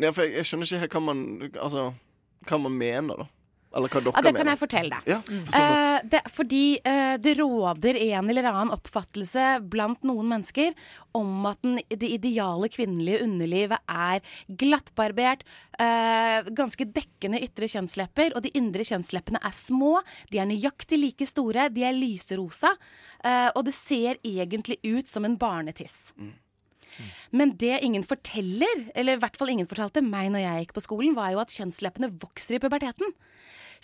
ja, 0.00 0.10
for 0.16 0.24
jeg, 0.24 0.32
jeg 0.40 0.48
skjønner 0.48 0.70
ikke 0.70 0.80
helt 0.86 0.96
hva 0.96 1.02
man 1.10 1.20
Altså, 1.52 1.84
hva 2.48 2.60
man 2.64 2.78
mener, 2.80 3.20
da. 3.24 3.28
Eller 3.74 3.90
hva 3.90 4.00
dere 4.00 4.14
Ja, 4.14 4.22
det 4.26 4.32
kan 4.36 4.50
jeg 4.52 4.60
fortelle 4.60 4.98
deg. 4.98 5.08
Ja, 5.10 5.18
for. 5.24 5.58
Eh, 5.60 5.96
det, 6.12 6.20
fordi 6.34 6.62
eh, 6.86 7.14
det 7.22 7.34
råder 7.40 7.98
en 7.98 8.30
eller 8.30 8.48
annen 8.50 8.74
oppfattelse 8.74 9.46
blant 9.70 10.04
noen 10.06 10.30
mennesker 10.30 10.74
om 11.16 11.48
at 11.50 11.60
den, 11.64 11.80
det 11.90 12.10
ideale 12.16 12.70
kvinnelige 12.72 13.24
underlivet 13.26 13.82
er 13.90 14.22
glattbarbert, 14.62 15.44
eh, 15.78 16.50
ganske 16.54 16.86
dekkende 16.94 17.42
ytre 17.44 17.70
kjønnslepper, 17.70 18.36
og 18.36 18.44
de 18.46 18.54
indre 18.58 18.86
kjønnsleppene 18.86 19.42
er 19.42 19.58
små, 19.58 19.98
de 20.30 20.42
er 20.42 20.50
nøyaktig 20.50 21.00
like 21.00 21.28
store, 21.30 21.68
de 21.74 21.86
er 21.86 21.96
lyserosa, 21.96 22.74
eh, 23.24 23.50
og 23.54 23.64
det 23.66 23.76
ser 23.76 24.22
egentlig 24.22 24.80
ut 24.84 25.10
som 25.10 25.26
en 25.26 25.38
barnetiss. 25.40 26.12
Men 27.34 27.56
det 27.58 27.80
ingen 27.82 28.04
forteller, 28.06 28.88
eller 28.94 29.16
i 29.16 29.22
hvert 29.22 29.38
fall 29.38 29.50
ingen 29.54 29.68
fortalte 29.70 30.04
meg 30.04 30.30
når 30.32 30.44
jeg 30.44 30.64
gikk 30.64 30.76
på 30.76 30.84
skolen, 30.84 31.16
var 31.16 31.32
jo 31.34 31.42
at 31.42 31.54
kjønnsleppene 31.54 32.12
vokser 32.22 32.58
i 32.58 32.62
puberteten. 32.62 33.14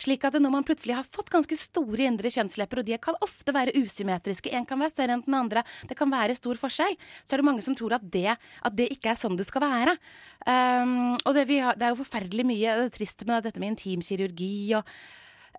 Slik 0.00 0.24
at 0.24 0.38
når 0.40 0.54
man 0.54 0.66
plutselig 0.66 0.96
har 0.96 1.06
fått 1.06 1.30
ganske 1.32 1.58
store 1.60 2.06
indre 2.08 2.32
kjønnslepper, 2.32 2.80
og 2.80 2.88
de 2.88 2.98
kan 3.02 3.18
ofte 3.24 3.54
være 3.54 3.76
usymmetriske, 3.76 4.52
en 4.56 4.66
kan 4.68 4.80
være 4.80 4.94
større 4.94 5.18
enn 5.18 5.24
den 5.26 5.36
andre, 5.36 5.64
det 5.88 5.98
kan 5.98 6.10
være 6.10 6.38
stor 6.38 6.58
forskjell, 6.60 6.96
så 7.24 7.36
er 7.36 7.42
det 7.42 7.48
mange 7.50 7.64
som 7.66 7.76
tror 7.78 7.98
at 7.98 8.10
det, 8.10 8.34
at 8.34 8.76
det 8.76 8.90
ikke 8.96 9.12
er 9.12 9.20
sånn 9.20 9.38
det 9.38 9.48
skal 9.48 9.66
være. 9.66 9.96
Um, 10.48 11.16
og 11.20 11.34
det, 11.36 11.46
har, 11.52 11.76
det 11.76 11.86
er 11.86 11.92
jo 11.92 12.00
forferdelig 12.00 12.46
mye 12.48 12.76
det 12.80 12.86
er 12.88 12.94
trist 12.94 13.26
med 13.28 13.44
dette 13.44 13.60
med 13.60 13.74
intimkirurgi 13.74 14.54
og 14.78 14.88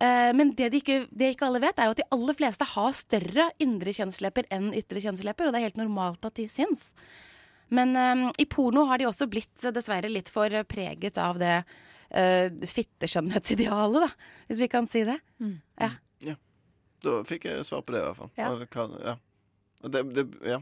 Eh, 0.02 0.32
men 0.34 0.54
det 0.58 0.72
de 0.74 0.80
ikke, 0.82 1.04
det 1.14 1.36
ikke 1.36 1.48
alle 1.48 1.62
vet, 1.62 1.78
er 1.78 1.90
jo 1.90 1.96
at 1.96 2.02
de 2.02 2.08
aller 2.16 2.38
fleste 2.38 2.68
har 2.74 2.96
større 2.98 3.50
indre 3.62 3.94
kjønnslepper 3.94 4.50
enn 4.54 4.72
ytre 4.78 5.04
kjønnslepper, 5.04 5.48
og 5.48 5.54
det 5.54 5.62
er 5.62 5.68
helt 5.70 5.82
normalt 5.82 6.26
at 6.26 6.40
de 6.40 6.48
syns. 6.50 6.90
Men 7.72 7.94
um, 7.96 8.26
i 8.42 8.48
porno 8.50 8.88
har 8.90 9.00
de 9.00 9.08
også 9.08 9.30
blitt 9.32 9.70
dessverre 9.72 10.10
litt 10.12 10.32
for 10.34 10.52
preget 10.68 11.20
av 11.22 11.40
det 11.40 11.62
uh, 12.16 12.48
fitteskjønnhetsidealet, 12.76 14.08
da, 14.08 14.32
hvis 14.50 14.60
vi 14.64 14.68
kan 14.72 14.88
si 14.90 15.04
det. 15.08 15.18
Ja. 15.82 15.92
Ja. 16.26 16.36
Da 17.04 17.22
fikk 17.28 17.46
jeg 17.50 17.66
svar 17.66 17.82
på 17.86 17.96
det, 17.96 18.02
i 18.04 18.06
hvert 18.10 18.20
fall. 18.20 18.32
Ja. 18.38 18.52
Eller 18.52 18.68
hva- 18.70 19.06
ja. 19.06 19.16
Det, 19.90 20.04
det, 20.14 20.26
ja. 20.46 20.60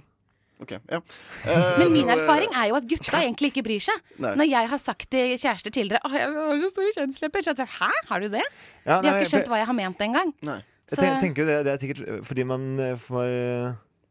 OK. 0.64 0.72
Ja. 0.92 1.00
Eh, 1.50 1.78
Men 1.80 1.92
min 1.94 2.10
eh, 2.10 2.16
erfaring 2.18 2.52
er 2.56 2.68
jo 2.70 2.76
at 2.76 2.88
gutta 2.88 3.20
egentlig 3.22 3.50
ikke 3.54 3.64
bryr 3.64 3.80
seg. 3.84 4.00
Nei. 4.24 4.34
Når 4.40 4.50
jeg 4.52 4.70
har 4.74 4.82
sagt 4.84 5.08
til 5.12 5.36
kjærester 5.40 5.72
tidligere 5.72 6.02
Å, 6.04 6.12
jeg 6.16 6.32
har 6.36 6.64
så 6.66 6.70
store 6.74 6.94
kjønnslepper, 6.98 7.44
så 7.46 7.52
har 7.52 7.56
de 7.60 7.64
sagt 7.64 7.78
hæ, 7.80 7.92
har 8.10 8.20
du 8.24 8.28
det? 8.34 8.44
Ja, 8.86 8.98
De 9.02 9.08
har 9.12 9.20
ikke 9.22 9.30
skjønt 9.32 9.52
hva 9.52 9.60
jeg 9.62 9.70
har 9.72 9.78
ment 9.78 10.04
engang. 10.04 10.34
Jeg 10.44 10.64
Så- 10.92 11.02
ten- 11.04 11.20
tenker 11.24 11.44
jo 11.44 11.48
det, 11.52 11.58
det 11.68 11.72
er 11.76 11.80
sikkert 11.84 12.26
fordi 12.28 12.44
man 12.50 12.66
får 12.98 13.30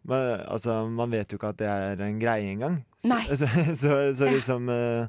man, 0.08 0.40
Altså, 0.48 0.76
man 0.88 1.10
vet 1.12 1.32
jo 1.32 1.36
ikke 1.40 1.48
at 1.52 1.58
det 1.60 1.68
er 1.68 2.00
en 2.06 2.20
greie 2.22 2.48
engang. 2.52 2.78
Nei. 3.04 3.20
Så, 3.28 3.36
så, 3.44 3.48
så, 3.76 3.96
så 4.16 4.28
liksom 4.36 4.68
eh, 4.72 5.08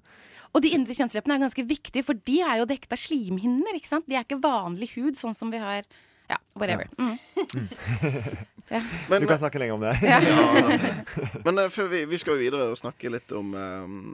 Og 0.53 0.63
de 0.65 0.71
indre 0.73 0.95
kjønnsleppene 0.97 1.35
er 1.37 1.43
ganske 1.45 1.65
viktige, 1.69 2.03
for 2.05 2.17
de 2.25 2.39
er 2.41 2.61
jo 2.61 2.67
dekket 2.69 2.95
av 2.95 3.01
slimhinner. 3.01 3.75
ikke 3.77 3.91
sant? 3.91 4.07
De 4.09 4.15
er 4.17 4.25
ikke 4.25 4.39
vanlig 4.41 4.89
hud, 4.95 5.17
sånn 5.19 5.35
som 5.37 5.51
vi 5.53 5.61
har 5.61 5.83
Ja, 6.29 6.37
whatever. 6.55 6.87
Mm. 6.97 7.17
Ja. 8.69 8.83
Men- 9.09 9.21
Du 9.21 9.27
kan 9.27 9.39
snakke 9.41 9.57
lenger 9.57 9.73
om 9.73 9.81
det. 9.81 9.95
Ja. 10.05 10.19
Men 11.45 11.57
uh, 11.57 11.69
før 11.73 11.87
vi, 11.89 12.03
vi 12.05 12.17
skal 12.21 12.35
jo 12.37 12.43
videre 12.43 12.67
og 12.69 12.77
snakke 12.77 13.09
litt 13.09 13.31
om, 13.33 13.55
um, 13.57 14.13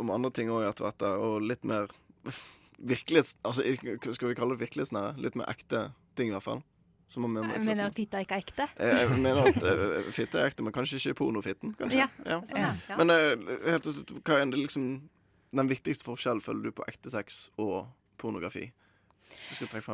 om 0.00 0.10
andre 0.14 0.30
ting 0.32 0.48
òg 0.48 0.64
etter 0.70 0.86
hvert, 0.88 1.04
og 1.20 1.42
litt 1.44 1.64
mer 1.68 1.92
virkelighets... 2.80 3.36
Altså, 3.44 3.60
skal 4.16 4.30
vi 4.30 4.34
kalle 4.38 4.56
det 4.56 4.64
virkelighetsnære? 4.64 5.12
Litt 5.20 5.36
mer 5.36 5.50
ekte 5.52 5.90
ting, 6.16 6.32
i 6.32 6.34
hvert 6.38 6.46
fall. 6.46 6.62
Som 7.10 7.26
man, 7.26 7.42
Jeg 7.52 7.64
mener 7.66 7.90
at 7.90 7.96
fitta 7.98 8.20
ikke 8.22 8.36
er 8.38 8.44
ekte. 8.46 8.66
Jeg, 8.78 9.20
mener 9.20 9.48
at 9.50 9.60
uh, 9.60 10.10
fitte 10.14 10.38
er 10.40 10.48
ekte, 10.52 10.64
men 10.64 10.72
kanskje 10.72 10.96
ikke 11.02 11.18
pornofitten. 11.20 11.74
Kanskje? 11.76 12.06
Ja, 12.24 12.40
sånn, 12.46 12.60
ja. 12.62 12.72
Ja. 12.88 12.96
Men 13.02 13.10
uh, 13.12 13.56
helt 13.66 13.84
til 13.84 13.96
slutt, 13.98 14.12
hva 14.24 14.38
er 14.40 14.46
det 14.54 14.60
liksom 14.62 14.92
den 15.56 15.70
viktigste 15.70 16.06
forskjellen 16.06 16.42
føler 16.44 16.68
du 16.68 16.76
på 16.76 16.86
ekte 16.90 17.12
sex 17.12 17.48
og 17.60 17.88
pornografi? 18.20 18.70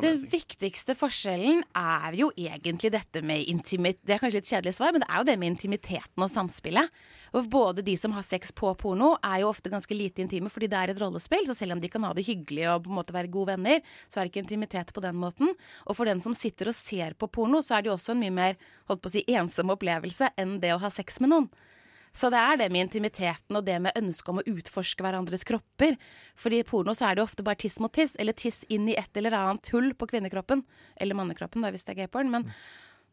Den 0.01 0.23
viktigste 0.29 0.95
forskjellen 0.97 1.59
er 1.77 2.15
jo 2.17 2.29
egentlig 2.33 2.89
dette 2.93 3.21
med 3.25 3.43
intimitet 3.49 4.01
Det 4.05 4.15
er 4.15 4.21
kanskje 4.21 4.39
litt 4.39 4.49
kjedelig 4.49 4.73
svar, 4.77 4.93
men 4.93 5.03
det 5.03 5.09
er 5.11 5.21
jo 5.21 5.27
det 5.29 5.35
med 5.37 5.51
intimiteten 5.51 6.25
og 6.25 6.31
samspillet. 6.33 6.97
Og 7.37 7.49
både 7.51 7.83
de 7.85 7.93
som 7.99 8.15
har 8.15 8.25
sex 8.25 8.53
på 8.55 8.71
porno, 8.79 9.11
er 9.21 9.43
jo 9.43 9.51
ofte 9.51 9.71
ganske 9.73 9.97
lite 9.97 10.23
intime 10.23 10.49
fordi 10.53 10.69
det 10.71 10.79
er 10.79 10.93
et 10.93 11.01
rollespill. 11.01 11.45
Så 11.45 11.57
selv 11.57 11.75
om 11.75 11.83
de 11.83 11.91
kan 11.91 12.05
ha 12.07 12.13
det 12.17 12.25
hyggelig 12.27 12.65
og 12.71 12.87
på 12.87 12.93
en 12.93 12.97
måte 12.97 13.15
være 13.15 13.31
gode 13.33 13.53
venner, 13.53 13.81
så 14.07 14.19
er 14.19 14.25
det 14.25 14.33
ikke 14.33 14.45
intimitet 14.47 14.93
på 14.95 15.05
den 15.05 15.19
måten. 15.21 15.53
Og 15.85 15.99
for 15.99 16.09
den 16.09 16.23
som 16.23 16.35
sitter 16.37 16.71
og 16.71 16.77
ser 16.77 17.17
på 17.19 17.29
porno, 17.29 17.61
så 17.61 17.77
er 17.77 17.85
det 17.85 17.91
jo 17.91 17.97
også 17.97 18.15
en 18.15 18.23
mye 18.23 18.37
mer 18.41 18.59
holdt 18.89 19.03
på 19.03 19.11
å 19.11 19.17
si, 19.17 19.25
ensom 19.37 19.73
opplevelse 19.75 20.33
enn 20.39 20.57
det 20.63 20.73
å 20.73 20.81
ha 20.81 20.93
sex 20.93 21.21
med 21.21 21.35
noen. 21.35 21.51
Så 22.17 22.31
det 22.33 22.39
er 22.41 22.57
det 22.57 22.69
med 22.73 22.87
intimiteten 22.87 23.59
og 23.59 23.65
det 23.67 23.77
med 23.83 23.97
ønsket 23.99 24.31
om 24.31 24.39
å 24.41 24.45
utforske 24.49 25.05
hverandres 25.05 25.45
kropper. 25.47 25.97
Fordi 26.39 26.61
i 26.63 26.65
porno 26.65 26.95
så 26.97 27.07
er 27.07 27.15
det 27.15 27.21
jo 27.21 27.27
ofte 27.29 27.45
bare 27.45 27.61
tiss 27.61 27.77
mot 27.83 27.93
tiss, 27.93 28.15
eller 28.17 28.33
tiss 28.37 28.63
inn 28.73 28.87
i 28.89 28.97
et 28.97 29.19
eller 29.19 29.37
annet 29.37 29.69
hull 29.73 29.91
på 29.93 30.09
kvinnekroppen. 30.09 30.63
Eller 30.97 31.17
mannekroppen, 31.19 31.61
da, 31.61 31.69
hvis 31.73 31.85
det 31.85 31.93
er 31.93 32.01
gayporn. 32.01 32.33
Men 32.33 32.47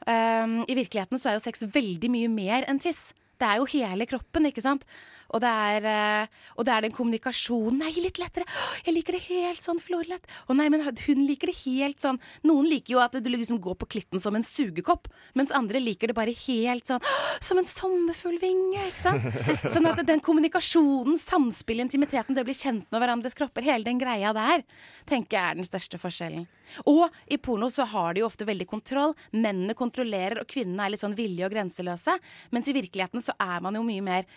um, 0.09 0.63
i 0.65 0.79
virkeligheten 0.79 1.21
så 1.21 1.31
er 1.31 1.39
jo 1.39 1.45
sex 1.45 1.67
veldig 1.75 2.11
mye 2.15 2.33
mer 2.33 2.69
enn 2.71 2.81
tiss. 2.81 3.11
Det 3.41 3.51
er 3.51 3.61
jo 3.61 3.69
hele 3.75 4.09
kroppen, 4.09 4.49
ikke 4.49 4.65
sant. 4.65 4.87
Og 5.35 5.43
det 5.43 5.51
er, 5.51 5.89
eh, 5.91 6.43
og 6.57 6.67
det 6.67 6.75
er 6.75 6.87
den 6.87 6.95
kommunikasjonen. 6.95 7.81
Nei, 7.83 7.93
litt 7.99 8.21
lettere. 8.23 8.47
Jeg 8.87 8.95
liker 8.95 9.17
det 9.17 9.25
helt 9.27 9.65
sånn 9.65 9.81
florlett. 9.83 10.29
Å 10.47 10.57
nei, 10.57 10.69
men 10.71 10.85
hun 10.85 11.25
liker 11.27 11.51
det 11.51 11.57
helt 11.65 12.03
sånn. 12.03 12.21
Noen 12.47 12.69
liker 12.71 12.95
jo 12.95 13.03
at 13.03 13.17
du 13.19 13.31
liksom 13.31 13.61
går 13.63 13.77
på 13.81 13.91
klitten 13.97 14.23
som 14.23 14.37
en 14.39 14.47
sugekopp, 14.47 15.09
mens 15.35 15.53
andre 15.55 15.83
liker 15.83 16.11
det 16.11 16.17
bare 16.17 16.35
helt 16.47 16.87
sånn 16.87 17.03
som 17.45 17.59
en 17.59 17.69
sommerfuglvinge, 17.69 18.87
ikke 18.89 19.03
sant? 19.03 19.23
Sånn 19.75 19.89
at 19.89 20.01
den 20.07 20.23
kommunikasjonen, 20.23 21.17
samspillet, 21.21 21.89
intimiteten, 21.89 22.37
det 22.37 22.45
å 22.45 22.47
bli 22.47 22.55
kjent 22.57 22.87
med 22.93 23.03
hverandres 23.03 23.35
kropper, 23.37 23.65
hele 23.67 23.87
den 23.87 23.99
greia 24.01 24.33
der, 24.37 24.63
tenker 25.09 25.37
jeg 25.37 25.45
er 25.45 25.59
den 25.59 25.67
største 25.67 25.99
forskjellen. 26.01 26.47
Og 26.91 27.13
i 27.31 27.39
porno 27.43 27.69
så 27.73 27.87
har 27.91 28.15
de 28.15 28.23
jo 28.23 28.29
ofte 28.29 28.47
veldig 28.49 28.67
kontroll. 28.71 29.15
Mennene 29.35 29.77
kontrollerer, 29.79 30.41
og 30.43 30.51
kvinnene 30.51 30.87
er 30.87 30.95
litt 30.95 31.05
sånn 31.05 31.17
villige 31.19 31.49
og 31.49 31.55
grenseløse. 31.55 32.17
Mens 32.55 32.71
i 32.71 32.77
virkeligheten 32.77 33.25
så 33.25 33.37
er 33.41 33.65
man 33.65 33.79
jo 33.79 33.85
mye 33.87 34.05
mer 34.05 34.29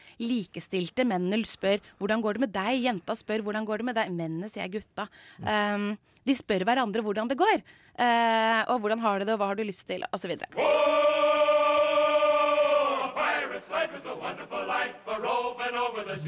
likestilte. 0.87 1.05
Mennene 1.07 1.45
spør 1.45 1.79
'hvordan 1.99 2.21
går 2.21 2.33
det 2.33 2.39
med 2.39 2.53
deg', 2.53 2.83
jenta 2.83 3.13
spør 3.13 3.43
'hvordan 3.43 3.65
går 3.65 3.77
det 3.77 3.85
med 3.85 3.95
deg', 3.95 4.11
mennene 4.11 4.49
sier 4.49 4.67
gutta. 4.67 5.07
Um, 5.39 5.97
de 6.25 6.35
spør 6.35 6.63
hverandre 6.65 7.01
hvordan 7.01 7.27
det 7.27 7.37
går. 7.37 7.61
Uh, 7.99 8.63
og 8.71 8.81
hvordan 8.81 8.99
har 8.99 9.19
du 9.19 9.25
det, 9.25 9.33
og 9.33 9.39
hva 9.39 9.47
har 9.47 9.55
du 9.55 9.63
lyst 9.63 9.87
til, 9.87 10.03
osv. 10.11 10.37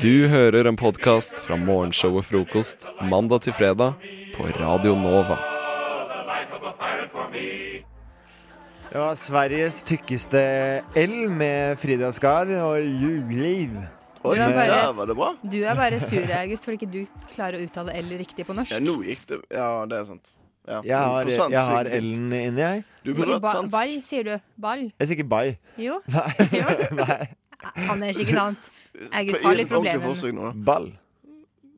Du 0.01 0.28
hører 0.28 0.68
en 0.68 0.76
podkast 0.76 1.39
fra 1.43 1.55
morgenshow 1.55 2.18
og 2.18 2.26
Frokost 2.26 2.88
mandag 3.01 3.41
til 3.41 3.53
fredag 3.53 3.93
på 4.36 4.47
Radio 4.60 4.95
Nova. 4.95 5.60
Det 8.89 8.97
var 8.97 9.16
Sveriges 9.16 9.84
tykkeste 9.86 10.41
L 10.97 11.30
med 11.30 11.78
Frida 11.78 12.10
Skar 12.12 12.49
og 12.57 12.82
Juliv. 12.82 13.78
Oi, 14.24 14.36
Du 14.36 14.42
er 14.42 14.54
bare- 14.54 14.68
der 14.68 14.92
var 14.94 15.06
det 15.06 15.16
bra. 15.16 15.30
Du 15.50 15.58
er 15.64 15.76
bare 15.76 16.00
sur, 16.00 16.34
August, 16.42 16.64
fordi 16.66 16.78
ikke 16.80 16.92
du 16.92 17.08
klarer 17.34 17.60
å 17.60 17.64
uttale 17.64 17.94
L 17.96 18.10
riktig 18.20 18.46
på 18.46 18.54
norsk. 18.56 18.72
Ja, 18.72 18.80
nå 18.80 18.98
gikk 19.04 19.26
det 19.28 19.40
Ja, 19.52 19.86
det 19.86 19.98
er 20.00 20.06
sant. 20.06 20.32
Ja. 20.68 20.82
Jeg 20.84 20.98
har, 20.98 21.30
sans, 21.30 21.52
jeg 21.52 21.60
har. 21.66 21.84
L-en 21.86 22.34
inni, 22.34 22.60
jeg. 22.62 22.84
Du 23.04 23.14
burde 23.16 23.40
hatt 23.40 23.52
sans. 23.56 23.72
ball, 23.72 24.02
sier 24.04 24.24
du. 24.24 24.34
Ball. 24.60 24.92
Jeg 25.00 25.08
sier 25.08 25.18
ikke 25.18 25.30
bye. 25.30 25.58
Jo. 25.78 26.02
Nei. 26.08 26.34
Nei. 27.00 27.30
Anders, 27.90 28.18
ikke 28.20 28.36
sant? 28.36 28.70
August 29.12 29.42
har 29.44 29.56
litt 29.56 29.70
problemer. 29.70 30.54
Ball. 30.66 30.92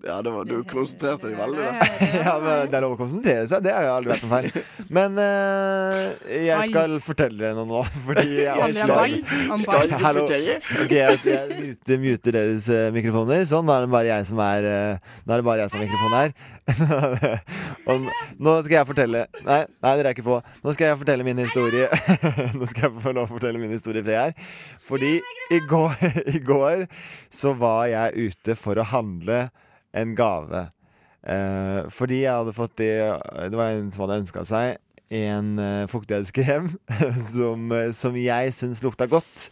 Ja, 0.02 0.22
det 0.26 0.32
var, 0.34 0.46
du 0.50 0.64
konsentrerte 0.66 1.30
deg 1.30 1.38
veldig, 1.38 1.62
da. 1.62 1.88
Ja, 2.26 2.34
men 2.42 2.70
Det 2.72 2.78
er 2.78 2.84
lov 2.86 2.96
å 2.96 3.00
konsentrere 3.00 3.44
seg. 3.50 3.62
Det 3.66 3.74
har 3.76 3.86
jo 3.86 3.92
aldri 4.00 4.14
vært 4.16 4.24
noe 4.26 4.32
feil. 4.32 4.88
Men 4.98 5.20
uh, 5.22 6.08
jeg 6.32 6.72
skal 6.72 6.96
fortelle 7.06 7.38
dere 7.38 7.58
noe 7.60 7.70
nå. 7.70 7.84
Fordi 8.08 8.40
jeg 8.40 8.88
ball? 8.90 9.14
Skal 9.62 9.92
du 9.92 9.96
Hallo. 10.02 10.24
fortelle? 10.26 10.58
Ok, 10.82 10.96
jeg, 10.98 11.20
jeg 11.28 11.60
muter, 11.60 12.02
muter 12.02 12.38
deres 12.40 12.72
uh, 12.74 12.88
mikrofoner. 12.96 13.46
Sånn, 13.50 13.70
da 13.70 13.78
er 13.78 13.86
det 13.86 13.94
bare 13.94 14.12
jeg 14.16 14.28
som 14.32 14.42
er 14.48 14.70
uh, 14.72 15.14
Da 15.22 15.38
er 15.38 15.44
det 15.44 15.50
bare 15.52 15.66
jeg 15.66 15.74
som 15.74 15.82
har 15.82 15.88
mikrofon 15.88 16.18
her. 16.18 16.36
Og 17.92 18.06
nå 18.42 18.52
skal 18.62 18.76
jeg 18.76 18.88
fortelle 18.88 19.24
Nei, 19.44 19.64
nei, 19.82 19.94
dere 19.98 20.12
er 20.12 20.14
ikke 20.16 20.26
få. 20.26 20.42
Nå 20.66 20.76
skal 20.76 20.92
jeg 20.92 21.00
fortelle 21.02 21.26
min 21.28 21.42
historie. 21.42 21.90
nå 22.58 22.70
skal 22.70 22.88
jeg 22.88 23.06
få 23.06 23.14
lov 23.18 23.28
å 23.28 23.34
fortelle 23.36 23.62
min 23.62 23.74
historie 23.74 24.06
fra 24.06 24.18
jeg 24.18 24.32
her 24.32 24.56
Fordi 24.86 25.18
i 25.54 25.60
går, 25.70 26.06
i 26.38 26.42
går 26.46 26.86
så 27.34 27.54
var 27.58 27.86
jeg 27.92 28.32
ute 28.32 28.58
for 28.58 28.82
å 28.82 28.88
handle 28.94 29.46
en 29.94 30.16
gave. 30.16 30.70
Eh, 31.24 31.90
fordi 31.94 32.24
jeg 32.24 32.34
hadde 32.34 32.54
fått 32.58 32.76
det 32.82 32.94
Det 33.52 33.58
var 33.60 33.76
en 33.76 33.92
som 33.94 34.08
hadde 34.08 34.24
ønska 34.24 34.42
seg 34.50 34.78
en 35.12 35.60
eh, 35.60 35.84
fuktighetskrem 35.92 36.70
som, 37.34 37.66
eh, 37.76 37.92
som 37.94 38.16
jeg 38.18 38.54
syns 38.56 38.82
lukta 38.82 39.06
godt. 39.12 39.50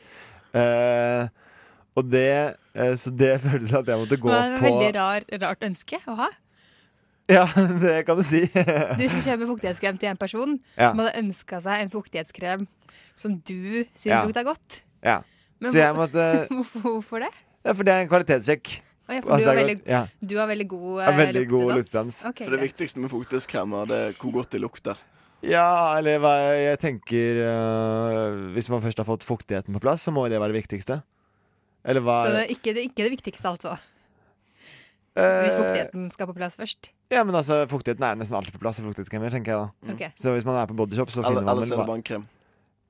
Eh, 0.55 1.27
og 1.99 2.07
det 2.09 2.55
eh, 2.73 2.93
Så 2.97 3.11
det 3.13 3.35
føltes 3.45 3.73
at 3.75 3.87
jeg 3.91 3.99
måtte 4.01 4.17
gå 4.17 4.31
Det 4.31 4.37
var 4.39 4.53
et 4.55 4.61
på 4.63 4.69
veldig 4.69 4.93
rar, 4.95 5.25
rart 5.43 5.67
ønske 5.67 5.99
å 6.07 6.15
ha. 6.23 6.29
Ja, 7.29 7.43
det 7.83 7.99
kan 8.07 8.17
du 8.17 8.23
si. 8.25 8.45
Du 8.49 9.03
skulle 9.05 9.21
kjøpe 9.27 9.45
fuktighetskrem 9.51 9.99
til 10.01 10.09
en 10.09 10.17
person 10.17 10.55
Ja. 10.79 10.89
som 10.89 11.03
hadde 11.03 11.19
ønska 11.21 11.59
seg 11.61 11.83
en 11.83 11.91
fuktighetskrem 11.93 12.63
som 13.19 13.35
du 13.45 13.83
syns 13.93 14.09
Ja. 14.15 14.23
lukta 14.25 14.41
godt. 14.47 14.79
ja. 15.05 15.19
Men 15.59 15.73
Så 15.73 15.81
jeg 15.83 15.91
måtte 15.93 16.23
hvorfor 16.81 17.19
det? 17.19 17.29
Ja, 17.67 17.73
for 17.75 17.83
det 17.83 17.91
er 17.93 18.05
en 18.05 18.07
kvalitetssjekk. 18.09 18.69
Å 19.09 19.15
ja, 19.17 19.21
for 19.25 19.41
du 19.41 19.45
har, 19.47 19.55
er 19.55 19.59
veldig. 19.63 19.77
Ja. 19.89 20.01
du 20.21 20.33
har 20.37 20.47
veldig 20.51 20.67
god, 20.69 20.89
Ja, 21.01 21.07
eh, 21.09 21.17
veldig 21.23 21.45
god 21.49 21.71
luktesans. 21.79 22.19
Okay, 22.29 22.45
For 22.45 22.53
det 22.53 22.59
greit. 22.61 22.71
viktigste 22.73 23.01
med 23.01 23.09
fuktighetskremer, 23.09 23.87
det 23.89 23.97
er 24.07 24.13
hvor 24.21 24.35
godt 24.35 24.51
det 24.53 24.61
lukter. 24.61 24.99
Ja, 25.41 25.97
eller 25.97 26.19
hva 26.19 26.33
jeg 26.59 26.77
tenker 26.81 27.37
øh, 27.47 28.39
Hvis 28.57 28.67
man 28.69 28.81
først 28.83 28.99
har 28.99 29.07
fått 29.07 29.23
fuktigheten 29.23 29.71
på 29.73 29.79
plass, 29.85 30.03
så 30.03 30.11
må 30.11 30.25
det 30.29 30.35
være 30.41 30.51
det 30.53 30.61
viktigste. 30.61 30.99
Eller 31.87 32.03
hva 32.03 32.17
Så 32.25 32.33
det 32.35 32.41
er 32.43 32.51
ikke, 32.53 32.73
det, 32.75 32.83
ikke 32.91 33.05
det 33.07 33.13
viktigste, 33.15 33.47
altså. 33.55 33.77
Eh, 35.17 35.41
Hvis 35.45 35.55
fuktigheten 35.57 36.09
skal 36.13 36.27
på 36.29 36.35
plass 36.37 36.55
først. 36.59 36.91
Ja, 37.11 37.23
men 37.25 37.33
altså, 37.39 37.63
fuktigheten 37.71 38.03
er 38.05 38.19
nesten 38.19 38.35
alltid 38.37 38.53
på 38.53 38.61
plass 38.61 38.79
i 38.79 38.83
fuktighetskremer, 38.85 39.31
tenker 39.33 39.55
jeg 39.55 39.63
da. 39.63 39.93
okay. 39.95 40.11
Så 40.19 40.35
hvis 40.35 40.45
man 40.45 40.59
er 40.61 40.67
på 40.69 40.75
bodyshop, 40.77 41.09
så 41.09 41.23
Eller- 41.23 41.39
finner 41.39 41.47
man 41.47 41.55
ellers 41.57 41.71
er 41.71 41.77
det 41.81 41.87
bare 41.87 41.97
en 42.03 42.03
krem. 42.11 42.27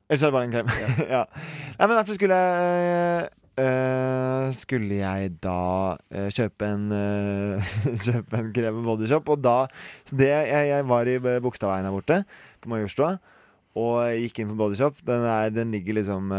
Ellers 0.10 0.24
er 0.24 0.32
det 0.32 0.34
bare 0.34 0.50
en 0.50 0.52
krem. 0.58 0.74
ja. 1.16 1.24
Nei, 1.80 1.86
men 1.88 1.96
derfor 2.02 2.18
skulle 2.18 2.36
jeg 2.36 3.24
øh, 3.24 3.30
Skulle 4.56 5.00
jeg 5.02 5.34
da 5.44 5.96
øh, 6.14 6.30
kjøpe 6.34 6.70
en 6.70 6.86
uh, 6.94 7.72
Kjøpe 8.06 8.40
en 8.40 8.54
krem 8.56 8.80
bodyshop, 8.86 9.30
og 9.34 9.42
da 9.44 9.58
Så 10.08 10.18
det 10.20 10.30
jeg, 10.30 10.70
jeg 10.70 10.88
var 10.90 11.10
i 11.10 11.18
Bogstadveien 11.20 11.88
her 11.88 11.96
borte, 11.96 12.22
på 12.62 12.72
Majorstua, 12.72 13.18
og 13.80 14.20
gikk 14.20 14.42
inn 14.42 14.54
på 14.54 14.60
bodyshop. 14.60 15.02
Den, 15.08 15.28
den 15.56 15.72
ligger 15.76 16.00
liksom 16.00 16.34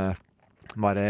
bare 0.76 1.04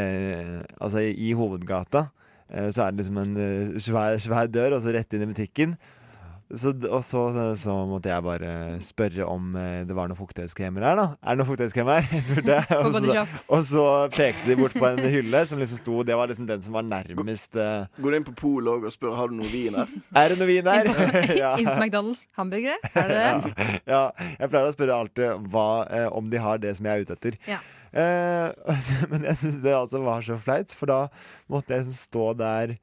Altså, 0.81 1.05
i, 1.05 1.15
i 1.31 1.33
hovedgata. 1.33 2.07
så 2.51 2.83
er 2.83 2.91
det 2.91 3.05
liksom 3.05 3.19
en 3.19 3.81
svær, 3.81 4.19
svær 4.19 4.47
dør, 4.47 4.77
og 4.77 4.83
så 4.83 4.95
rett 4.95 5.15
inn 5.15 5.27
i 5.27 5.31
butikken. 5.31 5.77
Så, 6.51 6.73
og 6.91 7.03
så, 7.07 7.21
så 7.55 7.75
måtte 7.87 8.11
jeg 8.11 8.25
bare 8.27 8.53
spørre 8.83 9.27
om 9.31 9.53
eh, 9.55 9.85
det 9.87 9.95
var 9.95 10.11
noen 10.11 10.19
fuktighetskremer 10.19 10.83
her, 10.83 10.99
da. 10.99 11.05
Er 11.23 11.37
det 11.37 11.43
noen 11.45 11.49
fuktighetskremer 11.53 12.01
her? 12.03 12.25
spurte 12.27 12.57
jeg. 12.59 12.79
Og 12.81 12.97
så, 12.97 13.25
og 13.47 13.63
så 13.69 13.85
pekte 14.17 14.49
de 14.49 14.57
bort 14.59 14.75
på 14.75 14.89
en 14.89 14.99
hylle 15.05 15.45
som 15.47 15.63
liksom 15.63 15.79
sto 15.79 16.03
Det 16.07 16.17
var 16.19 16.31
liksom 16.31 16.49
den 16.51 16.65
som 16.67 16.75
var 16.75 16.87
nærmest 16.89 17.55
uh... 17.55 17.87
Går 18.03 18.17
du 18.17 18.19
inn 18.19 18.27
på 18.27 18.35
Polet 18.41 18.73
òg 18.75 18.89
og 18.91 18.95
spør 18.95 19.15
har 19.21 19.31
du 19.31 19.39
noe 19.39 19.51
vin 19.53 19.79
her? 19.79 19.95
Er 20.21 20.35
det 20.35 20.41
noe 20.41 20.51
vin 20.51 20.71
her? 20.75 20.91
ja. 21.45 21.55
Inn 21.55 21.71
på 21.71 21.79
McDonald's. 21.79 22.27
Hamburgere? 22.39 22.79
Er 22.95 23.13
det 23.13 23.21
det? 23.21 23.51
ja. 23.63 23.81
ja. 23.95 24.05
Jeg 24.41 24.51
pleier 24.51 24.67
å 24.67 24.75
spørre 24.75 25.03
alltid 25.05 25.51
hva, 25.53 25.69
eh, 25.87 26.09
om 26.19 26.33
de 26.33 26.43
har 26.43 26.63
det 26.63 26.75
som 26.79 26.89
jeg 26.89 26.99
er 26.99 27.07
ute 27.07 27.19
etter. 27.19 27.39
Ja. 27.47 27.63
Eh, 27.91 28.75
men 29.11 29.27
jeg 29.31 29.39
syns 29.39 29.61
det 29.63 29.75
altså 29.75 30.03
var 30.03 30.27
så 30.27 30.39
flaut, 30.43 30.75
for 30.75 30.91
da 30.91 31.01
måtte 31.51 31.75
jeg 31.75 31.87
liksom 31.87 31.99
stå 31.99 32.33
der 32.39 32.75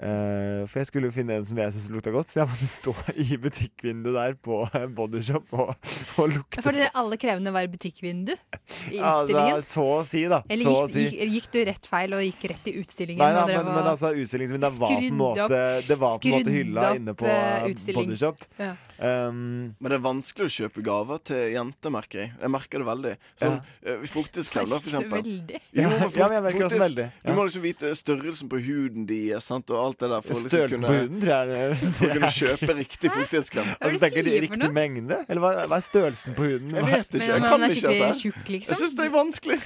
eh, 0.00 0.62
For 0.70 0.80
jeg 0.80 0.88
skulle 0.90 1.08
jo 1.10 1.14
finne 1.14 1.36
en 1.38 1.46
som 1.48 1.58
jeg 1.60 1.74
syntes 1.74 1.90
lukta 1.94 2.12
godt, 2.14 2.30
så 2.32 2.40
jeg 2.42 2.48
måtte 2.52 2.68
stå 2.70 2.94
i 3.24 3.38
butikkvinduet 3.42 4.16
der 4.18 4.36
på 4.48 4.60
bodyshop 4.98 5.52
og, 5.56 5.72
og 6.18 6.32
lukte 6.34 6.64
For 6.64 6.78
alle 6.88 7.18
krevende 7.20 7.52
var 7.54 7.68
butikkvindu 7.72 8.34
i 8.34 8.98
Ja, 8.98 9.14
utstillingen? 9.22 9.58
da, 9.60 9.64
så 9.68 9.86
å 9.98 10.02
si, 10.06 10.24
da. 10.30 10.42
Eller 10.48 10.70
gikk, 10.72 10.92
si. 10.94 11.06
gikk, 11.08 11.32
gikk 11.38 11.48
du 11.54 11.60
rett 11.70 11.90
feil 11.90 12.18
og 12.18 12.24
gikk 12.26 12.46
rett 12.54 12.70
i 12.72 12.76
utstillingen? 12.82 13.22
Nei 13.24 13.32
da, 13.36 13.46
men, 13.48 13.56
var, 13.62 13.72
men 13.80 13.90
altså 13.94 14.12
utstillingsvinduet 14.14 14.78
var 14.78 14.94
på 14.94 15.00
en 15.08 15.18
måte 15.18 15.62
Det 15.88 15.98
var 15.98 16.18
på 16.18 16.30
en 16.30 16.38
måte 16.38 16.54
hylla 16.58 16.90
inne 16.98 17.16
på 17.18 17.28
eh, 17.28 17.72
bodyshop. 17.94 18.44
Ja. 18.60 18.74
Um, 18.98 19.76
Men 19.78 19.92
det 19.92 19.96
er 20.00 20.02
vanskelig 20.02 20.48
å 20.48 20.50
kjøpe 20.50 20.82
gaver 20.82 21.20
til 21.30 21.52
jenter, 21.54 21.92
merker 21.94 22.18
jeg. 22.24 22.30
Jeg 22.42 22.50
merker 22.50 22.82
det 22.82 22.86
veldig. 22.88 23.12
Sånn, 23.38 23.58
ja. 23.86 23.96
Fuktighetskrem, 24.10 24.66
da, 24.72 24.78
for 24.82 24.90
eksempel. 24.90 25.28
Jo, 25.70 25.84
Ja, 26.18 26.28
jeg 26.34 26.42
merker 26.48 26.66
også 26.66 26.80
veldig. 26.82 27.04
Ja. 27.06 27.26
Du 27.28 27.36
må 27.38 27.44
liksom 27.46 27.62
vite 27.62 27.92
størrelsen 27.98 28.50
på 28.50 28.58
huden 28.64 29.06
deres 29.06 29.46
sant, 29.52 29.70
og 29.70 29.78
alt 29.84 30.00
det 30.02 30.10
der. 30.10 30.24
For 30.26 30.34
å 30.34 30.42
liksom 30.42 30.72
kunne, 30.74 30.90
på 30.90 30.96
huden, 30.98 31.20
tror 31.22 31.52
jeg 31.54 31.78
For 32.00 32.08
å 32.08 32.16
kunne 32.16 32.32
kjøpe 32.40 32.78
riktig 32.80 33.12
fruktighetskrem. 33.14 33.70
Altså, 33.78 34.00
tenker 34.06 34.26
de 34.26 34.38
riktig 34.48 34.72
mengde? 34.74 35.20
Eller 35.28 35.44
hva, 35.44 35.52
hva 35.70 35.78
er 35.78 35.86
størrelsen 35.86 36.34
på 36.38 36.48
huden? 36.50 36.74
Jeg 36.74 36.88
vet 36.90 37.06
ikke. 37.06 37.18
Men 37.18 37.28
Jeg 37.28 37.52
kan 37.52 37.68
ikke 37.68 37.92
dette. 37.94 38.32
liksom? 38.56 38.72
Jeg 38.74 38.82
syns 38.82 38.98
det 38.98 39.06
er 39.06 39.14
vanskelig. 39.14 39.60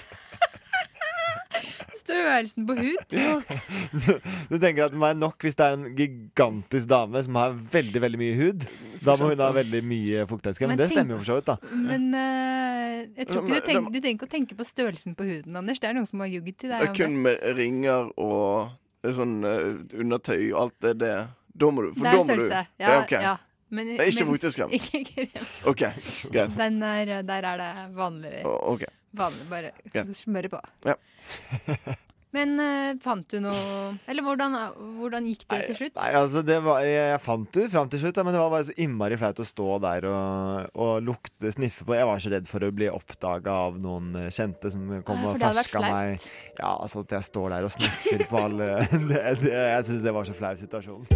Størrelsen 2.02 2.66
på 2.66 2.74
hud? 2.78 3.12
Du 4.50 4.56
tenker 4.58 4.86
at 4.86 4.92
det 4.94 4.98
må 4.98 5.06
være 5.06 5.18
nok 5.20 5.44
hvis 5.46 5.54
det 5.58 5.66
er 5.66 5.76
en 5.76 5.84
gigantisk 5.96 6.88
dame 6.90 7.22
som 7.24 7.38
har 7.38 7.54
veldig 7.74 8.02
veldig 8.02 8.20
mye 8.20 8.34
hud. 8.40 8.66
Da 9.04 9.14
må 9.20 9.30
hun 9.32 9.42
ha 9.44 9.50
veldig 9.54 9.82
mye 9.86 10.24
fuktighetskrem. 10.30 10.72
Men 10.72 10.80
det 10.80 10.88
tenk- 10.90 10.98
stemmer 10.98 11.14
jo 11.16 11.20
for 11.22 11.28
så 11.30 11.36
vidt, 11.38 11.50
da. 11.52 11.56
Men 11.92 12.08
eh, 12.18 12.96
jeg 13.20 13.28
tror 13.30 13.42
ikke 13.42 13.48
du, 13.48 13.54
det- 13.54 13.92
du 13.92 14.00
trenger 14.00 14.16
ikke 14.18 14.28
å 14.28 14.32
tenke 14.36 14.58
på 14.58 14.66
størrelsen 14.68 15.16
på 15.18 15.28
huden, 15.28 15.56
Anders. 15.62 15.78
Det 15.82 15.90
er 15.90 15.96
noen 15.98 16.08
som 16.10 16.24
har 16.24 16.32
jugget 16.32 16.58
til 16.64 16.72
Det 16.72 16.80
deg 16.80 16.88
er 16.88 16.92
om 16.92 16.98
kun 16.98 17.16
med 17.28 17.46
ringer 17.60 18.10
og 18.16 18.72
eh, 19.04 19.14
sånn 19.16 19.38
eh, 19.46 19.70
undertøy 20.02 20.42
og 20.52 20.58
alt 20.66 20.76
det 20.88 20.96
der. 21.04 21.30
Da 21.52 21.68
må 21.70 21.84
du 21.86 21.92
For 21.92 22.08
Det 22.08 22.12
da 22.12 22.18
må 22.18 22.26
du 22.26 22.32
størrelse. 22.32 22.64
Ja, 22.80 22.98
ok. 23.04 23.12
ja. 23.20 23.36
Men, 23.72 23.86
Det 23.88 24.00
er 24.04 24.10
ikke 24.10 24.24
men- 24.26 24.32
fuktighetskrem. 24.34 24.72
Ikke 24.78 25.04
krem. 25.08 25.46
OK, 25.70 25.82
greit. 26.34 26.56
Den 26.58 26.82
er, 26.84 27.14
der 27.24 27.46
er 27.52 27.62
det 27.62 27.70
vanlig. 27.96 28.34
Å, 28.44 28.52
ok. 28.74 28.82
Vanlig, 29.16 29.48
bare 29.50 29.74
Greit. 29.90 30.16
smøre 30.24 30.52
på. 30.52 30.62
Ja. 30.88 30.96
Men 32.32 32.54
eh, 32.60 32.94
fant 33.04 33.28
du 33.28 33.42
noe 33.44 33.92
Eller 34.08 34.24
hvordan, 34.24 34.56
hvordan 34.96 35.26
gikk 35.28 35.44
det 35.50 35.58
til 35.68 35.78
slutt? 35.82 35.98
Nei, 35.98 36.08
altså 36.16 36.40
det 36.46 36.58
var, 36.64 36.80
jeg, 36.86 36.96
jeg 37.10 37.20
fant 37.26 37.50
det 37.52 37.66
ut 37.66 37.74
fram 37.74 37.90
til 37.92 38.02
slutt, 38.02 38.20
ja, 38.20 38.24
men 38.24 38.32
det 38.34 38.40
var 38.40 38.52
bare 38.54 38.66
så 38.70 38.76
innmari 38.80 39.18
flaut 39.20 39.42
å 39.44 39.46
stå 39.46 39.68
der 39.84 40.06
og, 40.08 40.78
og 40.80 40.92
lukte, 41.04 41.52
sniffe 41.52 41.84
på. 41.84 41.96
Jeg 41.98 42.08
var 42.08 42.24
så 42.24 42.32
redd 42.32 42.48
for 42.48 42.64
å 42.64 42.72
bli 42.72 42.88
oppdaga 42.88 43.58
av 43.68 43.76
noen 43.84 44.16
eh, 44.16 44.30
kjente 44.32 44.72
som 44.72 44.88
kom 45.04 45.20
Ja, 45.20 45.28
og 45.28 45.36
det 45.36 45.44
hadde 45.44 45.60
vært 45.60 45.68
ferska 45.68 45.84
meg. 45.84 46.26
Ja, 46.56 46.72
altså 46.72 47.04
at 47.04 47.16
jeg 47.18 47.28
står 47.28 47.56
der 47.56 47.68
og 47.68 47.76
sniffer 47.76 48.26
på 48.32 48.42
alle 48.46 48.70
det, 49.12 49.22
det, 49.44 49.52
Jeg 49.52 49.88
syns 49.90 50.04
det 50.08 50.16
var 50.16 50.28
så 50.28 50.36
flau 50.40 50.56
situasjon. 50.64 51.06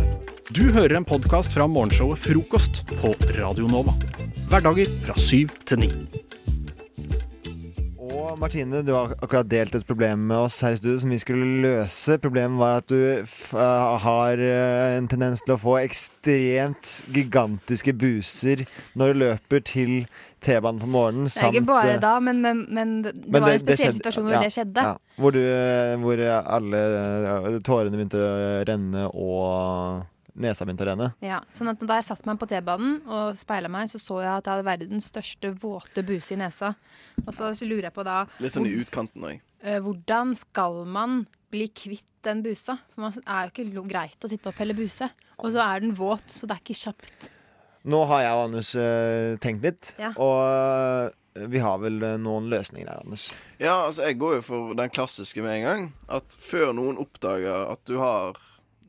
Du 0.52 0.64
hører 0.76 1.00
en 1.00 1.08
podkast 1.08 1.56
fra 1.56 1.64
morgenshowet 1.70 2.20
Frokost 2.28 2.84
på 2.92 3.16
Radio 3.40 3.72
Nova. 3.72 3.96
Hverdager 4.52 4.92
fra 5.08 5.16
syv 5.16 5.56
til 5.64 5.86
ni. 5.86 5.92
Og 8.26 8.38
Martine, 8.42 8.80
du 8.82 8.90
har 8.90 9.12
akkurat 9.22 9.46
delt 9.48 9.74
et 9.78 9.84
problem 9.86 10.24
med 10.26 10.36
oss 10.48 10.56
her 10.64 10.74
i 10.74 10.78
studio 10.80 10.98
som 10.98 11.12
vi 11.14 11.18
skulle 11.22 11.46
løse. 11.62 12.16
Problemet 12.22 12.58
var 12.58 12.80
at 12.80 12.88
du 12.90 12.96
eh, 13.22 13.98
har 14.02 14.42
eh, 14.42 14.96
en 14.98 15.06
tendens 15.10 15.44
til 15.46 15.54
å 15.54 15.58
få 15.62 15.76
ekstremt 15.84 16.90
gigantiske 17.14 17.94
buser 17.96 18.64
når 18.98 19.12
du 19.14 19.20
løper 19.22 19.62
til 19.70 19.92
T-banen 20.42 20.82
på 20.82 20.88
morgenen. 20.90 21.30
Det 21.30 21.44
er 21.46 21.54
ikke 21.54 21.68
bare 21.70 21.94
eh, 21.94 22.02
da, 22.02 22.16
men, 22.22 22.42
men, 22.42 22.64
men 22.74 22.96
det 23.06 23.14
men 23.28 23.38
var 23.38 23.46
det- 23.52 23.60
en 23.60 23.64
spesiell 23.68 23.94
skjedde- 23.94 24.00
situasjon 24.02 24.26
hvor 24.26 24.36
ja, 24.36 24.42
det 24.42 24.52
skjedde. 24.56 24.88
Ja, 24.90 24.96
hvor, 25.22 25.38
du, 25.38 26.02
hvor 26.02 26.26
alle 26.58 27.62
tårene 27.70 27.96
begynte 28.02 28.26
å 28.26 28.34
renne, 28.68 29.06
og 29.14 30.04
nesa 30.36 30.66
begynte 30.66 30.84
å 30.84 30.88
renne. 30.90 31.08
Ja, 31.24 31.40
sånn 31.56 31.70
at 31.72 31.80
Da 31.86 31.96
jeg 32.00 32.04
satte 32.08 32.26
meg 32.28 32.38
på 32.40 32.48
T-banen 32.50 32.98
og 33.08 33.36
speila 33.40 33.68
meg, 33.72 33.88
så 33.92 33.98
så 34.02 34.20
jeg 34.22 34.30
at 34.34 34.44
jeg 34.44 34.52
hadde 34.56 34.66
verdens 34.68 35.08
største 35.12 35.52
våte 35.62 36.04
buse 36.06 36.32
i 36.36 36.40
nesa. 36.40 36.74
Og 37.26 37.34
så 37.34 37.50
lurer 37.66 37.88
jeg 37.90 37.94
på 37.96 38.04
da 38.04 38.24
Litt 38.40 38.52
sånn 38.52 38.66
i 38.68 38.74
utkanten 38.80 39.24
òg. 39.30 39.40
eh, 39.62 39.78
Hvordan 39.80 40.36
skal 40.36 40.84
man 40.86 41.26
bli 41.50 41.68
kvitt 41.68 42.04
den 42.26 42.42
busa? 42.42 42.78
For 42.94 43.10
Det 43.10 43.22
er 43.26 43.48
jo 43.48 43.54
ikke 43.64 43.88
greit 43.88 44.20
å 44.20 44.28
sitte 44.28 44.48
og 44.50 44.54
pelle 44.58 44.74
buse. 44.74 45.08
Og 45.38 45.52
så 45.52 45.60
er 45.62 45.80
den 45.80 45.94
våt, 45.94 46.26
så 46.28 46.46
det 46.46 46.56
er 46.56 46.62
ikke 46.64 46.80
kjapt. 46.84 47.28
Nå 47.86 48.00
har 48.10 48.22
jeg 48.24 48.32
og 48.34 48.44
Anders 48.48 48.74
eh, 48.74 49.36
tenkt 49.38 49.62
litt, 49.62 49.94
Ja. 49.98 50.10
og 50.18 51.10
eh, 51.36 51.46
vi 51.46 51.58
har 51.60 51.76
vel 51.78 52.00
noen 52.18 52.48
løsninger 52.50 52.88
her, 52.88 53.02
Anders. 53.04 53.28
Ja, 53.60 53.86
altså 53.86 54.06
jeg 54.08 54.18
går 54.18 54.36
jo 54.38 54.42
for 54.42 54.74
den 54.74 54.88
klassiske 54.90 55.42
med 55.44 55.58
en 55.60 55.66
gang. 55.68 55.92
At 56.08 56.34
før 56.40 56.72
noen 56.74 56.96
oppdager 56.98 57.70
at 57.70 57.84
du 57.84 57.98
har 58.00 58.34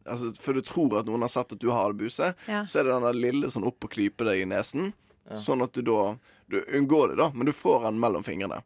Altså 0.07 0.31
Før 0.39 0.53
du 0.53 0.61
tror 0.61 0.99
at 0.99 1.05
noen 1.09 1.21
har 1.21 1.29
sett 1.33 1.51
at 1.51 1.59
du 1.59 1.69
har 1.71 1.93
buse, 1.93 2.33
Ja. 2.47 2.63
så 2.65 2.79
er 2.79 2.83
det 2.87 2.93
den 2.93 3.03
der 3.09 3.13
lille 3.27 3.47
sånn 3.51 3.67
opp 3.67 3.83
og 3.83 3.91
klype 3.91 4.23
deg 4.25 4.41
i 4.41 4.45
nesen. 4.49 4.93
Sånn 5.35 5.61
at 5.63 5.73
du 5.73 5.81
da 5.83 6.15
Du 6.49 6.61
unngår 6.63 7.09
det, 7.09 7.17
da, 7.19 7.29
men 7.35 7.45
du 7.45 7.51
får 7.51 7.83
den 7.83 7.99
mellom 7.99 8.23
fingrene. 8.23 8.61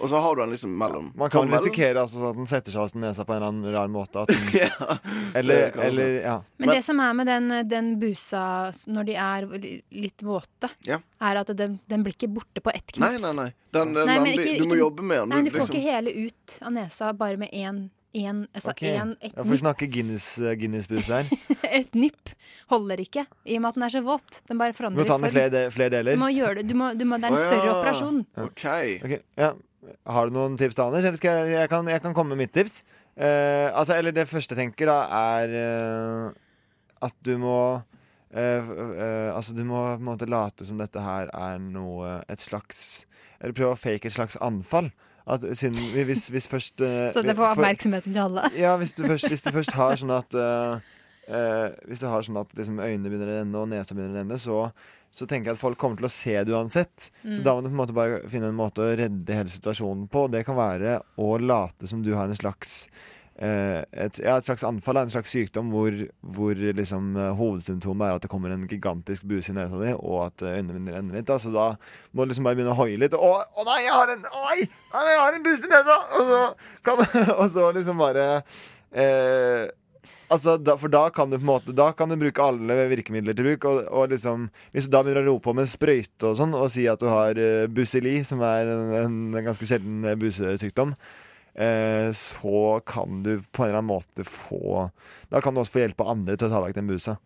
Og 0.00 0.08
så 0.08 0.20
har 0.22 0.36
du 0.36 0.40
den 0.40 0.50
liksom 0.54 0.70
mellom 0.78 1.08
Man 1.18 1.28
kan 1.28 1.50
risikere 1.50 2.00
altså, 2.00 2.30
at 2.30 2.36
den 2.38 2.46
setter 2.46 2.70
seg 2.72 2.80
fast 2.84 2.94
i 2.96 3.00
nesa 3.02 3.24
på 3.26 3.34
en 3.34 3.42
eller 3.42 3.48
annen 3.50 3.72
rar 3.74 3.88
måte. 3.90 4.22
At 4.22 4.28
den, 4.30 4.46
ja, 4.62 4.96
eller, 5.34 5.72
eller 5.76 6.14
ja. 6.22 6.36
Men, 6.56 6.68
det 6.70 6.84
som 6.86 7.00
er 7.02 7.12
med 7.18 7.26
den, 7.26 7.48
den 7.68 7.90
busa 8.00 8.70
når 8.86 9.04
de 9.10 9.16
er 9.18 9.48
litt 9.90 10.22
våte, 10.24 10.70
Ja. 10.86 11.00
er 11.20 11.42
at 11.42 11.50
den, 11.58 11.80
den 11.90 12.06
blir 12.06 12.14
ikke 12.14 12.30
borte 12.32 12.62
på 12.64 12.70
ett 12.72 12.86
knips. 12.94 13.02
Nei, 13.02 13.18
nei, 13.26 13.32
nei. 13.42 13.48
Den, 13.74 13.92
den, 13.92 14.06
Nei, 14.06 14.18
den, 14.22 14.32
ikke- 14.38 14.56
du 14.62 14.64
må 14.64 14.74
ikke- 14.78 14.84
jobbe 14.86 15.02
med 15.02 15.18
den. 15.20 15.28
Nei, 15.34 15.42
du 15.42 15.50
får 15.50 15.58
liksom. 15.66 15.74
ikke 15.76 15.90
hele 15.90 16.14
ut 16.30 16.58
av 16.62 16.72
nesa 16.72 17.12
bare 17.12 17.36
med 17.36 17.50
én 17.52 17.90
én, 18.18 18.42
altså 18.56 18.72
okay. 18.72 18.96
en, 18.98 19.14
et, 19.20 19.32
Ja, 19.32 19.42
Får 19.42 19.50
vi 19.52 19.60
snakke 19.62 19.88
Guinness, 19.92 20.26
eh, 20.38 21.06
her. 21.08 21.30
et 21.80 21.94
nipp 21.98 22.32
holder 22.72 23.02
ikke, 23.04 23.24
i 23.46 23.56
og 23.58 23.64
med 23.64 23.70
at 23.70 23.78
den 23.78 23.86
er 23.86 23.94
så 23.94 24.02
våt. 24.06 24.40
Den 24.50 24.60
bare 24.60 24.72
Du 24.76 25.00
må 25.00 25.06
ta 25.08 25.18
den 25.18 25.28
i 25.28 25.32
flere, 25.34 25.52
de- 25.54 25.70
flere 25.74 25.94
deler. 25.96 26.18
Du 26.18 26.22
må 26.22 26.30
gjøre 26.34 26.60
det, 26.60 26.68
du 26.68 26.76
må, 26.78 26.92
du 26.98 27.04
må, 27.08 27.18
det 27.20 27.30
er 27.30 27.36
en 27.36 27.44
større 27.44 27.66
ja. 27.66 27.76
operasjon. 27.78 28.22
OK. 28.44 28.64
Okay, 29.08 29.20
ja. 29.38 29.52
Har 30.08 30.28
du 30.28 30.34
noen 30.36 30.56
tips 30.60 30.76
da, 30.76 30.88
Anders? 30.88 31.06
Eller 31.06 31.20
skal 31.20 31.38
jeg, 31.42 31.52
jeg, 31.56 31.70
kan, 31.72 31.88
jeg 31.88 32.02
kan 32.04 32.16
komme 32.16 32.34
med 32.34 32.46
mitt 32.46 32.54
tips. 32.56 32.82
Uh, 33.18 33.70
altså, 33.74 33.96
eller 33.98 34.14
det 34.14 34.28
første 34.30 34.54
jeg 34.54 34.60
tenker, 34.68 34.90
da, 34.90 34.98
er 35.38 35.54
uh, 35.54 37.06
at 37.08 37.16
du 37.26 37.36
må 37.42 37.60
Uh, 38.28 38.60
uh, 38.60 39.30
Altså, 39.32 39.54
du 39.56 39.62
må 39.64 39.78
på 39.80 40.02
en 40.02 40.04
måte 40.04 40.26
late 40.28 40.66
som 40.68 40.76
dette 40.76 41.00
her 41.00 41.30
er 41.32 41.62
noe 41.64 42.18
Et 42.28 42.42
slags 42.44 43.06
Eller 43.40 43.54
prøve 43.56 43.72
å 43.72 43.78
fake 43.80 44.04
et 44.04 44.12
slags 44.12 44.36
anfall. 44.44 44.90
At 45.28 45.44
siden 45.58 45.78
Hvis, 46.08 46.28
hvis 46.32 46.48
først 46.48 46.80
uh, 46.80 47.08
Så 47.16 47.22
det 47.24 47.36
får 47.36 47.54
oppmerksomheten 47.54 48.14
til 48.14 48.22
alle. 48.22 48.48
Ja, 48.56 48.76
hvis 48.80 48.94
du 48.96 49.04
først, 49.06 49.28
hvis 49.28 49.44
du 49.44 49.50
først 49.58 49.74
har 49.76 49.98
sånn 50.00 50.14
at 50.16 50.36
uh, 50.38 50.78
uh, 51.28 51.66
Hvis 51.88 52.04
du 52.04 52.08
har 52.08 52.24
sånn 52.24 52.40
at 52.40 52.54
liksom, 52.56 52.80
øynene 52.80 53.10
begynner 53.10 53.34
å 53.34 53.40
renne 53.42 53.64
og 53.64 53.68
nesa 53.72 53.96
begynner 53.96 54.16
å 54.16 54.22
renne, 54.22 54.40
så, 54.40 54.62
så 55.12 55.28
tenker 55.28 55.52
jeg 55.52 55.58
at 55.58 55.62
folk 55.62 55.80
kommer 55.80 56.00
til 56.00 56.08
å 56.08 56.12
se 56.12 56.36
det 56.40 56.54
uansett. 56.54 57.10
Mm. 57.22 57.36
Så 57.36 57.44
da 57.44 57.54
må 57.54 57.60
du 57.60 57.68
på 57.68 57.74
en 57.74 57.82
måte 57.82 57.98
bare 57.98 58.22
finne 58.32 58.50
en 58.52 58.58
måte 58.58 58.84
å 58.84 58.96
redde 59.02 59.36
hele 59.36 59.52
situasjonen 59.52 60.08
på. 60.12 60.26
Det 60.32 60.44
kan 60.48 60.58
være 60.58 60.98
å 61.20 61.30
late 61.42 61.90
som 61.90 62.02
du 62.04 62.14
har 62.16 62.28
en 62.28 62.40
slags 62.40 62.80
et, 63.38 64.18
ja, 64.18 64.34
et 64.34 64.46
slags 64.48 64.64
anfall, 64.66 64.98
en 64.98 65.12
slags 65.12 65.30
sykdom 65.30 65.68
hvor, 65.70 65.94
hvor 66.34 66.58
liksom, 66.58 67.12
eh, 67.14 67.34
hovedsymptomet 67.38 68.08
er 68.08 68.18
at 68.18 68.24
det 68.24 68.30
kommer 68.32 68.50
en 68.50 68.66
gigantisk 68.66 69.28
buse 69.30 69.52
i 69.52 69.54
nesa 69.54 69.78
di, 69.78 69.92
og 69.94 70.24
at 70.24 70.42
eh, 70.42 70.58
øynene 70.58 70.80
mine 70.80 70.96
renner 70.96 71.20
litt. 71.20 71.28
Da. 71.28 71.38
Så 71.38 71.52
da 71.54 71.68
må 72.10 72.24
du 72.24 72.32
liksom 72.32 72.48
bare 72.48 72.58
begynne 72.58 72.74
å 72.74 72.80
hoie 72.80 72.98
litt. 72.98 73.14
Å, 73.14 73.32
å 73.38 73.66
nei, 73.68 73.80
jeg 73.84 73.94
har 73.94 74.14
en! 74.14 74.24
Nei, 74.26 74.56
jeg 75.12 75.20
har 75.22 75.38
en 75.38 75.44
buse 75.46 75.68
i 75.68 75.72
nesa! 75.72 75.98
Og 76.18 76.32
så, 76.32 76.40
kan, 76.88 77.04
og 77.40 77.44
så 77.54 77.68
liksom 77.76 78.02
bare 78.02 78.30
eh, 78.90 79.68
Altså, 80.28 80.58
da, 80.60 80.74
for 80.76 80.92
da 80.92 81.06
kan 81.12 81.30
du 81.30 81.38
på 81.38 81.44
en 81.44 81.48
måte 81.48 81.74
Da 81.76 81.86
kan 81.96 82.10
du 82.12 82.18
bruke 82.20 82.44
alle 82.44 82.74
virkemidler 82.90 83.36
til 83.36 83.48
bruk. 83.48 83.68
Og, 83.70 83.78
og 83.88 84.10
liksom 84.12 84.48
Hvis 84.74 84.88
du 84.88 84.92
da 84.92 85.00
begynner 85.04 85.24
å 85.24 85.32
rope 85.32 85.48
på 85.48 85.56
med 85.56 85.70
sprøyte 85.70 86.32
og 86.32 86.36
sånn, 86.40 86.56
og 86.56 86.68
si 86.72 86.84
at 86.90 87.00
du 87.00 87.08
har 87.08 87.38
uh, 87.38 87.70
buseli, 87.72 88.18
som 88.28 88.42
er 88.44 88.68
en, 88.68 88.92
en, 89.04 89.16
en 89.32 89.48
ganske 89.48 89.68
sjelden 89.68 90.04
eh, 90.04 90.18
busesykdom, 90.20 90.92
eh, 90.92 91.24
så 92.14 92.58
kan 92.86 93.22
du 93.24 93.32
på 93.50 93.64
en 93.64 93.68
eller 93.72 93.80
annen 93.80 93.88
måte 93.90 94.22
få 94.22 94.84
Da 95.26 95.40
kan 95.42 95.56
du 95.56 95.58
også 95.60 95.74
få 95.74 95.80
hjelp 95.82 96.04
av 96.04 96.12
andre 96.12 96.36
til 96.38 96.46
å 96.46 96.52
ta 96.52 96.60
vekk 96.62 96.76
den 96.76 96.90
busa. 96.92 97.16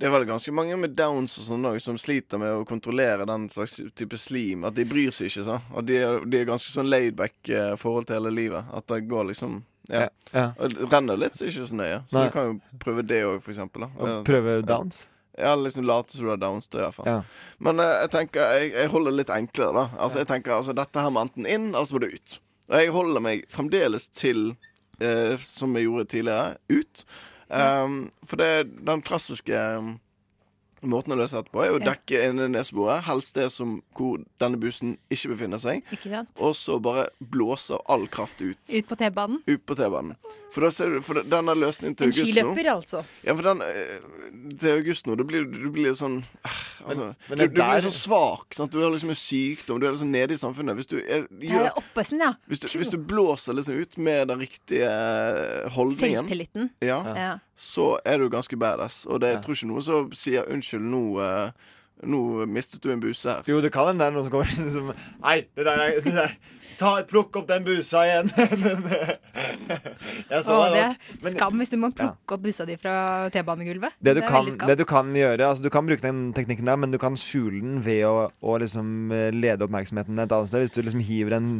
Det 0.00 0.08
er 0.08 0.12
vel 0.14 0.24
ganske 0.24 0.52
mange 0.56 0.76
med 0.80 0.94
downs 0.96 1.34
og 1.36 1.44
sånn 1.44 1.66
som 1.84 1.98
sliter 2.00 2.40
med 2.40 2.62
å 2.62 2.64
kontrollere 2.68 3.26
den 3.28 3.48
slags 3.52 3.74
type 3.96 4.16
slim. 4.16 4.64
At 4.64 4.78
de 4.78 4.86
bryr 4.88 5.12
seg 5.12 5.28
ikke 5.28 5.44
så 5.44 5.58
At 5.76 5.88
de 5.90 5.98
er, 6.00 6.22
de 6.24 6.38
er 6.40 6.48
ganske 6.48 6.72
sånn 6.72 6.88
laidback 6.88 7.50
eh, 7.52 7.74
forhold 7.80 8.08
til 8.08 8.16
hele 8.16 8.32
livet. 8.32 8.70
At 8.72 8.88
det 8.88 9.02
går 9.10 9.28
liksom 9.34 9.60
Ja. 9.90 10.06
Ja. 10.32 10.52
Og 10.56 10.76
Renner 10.92 11.18
litt, 11.20 11.34
så 11.36 11.44
er 11.44 11.50
det 11.50 11.56
ikke 11.56 11.68
så 11.68 11.76
nøye. 11.80 12.00
Så 12.08 12.16
Nei. 12.16 12.24
du 12.24 12.32
kan 12.32 12.48
jo 12.48 12.78
prøve 12.80 13.04
det 13.04 13.24
òg, 13.26 13.40
for 13.42 13.52
eksempel. 13.52 13.84
Da. 13.84 13.88
Og 13.98 14.24
prøve 14.28 14.60
downs? 14.64 15.02
Ja, 15.04 15.19
liksom 15.60 15.86
late 15.88 16.16
som 16.16 16.26
du 16.26 16.30
har 16.32 16.40
downs. 16.40 16.68
Det. 16.68 16.90
Ja. 17.06 17.20
Men 17.58 17.80
eh, 17.82 17.96
jeg 18.04 18.12
tenker 18.14 18.54
jeg, 18.56 18.72
jeg 18.76 18.92
holder 18.92 19.16
litt 19.16 19.32
enklere, 19.34 19.72
da. 19.76 19.86
Altså, 19.98 20.22
jeg 20.22 20.30
tenker 20.30 20.56
altså, 20.56 20.76
Dette 20.76 21.04
her 21.04 21.12
må 21.14 21.24
enten 21.24 21.48
inn, 21.48 21.70
eller 21.72 21.88
så 21.88 21.96
må 21.96 22.04
det 22.04 22.14
ut. 22.14 22.36
Og 22.70 22.76
jeg 22.78 22.94
holder 22.94 23.24
meg 23.24 23.42
fremdeles 23.50 24.06
til, 24.14 24.52
eh, 25.02 25.34
som 25.42 25.74
jeg 25.76 25.88
gjorde 25.88 26.10
tidligere, 26.12 26.56
ut. 26.70 27.04
Um, 27.50 28.04
for 28.22 28.38
det 28.38 28.68
den 28.86 29.00
klassiske 29.02 29.58
um, 29.74 29.96
måten 30.82 31.12
å 31.12 31.18
løse 31.20 31.36
dette 31.36 31.52
på, 31.52 31.62
er 31.64 31.74
å 31.76 31.80
dekke 31.82 32.22
inn 32.28 32.40
neseboret. 32.54 33.02
Helst 33.08 33.34
det 33.36 33.50
som 33.52 33.78
hvor 33.98 34.22
denne 34.40 34.56
bussen 34.60 34.96
ikke 35.12 35.34
befinner 35.34 35.60
seg. 35.60 35.82
Ikke 35.92 36.08
sant? 36.12 36.30
Og 36.40 36.54
så 36.56 36.78
bare 36.82 37.08
blåse 37.20 37.76
all 37.90 38.06
kraft 38.12 38.40
ut. 38.40 38.58
Ut 38.70 38.88
på 38.88 38.96
T-banen. 39.00 39.42
Ut 39.46 39.64
på 39.68 39.76
T-banen. 39.78 40.16
For 40.50 40.66
da 40.66 40.70
ser 40.74 40.90
du 40.90 40.96
For 41.06 41.20
denne 41.22 41.52
løsningen 41.54 41.94
til 41.94 42.08
En 42.08 42.10
august 42.10 42.24
nå 42.26 42.26
En 42.26 42.34
skiløper, 42.56 42.68
altså. 42.72 43.02
Ja, 43.22 43.36
for 43.38 43.46
den 43.46 43.60
eh, 43.62 44.56
til 44.58 44.72
august 44.80 45.06
nå, 45.06 45.14
da 45.20 45.26
blir 45.28 45.44
du 45.46 45.68
blir 45.70 45.92
sånn 45.94 46.16
eh, 46.42 46.56
altså, 46.88 47.12
men 47.28 47.38
du, 47.38 47.44
du 47.44 47.52
blir 47.54 47.62
der- 47.62 47.84
så 47.84 47.92
svak. 47.94 48.48
Sant? 48.58 48.72
Du 48.74 48.80
har 48.82 48.90
liksom 48.90 49.12
en 49.14 49.20
sykdom. 49.20 49.78
Du 49.78 49.86
er 49.86 49.94
liksom 49.94 50.10
nede 50.10 50.34
i 50.34 50.40
samfunnet. 50.40 50.74
Hvis 50.80 50.90
du, 50.90 50.96
er, 51.04 51.28
gjør, 51.38 51.68
er 51.70 51.78
oppesen, 51.78 52.18
ja. 52.24 52.32
hvis, 52.50 52.64
du, 52.64 52.66
hvis 52.80 52.90
du 52.90 52.98
blåser 52.98 53.54
liksom 53.60 53.78
ut 53.78 53.94
med 54.02 54.26
den 54.32 54.42
riktige 54.42 54.90
eh, 54.90 55.70
holdningen 55.76 56.24
Selvtilliten. 56.26 56.70
ja, 56.82 56.98
Ja. 57.14 57.30
Så 57.60 57.90
er 58.08 58.22
du 58.22 58.30
ganske 58.32 58.56
badass. 58.56 59.02
Og 59.10 59.20
det 59.20 59.34
jeg 59.34 59.42
tror 59.44 59.58
ikke 59.58 59.68
noen 59.68 59.84
som 59.84 60.08
sier 60.16 60.48
'unnskyld, 60.48 60.80
nå, 60.88 61.02
eh, 61.20 61.50
nå 62.08 62.20
mistet 62.48 62.80
du 62.80 62.88
en 62.90 63.00
buse 63.02 63.28
her'. 63.28 63.44
Jo, 63.46 63.60
det 63.60 63.72
kan 63.74 63.90
hende 63.90 64.00
det 64.00 64.08
er 64.08 64.14
noen 64.16 64.24
som 64.24 64.32
kommer 64.32 64.48
inn 64.56 64.70
som 64.72 64.94
Nei, 65.20 65.42
det 65.56 65.66
der 65.68 65.76
er 65.84 66.00
det 66.00 66.14
der. 66.16 66.32
Ta 66.80 66.94
et 67.00 67.08
Plukk 67.10 67.36
opp 67.36 67.48
den 67.50 67.64
busa 67.66 68.00
igjen! 68.06 68.30
Jeg 70.30 70.44
så 70.46 70.54
Å, 70.54 70.68
det, 70.72 70.80
det 70.80 70.84
er 70.86 71.24
Men- 71.26 71.34
skam 71.36 71.58
hvis 71.60 71.72
du 71.72 71.76
må 71.82 71.90
plukke 71.92 72.36
opp 72.36 72.42
bussa 72.44 72.64
di 72.64 72.76
fra 72.80 73.28
T-banegulvet. 73.34 73.92
Det 74.00 74.14
du, 74.16 74.22
er 74.22 74.28
kan, 74.30 74.46
det 74.70 74.78
du 74.78 74.84
kan 74.88 75.10
gjøre 75.14 75.48
altså 75.50 75.62
Du 75.66 75.70
kan 75.70 75.84
bruke 75.84 76.00
den 76.04 76.32
teknikken 76.36 76.64
der, 76.70 76.76
men 76.80 76.90
du 76.94 76.98
kan 77.02 77.16
skjule 77.20 77.60
den 77.60 77.80
ved 77.84 78.04
å, 78.08 78.30
å 78.40 78.56
liksom 78.62 79.10
eh, 79.12 79.28
lede 79.36 79.66
oppmerksomheten 79.66 80.18
et 80.18 80.32
annet 80.32 80.48
sted. 80.48 80.64
Hvis 80.64 80.76
du 80.78 80.82
liksom 80.86 81.04
hiver 81.04 81.36
en 81.36 81.50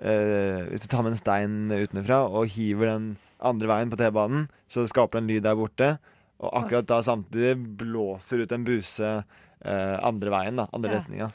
eh, 0.00 0.70
Hvis 0.70 0.86
du 0.86 0.88
tar 0.94 1.02
med 1.04 1.12
en 1.12 1.20
stein 1.20 1.58
utenfra 1.74 2.22
og 2.30 2.48
hiver 2.54 2.94
den 2.94 3.10
andre 3.42 3.68
veien 3.70 3.90
på 3.92 3.98
T-banen, 4.00 4.48
så 4.68 4.82
det 4.84 4.90
skaper 4.92 5.18
en 5.20 5.26
lyd 5.30 5.42
der 5.46 5.56
borte, 5.58 5.98
og 6.40 6.54
akkurat 6.62 6.86
da 6.88 7.00
samtidig 7.04 7.54
blåser 7.80 8.42
ut 8.44 8.52
en 8.52 8.64
buse 8.64 9.10
eh, 9.64 9.96
andre 10.02 10.30
veien, 10.32 10.56
da. 10.56 10.68
Andre 10.72 10.90
Ja. 10.92 11.00
retninga. 11.00 11.32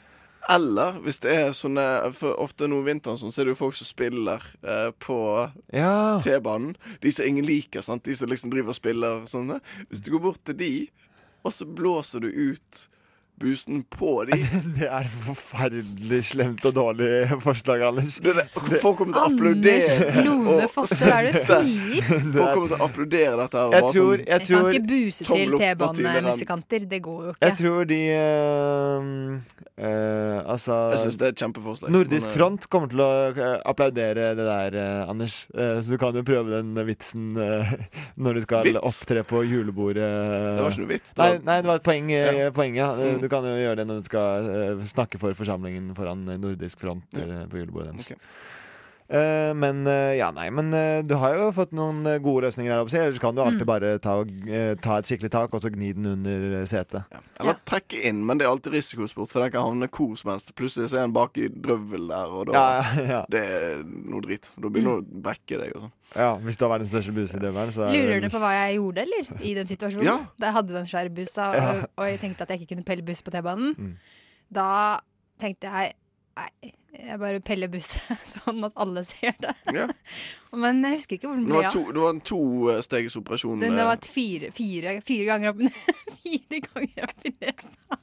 Eller 0.48 1.00
hvis 1.02 1.18
det 1.24 1.32
er 1.34 1.48
sånne 1.58 2.12
For 2.14 2.36
ofte 2.38 2.68
nå 2.70 2.76
i 2.78 2.86
vinteren 2.92 3.18
sånn, 3.18 3.32
så 3.34 3.40
er 3.42 3.44
det 3.48 3.56
jo 3.56 3.64
folk 3.64 3.74
som 3.74 3.86
spiller 3.88 4.42
eh, 4.62 4.90
på 5.02 5.16
Ja. 5.74 6.20
T-banen. 6.22 6.76
De 7.02 7.10
som 7.10 7.26
ingen 7.26 7.44
liker. 7.46 7.82
Sant? 7.82 8.04
De 8.06 8.14
som 8.14 8.28
liksom 8.30 8.50
driver 8.50 8.70
og 8.70 8.78
spiller 8.78 9.24
sånne. 9.26 9.60
Hvis 9.90 10.02
du 10.06 10.12
går 10.14 10.22
bort 10.22 10.44
til 10.46 10.54
de, 10.54 10.70
og 11.44 11.50
så 11.52 11.66
blåser 11.66 12.20
du 12.22 12.28
ut 12.30 12.88
busen 13.38 13.82
på 13.92 14.24
dem. 14.28 14.44
Det 14.78 14.88
er 14.88 15.08
forferdelig 15.26 16.22
slemt 16.30 16.64
og 16.64 16.74
dårlig 16.76 17.10
forslag, 17.44 17.82
Anders. 17.90 18.16
Det, 18.24 18.32
det, 18.36 18.80
folk 18.82 18.98
kommer 19.02 19.12
til 19.12 19.22
å 19.22 19.26
applaudere. 19.30 19.96
Anders 20.06 20.24
Lone 20.26 20.68
Fosse, 20.72 21.00
hva 21.04 21.18
er 21.20 21.28
det 21.28 21.34
du 21.34 21.42
sier? 21.44 22.08
Folk 22.36 22.54
kommer 22.54 22.68
til 22.72 22.76
å 22.76 22.86
applaudere 22.86 23.36
dette. 23.42 23.64
her 23.66 23.70
tror 23.70 23.76
Jeg 23.76 23.92
tror- 23.96 24.18
jeg 24.18 24.26
Jeg 24.26 24.40
kan 24.40 24.46
tror- 24.46 24.70
ikke 24.72 24.86
buse 24.88 25.24
til 25.28 25.58
T-banemusikanter. 25.60 26.88
Det 26.90 27.02
går 27.04 27.20
jo 27.26 27.34
Jeg 27.44 27.56
tror 27.60 27.84
de 27.90 28.00
eh, 28.10 29.36
eh, 29.76 30.38
Altså 30.46 30.76
Jeg 30.94 31.00
synes 31.04 31.18
det 31.20 31.26
er 31.28 31.34
et 31.34 31.42
kjempeforslag. 31.42 31.90
Nordisk 31.92 32.26
men, 32.26 32.32
eh, 32.32 32.36
Front 32.38 32.68
kommer 32.72 32.90
til 32.92 33.02
å 33.04 33.10
eh, 33.32 33.60
applaudere 33.68 34.26
det 34.38 34.46
der, 34.46 34.78
eh, 34.80 35.10
Anders. 35.10 35.36
Eh, 35.54 35.78
så 35.82 35.94
du 35.94 35.98
kan 36.00 36.14
jo 36.16 36.22
prøve 36.26 36.50
den 36.62 36.72
vitsen 36.88 37.36
eh, 37.40 37.74
når 38.16 38.40
du 38.40 38.40
skal 38.46 38.64
Vits? 38.66 38.80
opptre 38.82 39.24
på 39.28 39.42
julebordet. 39.46 40.06
Det 40.06 40.62
var 40.62 40.70
ikke 40.72 40.84
noe 40.86 40.92
vits, 40.94 41.12
det 41.12 41.22
Nei, 41.22 41.30
var- 41.36 41.44
nei, 41.50 41.58
det 41.62 41.70
var 41.72 41.80
et 41.82 41.86
poeng. 41.90 42.10
eh, 42.12 42.40
Ja. 42.46 42.50
poeng 42.56 42.76
ja. 42.76 42.90
Eh, 42.96 43.12
Mm. 43.16 43.25
Du 43.26 43.30
kan 43.32 43.42
jo 43.42 43.56
gjøre 43.58 43.80
det 43.80 43.88
når 43.90 44.04
du 44.04 44.06
skal 44.06 44.46
eh, 44.46 44.82
snakke 44.86 45.18
for 45.18 45.34
forsamlingen 45.34 45.90
foran 45.98 46.20
Nordisk 46.38 46.84
Front 46.84 47.16
eh, 47.18 47.40
på 47.50 47.58
julebordet 47.58 47.96
deres. 47.96 48.12
Eh, 49.06 49.52
men 49.54 49.84
uh, 49.86 50.10
ja, 50.18 50.32
nei, 50.34 50.48
men 50.50 50.72
uh, 50.74 50.98
du 51.06 51.14
har 51.22 51.36
jo 51.38 51.50
fått 51.54 51.70
noen 51.76 52.02
gode 52.24 52.48
løsninger 52.48 52.72
her. 52.72 52.80
oppe, 52.82 52.90
Ellers 52.98 53.20
kan 53.22 53.36
du 53.36 53.42
alltid 53.44 53.62
Mm. 53.66 53.70
bare 53.70 53.90
ta, 54.02 54.14
ta 54.82 54.96
et 54.98 55.06
skikkelig 55.06 55.30
tak 55.30 55.54
og 55.54 55.60
så 55.62 55.70
gni 55.70 55.92
den 55.94 56.06
under 56.10 56.64
setet. 56.66 57.04
setet. 57.06 57.22
Eller 57.40 57.54
trekke 57.64 58.00
inn, 58.08 58.24
men 58.26 58.38
det 58.38 58.46
er 58.46 58.50
alltid 58.50 58.72
risikosport, 58.74 59.30
for 59.30 59.42
den 59.44 59.50
kan 59.54 59.62
havne 59.62 59.88
hvor 59.88 60.16
som 60.18 60.30
helst. 60.32 60.50
Plutselig 60.58 60.90
er 60.92 61.04
den 61.06 61.12
bak 61.14 61.38
i 61.38 61.46
drøvel 61.48 62.08
der, 62.10 62.32
og 62.34 62.46
da 62.50 62.52
Ja, 62.52 62.66
ja, 62.96 63.06
ja. 63.12 63.20
Det 63.30 63.42
er 63.46 63.82
noe 63.86 64.20
dritt. 64.24 64.50
Da 64.56 64.68
begynner 64.68 65.00
du 65.00 65.06
å 65.06 65.22
brekke 65.28 65.60
deg 65.62 65.74
og 65.76 65.86
sånn. 65.86 65.92
Ja, 66.16 66.30
Hvis 66.42 66.58
du 66.58 66.64
har 66.66 66.72
verdens 66.78 66.90
største 66.94 67.14
buse 67.14 67.36
i 67.38 67.42
drømmeren, 67.42 67.72
så 67.74 67.86
er 67.86 67.94
Lurer 67.96 68.20
du 68.26 68.28
på 68.30 68.40
hva 68.42 68.52
jeg 68.54 68.76
gjorde, 68.80 69.06
eller? 69.06 69.30
I 69.42 69.54
den 69.54 69.66
situasjonen? 69.70 70.06
Ja. 70.06 70.16
Da 70.38 70.50
jeg 70.50 70.58
hadde 70.58 70.74
den 70.80 70.86
svære 70.90 71.14
bussa, 71.14 71.46
og, 71.54 71.84
og 71.96 72.10
jeg 72.10 72.20
tenkte 72.20 72.42
at 72.42 72.50
jeg 72.54 72.60
ikke 72.64 72.74
kunne 72.74 72.84
pelle 72.90 73.06
buss 73.06 73.22
på 73.22 73.30
T-banen. 73.34 73.74
Mm. 73.78 73.94
Da 74.52 74.68
tenkte 75.40 75.70
jeg 75.70 75.94
Nei, 76.36 76.50
jeg 76.98 77.18
bare 77.20 77.40
peller 77.44 77.68
bussen 77.72 78.16
sånn 78.36 78.64
at 78.68 78.72
alle 78.82 79.02
ser 79.08 79.36
det. 79.42 79.54
Ja. 79.76 79.86
Men 80.62 80.80
jeg 80.86 80.98
husker 81.00 81.18
ikke 81.18 81.28
hvor 81.30 81.38
mye 81.40 81.46
Det 81.46 81.58
ble 81.58 81.66
av. 81.68 81.92
det 81.96 82.02
var 82.04 82.14
en 82.14 82.22
tostegs 82.32 83.16
operasjon. 83.20 83.62
Eh, 83.62 83.74
det 83.76 83.86
var 83.90 84.08
fire, 84.16 84.50
fire, 84.56 84.96
fire 85.06 85.28
ganger 85.30 85.52
opp 85.52 85.62
Fire 86.26 86.60
ganger 86.70 87.08
opp 87.10 87.28
i 87.28 87.34
nesa. 87.42 88.00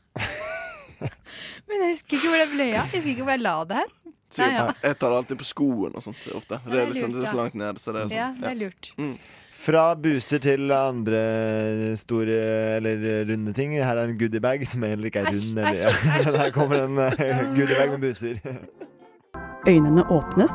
Men 1.68 1.82
jeg 1.84 1.90
husker 1.96 2.18
ikke 2.18 2.30
hvor 2.32 2.40
det 2.44 2.50
ble 2.54 2.68
av. 2.78 2.88
Jeg 2.94 3.00
husker 3.02 3.14
ikke 3.16 3.26
hvor 3.28 3.36
jeg 3.36 3.44
la 3.44 3.56
det 3.70 3.80
her. 3.82 3.94
Ja, 4.34 4.46
ja. 4.50 4.62
Jeg 4.82 4.98
tar 4.98 5.12
det 5.14 5.18
alltid 5.22 5.40
på 5.44 5.46
skoen 5.46 5.94
og 5.98 6.02
sånt 6.02 6.24
ofte. 6.34 6.58
Det 6.64 6.72
det 6.74 6.80
er, 6.82 6.88
liksom, 6.90 7.12
det 7.14 7.22
er 7.22 7.30
så 7.30 7.38
langt 7.38 7.58
ned. 7.60 7.82
Så 7.82 7.94
det 7.94 8.02
er 8.06 8.08
sånn, 8.10 8.18
Ja, 8.18 8.30
det 8.40 8.50
er 8.50 8.60
lurt. 8.64 8.90
Mm. 8.98 9.16
Fra 9.64 9.94
buser 9.96 10.42
til 10.44 10.72
andre 10.76 11.20
store 11.96 12.40
eller 12.76 13.24
runde 13.30 13.54
ting. 13.56 13.78
Her 13.80 13.96
er 13.96 14.10
en 14.10 14.18
goodiebag 14.20 14.66
som 14.68 14.84
heller 14.84 15.08
ikke 15.08 15.24
er 15.24 15.30
rund. 15.32 15.60
Eller. 15.60 16.38
Her 16.42 16.52
kommer 16.52 16.84
en 16.84 17.00
uh, 17.00 17.16
goodiebag 17.56 17.94
med 17.94 18.04
buser. 18.04 18.42
Øynene 19.68 20.04
åpnes, 20.12 20.52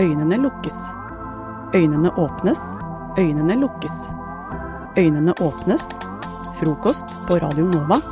øynene 0.00 0.42
lukkes. 0.42 0.84
Øynene 1.74 2.12
åpnes, 2.18 2.60
øynene 3.18 3.60
lukkes. 3.60 4.04
Øynene 4.98 5.32
åpnes. 5.40 5.88
Frokost 6.60 7.08
på 7.28 7.40
Radio 7.40 7.64
Nova. 7.64 8.02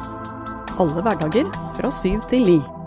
Alle 0.80 1.02
hverdager 1.02 1.52
fra 1.76 1.92
syv 2.02 2.20
til 2.30 2.46
ni. 2.48 2.79